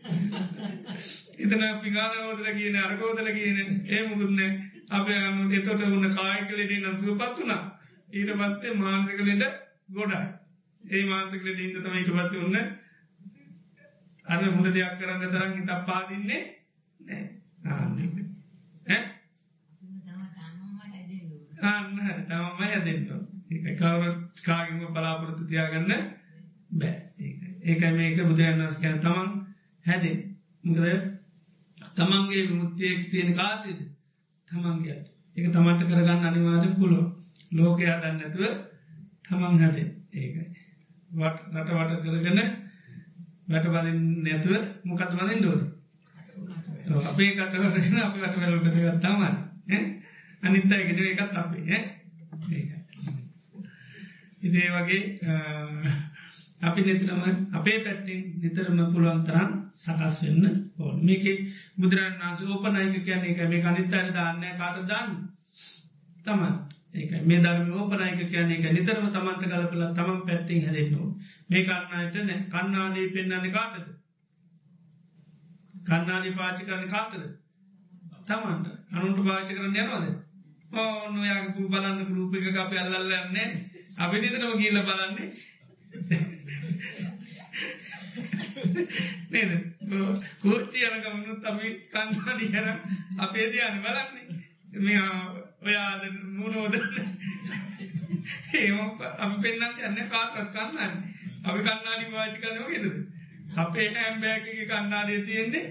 තේරෙන්නේ 0.10 0.98
ඉතන 1.40 1.80
පිගාන 1.80 2.22
ෝදල 2.22 2.52
කියන 2.52 2.77
අරකෝදල 2.77 3.30
කියන 3.30 3.84
ඒ 3.88 4.06
මුකුත්න 4.06 4.40
අපේ 4.90 5.22
අනු 5.22 5.52
එතොට 5.52 5.81
උන්න 5.88 6.11
කායකලෙට 6.11 6.72
නසුව 6.81 7.15
පත් 7.15 7.38
වුණා. 7.38 7.80
ඊට 8.10 8.34
පත්තේ 8.34 8.76
මාන්සකලට 8.76 9.44
ගොඩයි. 9.90 10.40
ඒ 10.84 11.06
මාන්සකලට 11.06 11.60
ඉද 11.60 11.77
තමයි 11.77 11.99
ඉට 11.99 12.11
පත්ති 12.11 12.40
ඔන්න 12.40 12.56
අන්න 14.26 14.48
හොඳ 14.48 14.69
දෙයක් 14.69 14.98
කරන්න 14.98 15.27
තරම් 15.27 15.53
හිත 15.53 15.69
පාදින්නේ 15.86 16.57
නෑ 16.99 17.40
අන්න 21.64 21.98
තමම 22.26 22.61
හැදෙන්න්න 22.61 23.27
ඒ 23.49 23.76
කවර 23.76 24.14
කාගම 24.44 24.88
බලාපොරොත්තු 24.90 25.45
තියාගන්න 25.45 25.94
බෑ. 26.73 27.10
ඒකයි 27.64 27.94
මේක 27.94 28.23
බුදුරන්න්නස් 28.23 28.77
කැන 28.77 28.99
තමන් 28.99 29.49
හැදෙන් 29.85 30.18
මොකද 30.64 30.85
තමන්ගේ 31.95 32.43
විමුත්තියෙක් 32.43 33.01
තියෙන 33.11 33.31
කාතයද 33.34 33.80
තමන්ගේ 34.47 34.97
ඒක 35.35 35.47
තමන්ට 35.49 35.81
කරගන්න 35.84 36.27
අනිවාරෙන් 36.27 36.76
පුලො 36.76 36.99
ලෝකයා 37.51 37.99
දන්න 37.99 38.22
ඇතුව 38.22 38.43
තමන් 39.26 39.60
හැදෙන් 39.60 39.89
ඒකයි 40.14 40.45
වට 41.11 41.39
රට 41.56 41.69
වට 41.73 42.01
කරගන 42.03 42.39
වැට 43.47 43.68
බලින් 43.68 43.99
නැතුව 44.23 44.64
මොකත් 44.84 45.14
වලින් 45.15 45.41
දෝන 45.41 45.61
අපේ 47.03 47.31
කටවටන 47.34 47.97
අපි 47.99 48.19
වට 48.19 48.35
වැල 48.38 48.60
ගත්තමට 48.60 49.49
අනිත්තයගෙන 50.43 50.99
එකත් 51.01 51.35
අපේ. 51.35 51.80
ඉදේ 54.41 54.69
වගේ 54.72 55.01
අපි 56.61 56.81
නිතරම 56.81 57.22
අපේ 57.52 57.80
පැත්තිෙන් 57.80 58.22
නිතරම 58.41 58.80
පුළුවන් 58.94 59.23
තරන් 59.23 59.52
සකස් 59.73 60.15
වෙන්න 60.22 60.45
ඕ 60.77 60.91
මේක 60.99 61.26
බුදුරන් 61.76 62.18
නාස 62.19 62.41
ඕපනයික 62.44 63.06
කියන 63.06 63.23
එක 63.23 63.40
මේ 63.45 63.64
අනිත්තර 63.64 64.07
දාන්න 64.11 64.44
කාට 64.57 64.77
දාන්න? 64.86 65.10
තමන්. 66.26 66.56
ඒක 66.94 67.11
මේ 67.23 67.40
ධර්ම 67.40 67.72
ඕපනයික 67.73 68.30
කියන 68.31 68.52
එක 68.52 68.65
නිතරම 68.69 69.07
තමන්ට 69.07 69.44
ගලපල 69.44 69.84
තමන් 69.94 70.19
පැත්තිෙන් 70.27 70.65
හැදෙන්නවා 70.65 71.11
මේ 71.49 71.64
කන්නයට 71.64 72.15
නෑ. 72.19 72.40
කන්නාදී 72.48 73.11
පෙන්න්නන්නේ 73.14 73.52
කාටද? 73.52 73.86
කන්නාදී 75.86 76.34
පාචි 76.34 76.61
කරන 76.64 76.88
කාටද? 76.88 77.23
තමන්ට. 78.27 78.65
අනුන්ට 78.91 79.22
පාචි 79.27 79.53
කරන්න 79.53 79.77
යනවද? 79.77 80.07
ඕන්න 80.73 81.15
යාගේ 81.22 81.53
පු 81.56 81.61
බලන්න 81.68 82.03
ගරුප 82.06 82.36
එක 82.38 82.57
අප 82.57 82.73
අල්ලන්නේ 82.73 83.48
අපි 83.98 84.15
නිතරම 84.18 84.53
කියල 84.57 84.77
බලන්නේ 84.81 85.30
නේද? 89.30 89.52
කෝච්චි 90.38 90.80
යනකමනුත් 90.86 91.45
අපි 91.45 91.68
කන්නාඩි 91.88 92.45
හර 92.48 92.68
අපේ 93.18 93.45
දයාන 93.48 93.78
බලන්නේ. 93.80 94.26
මේ 94.78 95.02
ඔයාද 95.61 96.03
මුණෝදන්න 96.32 96.98
ඒ 98.53 98.70
අපි 99.18 99.36
පෙන්න්න 99.41 99.80
යන්න 99.82 100.10
කාටත් 100.10 100.53
කන්නන්න. 100.53 100.94
අපි 101.44 101.60
කන්නාඩි 101.61 102.11
වාචි 102.11 102.38
කරනව 102.38 102.68
ගෙදද 102.70 102.88
අපේ 103.57 103.88
හැම්බෑක 103.91 104.45
කන්නාඩිය 104.68 105.22
තියෙන්නේ. 105.22 105.68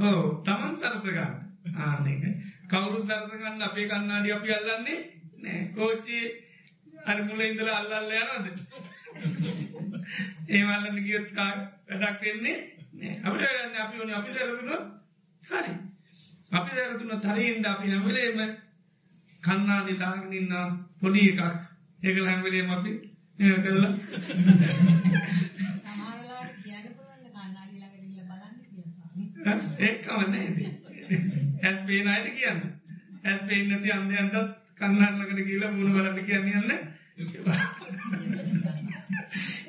ඕ 0.00 0.22
තමන් 0.42 0.74
සරසගන්න 0.78 1.34
ආනක 1.78 2.24
කවුරු 2.68 2.98
සරසගන්න 3.02 3.62
අපේ 3.62 3.86
කන්නාඩි 3.86 4.32
අපි 4.32 4.48
අල්ලන්නේ 4.50 5.00
නෑ 5.38 5.60
කෝච්චි 7.02 7.10
අරිමුල 7.10 7.40
ඉඳල 7.42 7.68
අල්ලල්ල 7.70 8.12
යනද 8.12 8.46
ඒවල්ලන්න 10.48 10.98
ගියත් 11.00 11.28
වැඩක් 11.36 12.20
වෙන්නේ 12.22 12.56
අපට 13.22 13.42
ගන්න 13.42 13.76
අපි 13.76 13.96
ඕන 13.98 14.12
අපි 14.12 14.30
සැරතුන 14.32 14.70
හරි. 15.42 15.72
අපි 16.52 16.70
දැරතුන 16.76 17.20
තරීන්ද 17.20 17.66
අපි 17.66 17.90
හැමලේම 17.90 18.38
කන්නා 19.42 19.80
නිදාගනින්න 19.82 20.52
පොඩි 21.00 21.22
එකක්. 21.30 21.58
ඒකල 22.02 22.26
හැමලේම 22.26 22.70
අපි 22.70 22.92
කරලා 23.38 23.94
ඒකවන්න 29.80 30.34
ඇත් 31.62 31.78
පේන 31.86 32.08
අයට 32.08 32.28
කියන්න. 32.32 32.60
ඇත් 33.24 33.40
පේෙන් 33.46 33.68
නැති 33.68 33.92
අන්දයන්ටත් 33.92 34.62
කන්නන්නකට 34.78 35.46
කියලා 35.46 35.72
මුණ 35.72 35.94
බලන්න 35.94 36.26
කියන්නන්න 36.26 36.91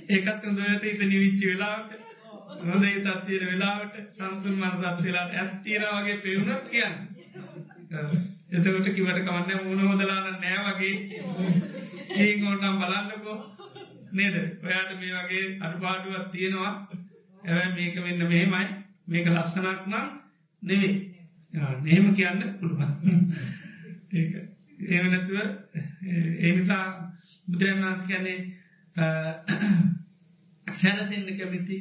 ඒකත් 0.10 0.44
හොඳට 0.46 0.84
ඉත 0.84 1.02
නිවිච්චි 1.04 1.46
වෙලා 1.48 1.78
හොඳ 2.62 2.86
තත්තියට 3.00 3.44
වෙලාවට 3.44 3.96
සන්තුන් 4.14 4.56
මන 4.56 4.74
තත්තිලාට 4.78 5.34
ඇත්තිර 5.36 5.84
වගේ 5.90 6.18
පෙවුණත් 6.20 6.66
කියන්න. 6.70 6.96
එතකොට 8.50 8.88
කිවට 8.90 9.20
කවන්න 9.22 9.66
මුණ 9.66 9.82
හොදලාන 9.84 10.28
නෑ 10.36 10.60
වගේ. 10.70 10.96
ඒ 12.16 12.32
ඕටම් 12.44 12.76
බලන්නකෝ. 12.80 13.38
නේද? 14.12 14.36
ඔයාට 14.62 14.92
මේ 14.96 15.14
වගේ 15.18 15.46
අඩුපාඩුවත් 15.60 16.28
තියෙනවා. 16.32 16.74
ඇවැ 17.42 17.70
මේක 17.72 17.96
වෙන්න 17.98 18.22
මෙහෙමයි. 18.26 18.68
මේක 19.08 19.28
ලස්සනක් 19.28 19.82
නම් 19.88 20.08
නෙවේ 20.62 20.96
නේම 21.82 22.06
කියන්න 22.14 22.42
පුළුවන්. 22.60 22.92
ඒනැතුව 24.90 25.38
ඒනිසා 26.40 26.86
බුදුරන් 26.86 27.13
වන්ස 27.48 28.02
කියන්නේ 28.04 28.40
සැනසෙන්න්න 30.74 31.38
කැමිති 31.38 31.78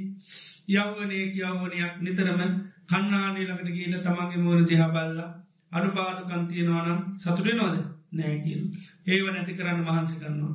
යව්වනයක් 0.70 1.32
යව්වනයක් 1.40 1.94
නිතරම 2.00 2.40
කන්නානේ 2.86 3.44
ළඟට 3.44 3.70
කියල 3.70 3.94
තමන්ගේ 4.00 4.38
මෝන 4.38 4.66
දිහා 4.66 4.90
බල්ලා 4.90 5.30
අඩුපාඩු 5.72 6.22
කන්තියනවානම් 6.26 7.00
සතුරේ 7.18 7.54
නොද 7.54 7.76
නෑකිල් 8.12 8.62
ඒව 9.06 9.26
නැති 9.28 9.52
කරන්න 9.54 9.80
මහන්සි 9.82 10.16
කරනවා. 10.16 10.52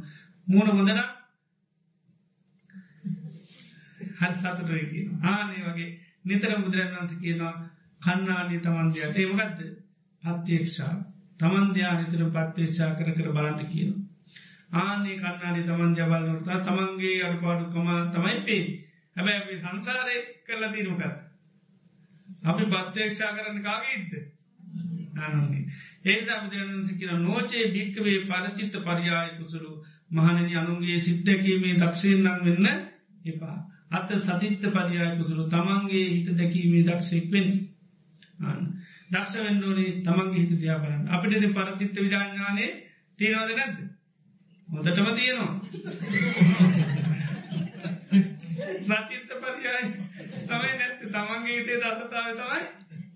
මූුණ 0.47 0.71
හොඳන 0.71 0.99
හරි 4.17 4.33
සතුටය 4.33 4.85
කියන 4.85 5.07
ආනේ 5.25 5.63
වගේ 5.65 5.89
නිතර 6.25 6.51
බුදුරන් 6.57 6.93
වන්ස 6.93 7.13
කියනවා 7.15 7.55
කන්නානේ 8.01 8.59
තමන්දයට 8.59 9.17
ඒවගත්ද 9.17 9.59
පත්්‍යේක්ෂා. 10.23 10.93
තමන්දයා 11.39 11.93
නිතර 11.95 12.21
පත්්‍යේක්ෂා 12.31 12.91
කර 12.95 13.09
කර 13.11 13.29
බලන්න 13.31 13.67
කියනවා. 13.67 14.06
ආනේ 14.71 15.17
කන්නාඩි 15.17 15.61
තමන් 15.63 15.95
ජබල්ලනතා 15.95 16.59
තමන්ගේ 16.61 17.23
අඩුපාඩුකම 17.23 17.87
තමයි 18.11 18.39
පේ 18.41 18.63
හැබැ 19.15 19.37
අපි 19.37 19.59
සංසාරය 19.59 20.17
කරලා 20.43 20.71
තිීනුකත් 20.71 21.03
අපි 22.43 22.63
බත්්‍යේක්ෂා 22.65 23.31
කරන්න 23.33 23.63
කාගේද? 23.63 24.11
ආනගේ 25.17 25.63
ඒ 26.05 26.19
සබදරන්සි 26.21 26.93
කියන 26.95 27.21
නෝචේ 27.21 27.65
භික්කවේ 27.69 28.19
පරචිත්ත 28.25 28.75
පරියායකුසුරු 28.81 29.71
මහනනි 30.11 30.53
අනුන්ගේ 30.55 30.99
සිද්ධකීමේ 31.01 31.75
දක්ෂයෙන්නම් 31.75 32.45
වෙන්න 32.45 32.67
එපා. 33.25 33.57
අත 33.91 34.09
සතිත්ත 34.17 34.63
පරියායකුසුරු 34.69 35.43
තමන්ගේ 35.47 36.05
හිත 36.07 36.29
දැකීමේ 36.33 36.83
දක්ෂෙක් 36.83 37.25
වෙන් 37.31 37.47
දක්ෂ 39.09 39.33
වෙන්ඩෝනේ 39.39 39.91
තමන්ගේ 40.01 40.41
හිත 40.41 40.53
දයා 40.57 40.79
බලන්න. 40.79 41.07
අපිටද 41.09 41.45
පරචිත්ත 41.53 41.95
විජාඥානයේ 41.97 42.71
තීරවාද 43.19 43.51
නැද්ද? 43.53 43.77
හොඳටම 44.69 45.15
තියෙනවා. 45.15 45.59
ප්‍රතිත්ත 48.87 49.29
පරියායි 49.41 49.89
තමයි 50.47 50.73
නැත්ත. 50.73 51.01
තමන්ගේ 51.05 51.55
හිතේ 51.57 51.77
දසතාව 51.77 52.27
තමයි 52.33 52.63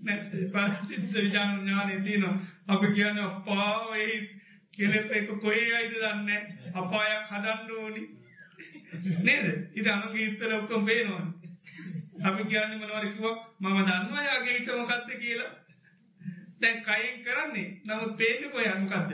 නැත්ත. 0.01 0.31
පරතිත්ත 0.53 1.13
විජාන 1.15 1.51
ඥානය 1.57 1.95
තියනවා. 2.01 2.35
අප 2.67 2.81
කියන 2.95 3.19
අපාවයි 3.19 4.07
කෙලෙත් 4.73 5.11
එක 5.11 5.29
කොයි 5.39 5.73
අයිද 5.73 5.93
දන්න 5.93 6.29
අපායක් 6.73 7.23
හදන්න 7.29 7.71
ඕනි. 7.73 8.03
නේද? 9.19 9.47
ඉත 9.73 9.87
අනුගේ 9.87 10.27
ඉත්තල 10.27 10.53
ඔක්කොම් 10.53 10.85
පේනවා 10.85 11.25
අපි 12.23 12.43
කියන්න 12.45 12.77
මනවරකිවක් 12.77 13.39
මම 13.59 13.77
දන්නවා 13.79 14.23
යාගේ 14.23 14.53
හිතමකත්ත 14.53 15.09
කියලා. 15.19 15.51
දැන් 16.61 16.79
කයින් 16.81 17.17
කරන්නේ. 17.25 17.67
නමුත් 17.85 18.17
පේද 18.17 18.41
කොය 18.51 18.67
අමකක්ද 18.67 19.11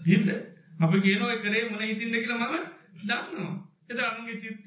හිත. 0.00 0.55
අප 0.76 0.92
කියනව 0.98 1.30
කරේ 1.40 1.64
මන 1.66 1.82
හිතින්ද 1.82 2.14
කියලා 2.16 2.50
මම 2.50 2.64
දන්නවා. 3.02 3.54
එත 3.88 3.98
අනුගේ 4.00 4.40
චිත්ත 4.40 4.66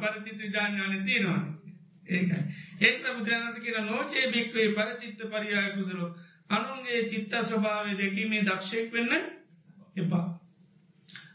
පරතිත 0.00 0.40
ජාඥාන 0.48 1.02
තියෙනවා. 1.02 1.42
ඒකයි. 2.06 2.40
ඒත 2.80 3.04
බුදුරනස 3.08 3.56
කියන 3.58 3.78
නෝචේ 3.84 4.26
බික්වේ 4.28 4.68
පරචිත්ත 4.72 5.20
පරියාය 5.26 5.70
කුදුරු 5.72 6.06
අනුන්ගේ 6.50 7.00
චිත්ත 7.06 7.32
ස්වභාවය 7.42 7.92
දෙකීමේ 7.94 8.42
දක්ෂයෙක් 8.42 8.92
වෙන්න 8.92 9.12
එපා. 9.96 10.26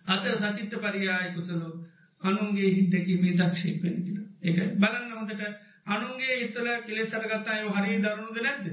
අත 0.08 0.24
සචිත්ත 0.36 0.74
පරියාය 0.78 1.34
කුසලෝ. 1.36 1.74
අනුන්ගේ 2.22 2.70
හිත් 2.70 2.88
දෙකීමේ 2.90 3.34
දක්ෂයෙක් 3.34 3.78
වෙන 3.84 3.96
කියලා. 4.04 4.28
ඒක 4.42 4.58
බලන්න 4.78 5.12
හොඳට. 5.12 5.42
අනුන්ගේ 5.88 6.40
හිතල 6.40 6.68
කෙලෙ 6.82 7.06
සරගත්තාය 7.06 7.62
හරි 7.70 8.00
දරුණුද 8.00 8.38
නැද්ද? 8.40 8.66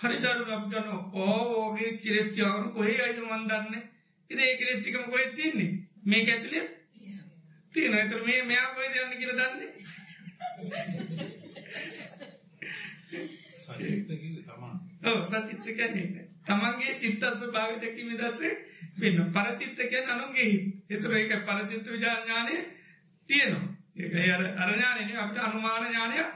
හරි 0.00 0.16
දරු 0.18 0.44
ලබ්ගන්න 0.48 0.88
ඕෝගේ 1.14 1.90
කිරෙච්චාවරු 1.98 2.68
කොහේ 2.70 3.00
අයිද 3.00 3.18
මන්දන්න 3.22 3.74
ඉද 4.30 4.38
ඒ 4.38 4.52
කිරෙච්චිකම 4.56 5.04
කොයි 5.06 5.26
තින්නේ 5.32 5.72
මේ 6.04 6.22
ඇතුලේ? 6.26 6.64
තියෙන 7.74 7.94
ඇතර 7.94 8.22
මේ 8.22 8.40
මෙයා 8.44 8.68
කොයි 8.70 8.88
දන්න 8.88 9.12
කියල 9.14 9.32
දන්නේ? 9.34 9.70
ප්‍රතිත්තකන්නේ 15.26 16.24
තමන්ගේ 16.46 16.96
චිත්තස්ව 16.96 17.44
භාව 17.50 17.76
දැකීම 17.78 18.16
දසේ 18.16 18.54
වෙන්න. 18.98 19.20
පරචිත්තකයන් 19.30 20.10
අනුන්ගේ 20.10 20.56
එතුර 20.90 21.12
එක 21.14 21.32
පරචිත්ත 21.44 21.86
විජාඥානය 21.88 22.56
තියෙනවා. 23.28 23.68
ඒ 23.98 24.32
අරඥානය 24.58 25.12
අපට 25.18 25.38
අනුමාන 25.40 25.82
ඥානයක් 25.84 26.28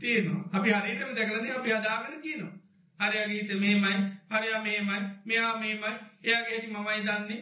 තියෙනවා. 0.00 0.42
අපි 0.52 0.68
හරිටම 0.72 1.14
දැකලන 1.14 1.52
අපි 1.52 1.70
අදාගෙන 1.74 2.20
කියනවා 2.22 2.61
හරයාගේ 3.02 3.38
හිත 3.38 3.52
මේමයි 3.56 3.94
හරයා 4.30 4.60
මේමයි 4.60 4.98
මෙයා 5.24 5.54
මේමයි 5.58 5.92
එයාගේ 6.22 6.52
හැටි 6.52 6.68
මමයි 6.68 7.00
දන්නේ. 7.02 7.40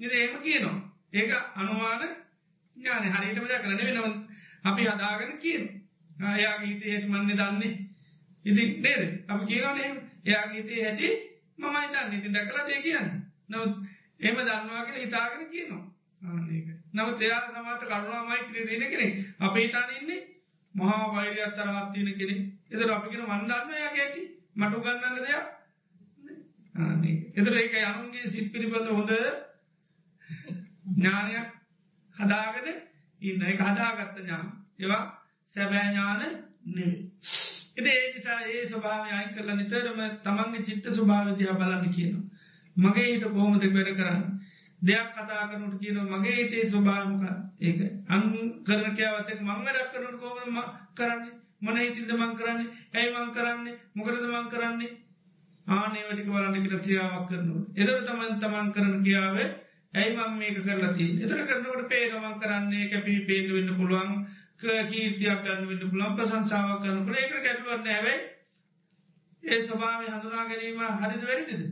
නිද 0.00 0.12
ඒම 0.12 0.34
කියනවා. 0.38 0.76
ඒක 1.12 1.30
අනුමාන 1.56 2.02
ඥාන 2.76 3.04
හරිටම 3.14 3.46
දැකලන 3.46 3.78
වෙනවන් 3.80 4.14
අපි 4.64 4.82
හදාගෙන 4.84 5.32
කියන 5.38 5.64
එයාගේ 6.34 6.68
හිතේ 6.68 6.92
හැටි 6.92 7.08
මන්නේ 7.08 7.36
දන්නේ. 7.36 7.72
ඉති 8.44 8.64
නේද? 8.78 9.02
අපි 9.28 9.44
කියවනේ 9.46 9.90
එයාගේ 10.24 10.58
හිතේ 10.58 10.84
හැටි 10.84 11.08
මමයි 11.58 11.88
දන්න. 11.88 12.14
ඉති 12.14 12.28
දැකලා 12.30 12.68
දේ 12.68 12.80
කියන්න? 12.82 13.10
නොත් 13.48 13.72
එම 14.20 14.36
දන්නවාගෙන 14.38 14.96
හිතාගෙන 14.96 15.50
කියනවා. 15.50 15.84
ආක 16.22 16.46
නව 16.94 17.20
එයා 17.20 17.40
සමට 17.44 17.82
කරුණා 17.82 18.24
මෛත්‍රී 18.24 18.66
දෙන 18.70 18.84
කෙනෙ 18.84 19.06
අප 19.40 19.56
හිතාන 19.56 19.90
ඉන්නේ 19.92 20.20
මහා 20.74 21.12
වෛරය 21.14 21.40
අත්තරහත්තියන 21.42 22.10
කෙනෙ 22.18 22.36
එතර 22.70 22.92
අපිගෙන 22.92 23.26
වන්දන්න 23.26 23.74
යා 23.74 23.92
ගැටි 23.92 24.22
මටු 24.56 24.78
ගන්නන්න 24.80 25.16
දෙයක් 25.20 25.46
එතර 27.34 27.54
ඒක 27.54 27.74
යනුන්ගේ 27.80 28.28
සිත් 28.28 28.52
පිළිබඳ 28.52 28.88
හොඳ 28.90 29.10
ඥානයක් 30.94 31.48
හදාගෙන 32.16 32.68
ඉන්න. 33.20 33.42
එක 33.44 33.60
හදාගත්ත 33.60 34.16
ඥාන. 34.18 34.46
ඒවා 34.78 35.02
සැබෑඥාන 35.48 36.20
නෙවේ 36.66 37.00
එද 37.76 37.86
ඒ 37.86 38.02
නිසා 38.08 38.40
ඒ 38.46 38.62
ස්වභාව 38.66 39.02
අයි 39.10 39.28
කරලා 39.30 39.56
නිතරම 39.56 40.00
තමන්ගේ 40.22 40.62
චිත්ත 40.62 40.86
ස්වභාවතිය 40.90 41.54
බලන්න 41.54 41.90
කියනවා. 41.90 42.24
මගේ 42.76 43.06
හිත 43.06 43.24
කොහොමද 43.28 43.64
වැඩ 43.68 43.90
කරන්න? 43.92 44.24
දෙයක් 44.82 45.08
කතාකනට 45.12 45.78
කියන 45.80 45.98
මගේ 46.08 46.36
හිතේ 46.36 46.64
ස්වභාමක 46.68 47.22
ඒක 47.60 47.80
අන් 48.08 48.22
කරන 48.64 48.96
කෑවතෙක් 48.96 49.40
මං 49.40 49.64
වැඩක් 49.64 49.90
කරනට 49.92 50.20
කෝම 50.20 50.38
කරන්නේ? 50.94 51.34
මන 51.64 51.76
හිතින්ද 51.78 52.12
මං 52.12 52.32
කරන්නේ? 52.34 52.70
ඇයි 52.92 53.10
මං 53.12 53.32
කරන්නේ? 53.32 53.80
මොකරද 53.94 54.24
මං 54.26 54.48
කරන්නේ? 54.48 54.92
ආනේ 55.66 56.06
වටික 56.06 56.28
බලන්න 56.28 56.54
කියෙන 56.56 56.80
ක්‍රියාවක් 56.80 57.28
කරනවා. 57.28 57.62
එදර 57.76 58.00
තමන් 58.02 58.40
තමන් 58.40 58.72
කරන 58.72 58.96
කියාවේ 59.02 59.50
ඇයි 59.94 60.14
මං 60.14 60.38
මේක 60.38 60.56
කරලති 60.60 61.06
එතර 61.20 61.40
කරනකට 61.44 61.88
පේනවන් 61.88 62.38
කරන්නේ 62.38 62.88
කැපී 62.88 63.20
පේන 63.26 63.50
වෙන්න 63.50 63.76
පුළුවන් 63.76 64.14
කීර්තියක් 64.60 65.42
ගන්න 65.42 65.68
වෙන්න 65.68 65.84
පුළන් 65.86 66.16
ප්‍රසංසාාවක් 66.16 66.82
ගන්න 66.82 67.04
පුළ 67.04 67.18
ඒක 67.18 67.36
ගැටලුවන්න 67.38 67.90
ඇවයි 67.90 68.16
ඒ 69.42 69.62
ස්වභාව 69.62 70.02
හඳුනා 70.06 70.44
ගැනීම 70.44 70.82
හරිද 70.98 71.24
වැරදිද? 71.24 71.62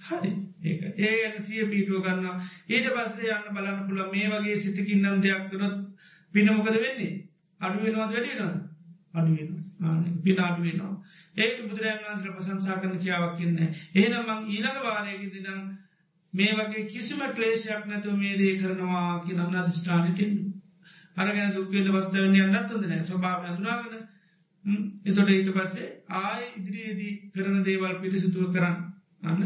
හරි. 0.00 0.32
ඒක. 0.64 0.82
ඒ 1.00 1.14
ඇ 1.20 1.42
සිය 1.42 1.66
පීටුව 1.66 2.02
ගන්න 2.02 2.42
ඊට 2.68 2.90
පස්සේ 2.90 3.32
යන්න 3.32 3.54
බලන්න 3.54 3.86
පුළ 3.86 4.02
මේ 4.10 4.30
වගේ 4.30 4.60
සිතකින් 4.60 5.02
නම් 5.02 5.22
දෙයක් 5.22 5.48
කරොත් 5.50 5.76
පිනමොකද 6.34 6.72
වෙන්නේ? 6.76 7.12
අඩුවෙනවාද 7.60 8.10
වැඩියෙනවා 8.10 8.54
අඩුවෙන 9.14 9.50
පින 10.22 10.38
අඩුවෙනවා 10.40 10.94
ඒක 11.36 11.56
බුදුරන් 11.62 11.98
වන්සල 12.02 12.32
ප්‍රසංසා 12.32 12.80
කරන 12.80 12.98
කියාවක් 12.98 13.34
කියන්න 13.36 13.58
ඒනම් 13.62 14.22
මං 14.26 14.46
ඊළඟ 14.48 14.80
වාරයකි 14.82 15.32
දිනම් 15.34 15.60
මේ 16.34 16.52
වගේ 16.54 16.84
කිසිම 16.86 17.20
ක්ලේෂයක් 17.30 17.84
නැතුව 17.86 18.16
මේ 18.16 18.36
දේ 18.36 18.54
කරනවා 18.56 19.08
කිය 19.20 19.36
නන්න 19.36 19.56
අධිෂ්ඨානටින් 19.56 20.34
අරගෙන 21.16 21.54
දුක්කේට 21.54 21.88
වස්තවන්නේ 21.90 22.44
අන්නත්තුද 22.44 22.82
නෑ. 22.84 23.04
ස්වභාව 23.04 23.44
අඳුනාගෙන 23.44 24.02
එතොට 25.04 25.30
ඊට 25.30 25.50
පස්සේ 25.52 25.88
ආය 26.16 26.42
ඉදිරියේදී 26.50 27.12
කරන 27.32 27.62
දේවල් 27.64 27.94
පිරිසිතුව 28.00 28.52
කරන්න. 28.52 28.76
අන්න 29.22 29.40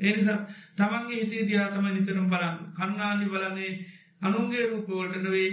ඒනිසා 0.00 0.38
තමන්ගේ 0.76 1.20
හිතේ 1.20 1.46
දිහාතම 1.46 1.88
නිතරම් 1.88 2.26
බලන්න. 2.26 2.58
කන්නාලි 2.74 3.26
බලන්නේ 3.26 3.72
අනුන්ගේ 4.22 4.66
රූපවලට 4.66 5.22
නොවේ. 5.22 5.50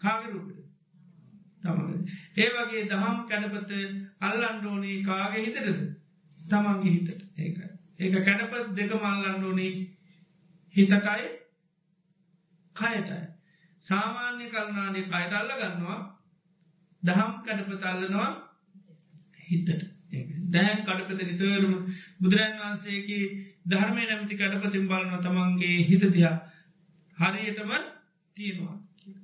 කාගරූපට 0.00 0.57
තමන් 1.62 2.04
ඒ 2.36 2.48
වගේ 2.50 2.84
දහම් 2.86 3.16
කැනපත 3.26 3.72
අල්ලන්ඩෝනී 4.20 4.98
කාගේ 5.02 5.44
හිතටද? 5.44 5.80
තමන්ගේ 6.40 6.92
හිතට. 6.92 7.22
ඒක. 7.36 7.58
ඒක 7.98 8.14
කැනපත් 8.24 8.74
දෙක 8.74 8.92
මල්ලන්ඩෝනී 8.96 9.72
හිතටයි 10.74 10.98
කයටයි. 12.76 13.20
සාමාන්‍ය 13.84 14.46
කල්නානේ 14.48 15.04
කයටල්ල 15.04 15.52
ගන්නවා 15.54 16.00
දහම් 17.02 17.32
කඩපතල්ලනවා 17.42 18.30
හිතට. 19.44 19.70
දැහැන් 20.50 20.84
කඩපත 20.84 21.20
නිතරම 21.22 21.74
බුදුරන් 22.20 22.54
වහන්සේගේ 22.58 23.24
ධර්මය 23.66 24.02
නැමති 24.04 24.34
කඩපතින් 24.36 24.88
බලන 24.88 25.22
තමන්ගේ 25.22 25.76
හිතතියා 25.84 26.36
හරියටම 27.18 27.72
තියෙනවා. 28.36 28.76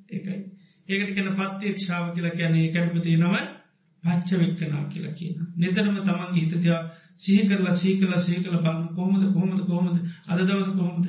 ඒකයි. 0.09 0.41
ඒකට 0.89 1.15
කන 1.17 1.29
පත්්‍යක්ෂාව 1.35 2.05
කියලා 2.15 2.35
කැනේ 2.35 2.67
කැඩපති 2.71 3.17
නම 3.17 3.35
පච්ච 4.05 4.31
වෙක්කනා 4.39 4.85
කියලා 4.87 5.15
කියන. 5.15 5.37
නිතරම 5.57 5.97
තමන්ගේ 5.99 6.35
හිතතියා 6.37 6.83
සිහි 7.17 7.43
කරලා 7.49 7.75
සී 7.75 7.95
කලා 7.99 8.21
සී 8.21 8.39
කළ 8.39 8.59
බලන්න 8.59 8.89
කොහොමද 8.91 9.25
කොහොමද 9.33 9.61
කොහොමද 9.63 9.97
අද 10.29 10.39
දවස 10.41 10.71
කොහොමද? 10.71 11.07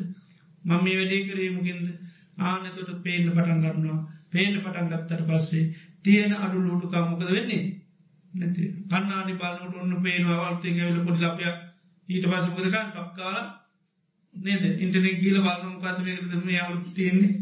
මම 0.64 0.84
මේ 0.84 0.96
වැඩේ 0.96 1.24
කිරීමකින්ද 1.24 1.88
ආනකොට 2.42 2.92
පේන්න 3.04 3.28
පටන් 3.30 3.60
ගන්නවා. 3.64 4.00
පේන 4.32 4.54
පටන් 4.56 4.88
ගත්තට 4.88 5.28
පස්සේ 5.28 5.66
තියෙන 6.04 6.32
අඩු 6.38 6.58
ලූටුකාමොකද 6.60 7.28
වෙන්නේ? 7.28 7.64
නැති. 8.34 8.64
කන්නාඩි 8.88 9.34
බලන්නට 9.36 9.76
ඔන්න 9.76 10.02
පේනවා 10.02 10.40
වල්තේ 10.44 10.74
ඇවිල 10.78 11.06
පොඩි 11.06 11.26
ලපය 11.26 11.46
ඊට 12.10 12.26
පසකදකන් 12.26 12.90
ටක්කාල 12.90 13.38
නේද? 14.36 14.64
ඉන්ටනෙ 14.80 15.12
ගීල 15.16 15.38
බලනු 15.42 15.78
පත්මකද 15.78 16.44
මේ 16.44 16.60
අවුත් 16.62 16.94
තියෙන්නේ. 16.94 17.34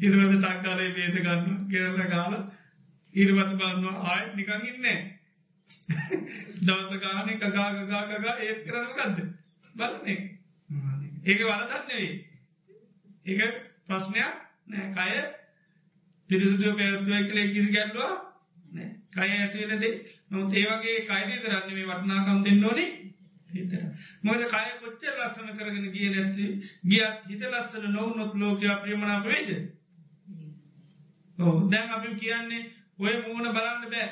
ඉරවද 0.00 0.34
ටක්කාලේ 0.36 0.90
වේද 0.92 1.16
ගන්න 1.18 1.56
ගෙරල 1.68 1.98
කාල 2.08 2.36
ඉරවත 3.14 3.50
බලන්නවා 3.54 3.96
ආය 4.06 4.22
නිකං 4.34 4.66
ඉන්නේ 4.66 4.98
දවස 6.60 7.00
ගානේ 7.00 7.38
කකාගගාගගා 7.38 8.36
ඒත් 8.38 8.60
කරන 8.64 8.88
ගන්ද 8.92 9.18
බලන්නේ. 9.74 10.18
ඒක 11.22 11.40
වලදන්නෙවේ 11.42 12.12
ඒක 13.26 13.40
ප්‍රශ්නයක් 13.86 14.34
නෑ. 14.66 14.88
කය 14.90 15.10
පිරිසුදුව 16.30 16.76
පැත්තුව 16.76 17.28
කළේ 17.28 17.52
කිසි 17.52 17.70
ගැල්ලවා 17.70 18.12
කය 19.12 19.28
ඇතිවෙනදේ 19.28 19.94
නොත් 20.28 20.52
ඒවගේ 20.54 21.04
කයිනය 21.04 21.36
කරන්න? 21.38 21.70
මේ 21.70 21.86
වටනාකම් 21.86 22.42
දෙන්න 22.42 22.64
ඕනේ. 22.64 22.90
හිතර 23.50 23.82
මොද 24.22 24.42
කය 24.46 24.66
කොච්ච 24.78 25.02
ලස්සන 25.10 25.52
කරගෙන 25.54 25.90
ගිය 25.90 26.08
නැති 26.10 26.46
ගියත් 26.84 27.28
හිත 27.28 27.42
ලස්සන 27.44 27.86
නොව 27.90 28.16
නොත් 28.16 28.32
ලෝකයා 28.36 28.76
ප්‍රියමණාප 28.78 29.26
වේද 29.26 29.50
දැන් 31.70 31.90
අපි 31.90 32.14
කියන්නේ 32.16 32.62
ඔය 32.98 33.14
මූුණ 33.18 33.48
බලන්න 33.50 33.84
බෑ. 33.86 34.08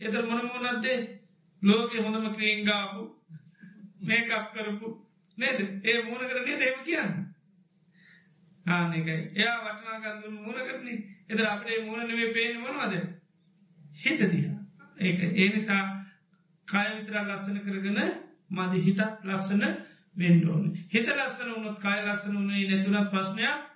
එත 0.00 0.14
මොන 0.22 0.40
මූුණත්දේ 0.42 0.98
ලෝක 1.62 1.92
හොඳම 1.96 2.26
ක්‍රීංගාපු 2.32 3.02
මේකප් 4.00 4.46
කරපු 4.54 4.88
නේද? 5.38 5.58
ඒ 5.84 6.02
මූුණ 6.02 6.28
කරනේ 6.28 6.58
දේව 6.58 6.78
කියන්න. 6.84 7.12
ආනකයි 8.66 9.16
එයා 9.34 9.58
වටනාගන්දුන් 9.64 10.34
මුණ 10.36 10.60
කරන්නේ? 10.62 10.98
එතර 11.28 11.46
අපේ 11.46 11.84
මුණනවේ 11.84 12.32
පේන 12.32 12.60
මොනවද? 12.60 12.94
හිත 13.96 14.20
දිහ. 14.22 14.48
ඒක 14.98 15.20
ඒ 15.22 15.48
නිසා 15.48 15.84
කායවිතරා 16.68 17.24
ලස්සන 17.24 17.58
කරගන 17.60 18.00
මද 18.50 18.82
හිතත් 18.82 19.00
ලස්සන 19.24 19.64
වෙන්ඩෝන 20.16 20.64
හිත 20.92 21.08
ලස්සන 21.10 21.50
වනොත් 21.52 21.78
කාය 21.80 22.00
ලස්සන 22.04 22.38
වනේ 22.38 22.68
නැතුනත් 22.68 23.10
ප්‍රශ්නයක් 23.10 23.67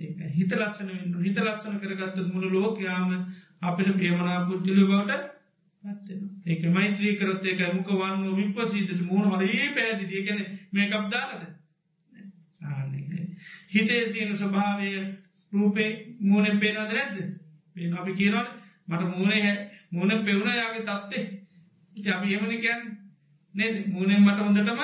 හිත 0.00 0.52
ලස්සන 0.52 0.88
වෙන්න 0.88 1.20
හිත 1.20 1.38
ලස්සන 1.38 1.76
කරගත්ත 1.78 2.18
මුළු 2.28 2.48
ලෝකයාම 2.52 3.10
අපිට 3.62 3.92
ප්‍රියමනා 3.94 4.46
පුද්ජලු 4.46 4.86
බවට 4.86 5.40
ඒක 6.46 6.62
මෛත්‍රී 6.68 7.16
කරත් 7.16 7.44
ඒක 7.44 7.60
මුක 7.74 7.88
වන්න 7.92 8.36
විපසීතට 8.36 9.02
මුණ 9.02 9.32
හරේ 9.32 9.68
පැදිදිය 9.70 10.22
කැන 10.22 10.40
මේකක් 10.72 10.94
දාලද? 11.08 11.42
හිතේ 13.68 14.02
තියෙන 14.06 14.36
ස්වභාවය 14.36 14.90
රූපේ 15.52 15.90
මූුණෙන් 16.20 16.58
පේනවද 16.58 16.92
නැද්ද? 16.92 17.18
පේ 17.76 17.92
අපි 17.92 18.12
කියරන 18.14 18.48
මට 18.86 19.02
මූුණේ 19.06 19.42
හැ. 19.42 19.56
මූුණ 19.90 20.24
පෙවුණ 20.24 20.50
යාගේ 20.52 20.84
තත්තේ 20.84 22.12
අපි 22.12 22.34
එමනි 22.34 22.58
කියන්න. 22.58 22.82
නේද? 23.54 23.76
මූුණෙන් 23.86 24.22
මට 24.22 24.38
හොඳටම 24.38 24.80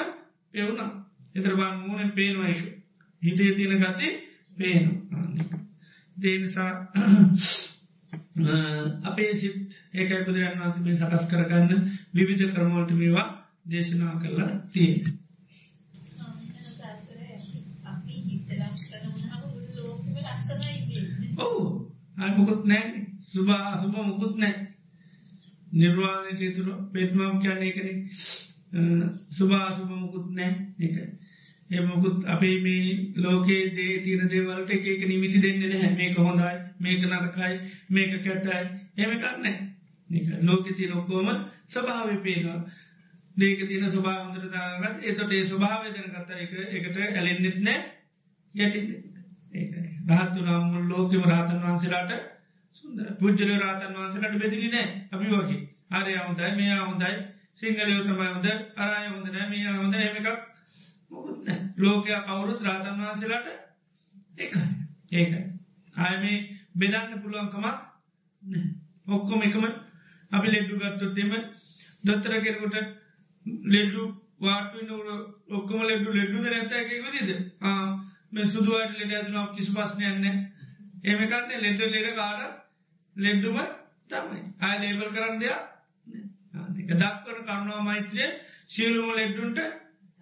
පෙවුණ 0.55 0.80
එතරබන් 1.34 1.74
මූුණෙන් 1.78 2.12
පේනවා 2.12 2.48
එක 2.48 2.60
හිතේ 3.22 3.55
තියෙන 3.55 3.80
ගති 4.56 4.58
පේනු 4.58 4.92
දේනිසා 6.16 6.72
අපේ 9.04 9.32
සිත් 9.34 9.76
ඒකයි 9.94 10.24
බුදුරන් 10.24 10.58
වන්සමේ 10.58 10.96
සකස් 10.96 11.24
කරගන්න 11.26 11.90
විවිධ 12.14 12.52
ක්‍රමෝල්ට 12.54 12.92
මේවා 12.92 13.28
දේශනා 13.70 14.14
කරලා 14.16 14.52
තියෙන. 14.72 15.04
ඔවු. 21.38 21.62
අයමකුත් 22.16 22.64
නෑ. 22.64 23.06
සුභා 23.28 23.80
සුභ 23.82 23.96
මුකුත් 24.02 24.34
නෑ 24.36 24.54
නිර්වාණයට 25.72 26.56
තුළ 26.56 26.70
පෙට්මම් 26.92 27.34
කියන්නේ 27.38 27.72
කන 27.72 27.88
සුභා 29.30 29.68
සුභ 29.76 29.92
මුකුත් 29.92 30.26
නෑ 30.30 30.52
එක 31.70 31.78
එමකුත් 31.80 32.24
අපේ 32.26 32.56
මේ 32.60 33.12
ලෝකේ 33.16 33.62
දේ 33.72 33.94
තියන 34.01 34.28
දේවලට 34.28 34.70
එකක 34.70 35.02
නිමිති 35.05 35.38
දෙන්න 35.40 35.60
නැහැ. 35.62 35.94
මේක 35.94 36.16
හොඳයි 36.18 36.55
මේක 36.78 37.01
නරකයි 37.02 37.55
මේක 37.88 38.12
කැතයි. 38.22 38.62
එම 38.97 39.10
කරන්න 39.14 39.56
ලෝක 40.43 40.66
තිය 40.68 40.88
ලොක්කෝම 40.88 41.28
ස්වභාව 41.66 42.22
පේනවා. 42.22 42.60
දේක 43.36 43.59
තියන 43.62 43.84
ස්වභාවන්දර 43.86 44.47
දාගත් 44.48 45.05
එතොට 45.05 45.32
ඒ 45.32 45.44
ස්වභාවදන 45.44 46.09
කත 46.09 46.30
එක 46.36 46.52
එකට 46.70 46.97
ඇලෙන්න්නෙත් 46.98 47.59
නෑ. 47.60 47.80
යටි 48.55 48.80
රහත්තු 50.09 50.40
නම් 50.40 50.88
ලෝකෙම 50.88 51.24
රාතන් 51.24 51.60
වහන්සේලාට 51.60 52.12
පුද්ජල 53.18 53.51
රාතන් 53.56 53.94
වහන්සලට 53.94 54.38
බෙදිලි 54.38 54.68
නෑ 54.70 54.88
අපි 55.10 55.26
වගේ. 55.28 55.62
අරය 55.90 56.12
අවුදයි 56.16 56.52
මේ 56.55 56.74
අවුදයි 56.74 57.14
සිංහලයෝ 57.55 58.05
තමයි 58.05 58.28
හොඳ 58.28 58.47
අරය 58.76 59.09
හොඳ 59.09 59.26
නෑ 59.28 59.48
මේ 59.51 59.74
හොඳ 59.74 59.94
එමකක් 59.97 60.45
මොකුත් 61.10 61.48
ලෝකයා 61.76 62.20
කවුරුත් 62.22 62.60
රාතන් 62.62 63.00
වහන්සේලාට 63.00 63.48
ඒකයි 64.38 64.64
ඒකයි. 65.12 65.42
ආය 65.94 66.16
මේ 66.18 66.38
බෙදන්න 66.74 67.20
පුළුවන්කමක් 67.20 67.66
ඔක්කොම 69.08 69.42
එකම. 69.42 69.64
අපි 70.32 70.46
ලෙඩ්ඩු 70.48 70.74
ගත්තොත්තෙම 70.76 71.32
දොත්තර 72.04 72.32
කෙරකුට 72.40 72.76
ලෙඩ්ඩු 73.66 74.02
වාටු 74.38 74.78
නොර 74.82 75.06
ඔක්කම 75.50 75.80
ලෙඩ්ඩු 75.82 76.10
ලෙඩ්ඩු 76.12 76.38
නැතක 76.44 76.90
විදිද 77.04 77.30
මෙ 78.32 78.48
සුදුවට 78.48 78.98
ලෙඩ 78.98 79.12
ඇතුනම් 79.12 79.54
කිසි 79.54 79.70
පස්්නයන්න 79.72 80.26
ඒමකන්නේ 81.04 81.60
ලෙඩ 81.60 81.80
ලෙඩ 81.86 82.08
කාඩ 82.14 82.40
ලෙඩ්ඩුම 83.16 83.58
තමයි. 84.08 84.40
ආය 84.60 84.76
ලේබල් 84.80 85.10
කරන්න 85.10 85.40
දෙයක් 85.40 85.60
දක්වන 86.92 87.38
කරුණවා 87.40 87.82
මෛත්‍රය 87.82 88.26
සියලුම 88.66 89.08
ලෙඩ්ඩුන්ට 89.12 89.58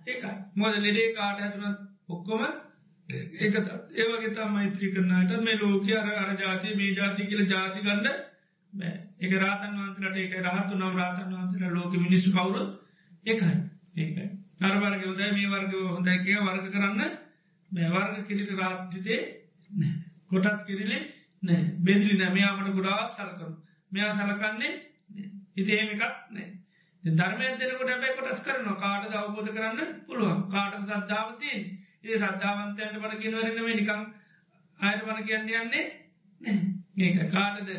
ඒකයි. 0.06 0.36
මොද 0.54 0.74
ලෙඩේ 0.78 1.08
කාට 1.12 1.40
ඇතුන 1.40 1.64
ඔක්කොම 2.08 2.42
ඒකත 3.38 3.68
ඒවගේ 3.94 4.30
තා 4.30 4.48
මෛත්‍රී 4.48 4.92
කරනට 4.92 5.32
මේ 5.40 5.56
ලෝක 5.56 5.88
අර 5.92 6.08
අර 6.14 6.30
ජාති 6.36 6.74
මේ 6.74 6.94
ජාති 6.94 7.26
කියල 7.26 7.42
ජාති 7.46 7.80
ගන්න 7.80 8.06
බෑ. 8.72 8.94
එක 9.18 9.32
රාතන් 9.34 9.76
වන්සලට 9.76 10.16
ඒක 10.18 10.34
රහතු 10.46 10.74
නම් 10.74 10.96
රාතන් 10.96 11.28
වන්සල 11.32 11.64
ලෝක 11.72 11.92
මිනිස්සු 11.96 12.30
කවුරු 12.32 12.62
ඒකයි. 13.26 13.56
ඒකයි. 13.96 14.26
අරවර්ග 14.60 15.02
උදයි 15.04 15.30
මේ 15.32 15.48
වර්ග 15.48 15.72
හොඳැකය 15.88 16.38
වර්ග 16.38 16.66
කරන්න 16.70 17.00
මේ 17.70 17.90
වර්ග 17.90 18.26
කිරිට 18.26 18.50
රාජ්ජිතේ 18.54 19.20
කොටස් 20.28 20.60
කිරිලේ 20.62 21.02
නෑ. 21.42 21.62
බෙදිලි 21.78 22.16
නෑමයාමට 22.16 22.74
ගොඩා 22.74 23.08
සලකරු 23.08 23.52
මෙයා 23.92 24.12
සලකන්නේ 24.14 24.72
ඉතිහෙමිකක් 25.56 26.02
නෑ. 26.30 26.48
ධර්මය 27.04 27.48
දෙනකොට 27.56 27.90
බැ 27.96 28.12
කොටස් 28.14 28.40
කරන 28.40 28.76
කාට 28.76 29.14
අවබෝධ 29.14 29.50
කරන්න 29.50 29.80
පුළුවන්? 30.04 30.38
කාට 30.48 30.74
සද්ධාවතින් 30.82 31.60
ඒ 32.02 32.18
සද්ධාවන්තයන්ට 32.18 32.96
පට 32.98 33.20
කිනවරන්නම 33.20 33.68
නිකං 33.72 34.00
අයට 34.80 35.02
පන 35.02 35.20
කියන්න 35.22 35.52
යන්නේ 35.54 35.84
ඒක 36.98 37.30
කාටද 37.30 37.70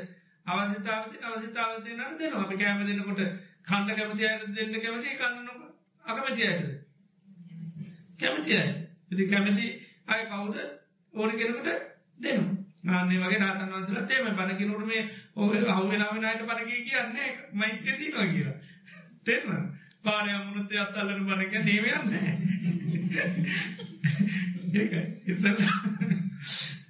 අවසිතාවති 0.46 1.24
අවසිතාවතය 1.24 1.92
නම් 1.92 2.18
දෙන 2.18 2.34
අප 2.36 2.52
කෑම 2.56 2.86
දෙනකොට 2.86 3.22
කණ්ඩ 3.64 3.96
කැමති 3.96 4.28
අයට 4.28 4.52
දෙන්න 4.54 4.76
කැමති 4.80 5.18
කන්නන 5.18 5.48
අකමති 6.06 6.44
අයද 6.44 6.64
කැමති 8.18 8.54
අය. 8.54 8.70
ඉති 9.08 9.28
කැමති 9.28 9.66
අය 10.08 10.22
කවුද? 10.26 10.56
ඕන 11.14 11.32
කෙනකට 11.32 11.70
දෙනු 12.20 12.46
ආන්නේ 12.88 13.20
වගේ 13.20 13.40
රාතන් 13.40 13.72
වන්සල 13.72 14.06
තේම 14.06 14.30
බණකිනුට 14.34 14.86
මේ 14.86 15.04
ඔය 15.36 15.58
අවුවෙනාවෙනයට 15.68 16.42
පණකී 16.44 16.82
කියන්නේ 16.84 17.30
මෛත්‍ර 17.54 17.94
තිනවා 17.94 18.28
කියලා. 18.28 18.58
තෙරම 19.26 19.50
පානය 20.04 20.32
මුණුත්තේ 20.38 20.80
අත්තල්ලන 20.80 21.26
බණක 21.26 21.54
නේවයන්න 21.64 22.10
ඒ 24.76 25.02
ඉස්සල්ල 25.26 25.60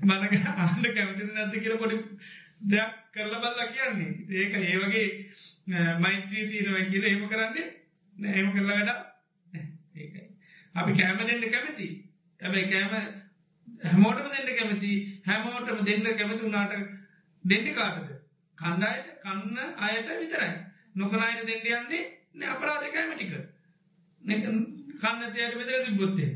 මනක 0.03 0.33
අන්න 0.57 0.85
කැමති 0.91 1.23
නැති 1.29 1.57
කියල 1.59 1.77
පොඩි 1.77 1.97
දෙයක් 2.63 2.93
කරල 3.11 3.35
බල්ලා 3.35 3.67
කියන්නේ. 3.67 4.11
ඒක 4.31 4.53
ඒ 4.55 4.77
වගේ 4.79 5.07
මෛත්‍රී 5.97 6.45
තීරව 6.47 6.75
කියල 6.89 7.05
ඒම 7.05 7.23
කරන්නේ 7.27 7.67
නෑම 8.15 8.51
කරලා 8.51 8.77
වැඩ 8.77 8.91
ඒකයි. 9.95 10.23
අපි 10.75 10.91
කෑම 10.93 11.19
දෙන්න 11.21 11.45
කැමති. 11.49 11.87
ඇබැයි 12.39 12.67
කෑම 12.69 12.93
හැමෝටම 13.85 14.27
දෙන්න 14.29 14.51
කැමති. 14.51 14.91
හැමෝටම 15.25 15.79
දෙන්න 15.85 16.05
කැමති 16.13 16.41
වුණාට 16.41 16.73
දෙන්න 17.45 17.73
කාටද? 17.73 18.09
කණ්ඩායට 18.57 19.07
කන්න 19.21 19.57
අයට 19.79 20.07
විතරයි. 20.15 20.53
නොකනයට 20.95 21.45
දෙන්න 21.45 21.67
යන්නේ 21.73 22.03
නෑ 22.35 22.51
අපරාධ 22.51 22.87
කෑමටික 22.89 23.33
කන්න 24.95 25.33
තියට 25.33 25.57
විතර 25.59 25.85
තිබොත්තේ 25.85 26.31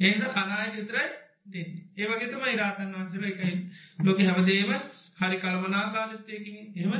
ඒද 0.00 0.22
කනායට 0.32 0.76
විතරයි 0.76 1.08
දෙන්න. 1.46 1.70
ඒවගේතම 1.96 2.44
ඉරාතන් 2.48 2.94
වන්සල 2.94 3.24
එකයි 3.24 3.54
ලෝක 4.00 4.20
හැමදේම 4.22 4.72
හරි 5.18 5.36
කල්මනාකාලත්තයකින් 5.38 6.56
එම 6.76 6.92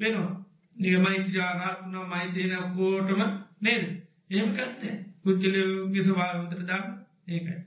වෙනවා. 0.00 0.32
නිග 0.76 0.94
මෛත්‍රයා 1.00 1.52
රාත්නා 1.54 2.06
මෛත්‍රයන 2.06 2.54
කෝටම 2.72 3.20
නේද? 3.60 3.84
එහෙම 4.30 4.54
කන්න 4.54 5.04
පුද්ගලයගේ 5.22 6.04
ස්වාවතර 6.04 6.62
දන්න 6.62 6.84
ඒකයි 7.28 7.60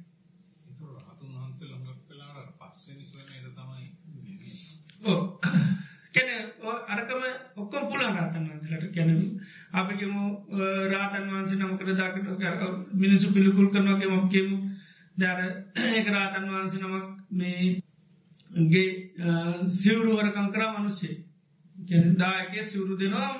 කැන 6.15 6.29
අරකම 6.89 7.21
ඔක්කො 7.57 7.77
පුලා 7.87 8.11
රාතන් 8.11 8.45
වන්සලට 8.45 8.85
කැන 8.91 9.09
අපිකම 9.73 10.15
රාතන් 10.89 11.25
වන්සේ 11.29 11.59
නමකට 11.59 11.91
දාකට 11.93 12.63
මිනිසු 12.95 13.27
පිළිකුල් 13.31 13.67
කරනගේ 13.69 14.09
මොක්කෙමු 14.09 14.57
දර 15.17 15.39
ඒක 15.89 16.07
රාතන් 16.09 16.45
වහන්සේ 16.49 16.81
නමක් 16.81 17.07
මේගේ 17.33 18.89
සිවරුවරකං 19.75 20.47
කරා 20.49 20.69
මනුස්සේ. 20.73 21.15
දායකය 22.15 22.59
සිවරු 22.65 22.93
දෙනවා. 22.95 23.33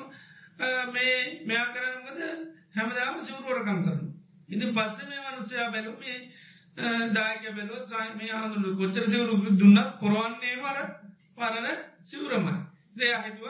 මේ 0.89 1.15
මෙයා 1.43 1.67
කරනගද 1.69 2.19
හැමදාම 2.75 3.23
සිවරුවරකං 3.23 3.79
කරන 3.83 4.03
ඉති 4.49 4.65
පස්ස 4.69 4.97
මේ 5.05 5.21
මනුස්සයා 5.25 5.71
බැලු 5.71 5.91
මේ 5.97 6.17
දායක 7.11 7.43
බැලුව 7.51 7.81
සයි 7.87 8.09
මේ 8.15 8.33
හඳුලු 8.33 8.77
කොච්චර 8.77 9.05
සිවරු 9.07 9.35
දුන්නත් 9.53 9.91
කොරවන්නේ 9.99 10.55
මර. 10.57 11.04
පරණ 11.37 11.67
සිවරමයි 12.03 12.53
දේ 12.95 13.13
අහිතුව 13.13 13.47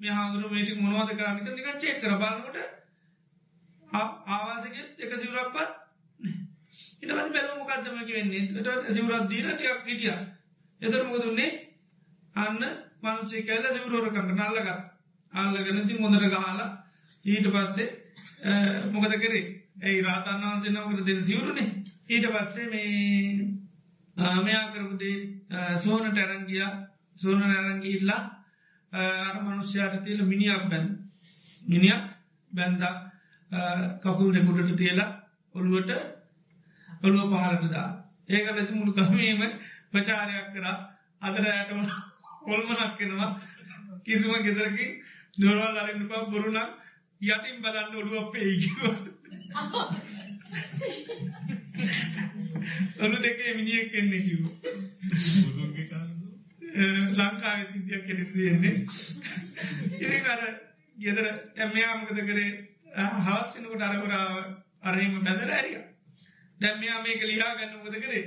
මේ 0.00 0.12
හාදුරු 0.12 0.48
මේටි 0.48 0.72
මොනවද 0.76 1.10
කරන්නක 1.12 1.46
නික 1.48 1.68
චේක් 1.76 2.00
කර. 2.00 2.12
බලන්නට 2.16 2.56
ආවාසක 4.28 4.74
එක 4.98 5.12
සිවරක්වත් 5.14 5.70
ඉට 7.00 7.10
බැලු 7.10 7.52
මොකක්දමක 7.54 8.08
වෙන්නේ? 8.08 8.42
ට 8.56 8.68
සිවරත් 8.90 9.24
දීන 9.26 9.48
ටියක් 9.48 9.80
හිටිය. 9.84 10.16
එතර 10.80 11.02
මොකදුන්නේ 11.04 11.50
අන්න 12.34 12.62
මනුසේ 13.02 13.42
කැල 13.42 13.64
සිවරුවරකන්න 13.68 14.34
නල්ලක 14.36 14.68
අල්ලගනති 15.32 15.94
මොදට 15.96 16.26
ගහලා 16.26 16.68
ඊට 17.24 17.46
පස්සේ 17.48 17.88
මොකද 18.92 19.14
කරේ? 19.16 19.46
ඇයි 19.78 20.02
රාතන් 20.02 20.42
වහන්සේ 20.42 20.72
නමකට 20.72 21.06
දෙන 21.06 21.24
සිවරුණේ 21.24 21.68
ඊට 22.08 22.26
පත්සේ 22.28 22.66
මේ 22.66 24.38
මෙයා 24.40 24.64
කරපුදේ 24.68 25.16
සෝනට 25.78 26.18
ඇරංගිය 26.18 26.62
සෝන 27.20 27.42
ඇරංගිල්ලා 27.44 28.22
අර 28.92 29.42
මනුෂ්‍යයාට 29.42 30.04
තියල 30.04 30.24
මිනිියක් 30.24 30.68
බැන් 30.70 30.86
මිනිියක් 31.62 32.04
බැන්ද 32.50 32.82
කකුල් 34.02 34.32
දෙකුටට 34.32 34.76
තියලා 34.76 35.10
ඔළුවට 35.54 35.90
ඔළුව 37.00 37.32
පහලටදා 37.32 37.88
ඒක 38.28 38.48
ඇති 38.48 38.72
මුළු 38.72 38.92
කමීම 38.94 39.40
ප්‍රචාරයක් 39.90 40.52
කරා. 40.54 40.76
අදර 41.22 41.46
ඇටම 41.46 41.80
හොල්මනක් 42.42 42.98
කෙනවා 42.98 43.40
කිසිම 44.04 44.32
ගෙදරකින් 44.44 45.02
දොරවල් 45.38 45.76
අරන්නපා 45.76 46.26
බොරුණක් 46.26 46.70
යටින් 47.20 47.62
බලන්න 47.62 47.94
ඔළුව 47.94 48.18
අපේ 48.20 48.44
ඒකිව 48.44 48.82
ඔලු 53.02 53.16
දෙකේ 53.18 53.54
මිනිියක් 53.54 53.92
කෙන්නේ 53.92 54.22
කිව 54.22 54.42
ලංකාව 57.12 57.60
සිදියක් 57.68 58.02
කෙනෙට 58.04 58.32
තියෙන්නේ 58.32 58.74
ඉදි 59.98 60.18
කර 60.20 60.42
ගෙදර 60.96 61.26
ඇමයාමකද 61.58 62.20
කරේ 62.22 62.50
හවස්සනකට 63.18 63.82
අරවරාව 63.82 64.34
අරහෙම 64.82 65.14
බැදර 65.20 65.50
ඇරිය 65.50 65.80
දැම්මයා 66.60 67.02
මේක 67.02 67.22
ලියා 67.24 67.54
ගන්න 67.54 67.76
මොද 67.78 67.98
කරේ 67.98 68.24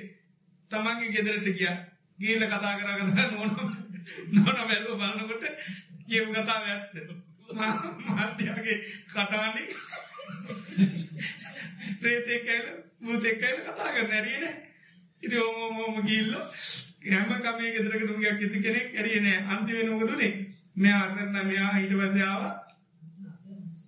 තමන්ගේ 0.71 1.11
ගෙදරට 1.11 1.47
ගිය 1.53 1.73
ගීල 2.19 2.45
කතා 2.47 2.73
කර 2.75 2.89
කතා 3.01 3.27
නොන 3.31 3.51
නොන 4.35 4.59
බැලුව 4.63 4.97
බලන්නකොට 4.97 5.43
කියව 6.07 6.27
කතාව 6.31 6.63
ඇත්ත 6.67 6.93
මාත්‍යයාගේ 8.07 8.77
කටානේ 9.07 9.67
ප්‍රේතකයිල 12.01 12.67
මුතෙක්කයිල 13.01 13.57
කතා 13.61 13.89
කරන්න 13.91 14.13
ඇරියන 14.13 14.45
ඉති 15.23 15.37
ඕමෝමෝම 15.39 16.01
ගිල්ල 16.03 16.33
හැම 17.03 17.29
කමේ 17.41 17.73
ගෙදරකට 17.73 18.17
ගයක් 18.17 18.39
කිසි 18.39 18.57
කෙනෙක් 18.59 18.87
ඇරියනෑ 18.95 19.45
අන්තිවෙන 19.49 19.89
මොකතුනේ 19.89 20.33
මෙ 20.75 20.89
ආසරන්න 20.93 21.37
මෙයා 21.43 21.71
හිට 21.73 21.93
වැදයාව 21.95 22.41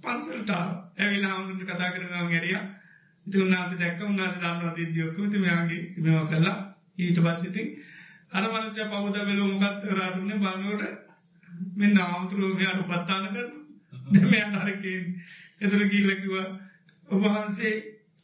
පන්සල්ටා 0.04 0.64
ඇවිල් 0.98 1.26
හාමුදුට 1.26 1.68
කතා 1.68 1.92
කරනාව 1.92 2.28
ගැරිය 2.30 2.58
ඉති 3.28 3.38
උන්නාස 3.38 3.76
දැක්ක 3.76 4.02
උන්නාස 4.04 4.36
දන්නවා 4.36 4.76
දිද්‍යයොක්ක 4.76 5.18
ති 5.28 5.38
මෙයාගේ 5.40 5.84
මෙවා 5.98 6.26
කරලා 6.28 6.58
ඊට 6.98 7.20
පස්සිති 7.20 7.64
අර 8.32 8.44
මනච 8.46 8.78
පවද 8.88 9.18
වෙලෝ 9.24 9.48
මොකත් 9.50 9.86
රාටුනේ 9.92 10.38
බලනකොට 10.38 10.84
මෙ 11.76 11.88
නාමතුරුව 11.90 12.52
මෙයාට 12.56 12.84
පත්තාන 12.86 13.26
කරන 13.28 13.50
දෙමයා 14.12 14.50
නරක 14.56 14.86
එතුර 15.62 15.82
ගිල්ලකිව 15.88 16.34
ඔබහන්සේ 17.08 17.74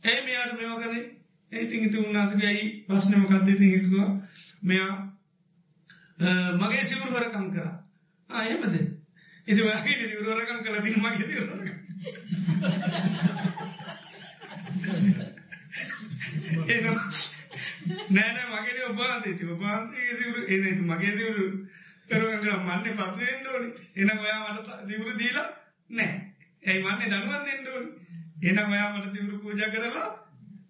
ඇයි 0.03 0.26
මෙයාට 0.26 0.53
මෙවා 0.56 0.80
කරේ 0.80 1.06
ඇයිතින් 1.52 1.86
ඉති 1.86 1.98
උන්නාසක 1.99 2.44
ඇයි 2.44 2.68
පස්්නම 2.88 3.24
කත්දේ 3.26 3.57
සිංහකවා 3.57 4.10
මෙයා 4.61 4.95
මගේ 6.56 6.84
සිවරු 6.86 7.11
හරකං 7.14 7.52
කර. 7.52 7.68
ආයමද 8.30 8.76
ඉති 9.48 9.61
වගේ 9.61 9.95
දිවරකම් 10.02 10.60
කළ 10.64 10.77
ති 10.84 10.91
මගේ 10.95 11.27
දිවරක 11.27 11.68
නෑන 18.10 18.38
මගේ 18.52 18.86
ඔබාන්තේති 18.86 19.44
ඔබාන්තේ 19.45 20.18
සිවරු 20.18 20.41
එනතු 20.48 20.84
මගේ 20.84 21.14
දිවරු 21.18 21.45
කරග 22.10 22.45
මන්නේ 22.60 22.94
පත්වෙන් 22.94 23.48
ෝනි 23.48 23.69
එන 23.95 24.10
ඔයා 24.18 24.53
මට 24.53 24.69
දිවරු 24.88 25.11
දීලා 25.18 25.49
නෑ. 25.90 26.15
ඇයි 26.64 26.84
මන්නේ 26.84 27.10
දනුවන් 27.10 27.45
දෙන්නඩෝනි 27.45 27.90
එන 28.44 28.60
ඔයා 28.60 28.90
මට 28.94 29.14
සිවරු 29.14 29.36
පූජ 29.40 29.61
කරලා 29.72 30.10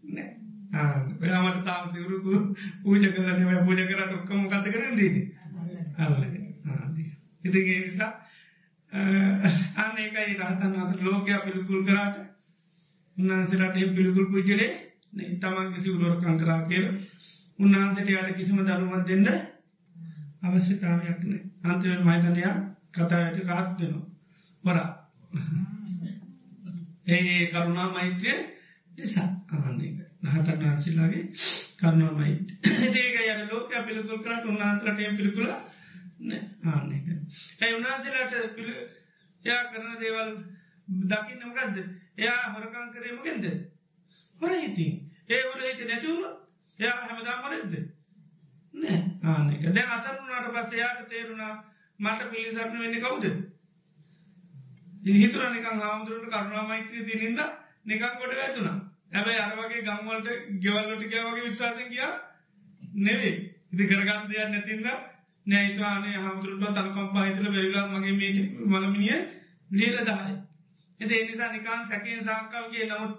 නෑ. 0.06 0.39
ඔයාමට 0.70 1.64
තාම 1.64 1.94
සිවරුකු 1.94 2.34
පූජ 2.82 3.04
කරන 3.10 3.66
පූජ 3.66 3.82
කරට 3.84 4.12
ඔක්කම 4.14 4.42
කත 4.48 4.66
කරන 4.68 4.96
දී 4.96 5.14
අල්ල 5.98 6.16
ඉතිගේ 7.44 7.80
නිසා 7.82 8.12
අන්න 9.78 9.98
ඒකයි 9.98 10.36
රහතන් 10.36 10.76
වස 10.78 11.02
ලෝකයා 11.02 11.40
පිළිකුල් 11.40 11.82
කරාට 11.84 12.16
උන්හන්සලට 13.18 13.80
පිළිකුල් 13.92 14.28
පුජලේ 14.28 14.72
තමන්ගේ 15.38 15.82
සිවරුවරකං 15.82 16.38
කරා 16.38 16.62
කියල 16.64 16.86
උන්හන්සට 17.60 18.10
යට 18.10 18.36
කිසිම 18.36 18.60
දරුවත් 18.62 19.08
දෙන්න 19.08 19.28
අවශ්‍යතාවයක්න 20.42 21.32
අන්තිව 21.64 21.92
මයිතනයා 22.02 22.56
කතාවට 22.94 23.38
රාත් 23.46 23.70
වෙනවා. 23.78 24.06
හොරා 24.64 24.90
ඒ 27.08 27.48
කරුණා 27.48 27.90
මෛත්‍රය 27.90 28.34
නිසා. 28.92 29.30
ආන්නේක 29.52 30.09
නහතන් 30.22 30.62
වහන්සේලාගේ 30.62 31.24
කරුණාමයි 31.78 32.34
ඒක 32.96 33.18
යන 33.26 33.44
ලෝක 33.48 33.76
පිළිකුල් 33.82 34.20
කරට 34.20 34.46
උන්හන්සලට 34.46 34.98
පිළිකුල 35.18 35.48
ආන්නේක 35.50 37.06
ඇයි 37.60 37.76
උන්හන්සේලාට 37.76 38.56
පිළි 38.56 38.76
යා 39.44 39.62
කරන 39.68 40.00
දේවල් 40.00 40.34
දකින්න 41.08 41.46
මකක්ද 41.46 41.78
එයා 42.18 42.42
හොරකං 42.50 42.92
කරේමකෙන්ද 42.92 43.46
හොර 44.42 44.58
හිති 44.58 44.90
ඒ 45.30 45.42
වර 45.46 45.64
හිත 45.64 45.86
නැතිවුණ 45.86 46.36
එයා 46.80 47.00
හැමදාමරෙද්ද 47.04 47.74
නෑ. 48.74 49.00
ආනක 49.26 49.64
දැ 49.72 49.86
අසරුණට 49.90 50.52
පස්ස 50.52 50.74
එයාට 50.74 51.08
තේරුණා 51.08 51.54
මට 52.00 52.30
පිළිසරණ 52.32 52.80
වෙන්න 52.80 53.00
කවුද? 53.00 53.26
හිතුර 55.14 55.50
නිකං 55.50 55.80
හාමුදුරට 55.80 56.30
කරුණා 56.30 56.68
මෛත්‍රී 56.68 57.08
තිනින්ද 59.12 59.18
නිකං 59.18 59.18
ගොඩ 59.18 59.18
ඇතුනා 59.18 59.18
ඇබැයි 59.18 59.40
අරවගේ 59.40 59.82
ගම්වලට 59.82 60.28
ගෙවල්ලට 60.62 61.04
ගවගේ 61.04 61.46
විශ්වාසය 61.46 61.90
කියා 61.90 62.14
නෙවේ 62.96 63.36
ඉති 63.72 63.88
කරගන්න 63.88 64.30
දෙයක් 64.30 64.50
නැතින්ද 64.50 64.88
නෑයිතුවානේ 65.48 66.18
හමුදුරට 66.18 66.76
තනකම්පා 66.76 67.26
හිතල 67.26 67.46
බැවිලා 67.46 67.88
මගේ 67.88 68.14
මේට 68.14 68.38
මළමිනිය 68.66 69.20
ලීල 69.70 70.06
දාය. 70.06 70.34
එති 71.00 71.22
එනිසා 71.22 71.52
නිකාන් 71.52 71.88
සැකෙන් 71.88 72.24
සාක්කාවගේ 72.24 72.86
නමුත් 72.88 73.14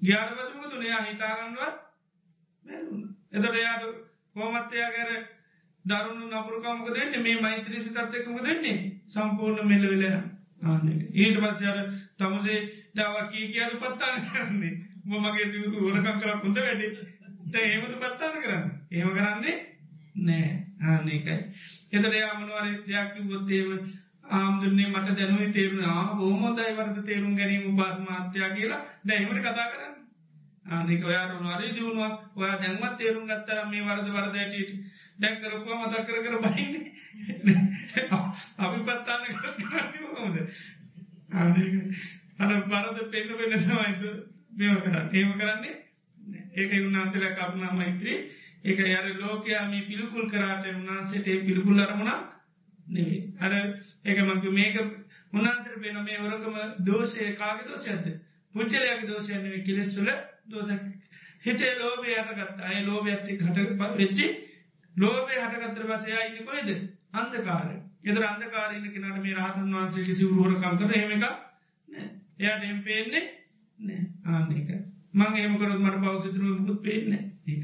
ග්‍යාරපතුම 0.00 0.70
තුනයා 0.70 1.02
හිතාගන්නුවත් 1.02 1.76
එතට 3.32 3.54
එයාට 3.54 3.84
කෝමත්තයා 4.36 4.90
ගැර 4.90 5.10
දරුණු 5.84 6.26
නපුරකමක 6.28 6.94
දෙන්න 6.94 7.22
මේ 7.22 7.40
මෛත්‍රී 7.40 7.82
සිතත්වකම 7.82 8.44
දෙන්නේ 8.44 8.78
සම්පූර්ණ 9.08 9.68
මෙල්ල 9.68 9.88
වෙලයා 9.88 10.12
ආන 10.16 10.41
ඊට 11.14 11.38
පච්චර 11.38 11.78
තමසේ 12.16 12.60
දව 12.94 13.14
කී 13.30 13.46
කියද 13.48 13.72
පත්තාන 13.76 14.16
කරන්නේ. 14.24 14.74
මගේ 15.04 15.46
දියුණු 15.52 15.78
හොරකම් 15.80 16.18
කර 16.20 16.30
හොඳ 16.38 16.58
වැඩි. 16.58 16.86
ඒමතු 17.54 17.96
පත්තාන 17.98 18.36
කරන්න. 18.38 18.68
ඒම 18.90 19.10
කරන්නේ 19.10 19.56
නෑ. 20.16 20.52
ආනකයි 20.82 21.18
එතට 21.92 22.14
යාමනවර 22.14 22.66
දෙයක් 22.86 23.14
ගොත්තේව 23.24 23.68
ආම්දුන්නේ 24.32 24.88
මට 24.88 25.16
දැනුවේ 25.18 25.50
තේරුණා 25.50 26.14
බොහොමොදයි 26.14 26.76
වර්ද 26.76 26.98
තේරුම් 27.04 27.36
ගැනීම 27.36 27.76
බාස් 27.76 27.98
මාත්‍යයා 28.00 28.50
කියලා. 28.50 28.80
දැයිමට 29.06 29.40
කතා 29.40 29.66
කරන්න? 29.66 29.94
ආනික 30.66 31.04
ඔයාට 31.04 31.32
වරි 31.40 31.74
දියුණුවක්. 31.74 32.16
ඔයා 32.36 32.56
දැන්මත් 32.58 32.96
තේරුම් 32.98 33.26
ගත්තරම් 33.26 33.70
මේ 33.70 33.82
වරද 33.82 34.08
වරද 34.08 34.36
ඇටට 35.22 35.42
දැන්කරපුවා 35.42 35.78
මතක් 35.82 36.06
කර 36.06 36.18
කර 36.22 36.36
බහින්නේ. 36.40 36.84
අපි 38.58 38.78
පත්තාන්න 38.80 39.24
කරන්නකොමද 39.62 40.36
අර 42.38 42.52
බරද 42.64 42.98
පෙන්න 43.08 43.28
පෙන්න 43.32 43.52
තමයිද 43.60 44.02
මෙව 44.52 44.82
කරන්න. 44.82 45.06
ඒම 45.12 45.32
කරන්නේ 45.34 45.74
ඒක 46.54 46.72
උන්නාන්තල 46.78 47.24
කරුණා 47.30 47.72
මෛත්‍රී. 47.74 48.18
ඒක 48.64 48.78
යර 48.80 49.06
ලෝකයාම 49.18 49.72
පිළිකුල් 49.82 50.28
කරාට 50.28 50.66
උන්නාන්සේට 50.68 51.24
පිළිකුල් 51.42 51.80
අරමුණක් 51.80 52.28
නෙවේ 52.86 53.22
අර 53.40 53.52
ඒක 54.04 54.18
මංක 54.20 54.44
මේක 54.50 54.76
උන්නාන්තර 55.32 55.74
පේන 55.78 55.98
මේ 56.00 56.18
වරකම 56.18 56.56
දෝෂය 56.80 57.32
කාග 57.34 57.64
දෝෂයද 57.66 58.06
පුද්ජලයාගේ 58.54 59.08
දෝෂයන්නේ 59.08 59.62
කිලෙස්සුල 59.62 60.08
දෝස 60.46 60.70
හිතේ 61.42 61.74
ලෝබය 61.76 62.16
අටගත් 62.16 62.58
අය 62.62 62.84
ලෝබ 62.84 63.06
ඇත්ති 63.06 63.38
හට 63.38 63.58
වෙච්චි 63.96 64.26
ලෝබේ 64.96 65.40
හටගත්තර 65.40 65.84
පසයා 65.92 66.22
ඉන්න 66.24 66.44
කොයිද 66.44 66.70
අන්දකාර 67.14 67.68
එදර 68.04 68.24
අන්දකාරන්න 68.24 68.88
කෙනට 68.88 69.18
මේ 69.18 69.34
රහතන් 69.34 69.74
වහන්සේ 69.74 70.04
කිසි 70.04 70.24
වරුවරකම් 70.26 70.78
කර 70.78 70.92
හෙම 70.94 71.12
එක 71.12 71.24
එයාට 72.38 72.64
එම් 72.64 72.80
පේන්නේ 72.82 73.24
නෑ 73.78 74.00
ආන්නේක 74.28 74.70
මං 75.14 75.36
ඒමකරත් 75.36 75.76
මට 75.76 75.96
පවසිතුරුව 76.02 76.58
මුකුත් 76.58 76.82
පේන්න 76.82 77.12
ඒක. 77.46 77.62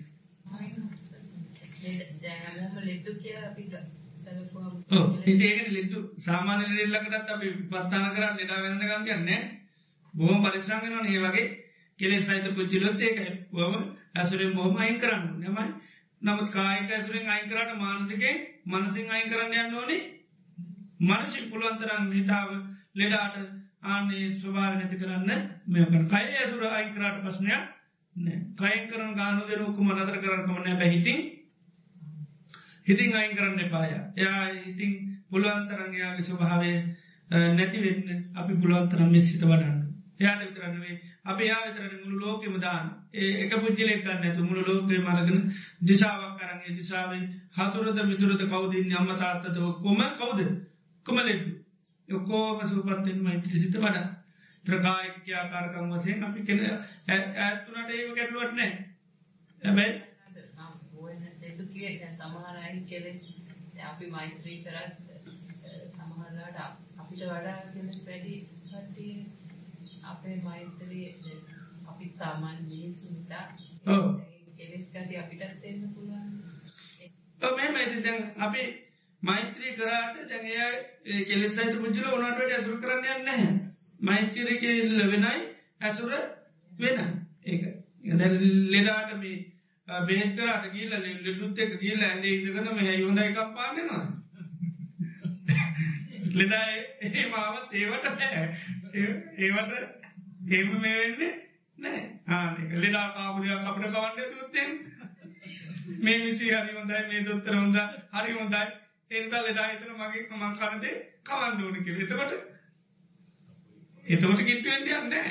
ලිතු 5.69 5.99
සාමාන්‍ය 6.19 6.65
ලෙල්ලකටත් 6.71 7.31
අපි 7.31 7.49
පත්තාන 7.65 8.11
කරන්න 8.11 8.37
නිඩා 8.37 8.61
වෙන්න 8.61 8.83
ගන්නන්නේ 8.83 9.41
බොහම 10.15 10.45
පරිසංගෙනන 10.45 11.07
ඒ 11.07 11.21
වගේ. 11.21 11.47
කෙලෙ 11.99 12.17
සහිත 12.21 12.47
පුද්ජිලොත් 12.55 13.01
ඒකයි. 13.01 13.33
වම 13.51 13.75
ඇසුරෙන් 14.15 14.53
බොහම 14.55 14.77
අයින් 14.79 14.99
කරන්න 14.99 15.25
නමයි 15.43 15.67
නමුත් 16.23 16.51
කායික 16.51 16.91
ඇසුරෙන් 16.91 17.29
අයිකරට 17.29 17.73
මානසිකේ 17.77 18.35
මනසිං 18.67 19.11
අයින් 19.11 19.31
කරන්න 19.31 19.55
යන්න 19.57 19.75
ඕනේ. 19.75 20.03
මනසින් 21.01 21.51
පුළුවන්තරන් 21.51 22.13
හිතාව 22.13 22.51
ලෙඩාට 22.95 23.37
ආනේ 23.85 24.27
ස්වභාව 24.37 24.75
නැති 24.75 24.97
කරන්න 24.97 25.43
මේකන 25.69 26.07
කය 26.07 26.25
ඇසුර 26.37 26.63
අයිකරට 26.69 27.21
ප්‍රශ්නයක් 27.23 27.65
කයින් 28.57 28.85
කරන 28.87 29.13
ගානු 29.15 29.43
දෙරුකුම 29.47 29.93
නදර 29.93 30.17
කරකම 30.19 30.55
නෑ. 30.55 30.77
බැහිතින් 30.77 31.19
හිතින් 32.87 33.15
අයින් 33.15 33.37
කරන්න 33.37 33.61
එපාය 33.61 33.91
එයා 34.17 34.49
ඉතින් 34.65 34.93
පුළුවන්තරන්යාගේ 35.31 36.25
ස්වභාවය 36.25 36.73
නැතිවෙන්න 37.31 38.25
අපි 38.35 38.53
පුළුවන්තරම් 38.57 39.11
මෙසිත 39.11 39.43
වඩන්න. 39.43 39.79
යාට 40.19 40.41
විතරන්නේ 40.41 41.01
අප 41.29 41.41
යා 41.41 41.61
විතරන 41.65 41.95
මුළු 42.03 42.19
ලෝකෙම 42.23 42.55
දාන 42.59 42.85
ඒක 43.15 43.53
පුද්ජලෙක්කන්න 43.57 44.23
ඇතු 44.23 44.45
මුළු 44.45 44.63
ලෝකේ 44.65 45.01
මරගෙන 45.01 45.41
දිසාවක් 45.85 46.35
කරගේ 46.39 46.77
දිසාාවෙන් 46.77 47.25
හතුරද 47.55 47.99
මිතුරද 48.05 48.43
කවුදන්න 48.45 48.95
අම්මතාත්තද 48.95 49.57
කොම 49.81 50.01
කවුද? 50.15 50.41
කොමලෙඩ්ඩු 51.07 51.53
යොකෝම 52.09 52.59
සූපත්තෙන් 52.67 53.19
මෛත්‍රී 53.21 53.59
සිත 53.59 53.77
වඩ. 53.77 54.07
ත්‍රකායික්‍යාකාරකම් 54.65 55.91
වසයෙන් 55.93 56.25
අපි 56.25 56.41
කෙන 56.43 56.61
ඇත්තුනට 57.09 57.91
ඒව 57.91 58.11
කැටලුවට 58.15 58.55
නෑ 58.55 58.73
ඇබැයි 59.63 59.95
සමහරයි 62.19 62.81
කෙලෙ 62.85 63.13
අපි 63.85 64.07
මෛත්‍රී 64.09 64.59
කරත් 64.63 64.95
සමහරලාට 65.95 66.59
අපිට 66.99 67.23
වඩා 67.25 67.59
කෙලෙස් 67.69 68.01
වැඩි 68.07 68.37
කට්ටිය 68.63 69.15
අපේ 70.09 70.37
මෛත්‍රී 70.43 71.07
අපි 71.89 72.07
සාමාන්‍ය 72.13 72.61
මිනිස්සුන්ට 72.65 73.33
කෙලෙස් 74.57 74.87
කටි 74.89 75.17
අපිටත් 75.17 75.65
එන්න 75.65 75.83
පුළුවන්. 75.91 76.29
මේ 77.41 77.71
මයිති 77.71 78.05
දැන් 78.05 78.23
අපි 78.39 78.65
මෛත්‍රී 79.23 79.75
කරාට 79.75 80.17
දැන්ය 80.27 80.53
කෙලෙසයිත 81.25 81.75
පුද්ජල 81.79 82.07
ඕනට 82.07 82.41
ඇසුර 82.51 82.79
කරන්න 82.79 83.25
නැහැ. 83.25 83.53
මෛත්‍ර 84.03 84.55
කෙල්ල 84.59 85.05
වෙනයි 85.09 85.37
ඇසුර 85.81 86.13
වෙන 86.79 86.99
ඒක. 87.47 87.63
ලෙඩාට 88.05 89.17
මේ 89.17 89.37
බේත් 89.89 90.35
කරට 90.35 90.71
කියල 90.71 90.91
ලෙඩුත් 91.23 91.59
එක 91.59 91.79
කියල 91.79 92.01
ඇඳේ 92.03 92.35
ඉදකන 92.35 92.69
මෙහ 92.73 92.91
යොඳ 92.97 93.19
එකක් 93.19 93.39
පාන්නවා 93.53 94.05
ලෙඩා 96.35 96.65
ඒ 97.01 97.25
මාවත් 97.27 97.73
ඒවට 97.75 98.07
ඒවට 99.37 99.98
ඒම 100.51 100.71
මේ 100.79 100.97
වෙන්නේ 100.99 101.33
නෑ 101.79 102.01
ආනක 102.31 102.77
ලෙඩා 102.77 103.07
කාපුදයක් 103.13 103.67
අපට 103.67 103.85
කවන්න 103.87 104.35
තුත්තෙන් 104.35 104.71
මේ 105.99 106.19
විසි 106.21 106.53
හරි 106.53 106.73
හොඳයි 106.73 107.03
මේ 107.07 107.25
දොත්තර 107.25 107.55
හොඳ 107.55 107.77
හරි 108.15 108.33
හොඳයි. 108.35 108.63
එන්ද 109.11 109.33
ලෙඩා 109.39 109.67
හිතන 109.67 109.93
මගේ 109.95 110.25
මං 110.33 110.57
කනදේ 110.57 110.97
කවන්න 111.25 111.63
ඕන 111.63 111.77
කෙ 111.81 111.91
එතකොට 111.97 112.33
එතකොට 114.07 114.41
කිට්ටුවෙන්ට 114.43 114.91
යන්නෑ 114.95 115.31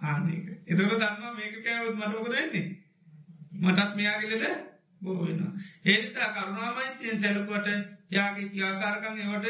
ආනක 0.00 0.46
එතකොට 0.66 0.98
දන්නවා 0.98 1.32
මේක 1.32 1.56
කෑවත් 1.60 1.96
මටමක 1.96 2.28
දෙන්නේ 2.30 2.66
මටත් 3.60 3.96
මෙයාගලට 3.96 4.46
බෝවෙන 5.02 5.40
ඒනිසා 5.84 6.28
කරුණාමයිතියෙන් 6.32 7.20
සැලකුවට 7.20 7.68
යාගේ 8.10 8.48
ක්‍යාකාරකං 8.50 9.20
ඒවට 9.20 9.46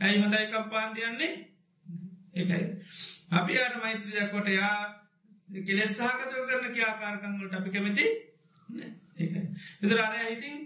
ඇයි 0.00 0.20
හොඳයිකම් 0.20 0.70
පාන්ඩියන්නේ 0.70 1.32
ඒකයි. 2.34 2.64
අපි 3.34 3.58
අට 3.58 3.76
මෛත්‍රිය 3.78 4.28
කොට 4.28 4.48
යා 4.50 4.76
කෙලෙත් 5.62 5.92
සහකතව 5.92 6.44
කරන 6.44 6.72
ක්‍යාකාරකංගලට 6.72 7.54
අපි 7.54 7.70
කැමති 7.70 8.06
ඒකයි 9.16 9.42
එතර 9.82 9.98
අරය 10.00 10.24
හිතින් 10.24 10.56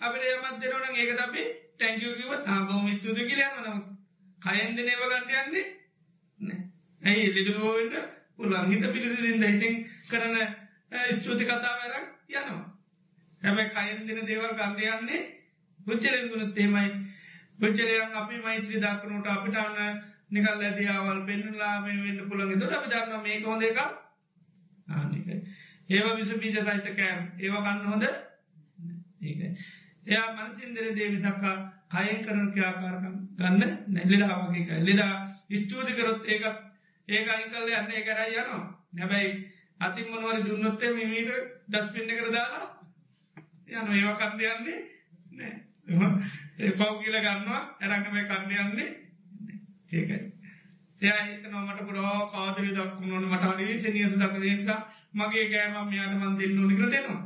අපට 0.00 0.22
යමත් 0.26 0.60
දෙරවන 0.60 0.94
ඒකට 0.96 1.20
අපි 1.20 1.42
ටැංගියෝකිව 1.72 2.30
තාබෝම 2.44 2.86
තුද 3.00 3.18
කියලයම 3.22 3.58
නම් 3.62 3.82
කයෙන්ද 4.42 4.78
නේව 4.82 5.02
ගණ්ඩයන්නේ 5.06 5.66
ඇයි 7.02 7.34
ලිඩුවෝවෙන්ට 7.34 7.96
පුළුවන්? 8.36 8.66
හිත 8.66 8.84
පිළිසිදින්ද 8.86 9.44
හිතින් 9.44 9.74
කරන 10.06 10.36
ස්තුති 11.18 11.44
කතාවරක් 11.44 12.06
යනවා. 12.30 12.64
හැබැ 13.42 13.68
කයින් 13.70 14.06
දෙන 14.06 14.26
දේවල් 14.26 14.54
ගණ්ඩයන්නේ 14.54 15.20
පුච්චරෙන්ගුණුත් 15.80 16.54
තේමයි 16.54 16.86
පුච්චරයන් 17.58 18.14
අපි 18.14 18.40
මෛත්‍රී 18.40 18.80
දක්කනට 18.80 19.26
අපිට 19.28 19.56
අන්න 19.56 20.02
නිකල් 20.30 20.60
ඇතියාවල් 20.60 21.20
පෙන්නුලාම 21.26 21.84
වෙන්න 21.84 22.20
පුළන් 22.28 22.60
තොට 22.60 22.72
අපි 22.72 22.88
දන්න 22.90 23.22
මේ 23.22 23.40
හොඳ 23.42 23.62
එක 23.64 23.78
ආනික 24.88 25.26
ඒව 25.88 26.06
විස 26.16 26.30
බීජ 26.34 26.56
සහිත 26.58 26.88
කෑම්. 26.92 27.20
ඒව 27.36 27.54
කන්න 27.56 27.86
හොඳ 27.86 28.04
ඒක 29.20 29.40
එයා 30.06 30.28
මනසින්දර 30.36 30.86
දේවිසක්කා 30.94 31.56
කයෙන් 31.90 32.18
කරන 32.24 32.52
ක්‍යාකාරකම් 32.54 33.16
ගන්න 33.38 33.62
නැලිලා 33.88 34.38
වගේ 34.42 34.80
ලෙඩා 34.82 35.14
ස්තුති 35.60 35.92
කරොත් 35.94 36.20
ඒකත් 36.26 36.58
ඒක 37.08 37.28
අයින් 37.28 37.48
කල්ල 37.50 37.68
යන්න 37.70 37.92
කරයි 38.06 38.34
යනවා. 38.34 38.64
නැබැයි 38.92 39.30
අතින් 39.80 40.06
මනවරි 40.10 40.40
දුන්නොත්තේ 40.42 40.92
මිමීට 40.92 41.30
ඩස්පින්න 41.68 42.12
කර 42.12 42.30
දාලා 42.30 42.66
යන 43.68 43.92
ඒව 43.94 44.12
කන්න 44.16 44.40
යන්නේ 44.48 44.78
නෑ. 45.32 45.54
පව් 46.70 46.90
කියල 47.00 47.16
ගන්නවා. 47.18 47.62
ඇරඟම 47.80 48.16
කන්න 48.26 48.52
යන්නේ 48.62 48.90
ඒකයි. 49.90 50.18
එයා 51.00 51.22
හිත 51.22 51.44
නොමට 51.46 51.80
පුඩෝ 51.82 52.14
කාදරි 52.28 52.70
දක්ුණුවන 52.70 53.26
මටහරි 53.26 53.78
සනියස 53.78 54.16
දක 54.16 54.34
නිසා 54.38 54.80
මගේ 55.14 55.46
ගෑම 55.50 55.92
යාට 55.92 56.14
මන් 56.14 56.38
දෙන්න 56.38 56.58
නිකර 56.64 56.88
දෙනවා. 56.88 57.22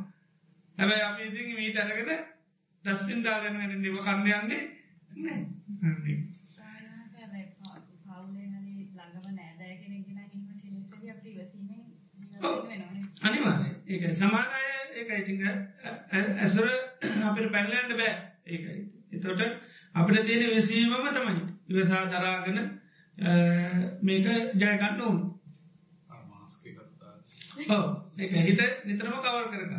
හැබැයි 0.78 1.04
අපි 1.04 1.22
ඉතින් 1.24 1.56
මීට 1.56 1.78
අරගෙන 1.78 2.12
ඩස්පින් 2.84 3.24
දාගන්න 3.24 3.80
නිව 3.80 3.96
කන්න 4.00 4.26
යන්නේ 4.32 4.62
නෑ 5.18 5.40
අනිවාර 13.22 13.60
ඒක 13.86 14.04
සමානය 14.14 14.62
ඒකයි. 14.94 15.18
ඉති 15.22 15.34
ඇසුර 16.38 16.68
අපට 17.24 17.46
පැල්ලන්ට 17.52 17.94
බෑ. 17.94 18.14
ඒකයි. 18.46 18.80
එතොට 19.12 19.40
අපට 19.94 20.22
තියෙන 20.22 20.50
විසීමම 20.50 21.06
තමයි. 21.10 21.42
ඉවසා 21.70 22.06
දරාගෙන 22.08 22.58
මේක 24.02 24.26
ජයගන්න 24.54 25.00
ඕන්. 25.00 25.18
ඒක 28.18 28.32
හිත 28.40 28.60
නිතරම 28.84 29.14
කවර් 29.18 29.46
කරක 29.50 29.72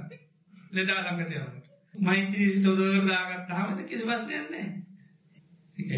ලෙදා 0.72 1.02
ළඟට 1.02 1.34
යවට 1.34 1.64
මෛත්‍රී 2.02 2.62
තොදර 2.64 3.06
දාගත් 3.06 3.52
හමත 3.52 3.86
කිසි 3.86 4.04
පස්සයන්නේ 4.04 4.66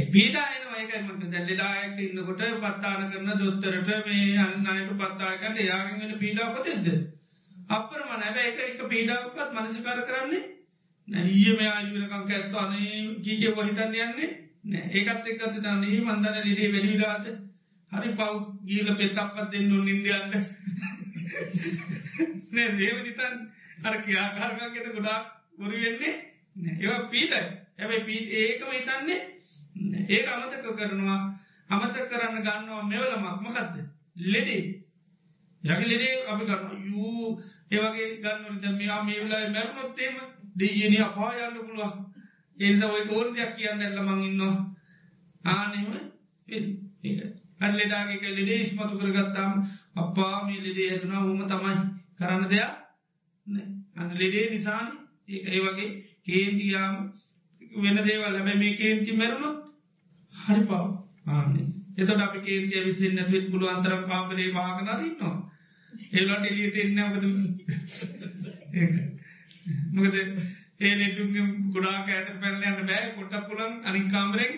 පීඩායන 0.09 0.65
වයකමට 0.71 1.27
දැල්ලෙඩායක 1.27 1.99
ඉන්නකොට 2.01 2.43
පත්තාන 2.59 3.09
කරන 3.09 3.31
දොත්තරට 3.35 3.89
මේ 4.05 4.37
අන්නයට 4.39 4.91
පත්තාකට 4.95 5.61
යාගෙන් 5.61 6.17
පීඩාපතෙද. 6.17 6.87
අපර 7.69 8.01
මන 8.01 8.23
ඇබ 8.23 8.37
එක 8.39 8.59
එක 8.63 8.83
පීඩාවකත් 8.87 9.53
මනසිකාර 9.53 10.01
කරන්නේ 10.03 10.43
නැීය 11.07 11.53
මේ 11.57 11.69
ආයුවනකං 11.69 12.31
ඇත්තු 12.31 12.57
අනේ 12.57 12.91
ගීගේ 13.19 13.51
වහිතන්න 13.51 13.95
යන්නේ? 13.97 14.29
නෑ. 14.65 14.85
ඒකත් 14.91 15.27
එක් 15.27 15.41
අති 15.41 15.59
තන්නේ 15.61 15.99
මන්දන 16.01 16.37
ලිඩේ 16.43 16.71
වැඩිලාද 16.71 17.25
හරි 17.91 18.09
පව් 18.13 18.33
ගීල 18.63 18.89
පෙතක්පත් 18.95 19.51
දෙන්න 19.51 19.69
නින්දයන්න 19.81 20.31
නෑ 22.51 22.69
දේව 22.73 22.97
නිතන් 23.01 23.35
අර 23.83 23.95
කියාකාරගකට 24.01 24.93
ගොඩාක් 24.95 25.25
ගොරු 25.57 25.75
වෙන්නේ 25.77 26.15
ඒවා 26.73 27.07
පීටයි 27.07 27.41
ඇැබයි 27.77 28.05
පීට 28.05 28.27
ඒකම 28.35 28.69
හිතන්නේ 28.71 29.19
ඒක 30.09 30.27
අමතක 30.27 30.65
කරනවා 30.73 31.19
අමත 31.69 31.95
කරන්න 32.05 32.37
ගන්නවා 32.39 32.83
මෙවලමක්. 32.83 33.41
මකක්ද 33.41 33.75
ලෙඩේ. 34.15 34.63
යගේ 35.63 35.87
ලෙඩේ 35.87 36.15
අපි 36.27 36.43
ගන්න 36.45 36.83
යූ 36.87 37.41
ඒවගේ 37.71 38.09
ගන්න 38.17 38.61
දමයා 38.63 39.03
මේ 39.03 39.21
වෙලා 39.21 39.45
මැරුණොත්තේම 40.55 40.91
දෙයන 40.91 41.01
අපායන්න 41.01 41.57
පුළුවන්. 41.57 41.93
ඒද 42.57 42.83
ඔය 42.83 43.03
කෝර 43.03 43.27
දෙයක් 43.29 43.55
කියන්න 43.55 43.81
ඇල්ල 43.81 43.99
මඟඉන්නවා 44.01 44.55
ආනෙම 45.43 45.87
අල්ලෙඩාගේක 47.59 48.23
ලෙඩේ 48.29 48.61
ඉස්මතු 48.61 48.97
කරගත්තාම 48.97 49.53
අපා 49.95 50.45
මේ 50.45 50.59
ලෙඩේ 50.59 50.89
හැතුනා 50.89 51.21
හොම 51.21 51.41
තමයි 51.43 51.75
කරන්න 52.17 52.49
දෙයක් 52.49 52.71
අන්න 53.95 54.09
ලෙඩේ 54.13 54.49
නිසාන. 54.49 54.87
ඒ 55.27 55.59
වගේ 55.61 55.89
කේන්තියාම 56.23 56.93
වෙන 57.75 57.97
දේවල්. 57.99 58.33
ලැබ 58.33 58.47
මේ 58.55 58.75
කේන්ති 58.75 59.11
මැරුණොත් 59.13 59.57
හරි 60.33 60.61
පව් 60.61 60.83
ආන්නේ. 61.27 61.67
එතට 61.95 62.21
අප 62.21 62.35
කේන්තිය 62.39 62.85
විසින් 62.85 63.13
නැතිත් 63.13 63.45
පුළුව 63.51 63.69
අන්තරම් 63.69 64.03
කාමරේ 64.05 64.53
වාගනරන්නවා 64.53 65.35
ඒලට 66.13 66.45
එලියට 66.45 66.77
එන්න 66.77 66.97
මොකද 67.01 67.23
මොකද 69.91 70.15
ඒ 70.79 70.93
නෙටුගේ 70.95 71.45
ගොඩාක් 71.71 72.09
ඇත 72.09 72.29
පැල්ල 72.35 72.63
යන්න 72.63 72.87
බෑ. 72.87 73.05
කොටක් 73.15 73.47
පුලන් 73.47 73.73
අනික් 73.83 74.07
කාමරෙන් 74.11 74.53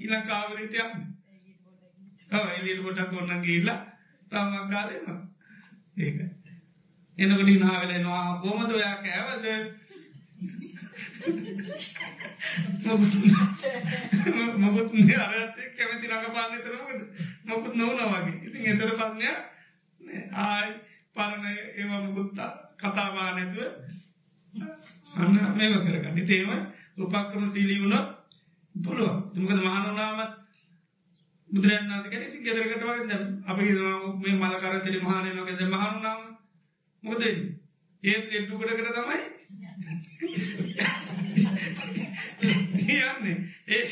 ඉල 0.00 0.14
කාවරට 0.22 0.74
යන්න. 0.76 1.04
එලියට 2.52 2.82
ගොඩක් 2.82 3.12
ඔන්න 3.14 3.42
ගේල්ලා 3.42 3.78
රාමකාරයවා 4.32 5.18
ඒක. 5.98 6.18
එනකට 7.18 7.60
නාවෙලෙනවා 7.60 8.40
බොමද 8.40 8.70
ඔයා 8.72 8.96
කෑවද? 8.98 9.46
මොකුත් 14.56 14.90
අරත් 15.18 15.58
කැමති 15.76 16.06
රඟපාන්න 16.08 16.54
තරමද 16.58 17.00
මොකුත් 17.44 17.74
නොවනවාගේ 17.74 18.38
ඉතින් 18.44 18.64
එතර 18.66 18.90
පත්නය 18.94 19.28
ආයි 20.38 20.72
පරණ 21.16 21.46
ඒවා 21.74 22.00
මුකුත්තා 22.02 22.50
කතාවා 22.78 23.30
නැතුව 23.32 23.62
අන්න 25.14 25.34
මේව 25.54 25.74
කරගන්න. 25.80 26.18
තේම 26.24 26.50
උපක්‍රම 26.98 27.44
සීලී 27.50 27.80
වුණ 27.80 27.96
පුළුව 28.74 29.12
තුමකද 29.32 29.58
මහනුනාමත් 29.58 30.32
බුදුරන්නාට 31.50 32.06
කැන 32.06 32.24
ති 32.26 32.38
ගෙදරකට 32.40 32.82
වගේ 32.82 33.18
අප 33.44 33.58
මේ 34.18 34.34
මලකරතෙරි 34.34 34.98
මහනය 35.00 35.30
නොකෙද 35.32 35.60
මහනුනාම 35.66 36.20
මොකද 37.02 37.22
ඒත් 37.22 38.24
එට්ටුකටකට 38.32 38.88
තමයි 38.92 39.18
යන්නේ 42.94 43.36
ඒ 43.68 43.82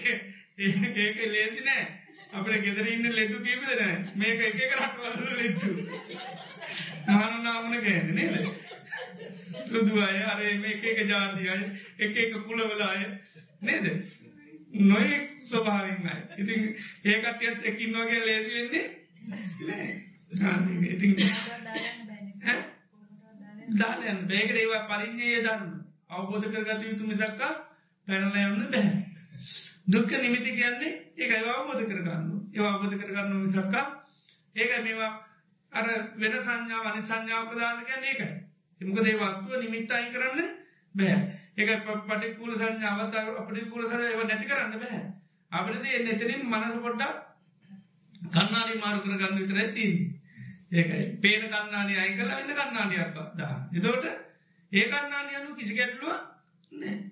ඒක 0.96 1.18
ලේසි 1.26 1.60
නෑ. 1.62 2.01
අපට 2.32 2.54
ගෙදර 2.60 2.86
ඉන්න 2.88 3.08
ලෙට්ටු 3.10 3.38
කීපද 3.40 3.68
නෑ 3.72 3.96
මේක 4.16 4.40
එක 4.42 4.56
කරටවල 4.70 5.32
ලෙට්ටු 5.34 5.70
නානුනාමන 7.06 7.74
ගෑන 7.80 8.08
නේද? 8.14 8.46
සුදු 9.66 10.00
අය 10.00 10.18
අරේ 10.24 10.54
මේ 10.58 10.76
එක 10.92 10.98
ජාති 11.06 11.48
අය 11.48 11.62
එක 11.98 12.16
එක 12.18 12.32
කුලවල 12.40 12.82
අය 12.82 13.02
නේද? 13.60 13.86
නොයෙක් 14.82 15.26
ස්වභාවින් 15.42 16.08
අය. 16.08 16.20
ඉතින් 16.38 16.60
ඒකටයත් 17.06 17.58
එකින් 17.64 17.90
වගේ 17.94 18.20
ලේසි 18.22 18.50
වෙන්නේ 18.52 18.86
ඉතින් 20.88 21.12
දාලයන්. 23.74 24.18
බේකට 24.26 24.56
ඒවා 24.56 24.88
පරිින්්ඥයේ 24.88 25.42
ධර්ම 25.42 25.70
අවබෝධ 26.10 26.48
කරගත 26.50 26.82
යුතු 26.84 27.04
මිසක්කා 27.06 27.52
පැනල 28.08 28.36
යන්න 28.38 28.70
බැහැ. 28.70 28.96
දුක්ක 29.86 30.10
නිමිති 30.16 30.52
කියන්නේ 30.52 30.92
ඒක 31.16 31.32
අවබෝධ 31.48 31.84
කරගන්න 31.84 32.30
ඒ 32.50 32.64
අවබෝධ 32.64 32.96
කරගන්න 32.96 33.32
මිසක්කා 33.38 33.86
ඒක 34.56 34.72
මේවා 34.80 35.12
අර 35.72 35.86
වෙන 36.14 36.34
සංඥාව 36.38 36.84
අනි 36.86 37.02
සංඥාව 37.02 37.48
ප්‍රධාන 37.48 37.84
කියන්න 37.84 38.04
ඒකයි. 38.04 38.32
එමක 38.80 38.98
දේවත්තුව 38.98 39.52
නිමිත්ත 39.58 39.90
අයි 39.90 40.08
කරන්න 40.10 40.40
බෑ 40.94 41.16
ඒක 41.56 41.70
පටිකුල 42.06 42.52
සංඥාවත් 42.54 43.14
අපටිකුල 43.34 43.82
සර 43.84 44.00
ඒව 44.02 44.22
නැති 44.22 44.46
කරන්න 44.46 44.74
බැහැ. 44.76 45.04
අපිට 45.52 45.84
එතනින් 46.10 46.42
මනස 46.46 46.76
පොට්ටක් 46.78 47.16
කන්නාඩි 48.28 48.74
මාරු 48.78 48.98
කරගන්න 49.00 49.38
විතර 49.38 49.58
ඇති. 49.58 49.86
ඒකයි 50.72 51.04
පේන 51.18 51.42
කන්නාඩි 51.46 51.94
අයි 51.96 52.12
කලා 52.14 52.36
වෙන්න 52.38 52.58
කන්නාඩියක් 52.60 53.10
දා. 53.34 53.54
එතෝට 53.72 54.04
ඒ 54.72 54.86
කන්නාඩි 54.86 55.32
අනු 55.34 55.56
කිසි 55.56 55.74
ගැටලුව 55.74 56.12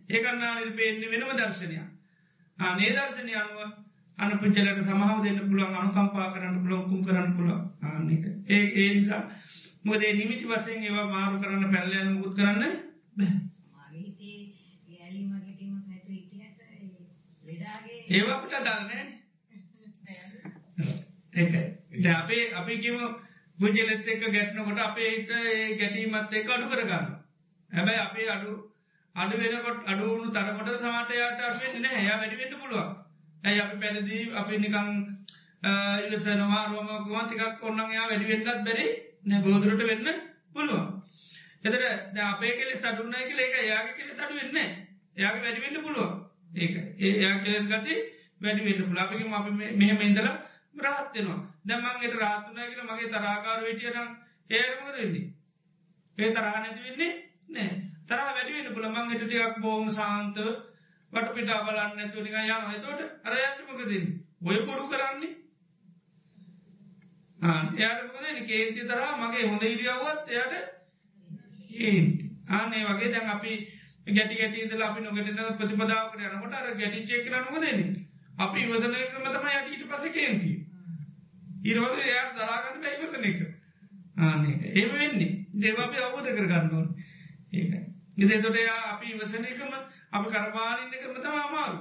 ඒ 0.09 0.21
කන්නාඩි 0.21 0.71
පේන්නේ 0.73 1.11
වෙනම 1.11 1.33
දර්ශනයක්. 1.37 1.89
ආනේ 2.61 2.91
දර්ශනය 2.93 3.35
අනුව 3.35 3.61
අන 4.19 4.33
පුච්චලට 4.39 4.81
සමහව 4.83 5.19
දෙන්න 5.23 5.39
පුළුවන් 5.43 5.77
අනුකම්පා 5.77 6.33
කරන්න 6.33 6.57
පුළොකුම් 6.59 7.05
කරන්න 7.05 7.31
පුළ 7.37 7.51
ආනක 7.85 8.25
ඒ 8.49 8.65
ඒ 8.77 8.89
නිසා 8.95 9.23
මොදේ 9.85 10.13
නිමිති 10.15 10.47
වසයෙන් 10.47 10.83
ඒවා 10.83 11.07
මාරු 11.09 11.37
කරන්න 11.39 11.73
පැල්ලයන 11.73 12.13
මුත් 12.15 12.35
කරන්න 12.35 12.63
ඒවාට 18.11 18.45
දරනෑ 18.51 19.05
ඒ 21.35 22.15
අපේ 22.15 22.45
අපි 22.55 22.79
කිම 22.79 22.99
පුජලෙත් 23.59 24.07
එක 24.07 24.23
ගැට්නකොට 24.29 24.81
අපේ 24.81 25.11
එක 25.15 25.31
ඒ 25.33 25.77
ගැටීමත් 25.77 26.33
එක 26.35 26.51
අඩු 26.51 26.67
කරගන්න 26.69 27.07
හැබැයි 27.71 28.01
අපේ 28.01 28.29
අඩු 28.29 28.53
අඩු 29.17 29.37
වෙනකොට 29.37 29.79
අඩුවුණු 29.85 30.29
තරකට 30.31 30.81
සමටයට 30.81 31.41
අශවෙන්න 31.43 31.87
හැ 31.87 32.05
වැඩිවෙන්න 32.13 32.55
පුළුවන්. 32.57 32.91
ඇයි 33.43 33.61
අපි 33.61 33.77
පැදදී 33.77 34.23
අපි 34.33 34.59
නිකං 34.59 34.89
ඉලසනවා 36.07 36.63
රෝමකුවන් 36.67 37.27
ටිකක් 37.27 37.63
ඔන්නන් 37.63 37.91
යා 37.91 38.07
වැඩිවෙන්නත් 38.07 38.65
බැරි 38.65 38.87
නැ 39.25 39.41
බෝදුරට 39.41 39.83
වෙන්න 39.83 40.09
පුළුවන්. 40.51 40.87
එතර 41.63 41.83
අපේ 42.23 42.53
කෙලෙ 42.55 42.75
සටුන්නයි 42.77 43.27
කියල 43.27 43.41
එක 43.41 43.57
යාගේ 43.63 43.95
කෙලෙ 43.95 44.13
සටු 44.13 44.35
වෙන්න 44.35 44.59
යාගේ 45.17 45.43
වැඩිවෙන්න 45.43 45.83
පුළුවන්. 45.83 46.13
ඒක 46.55 46.75
ඒ 46.99 47.35
කෙලෙස් 47.41 47.67
ගති 47.67 47.95
වැඩිවෙන්න 48.41 48.89
පුලාපික 48.89 49.21
අපි 49.33 49.51
මෙහෙම 49.75 50.01
ඉඳලා 50.03 50.37
රහත්වෙනවා 50.77 51.41
දැමන්ගේට 51.65 52.17
රාතුනයකල 52.17 52.83
මගේ 52.85 53.09
තරාකාර 53.09 53.61
වෙටියනම් 53.63 54.11
ඒරමකද 54.51 54.97
වෙන්නේ? 54.97 55.27
ඒ 56.19 56.31
තරහ 56.31 56.57
නැති 56.57 56.81
වෙන්නේ 56.81 57.13
නෑ 57.51 57.90
තරහ 58.11 58.29
වැඩිවෙන්න 58.29 58.75
පුළ 58.75 58.89
මං 58.89 59.13
එටටියක් 59.13 59.59
බෝම 59.61 59.91
සාන්ත 59.91 60.39
වට 61.13 61.35
පිටා 61.35 61.61
බලන්න 61.65 62.01
ඇතුනික 62.01 62.35
යන 62.37 62.83
තෝට 62.83 63.01
අරයටමකදන්න 63.27 64.07
ඔය 64.43 64.59
පොඩු 64.63 64.85
කරන්නේ. 64.89 65.33
එයාටමකද 67.75 68.47
කේන්ති 68.47 68.81
තරා 68.85 69.13
මගේ 69.19 69.47
හොඳ 69.47 69.63
ඉරියව්වත් 69.65 70.33
එයට 70.33 72.25
ආනේ 72.51 72.83
වගේ 72.87 73.11
දැන් 73.11 73.29
අපි 73.29 73.53
ගැටි 74.09 74.37
ගැටිදල 74.37 74.83
අපි 74.83 75.01
නොගටන 75.01 75.59
ප්‍රතිපදාවකට 75.59 76.25
යනකොට 76.25 76.55
අර 76.55 76.71
ගැටි 76.77 77.07
චේ 77.07 77.23
කරනක 77.23 77.55
දෙන්නේ 77.59 78.07
අපි 78.39 78.59
ඉවසනකම 78.63 79.29
තම 79.29 79.47
යට 79.51 79.71
ඊට 79.71 79.87
පස 79.89 80.05
කේන්ති 80.13 80.53
ඉරවද 81.65 82.03
එයාට 82.03 82.35
දරාගන්න 82.37 82.83
බැයිවසන 82.83 83.25
එක. 83.25 83.41
ආනේ 84.19 84.57
ඒම 84.75 84.93
වෙන්නේ. 84.95 85.33
දේවාපි 85.57 85.97
අවබෝධ 85.99 86.33
කරගන්නවා 86.33 86.87
ඒක 88.21 88.31
ඉදතොට 88.31 88.57
එයා 88.57 88.81
අපි 88.87 89.07
ඉවසන 89.09 89.45
එකම 89.47 89.73
අප 90.11 90.25
කරමාරන්න 90.29 90.93
කරම 90.93 91.17
තම 91.19 91.37
අමාරු. 91.39 91.79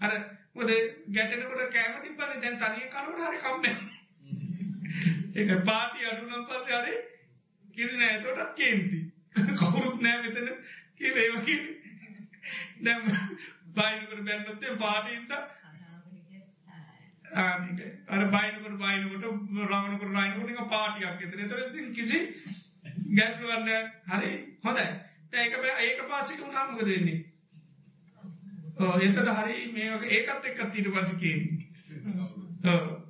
අර 0.00 0.12
මොද 0.54 0.70
ගැටනකොට 1.10 1.72
කෑමති 1.72 2.14
පන 2.14 2.40
දැන් 2.40 2.58
තනිය 2.58 2.86
කරුට 2.90 3.20
හරි 3.22 3.38
කම්ම 3.40 3.64
ඒ 5.36 5.56
පාටි 5.62 6.06
අඩුනම් 6.06 6.44
පස්ස 6.44 6.68
අරේ 6.72 6.98
කිරන 7.74 8.02
ඇතොටත් 8.02 8.54
කේන්ති. 8.54 9.00
කවුරුත් 9.54 9.98
නෑ 10.00 10.18
මෙතන 10.20 10.48
කියරේවකි 10.96 11.56
දැම් 12.80 13.02
බයිනකට 13.74 14.22
බැන්නත්තේ 14.22 14.76
පාටීන්ත 14.76 15.30
අර 18.08 18.22
බයිනකට 18.28 18.78
බයිනකොට 18.78 19.24
රාවනකට 19.66 20.06
රයිනකොට 20.12 20.50
එක 20.50 20.62
පාටියක් 20.68 21.18
එතර 21.22 21.38
එතර 21.40 21.90
කිසි 21.92 22.22
ගැටලුවන්න 23.12 23.68
හරි 24.06 24.32
හොඳයි. 24.62 24.88
ඒක 25.36 25.52
ඒක 25.80 26.00
පාසික 26.08 26.40
උනාමක 26.42 26.80
දෙන්නේ 26.82 27.18
එතට 28.76 29.32
හරි 29.34 29.72
මේ 29.72 29.90
වගේ 29.92 30.10
ඒකත් 30.16 30.44
එක්කත් 30.46 30.74
ඊට 30.74 30.92
පසකේ 30.92 31.36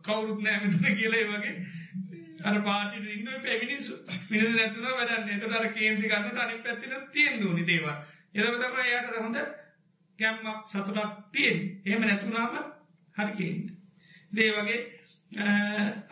කවුරුත් 0.03 0.40
නෑ 0.40 0.59
මෙතන 0.61 0.85
කියලේ 0.94 1.24
වගේ. 1.27 1.55
අර 2.43 2.59
පාටි 2.62 2.97
ඉන්න 3.11 3.31
පැමිනිස් 3.40 3.86
පිනිස 4.28 4.53
නැතුන 4.53 4.85
වැඩන්න. 4.85 5.31
එතට 5.31 5.53
අර 5.53 5.69
කේන්ති 5.70 6.09
ගන්නට 6.09 6.39
අනි 6.39 6.59
පැත්තින 6.61 6.94
තියෙන් 7.11 7.47
ඕනි 7.47 7.65
දේවා 7.65 7.97
එදම 8.35 8.57
තම 8.57 8.77
යට 8.85 9.16
හොඳ 9.16 9.40
කැම්මක් 10.19 10.62
සතුටක් 10.66 11.16
තියෙන් 11.32 11.59
එහෙම 11.85 12.03
නැතුනාම 12.03 12.55
හරි 13.16 13.32
කේන්ති. 13.32 13.73
දේ 14.31 14.53
වගේ 14.53 14.81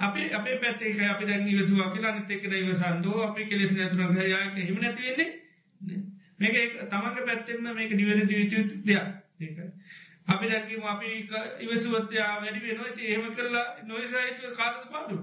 අපි 0.00 0.28
අපේ 0.32 0.58
පැත්තේක 0.58 1.00
අපි 1.06 1.26
දැන් 1.26 1.48
ඉවසවා 1.48 1.90
කියලා 1.90 2.12
අනිතෙකන 2.12 2.52
ඉවසන්දෝ 2.54 3.22
අපි 3.22 3.46
කෙලෙස් 3.46 3.72
නැතුන 3.72 4.14
ගයාක 4.14 4.60
හිම 4.62 4.80
නැතිවෙන්නේ 4.80 5.30
මේක 6.38 6.54
තමන්ග 6.84 7.18
පැත්තෙන්ම 7.22 7.70
මේක 7.72 7.92
නිවැරදි 7.92 8.34
විච 8.34 8.52
දෙයක්. 8.82 9.06
අපි 10.26 10.44
දැකීම 10.46 10.84
අපි 10.84 11.08
ඉවසුවත්යා 11.60 12.30
වැඩි 12.36 12.60
වෙනවා. 12.62 12.92
ති 12.92 13.02
එහෙම 13.06 13.26
කරලා 13.32 13.66
නොයිසාහිතුව 13.84 14.56
කාරද 14.56 14.86
පාඩු 14.90 15.16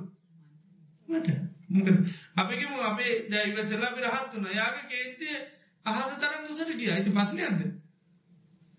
මට. 1.09 1.29
මොකද? 1.69 1.97
අපිකම 2.35 2.73
අපේ 2.81 3.13
දැයිවසල්ලා 3.29 3.91
පිරහත් 3.91 4.33
වන 4.33 4.47
යාග 4.53 4.77
කේන්තිය 4.87 5.37
අහස 5.85 6.11
තරන් 6.15 6.43
දුසටටිය 6.45 6.91
ඇති 6.91 7.11
පස්නයක්ද 7.11 7.61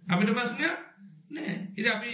අපිට 0.07 0.33
පස්නයක් 0.33 0.77
නෑ 1.31 1.55
ඉති 1.73 1.89
අපි 1.89 2.13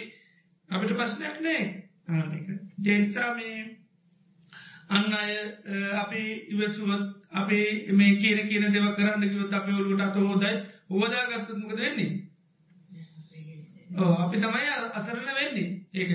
අපිට 0.68 0.96
පස්නයක් 0.96 1.40
නෑ 1.40 1.62
ආක 2.10 2.32
ජේනිසා 2.80 3.30
මේ 3.34 3.58
අන්න 4.90 5.12
අය 5.14 5.32
අපි 5.96 6.22
ඉවසුවත් 6.48 7.17
අපි 7.32 7.58
මේ 7.92 8.16
කියන 8.16 8.40
කියන 8.44 8.64
දෙව 8.68 8.86
කරන්න 8.94 9.24
කිවත් 9.24 9.52
අප 9.52 9.68
ඔලුට 9.70 10.00
අත 10.00 10.16
හෝදයි 10.18 10.54
හෝදාගත්තත්මකද 10.88 11.76
වෙන්නේ? 11.76 12.10
ඕ 13.96 14.12
අපි 14.16 14.36
තමයි 14.38 14.68
අසරල 14.92 15.28
වෙන්නේ. 15.32 15.68
ඒක 15.92 16.10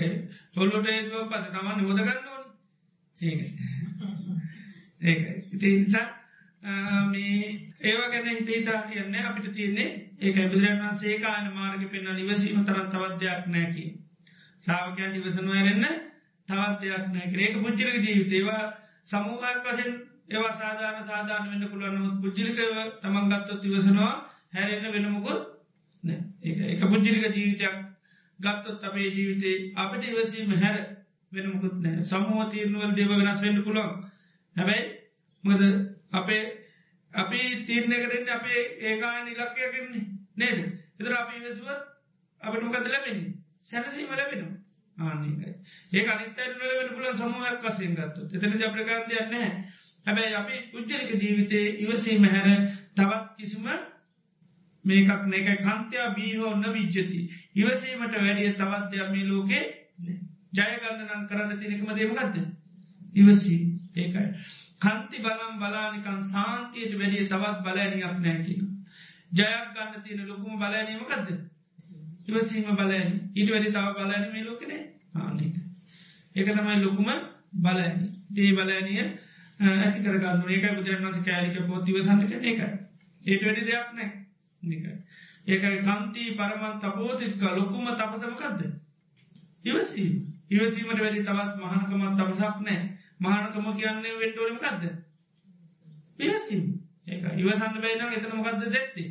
හොල්ලොට 0.54 0.86
ඒවා 0.88 1.30
පත 1.30 1.44
තමන් 1.48 1.80
හෝදගන්න 1.82 2.28
ඕන. 2.28 2.44
ඒක. 3.16 3.40
ඒක. 5.00 5.22
ඉති 5.52 5.68
නිසා 5.76 6.08
මේ 7.06 7.60
ඒවා 7.80 8.08
ගැන 8.08 8.28
හිතේතා 8.28 8.80
කියන්න 8.84 9.14
අපිට 9.20 9.52
තියන්නේ 9.52 9.90
ඒක 10.20 10.36
බුදුරන් 10.46 10.80
වන්සේ 10.80 11.18
කාන 11.18 11.52
මාර්ග 11.52 11.84
පෙන්න්න 11.88 12.16
නිවසීම 12.16 12.64
තරත් 12.64 12.88
තවත් 12.90 13.20
දෙයක් 13.20 13.46
නෑකි 13.48 13.84
සාාවකයන් 14.64 15.14
ඉවසනුවරෙන්න්න 15.14 15.86
තවත් 16.48 16.80
දෙයක් 16.82 17.04
නෑ 17.08 17.26
ඒක 17.40 17.60
පුද්ජිරක 17.60 17.96
ජීවිතේවා 18.00 18.64
සමූහයක් 19.06 19.60
වසෙන් 19.66 19.92
ඒවා 20.28 20.54
සාධාන 20.54 21.04
සාධාන 21.04 21.50
වෙන්න 21.50 21.68
පුළුවන්නමුත් 21.68 22.16
පුද්ජිරිකව 22.20 22.60
තමන් 23.00 23.30
ගත්තොත් 23.30 23.64
ඉවසනවා 23.64 24.14
හැරෙන්න්න 24.52 24.94
වෙනමුකොත් 24.94 25.42
එක 26.44 26.82
පුද්ජිරික 26.84 27.24
ජීවිතයක් 27.30 27.76
ගත්තොත් 28.38 28.84
අපේ 28.84 29.08
ජීවිතේ 29.10 29.56
අපට 29.76 30.02
ඉවසීම 30.04 30.52
හැර 30.56 30.76
වෙනමුකුත් 31.32 31.76
නෑ 31.78 32.04
සමූහ 32.04 32.48
තීරණුවල් 32.48 32.92
දෙව 32.92 33.10
වෙනස් 33.12 33.40
වෙන්න 33.42 33.62
පුළොන් 33.62 33.90
හැබැයි 34.56 34.84
මද 35.44 35.62
අපේ 36.12 36.42
අපි 37.12 37.40
තීරණය 37.62 37.96
කරෙන් 38.00 38.28
අපේ 38.30 38.60
ඒකාන 38.82 39.28
ඉලක්කය 39.28 39.64
කරන්නේ 39.66 40.04
නේද? 40.36 40.58
එතර 40.98 41.14
අපි 41.14 41.40
වෙසුවත් 41.40 41.80
අපට 42.40 42.62
මොකද 42.62 42.86
ලැබෙන්නේ? 42.86 43.34
සැනසීම 43.62 44.10
ලැබෙනවා. 44.12 44.64
ආනකයි 44.96 45.54
ඒ 45.92 46.06
අනිතර 46.06 46.50
වෙන 46.60 46.90
පුලන් 46.90 47.16
සමූහයක් 47.16 47.64
වසයෙන් 47.64 47.94
ගත්තු 47.94 48.20
එතන 48.32 48.52
ජප්‍රකාන්තයන්න 48.56 49.34
හැබැයි 50.06 50.34
අපි 50.34 50.56
උච්චරික 50.74 51.10
ජීවිතය 51.16 51.60
ඉවසීම 51.80 52.24
හැර 52.26 52.48
තවත් 52.94 53.24
කිසිම 53.36 53.66
මේකක් 54.84 55.10
නක 55.24 55.48
කන්තයා 55.60 56.08
බීහෝ 56.12 56.52
න 56.54 56.64
විජ්ජති 56.70 57.20
ඉවසීමට 57.54 58.14
වැඩිය 58.16 58.52
තවත් 58.54 58.90
දෙයක් 58.90 59.08
මේ 59.10 59.24
ලෝකේ 59.26 59.64
ජයගන්න 60.52 61.00
නම් 61.02 61.22
කරන්න 61.28 61.58
තිනෙකම 61.58 61.90
දේමගත්ද 61.92 62.36
ඉවසී 63.14 63.60
ඒකයි. 63.94 64.28
කන්ති 64.80 65.16
බලම් 65.20 65.58
බලානිකන් 65.58 66.22
සාන්තියට 66.24 66.94
වැඩිය 66.94 67.26
තවත් 67.26 67.58
බලෑනියක් 67.62 68.16
නෑකින 68.18 68.62
ජයක් 69.32 69.66
ගන්න 69.72 70.02
තියෙන 70.02 70.28
ලොකුම 70.28 70.58
බලෑනීමකක්ද 70.58 71.28
ඉවසීම 72.28 72.68
බලෑන 72.72 73.10
ඊට 73.34 73.50
වැඩි 73.50 73.72
තව 73.72 73.94
බලෑන 73.94 74.26
මේ 74.32 74.44
ලෝකනේ 74.44 74.82
ආනක 75.16 75.56
ඒක 76.36 76.48
තමයි 76.50 76.76
ලොකුම 76.78 77.08
බලෑනි 77.58 78.08
දේ 78.30 78.50
බලෑනිය 78.52 79.06
ඇති 79.66 80.02
කරගන්න 80.02 80.50
ඒක 80.50 80.64
බුදුරන්වස 80.72 81.18
කෑලික 81.22 81.56
පොත්තිවසන්න 81.66 82.22
කන 82.24 82.44
එක 82.44 82.60
ඒට 83.24 83.42
වැඩි 83.42 83.62
දෙයක් 83.62 83.88
නෑ 83.92 84.10
ඒකයි 85.46 85.78
කන්ති 85.82 86.22
පරමන් 86.34 86.78
තපෝතික 86.80 87.42
ලොකුම 87.52 87.86
තපසමකක්ද 87.92 88.60
ඉවසීම. 89.64 90.14
ඉවසීමට 90.50 91.00
වැඩි 91.00 91.22
තවත් 91.22 91.52
මහනකමත් 91.58 92.16
තපසක් 92.16 92.56
නෑ 92.60 92.80
මහනකම 93.20 93.66
කියන්නේ 93.74 94.14
වෙන්ඩෝලමකක්ද 94.16 94.82
ඉවසීම. 96.20 96.66
ඒ 97.06 97.36
ඉවසන්න 97.36 97.80
බයිනම් 97.80 98.12
එතන 98.12 98.34
මොකක්ද 98.34 98.66
දැක්ති 98.68 99.04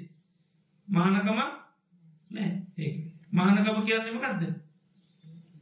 මහනකම 0.87 1.39
නෑ 2.31 2.51
ඒ 2.77 2.93
මහනකම 3.31 3.77
කියන්නේමකක්ද 3.83 4.43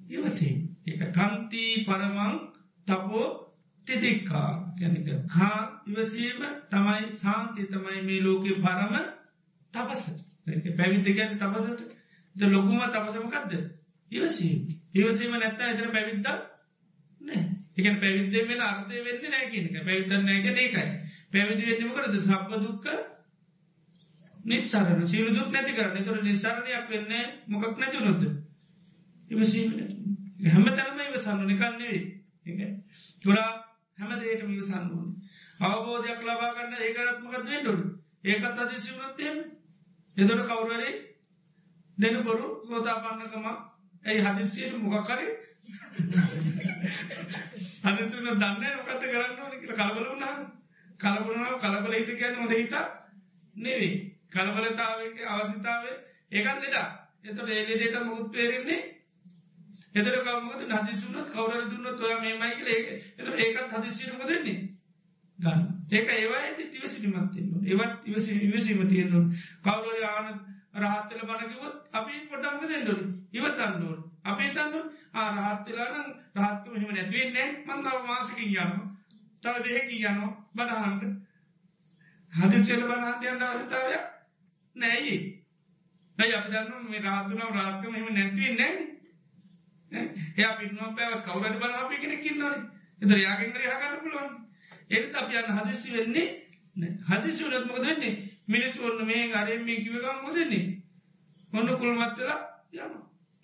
ඉවසී 0.09 0.53
ඒ 0.88 1.11
කන්ති 1.11 1.63
පරමං 1.85 2.35
තපෝ 2.88 3.27
තිතික්කා 3.87 4.49
ගැනක 4.75 5.09
හා 5.29 5.61
ඉවසීම 5.87 6.41
තමයි 6.69 7.17
සාන්ති 7.17 7.67
තමයි 7.67 8.01
මේ 8.01 8.21
ලෝකෙ 8.21 8.53
පරම 8.57 8.95
තපස. 9.73 10.03
පැවිත 10.71 11.07
ගැන 11.11 11.37
තපසට. 11.37 11.81
ද 12.35 12.41
ලොකුම 12.47 12.79
තපසමකක්ද 12.87 13.51
ඉවසී 14.11 14.55
ඉවසීම. 14.93 15.33
නැත්තා 15.33 15.71
එතර 15.71 15.87
පැවිද්ද 15.89 16.27
නෑ 17.21 17.41
එක 17.77 17.99
පැවිද්දේ 17.99 18.43
වෙන 18.43 18.61
අර්ථය 18.61 19.01
වෙන්න 19.01 19.23
නෑකිනක 19.27 19.73
පැවිතන්න 19.79 20.25
නෑක 20.25 20.45
ඒකයි 20.47 20.85
පැවිදි 21.31 21.63
වෙන්නම 21.69 21.91
කරද 21.91 22.15
සප්ප 22.19 22.49
දුක්ක 22.59 22.85
නිස්සාරන 24.45 25.07
සිරු 25.07 25.29
දුක් 25.31 25.49
නැති 25.49 25.73
කරන්න. 25.73 26.05
තොර 26.05 26.21
නිසාරණයක් 26.21 26.87
වෙන්න 26.89 27.11
මොකක් 27.47 27.77
නැතිවනොද 27.77 28.23
ඉවසීම. 29.29 29.71
හැම 30.45 30.65
තරම 30.69 30.99
ඉවසන්න 31.01 31.45
නිකන්නේවේ 31.47 32.69
ගොඩා 33.25 33.70
හැම 34.02 34.19
දේට 34.19 34.44
මිවසන්න 34.45 34.91
ඕන. 34.91 35.10
අවබෝධයක් 35.61 36.22
ලබාගන්න 36.23 36.78
ඒකරත්මකත් 36.80 37.45
වෙන්ඩොඩු 37.45 37.86
ඒකත් 38.26 38.60
අතිසිවනත්තයෙන් 38.60 39.38
එතොට 40.18 40.45
කවුරරේ 40.48 40.94
දෙන 41.98 42.23
බොරු 42.23 42.48
ගෝතාපන්නකම 42.65 43.45
ඇයි 44.06 44.22
හදිසියට 44.22 44.78
මොකක්කරේ 44.80 45.30
හදිසුන 47.84 48.26
දන්න 48.36 48.64
මොකත 48.78 49.03
කරන්න 49.03 49.40
ඕන 49.40 49.53
කලබල 49.69 50.07
වුණහම 50.07 50.41
කලබුණාව 50.99 51.60
කලබල 51.60 51.94
හිත 51.94 52.10
කියන්න 52.14 52.36
හොඳ 52.36 52.53
හිත? 52.53 52.73
නෙවේ 53.56 53.94
කලබලතාව 54.32 54.99
අවසිතාවේ 55.30 55.95
ඒකත් 56.32 56.60
ලෙඩා 56.60 56.88
එතට 57.23 57.49
ඒලෙඩට 57.49 58.06
මුත් 58.06 58.32
පේරෙන්නේ 58.32 58.82
එතර 59.95 60.18
කවමට 60.19 60.76
හදිසුනත් 60.81 61.30
කවර 61.30 61.65
දුන්න 61.68 61.88
ඔය 62.01 62.15
මේමයි 62.18 62.53
කල 62.55 62.69
එත 62.72 63.27
ඒකත් 63.38 63.73
හදිසිරම 63.76 64.22
දෙන්නේ 64.23 64.59
ගන්න. 65.39 65.65
ඒක 65.91 66.09
ඒවා 66.11 66.41
ඇති 66.41 66.69
තිවසිනිමත්තින්න 66.69 67.65
ඒවත් 67.65 68.07
ඉවස 68.07 68.27
ඉවසීම 68.30 68.88
තියෙන්නුන් 68.88 69.26
කවුර 69.61 70.05
ආන 70.05 70.30
රහත්තල 70.76 71.26
බණකිවත් 71.26 71.89
අපි 71.93 72.22
පොට්ටමක 72.27 72.63
දෙන්නඩු 72.68 72.95
ඉවසන්නඩුවන් 73.34 73.99
අපේ 74.26 74.51
තන්න 74.51 74.85
ආරහත්වෙලාන 75.15 76.07
රහත්කම 76.38 76.76
හිම 76.76 76.91
නැතිවෙන්නේ 76.91 77.49
මන්තාව 77.65 78.05
මාසකින් 78.05 78.55
යන්න 78.57 78.80
තව 79.43 79.55
දෙහකින් 79.65 80.05
යනවා. 80.05 80.31
බණහන්ට 80.53 81.03
හදිසල 82.34 82.84
බණහන්ට 82.85 83.26
යන්න 83.26 83.43
අවසතාවය 83.43 83.99
නෑයි 84.76 85.18
නැයි 86.18 86.35
අපි 86.35 86.49
දන්න 86.49 86.89
මේ 86.89 87.01
රාතුනාව 87.01 87.53
රාත්කම 87.53 87.93
හිම 87.93 88.09
නැතිවෙන්නේ 88.13 88.73
එය 89.91 90.51
පින්නවා 90.55 90.91
පැවත් 90.93 91.26
කවුරට 91.26 91.57
බලාපි 91.57 91.95
කෙන 91.97 92.13
කින්නවන 92.19 92.55
එතර 93.01 93.18
යාගෙන් 93.19 93.51
හගන්න 93.53 93.99
පුළුවන්. 93.99 94.31
එනිස 94.89 95.15
අපයන්න 95.15 95.51
හදිසි 95.57 95.89
වෙන්නේ 95.93 96.27
හදිසිවලත් 97.05 97.65
මොකද 97.65 97.84
වෙන්නේ? 97.84 98.13
මිනිස් 98.47 98.80
ඔන්න 98.80 99.05
මේ 99.05 99.34
අරෙන් 99.34 99.65
මේ 99.65 99.77
කිවකම් 99.77 100.18
මොදන්නේ 100.23 100.65
ඔන්න 101.53 101.69
කුල්මත්තලා 101.76 102.39
යන 102.73 102.93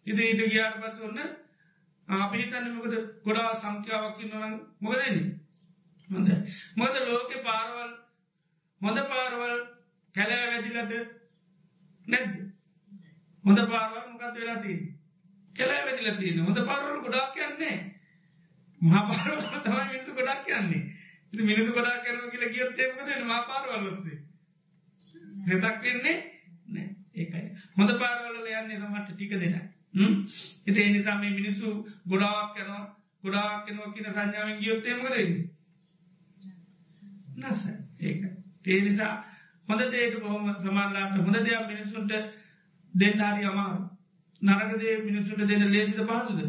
ඉති 0.07 0.21
ඊට 0.23 0.41
ගියාට 0.45 0.77
පත් 0.77 0.97
ඔන්න 1.01 1.19
අපිහිතන්න 2.07 2.67
මොකද? 2.73 2.93
ගොඩා 3.23 3.55
සංඛ්‍යාවක්කින් 3.55 4.29
නොන 4.31 4.53
මොකදන්නේ 4.79 5.25
හොඳ 6.09 6.29
මොද 6.75 6.95
ලෝක 7.05 7.31
පාරවල් 7.43 7.91
හොඳ 8.81 8.99
පාරවල් 9.05 9.57
කැලෑ 10.15 10.47
වැදිලද 10.47 10.93
නැද්ද? 12.05 12.35
හොඳ 13.43 13.59
පාරවල් 13.67 14.05
මොකද 14.07 14.35
වෙලා 14.35 14.61
තිී 14.61 14.96
කැලෑ 15.57 15.83
වැදිල 15.85 16.09
තියෙන 16.15 16.39
හොඳ 16.41 16.59
පාරවල් 16.63 17.01
ගොඩක් 17.01 17.33
කියන්නේ 17.33 17.75
මහපාරවල 18.81 19.59
තමයි 19.61 19.83
මිනිසු 19.87 20.11
ගොඩක් 20.13 20.41
කියන්නේ 20.45 20.81
ඉති 21.33 21.43
මිනිසු 21.43 21.69
ගොඩක් 21.73 22.01
කරන 22.03 22.31
කියල 22.31 22.49
කියොත් 22.49 22.79
ඒමකද 22.79 23.09
මා 23.25 23.41
පාරවල්ලොස්සේ 23.43 24.19
හෙතක් 25.47 25.77
වෙන්නේ 25.81 26.17
ඒකයි. 27.15 27.47
හොඳ 27.75 27.91
පාරවල 27.95 28.37
යන්නේ 28.53 28.79
සමට 28.79 29.09
ටික 29.09 29.33
දෙන. 29.35 29.55
එති 30.65 30.79
එනිසාම 30.83 31.21
මිනිස්සු 31.21 31.67
ගොඩාක් 32.05 32.57
යනවා. 32.57 32.83
ගොඩාක් 33.23 33.65
කෙනවා 33.65 33.93
කියන 33.93 34.09
සංඥාවෙන් 34.09 34.59
ගියොත්තේමකදන්න 34.59 35.31
නස. 37.41 37.61
ඒක. 38.01 38.21
ඒ 38.65 38.81
නිසා 38.81 39.13
හොඳ 39.67 39.81
දේට 39.89 40.19
බොහොම 40.19 40.49
සමාල්ලාට 40.57 41.17
හොඳ 41.19 41.39
දෙයක් 41.41 41.67
මිනිසුන්ට 41.67 42.13
දෙන්නාරි 42.93 43.45
අමාරු 43.45 43.81
නරකදේ 44.41 44.97
මිනිසුන්ට 44.99 45.47
දෙන්න 45.47 45.65
ලේසිද 45.67 46.01
පහසුද? 46.01 46.39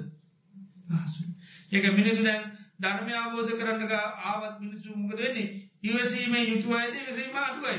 ඒක 1.73 1.87
මිනිසු 1.93 2.23
දැන් 2.23 2.43
ධර්මය 2.79 3.15
අවබෝධ 3.15 3.53
කරන්නක 3.55 3.93
ආවත් 3.93 4.61
මිනිසු 4.61 4.97
මුකද 4.97 5.19
වෙන්නේ? 5.19 5.49
ඉවසීම 5.83 6.35
යුතුවයිද 6.45 6.95
විසීම 6.99 7.37
අඩුවයි. 7.39 7.79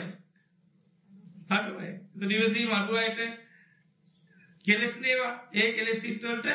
අඩුවයි 1.50 1.92
නිවසීම 2.28 2.72
අඩුවයට 2.72 3.20
කෙලෙස්නේවා 4.66 5.34
ඒ 5.54 5.70
කෙලෙස් 5.74 6.02
සිත්වලට 6.02 6.48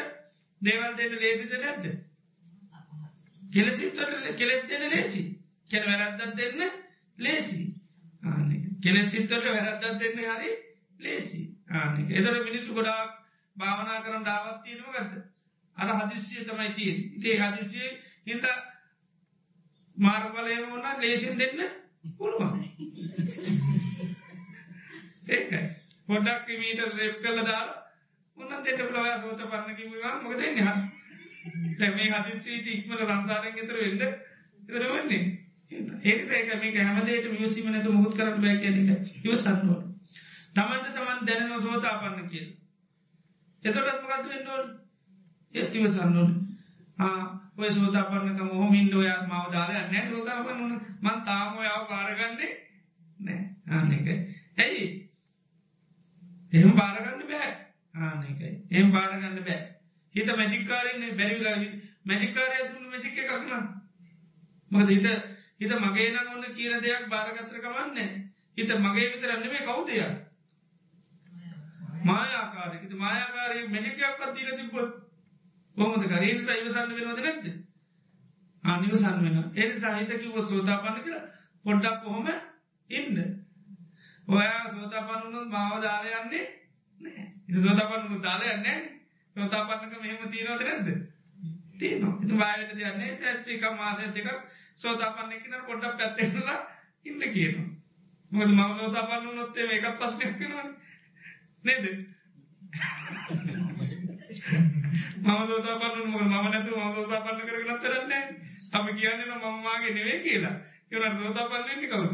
දේවල් 0.61 0.93
දෙන්න 0.97 1.17
ලේසිද 1.19 1.55
නැද්ද? 1.59 1.87
කෙලෙසිත්වට 3.53 4.37
කෙලෙස් 4.37 4.69
දෙන්න 4.69 4.91
ලේසි. 4.91 5.25
කෙන 5.71 5.83
වැරද්දත් 5.85 6.37
දෙන්න 6.37 6.61
ලේසි. 7.19 7.65
කෙලෙ 8.83 9.09
සිත්තට 9.09 9.45
වැරද්දත් 9.47 9.85
දෙන්න 10.01 10.19
හරි 10.21 10.51
ලේසි. 11.01 11.43
ආනෙක 11.71 12.11
එතර 12.13 12.41
මිනිස්සු 12.43 12.75
ගොඩාක් 12.75 13.13
භාවනා 13.57 14.03
කරන්න 14.03 14.23
ඩාවත්තියනව 14.23 14.87
ගත්ත 14.93 15.13
අර 15.77 15.91
හදිසිය 16.01 16.45
තමයි 16.45 16.71
තියෙන් 16.73 16.99
ඉතේ 17.13 17.37
හදිසිය 17.43 17.89
හිත 18.27 18.45
මාර්ගලයම 19.97 20.67
වන්න 20.73 21.01
ලේසින් 21.01 21.39
දෙන්න 21.39 21.61
පුළුවන්. 22.13 22.61
ඒකයි. 25.29 25.63
පොඩක් 26.07 26.49
මීට 26.55 26.81
රෙප් 26.93 27.17
කල 27.21 27.39
දාලා 27.43 27.79
උන්න 28.37 28.63
දෙට 28.63 28.83
පලවය 28.83 29.15
සෝත 29.19 29.41
පන්නකිවා 29.47 30.15
මොකද 30.21 30.43
හ 30.59 30.69
තැමේ 31.79 32.11
හදිස්ීට 32.11 32.67
ඉක්මල 32.69 33.01
සංසාරෙන් 33.03 33.59
එතර 33.59 33.77
වෙන්න 33.77 34.03
එතර 34.03 34.85
වන්නේ. 34.91 35.23
ඒසේක 36.05 36.53
මේක 36.57 36.77
හැමදේට 36.79 37.31
මියසිම 37.31 37.71
නැතු 37.71 37.93
මුහුත් 37.93 38.17
කරන්න 38.17 38.41
බෑ 38.41 38.59
කියනක 38.59 38.91
ඉවසන්නුව 39.25 39.81
තමන්ට 40.55 40.93
තමන් 40.93 41.27
දැනන 41.27 41.63
සෝතා 41.63 41.95
පන්න 41.99 42.29
කියල. 42.29 42.49
එතොටත් 43.65 44.03
මකත් 44.03 44.25
වෙන්නෝල් 44.29 44.65
ඒත්තිව 45.55 45.85
සන්නුන් 45.91 46.31
ඔය 47.57 47.71
සෝතාපන්නක 47.71 48.41
මොහොමින් 48.43 48.95
ඔයා 48.95 49.21
මව 49.23 49.43
දාල 49.53 49.73
නෑ 49.73 50.07
සෝතාපන්න 50.11 50.61
වන 50.61 50.73
මන් 51.01 51.25
තාම 51.25 51.59
ඔයාව 51.59 51.85
පාරගන්නේ 51.89 52.53
නෑ 53.19 53.41
ආනක 53.71 54.09
ඇයි? 54.57 54.85
එහෙම 56.53 56.73
පාරගන්න 56.73 57.23
බෑ. 57.27 57.53
ආනකයි 57.95 58.51
එම් 58.73 58.93
පාරගන්න 58.93 59.39
බෑ. 59.41 59.61
හිත 60.15 60.29
මැජික්කාරන්නේ 60.33 61.15
බැරිවිලා 61.15 61.57
මැජිකාරය 62.05 62.59
තුළ 62.67 62.87
මැජික්ක 62.89 63.19
එකක්න 63.21 63.51
මොකද 64.71 64.91
හිත 64.91 65.07
හිත 65.61 65.73
මගේ 65.79 66.11
නම් 66.11 66.29
ඔන්න 66.35 66.55
කියන 66.55 66.77
දෙයක් 66.81 67.09
භාරගත්‍ර 67.09 67.59
කමන්න 67.59 68.13
හිත 68.59 68.71
මගේ 68.79 69.09
විතරන්නමේ 69.09 69.63
කවුදය 69.63 69.99
මායාකාරක 72.05 72.83
මායාකාරය 72.97 73.69
මැජිකයක් 73.69 74.19
පත්තිීල 74.19 74.57
තිබොත් 74.57 74.91
කොහොමද 75.77 76.05
කරේ 76.07 76.35
සයිවසන්න 76.41 76.91
වෙනවද 76.91 77.21
නැද්ද? 77.21 77.47
අනිවසන් 78.65 79.23
වෙන 79.23 79.39
ඒ 79.55 79.71
සාහිතකිවොත් 79.77 80.49
සෝතාපන්න 80.49 81.01
කියලා 81.01 81.25
පොඩ්ඩක් 81.65 82.03
කොහොම 82.03 82.29
ඉන්න. 82.91 83.17
ඔයා 84.29 84.63
සෝතාපන්නුන් 84.71 85.49
මාව 85.49 85.81
දාලයන්නේ 85.83 86.47
නෑ 87.01 87.61
සෝතාපන්නු 87.61 88.23
දාලයන්නේ 88.23 88.79
සෝතාපන්නක 89.37 90.01
මෙහෙම 90.01 90.29
තියනවද 90.29 90.63
නැද්ද? 90.63 90.89
තියනවා. 91.79 92.19
ඉතු 92.23 92.35
වායට 92.37 92.75
දයන්නේ 92.75 93.13
ඇච්චික 93.23 93.65
මාසය 93.75 94.11
දෙකක් 94.11 94.29
සෝතාපන්න 94.77 95.33
කියනට 95.35 95.67
පොඩ්ඩක් 95.67 95.99
පැත්තෙනලා 95.99 96.61
ඉන්න 97.07 97.23
කියනවා. 97.29 97.69
මොද 98.33 98.51
මම 98.51 98.73
සෝතාපන්න 98.77 99.37
නොත්තේ 99.37 99.71
එකත් 99.73 99.99
පස්නයක් 99.99 100.41
වෙනවන. 100.41 100.71
නේද? 101.65 101.85
මම 105.21 105.41
සෝතාපන්න 105.45 106.07
මොක 106.07 106.23
මම 106.23 106.47
නැතු 106.47 106.71
ම 106.73 106.95
සෝතාපන්න 106.95 107.41
කරගෙන 107.43 107.79
තරන්නේ 107.79 108.23
තම 108.71 108.87
කියන්න 108.95 109.23
මමමාගේ 109.33 109.93
නෙවේ 109.93 110.19
කියලා. 110.21 110.57
කියනට 110.89 111.19
සෝතාපන්නන්නේ 111.19 111.89
කවුද? 111.89 112.13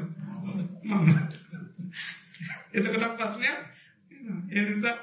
මම. 0.84 1.08
එතකටක් 2.72 3.14
ප්‍රශ්නයක්. 3.16 3.58
එනිසා 4.52 4.96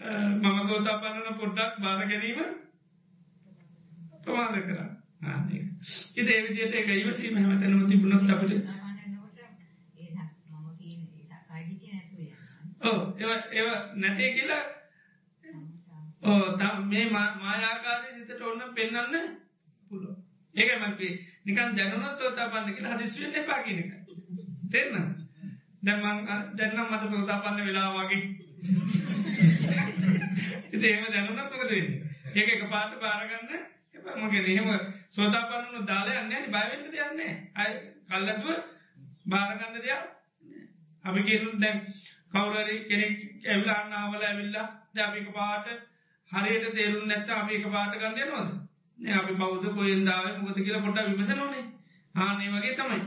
මම 0.00 0.58
සෝතාපන්නන 0.68 1.38
පොඩ්ඩක් 1.38 1.72
බාර 1.80 2.00
ගැනීම 2.06 2.40
ප්‍රමාද 4.22 4.58
කර 4.62 4.78
ඉත 6.14 6.28
ඒවිදියට 6.28 6.76
එක 6.76 6.90
ඉවසීම 6.96 7.38
හැමතැනම 7.38 7.82
තිබුණොත් 7.86 8.30
අපට 8.30 8.52
ඒ 12.80 13.70
නැතේ 13.94 14.30
කියලා 14.32 14.64
ඕ 16.24 16.78
මේ 16.84 17.06
මායාකාරය 17.10 18.08
සිතට 18.16 18.42
ඔන්න 18.42 18.74
පෙන්න්න 18.74 19.14
පුළුව 19.90 20.16
ඒක 20.54 20.70
මක්ේ 20.80 21.12
නිකන් 21.44 21.76
දැනුනත් 21.76 22.18
සෝතාපන්න 22.18 22.74
කියලා 22.74 22.94
හදිස්ුවෙන් 22.94 23.34
එපාකිනක 23.36 23.92
තෙරන්න 24.70 25.08
දැමන් 25.82 26.26
දැන්නම් 26.54 26.86
මට 26.86 27.10
සෝතාපන්න 27.10 27.64
වෙලා 27.64 27.88
වගේ. 27.96 28.22
ඉතිේම 30.68 31.04
දැනුනත් 31.08 31.38
මොකද 31.42 31.70
වෙන්න? 31.70 31.90
ඒක 32.34 32.48
එක 32.48 32.64
පාට 32.70 32.92
පාරගන්න 33.00 33.52
එපමගේ 33.96 34.42
එහෙම 34.46 34.68
සෝතාපන්නු 35.10 35.86
දාලා 35.86 36.22
යන්න 36.22 36.50
බයවෙන්න 36.50 36.90
දෙයන්නේ 36.90 37.32
අය 37.56 37.70
කල්ලතුව 38.08 38.48
භාරගන්න 39.26 39.78
දෙයක් 39.78 40.02
අපි 41.04 41.20
කියනුත් 41.22 41.60
දැන් 41.60 41.78
කවුරරි 42.32 42.76
කෙනෙක් 42.84 43.14
ඇවිලාන්න 43.44 43.92
ආවල 43.94 44.22
ඇවිල්ලා 44.22 44.66
ජාපික 44.94 45.28
පාට 45.32 45.66
හරියට 46.30 46.74
තේරුම් 46.74 47.06
නැත්ත 47.06 47.30
අපික 47.32 47.64
පාට 47.68 47.94
ගන්න 47.96 48.28
නොද 48.30 48.48
අපි 49.12 49.32
බෞද්ධ 49.34 49.68
කොයෙන්දාව 49.70 50.24
මුගත 50.38 50.58
කියලා 50.58 50.82
පොට 50.82 50.98
විමස 51.08 51.32
නොනේ 51.32 51.64
ආනේ 52.14 52.50
වගේ 52.50 52.74
තමයි. 52.74 53.00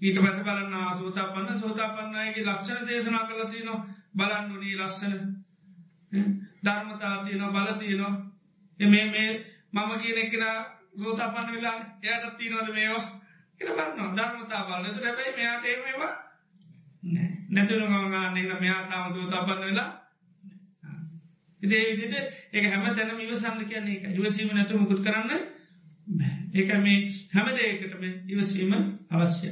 ඊට 0.00 0.18
පස 0.18 0.38
බලන්න 0.40 0.74
සෝතාපන්න 0.98 1.60
සෝතාපන්නයගේ 1.60 2.44
ලක්ෂණ 2.44 2.86
දේශනා 2.86 3.26
කලතින 3.26 3.70
බලන්නුනී 4.14 4.78
ලස්සන 4.78 5.14
ධර්මතාතියන 6.64 7.44
බලතියනවා 7.48 8.14
එමේ 8.80 9.06
මේ 9.06 9.30
මම 9.72 9.90
කියන 9.98 10.18
එකෙන 10.18 10.44
සෝතාපන්න 10.96 11.52
වෙලා 11.52 11.78
එයට 12.04 12.36
තිීනවද 12.36 12.70
මේවා? 12.72 13.06
එන 13.60 13.68
බන්න 13.70 14.16
ධර්මතා 14.16 14.62
බලන්නතු 14.64 15.00
රැබයි 15.00 15.36
මෙයාට 15.36 15.64
ඒවා 15.66 16.14
නැතුන 17.48 17.82
ගමගන්නේ 17.84 18.60
මෙයා 18.60 18.82
තාම 18.84 19.14
සෝතාපන්න 19.14 19.62
වෙලා. 19.62 19.90
ඉදේ 21.60 21.84
විදිට 21.90 22.14
ඒක 22.52 22.64
හැම 22.66 22.84
තැනම 22.90 23.20
ඉවසන්න 23.20 23.64
කියන්නේ 23.64 23.96
එක 23.98 24.16
ඉවසීම 24.16 24.50
නැතු 24.50 24.78
මුකුත් 24.78 25.00
කරන්න 25.00 25.32
ඒක 26.54 26.70
මේ 26.78 26.98
හැම 27.32 27.48
දේකටම 27.50 28.04
ඉවසීම 28.28 28.72
අවශ්‍ය 29.10 29.50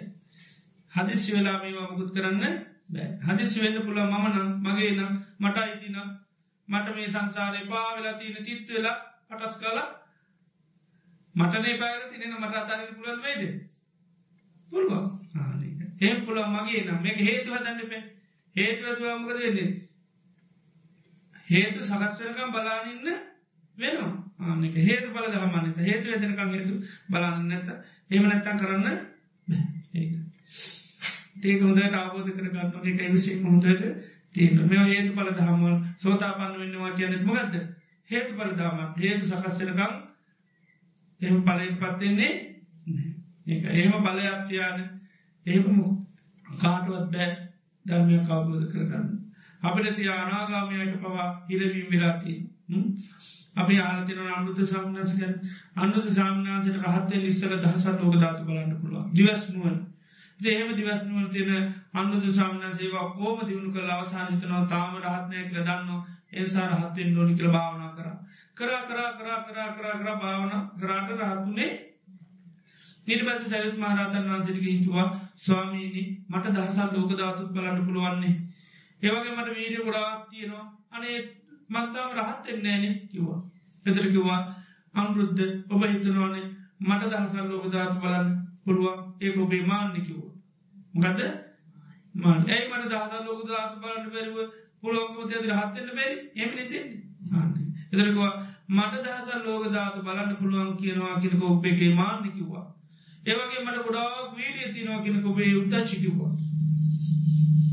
හදිසි 0.93 1.31
වෙලා 1.33 1.57
මේවා 1.59 1.91
මුකුත් 1.91 2.11
කරන්න 2.13 2.45
බෑ. 2.89 3.09
හදිසි 3.27 3.61
වෙන්න 3.61 3.83
පුළ 3.83 4.01
මම 4.03 4.25
නම් 4.29 4.49
මගේ 4.63 4.93
නම් 4.93 5.13
මට 5.41 5.57
අයිතිනම් 5.59 6.09
මට 6.69 6.95
මේ 6.95 7.09
සංසාරය 7.09 7.61
පා 7.67 7.87
වෙලා 7.97 8.15
තියෙන 8.15 8.45
චිත්ත 8.45 8.69
වෙලා 8.69 8.97
පටස් 9.29 9.57
කලා 9.59 9.89
මටනේ 11.35 11.79
පාර 11.79 12.01
තිනෙන 12.11 12.35
මට 12.35 12.57
අතාරන්න 12.57 12.97
පුළන් 12.97 13.23
වේද 13.23 13.43
පුළුවන්. 14.71 15.07
ඒ 16.01 16.15
පුළා 16.21 16.53
මගේ 16.55 16.83
නම්. 16.83 17.03
මේ 17.03 17.17
හේතු 17.19 17.49
හදන්න 17.53 17.81
පේ 17.87 18.03
හේතුවතුවාමකද 18.57 19.29
වෙන්නේ? 19.37 19.69
හේතු 21.49 21.79
සකස්වනකම් 21.81 22.51
බලානින්න 22.51 23.05
වෙනවා. 23.77 24.13
ආනක 24.41 24.75
හේතු 24.81 25.09
බල 25.11 25.27
දහමන්නස 25.31 25.79
හේතු 25.81 26.07
ඇතනකම් 26.09 26.51
හේතු 26.51 26.75
බලන්න 27.09 27.49
නැත 27.49 27.69
එම 28.11 28.25
නැත්තන් 28.25 28.59
කරන්න 28.59 28.87
ඒක. 29.95 30.13
හොඳට 31.61 31.95
අවබෝධ 31.95 32.31
කරගන්න 32.33 32.87
එක 32.87 33.13
විසේ 33.13 33.41
හොඳට 33.43 33.87
තියෙන 34.33 34.61
මෙ 34.65 34.77
හේතු 34.85 35.15
බල 35.15 35.31
දහමල් 35.33 35.77
සෝතාපන්න 35.99 36.59
වෙන්නවා 36.59 36.93
කියනෙත් 36.93 37.25
මොකක්ද 37.25 37.55
හේතු 38.11 38.33
බල 38.35 38.53
දාමත් 38.55 38.99
හේතු 38.99 39.25
සකස්වනකම් 39.27 39.93
එම 41.21 41.43
පලයෙන් 41.43 41.77
පත්වෙන්නේ 41.77 42.33
ඒ 43.47 43.59
එහෙම 43.75 43.95
බලයක් 44.03 44.47
තියාන 44.49 44.96
එහෙම 45.47 45.79
කාටුවත් 46.47 47.07
බෑ 47.11 47.31
ධර්මය 47.87 48.19
කවබෝධ 48.21 48.69
කරගන්න. 48.69 49.09
අපිට 49.63 49.97
තිය 49.97 50.11
අනාගාමයට 50.11 50.95
පවා 50.99 51.27
හිරවීම් 51.49 51.89
වෙලාති 51.89 52.33
අපි 53.57 53.75
ආලතින 53.81 54.23
අනුද 54.31 54.59
සාමනාසකන් 54.67 55.35
අනුද 55.77 56.09
සාමනාසට 56.11 56.81
රහත්තය 56.85 57.17
ලිස්සක 57.19 57.53
දහසත් 57.57 57.99
ඕක 57.99 58.17
ධාතු 58.17 58.43
බලන්න 58.45 58.81
පුළුව 58.81 59.13
දිවස් 59.15 59.45
නුවන් 59.51 59.77
දේම 60.41 60.69
දිවස්නුවල 60.71 61.29
තියෙන 61.29 61.75
අන්නුදු 61.93 62.33
සාමන 62.33 62.61
සේවා 62.73 63.13
කෝම 63.13 63.39
දියුණු 63.41 63.73
කළ? 63.73 63.91
අවසාහිතනව 63.91 64.69
තාම 64.69 64.97
රහත්නය 64.99 65.39
කළ 65.45 65.65
දන්න 65.65 66.03
ඒසා 66.33 66.69
රහත්තෙන් 66.69 67.15
නොනි 67.15 67.35
කළ 67.35 67.51
භාවනා 67.51 67.91
කර. 67.91 68.09
කරා 68.55 68.83
කරා 68.83 69.11
කරා 69.13 69.41
කරා 69.43 69.71
කරා 69.73 69.97
කර 69.97 70.09
භාවන 70.17 70.53
කරාට 70.77 71.11
රහතුනේ 71.13 71.73
නිර්බස 73.07 73.47
සැරිත් 73.47 73.77
මහරතන් 73.77 74.29
වන්සිරික 74.29 74.67
හිතුවා 74.67 75.09
ස්වාමීනි 75.39 76.03
මට 76.29 76.55
දහසා 76.57 76.93
ලෝක 76.93 77.13
ධාතුත් 77.13 77.51
බලන්න 77.53 77.87
පුළුවන්නේ. 77.87 78.35
ඒවගේ 79.03 79.33
මට 79.33 79.49
වීඩිය 79.51 79.85
ගොඩාත් 79.85 80.29
තියෙනවා. 80.29 80.67
අනේ 80.91 81.17
මන්තාව 81.69 82.11
රහත් 82.15 82.49
එන්නේන 82.49 82.85
කිව්වා. 83.09 83.41
එතර 83.87 84.07
කිව්වා 84.09 84.41
අනුරුද්ධ 84.95 85.43
ඔබ 85.69 85.83
හිතනවානේ 85.85 86.47
මට 86.81 87.11
දහසල් 87.13 87.49
ලෝක 87.49 87.67
ධාතු 87.69 87.97
බලන්න 87.97 88.29
පුළුවන්. 88.65 88.99
ඒ 89.21 89.33
ඔබේ 89.39 89.65
මාන්න 89.65 89.93
කිව්වා. 89.99 90.33
ගද 90.97 91.21
මන් 92.15 92.41
ඇයි 92.47 92.69
මට 92.71 92.91
දහසල් 92.91 93.25
ලෝක 93.25 93.43
ධාතු 93.47 93.81
බලන්න 93.81 94.13
බැරිව 94.13 94.37
පුළුවන්කම 94.81 95.19
ඇති 95.25 95.49
රහත්වෙන්න 95.49 95.91
බැරි? 95.93 96.17
එම 96.37 96.51
නතින්නේ. 96.55 97.07
එතරකවා 97.93 98.33
මට 98.69 99.05
දහසල් 99.05 99.41
ලෝක 99.45 99.65
ධාතු 99.71 100.03
බලන්න 100.03 100.37
පුළුවන් 100.37 100.77
කියනවා 100.77 101.21
කියනක 101.21 101.43
ඔබේගේ 101.45 101.95
මාන්න 101.95 102.25
කිව්වා. 102.31 102.67
ඒවගේ 103.27 103.61
මට 103.61 103.85
ගොඩාක් 103.85 104.35
වීරිය 104.35 104.73
තිනවා 104.73 105.03
කෙනක 105.03 105.27
ඔබේ 105.27 105.53
උද්දච්චිකිව්වා 105.57 106.33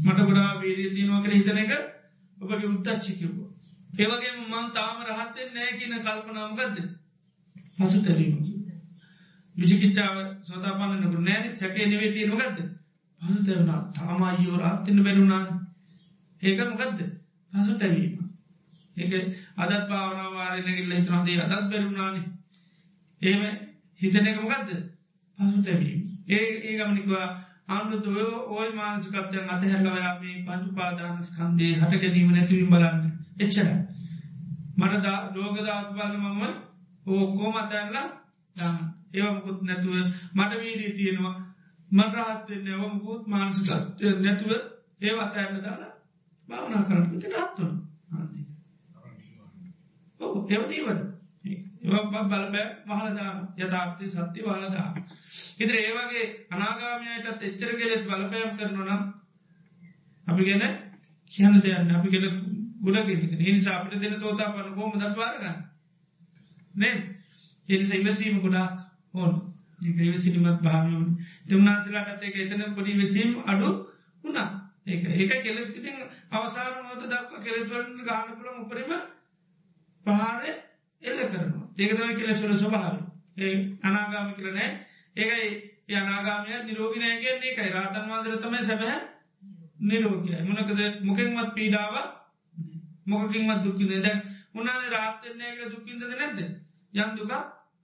මට 0.03 0.19
ගොඩා 0.21 0.51
වීරිය 0.59 0.89
තියනවා 0.91 1.21
කළ 1.21 1.33
හිතන 1.33 1.59
එක 1.59 1.73
ඔබගේ 2.37 2.69
උද්දච්චිකිව්වා 2.69 3.49
ඒවගේ 3.95 4.31
මන් 4.43 4.71
තාම 4.71 5.03
රහත්තෙන් 5.07 5.49
නෑ 5.53 5.73
කියන 5.73 5.93
කල්පනාමකක්ද 5.97 6.77
පසු 7.77 7.99
තැරීම 8.01 8.37
විචිකිච්චාව 9.55 10.15
සෝතාපන්නනකු 10.43 11.21
නෑන 11.21 11.57
සැකේ 11.57 11.85
නෙවේ 11.87 12.11
තියෙනවගත්ද 12.11 12.59
පසු 13.21 13.39
තැවුණා 13.41 13.81
තාම 13.91 14.23
අයෝ 14.23 14.57
රාත්තින්න 14.57 15.03
බැලුණාන 15.03 15.45
ඒක 16.41 16.63
මොකක්ද 16.63 17.03
පසු 17.53 17.73
තැවීම 17.75 18.13
ඒක 18.97 19.13
අදත් 19.57 19.85
භාවනාවාරයනගල්ල 19.89 20.93
හිතනදේ 20.93 21.37
අදත් 21.45 21.69
බැරුණාන 21.69 22.17
ඒම 23.21 23.43
හිතන 24.01 24.27
එක 24.27 24.43
මොකක්ද 25.39 25.43
පසු 25.43 25.63
තැවීම 25.63 26.01
ඒ 26.29 26.45
ඒ 26.59 26.77
ගමනිකවා 26.77 27.27
ආමුතු 27.67 28.09
ඔය 28.51 28.69
මානසිකත්වයන් 28.71 29.49
අතහැරලවයාමේ 29.49 30.35
පංචු 30.45 30.69
පාදානස් 30.71 31.29
කන්දේ 31.31 31.73
හට 31.75 32.01
ගැනීම 32.01 32.31
නැතිවීම 32.31 32.69
බලන්න. 32.69 32.99
එච්චර 33.39 33.69
මට 34.77 35.05
ලෝකදාත් 35.35 35.87
බලන්න 35.89 36.15
මම 36.21 36.43
ඕකෝ 37.05 37.49
මතැන්ලා 37.51 38.07
දන්න. 38.55 38.77
ඒවමකුත් 39.13 39.59
නැතුව 39.61 39.95
මට 40.33 40.51
වීරී 40.59 40.93
තියෙනවා. 40.93 41.35
මටරහත්වෙන්න 41.91 42.67
ඒවමකුත් 42.67 43.23
මානසික 43.27 43.67
නැතුව 44.19 44.51
ඒ 45.01 45.13
අතඇන්න 45.19 45.63
දාලා 45.63 45.93
භාවනා 46.49 46.83
කරන්න. 46.83 47.05
ති 47.13 47.27
රත්තුන 47.35 47.73
එවනීවද 51.83 52.09
බලබෑ 52.29 52.65
මහලදාන 52.87 53.37
යථාර්ථය 53.57 54.09
සත්‍ය 54.09 54.39
වලදා 54.43 54.87
ඉදිර 55.57 55.77
ඒවගේ 55.77 56.25
අනාගාමයටත් 56.51 57.43
එච්චර 57.43 57.71
කෙලෙත් 57.75 58.03
බලපෑම් 58.05 58.57
කරනනම් 58.57 59.03
අපි 60.27 60.43
ගැන 60.43 60.63
කියන්න 61.33 61.61
දෙයන්න 61.61 61.91
අපි 61.91 62.09
කෙල 62.09 62.25
ගුඩගෙන 62.81 63.37
නිසා 63.39 63.75
අපට 63.75 63.99
දෙන 63.99 64.19
තෝතා 64.19 64.51
පන 64.51 64.73
කෝම 64.73 64.93
දත්වාරගන්න 64.95 65.59
නේ 66.75 66.95
එනිස 67.69 67.91
ඉවසීම 67.91 68.41
ගොඩාක් 68.41 68.77
ඕන්. 69.13 69.33
ඒවිසිලිමත් 69.81 70.61
භාවයුන් 70.61 71.07
තුන්නාන්සලාටත් 71.47 72.23
ඒක 72.23 72.35
එතන 72.37 72.61
පොඩි 72.73 72.93
වෙසීම් 72.95 73.31
අඩු 73.45 73.69
වුණා. 74.23 74.49
ඒක 74.85 75.03
ඒක 75.11 75.31
කෙලෙස් 75.41 75.71
ඉතින් 75.71 75.97
අවසාන 76.31 76.73
මොත 76.81 77.03
දක්ව 77.03 77.41
කෙලෙස්වලට 77.41 78.03
ගාන 78.03 78.27
පුළ 78.33 78.49
උපරීම 78.57 78.91
පහාරය 80.05 80.51
එල්ල 81.03 81.19
කරනවා 81.25 81.67
දෙකතම 81.77 82.15
කෙලෙස්වල 82.15 82.55
ස්වභාව 82.55 82.95
ඒ 83.37 83.53
අනාගාම 83.81 84.33
කියලනෑ 84.33 84.69
ඒකයි 85.15 85.47
යනාගාමය 85.89 86.49
නිරෝගිනය 86.61 87.07
කියන්නේ. 87.17 87.51
එකයි 87.51 87.69
රාතන් 87.69 88.05
වන්සර 88.07 88.37
තමයි 88.39 88.63
සැබහැ 88.63 88.99
නිරෝගය 89.81 90.29
මොනකද 90.43 90.79
මොකෙන්මත් 91.01 91.53
පීඩාව 91.53 91.95
මොකකින්මත් 93.05 93.63
දුක්කිද 93.63 93.91
දැන් 93.99 94.19
උනාද 94.53 94.83
රාත්තනයක 94.89 95.59
දුක්කින්ද 95.67 96.01
නැද්ද? 96.11 96.39
යන්දුක 96.93 97.31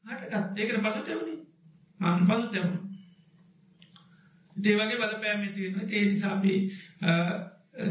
හටකත් 0.05 0.59
ඒකට 0.59 0.81
පසු 0.81 1.01
තැවුණි 1.01 1.35
ආන 1.99 2.25
පසු 2.25 2.47
තැවුණ 2.47 2.89
ඒවගේ 4.55 4.97
බල 4.97 5.15
පෑමතිවෙන 5.17 5.87
තේනිසාපී 5.87 6.59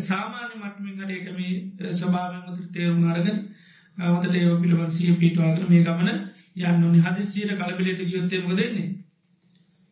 සාමාන්‍ය 0.01 0.55
මටමින්ට 0.57 1.11
ඒකම 1.11 1.39
ස්වභාවෙන් 1.95 2.43
මුතුර 2.43 2.67
තේරුම් 2.71 3.05
අරගෙන 3.07 3.39
හොත 3.99 4.25
ඒව 4.27 4.61
පිළිවන් 4.61 4.91
සිය 4.93 5.15
පිටවාගෙන 5.17 5.69
මේ 5.69 5.83
ගමන 5.83 6.11
යන්නනි 6.65 7.01
හදිස්ීර 7.01 7.55
කලබිලට 7.57 8.03
ගියොත්තේමක 8.05 8.53
දෙන්නේ 8.53 8.89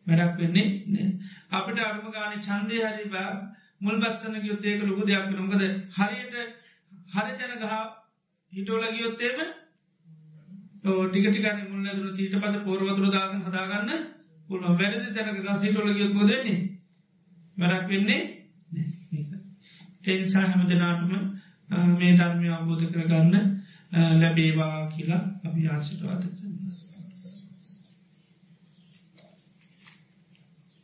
වැඩක් 0.07 0.37
වෙන්නේ 0.37 1.07
අපට 1.51 1.81
අරුම 1.81 2.11
ගාන 2.11 2.37
චන්දය 2.41 2.77
හරි 2.81 3.09
බා 3.09 3.31
මුල් 3.79 3.97
බස්සන 3.97 4.39
ගයොත්තේක 4.39 4.83
ලොකු 4.83 5.03
දෙයක් 5.03 5.27
නොකද 5.31 5.63
හරියට 5.93 6.35
හරි 7.11 7.33
තැන 7.33 7.59
ගහ 7.59 7.73
හිටෝල 8.53 8.85
ගියොත්තේම 8.91 9.39
ටිකටිකන 10.83 11.59
මුල්ලදුර 11.65 12.15
තීට 12.15 12.35
පත 12.37 12.63
පෝරවතුර 12.63 13.11
දාගන 13.11 13.43
හදාගන්න 13.43 14.07
පුළුව 14.49 14.77
වැරදි 14.77 15.13
තැනක 15.13 15.43
ගසිටෝල 15.43 15.93
ගියොත් 15.93 16.13
මොදන්නේ 16.13 16.57
වැඩක් 17.57 17.87
වෙන්නේ 17.89 18.21
තේනිසා 20.01 20.45
හැම 20.45 20.65
දෙනාටම 20.65 21.13
මේ 21.95 22.15
ධර්මය 22.15 22.47
අවබෝධ 22.51 22.89
කරගන්න 22.89 23.56
ලැබේවා 24.15 24.85
කියලා 24.87 25.21
අපි 25.43 25.67
ආසිටවාතන්න 25.67 26.36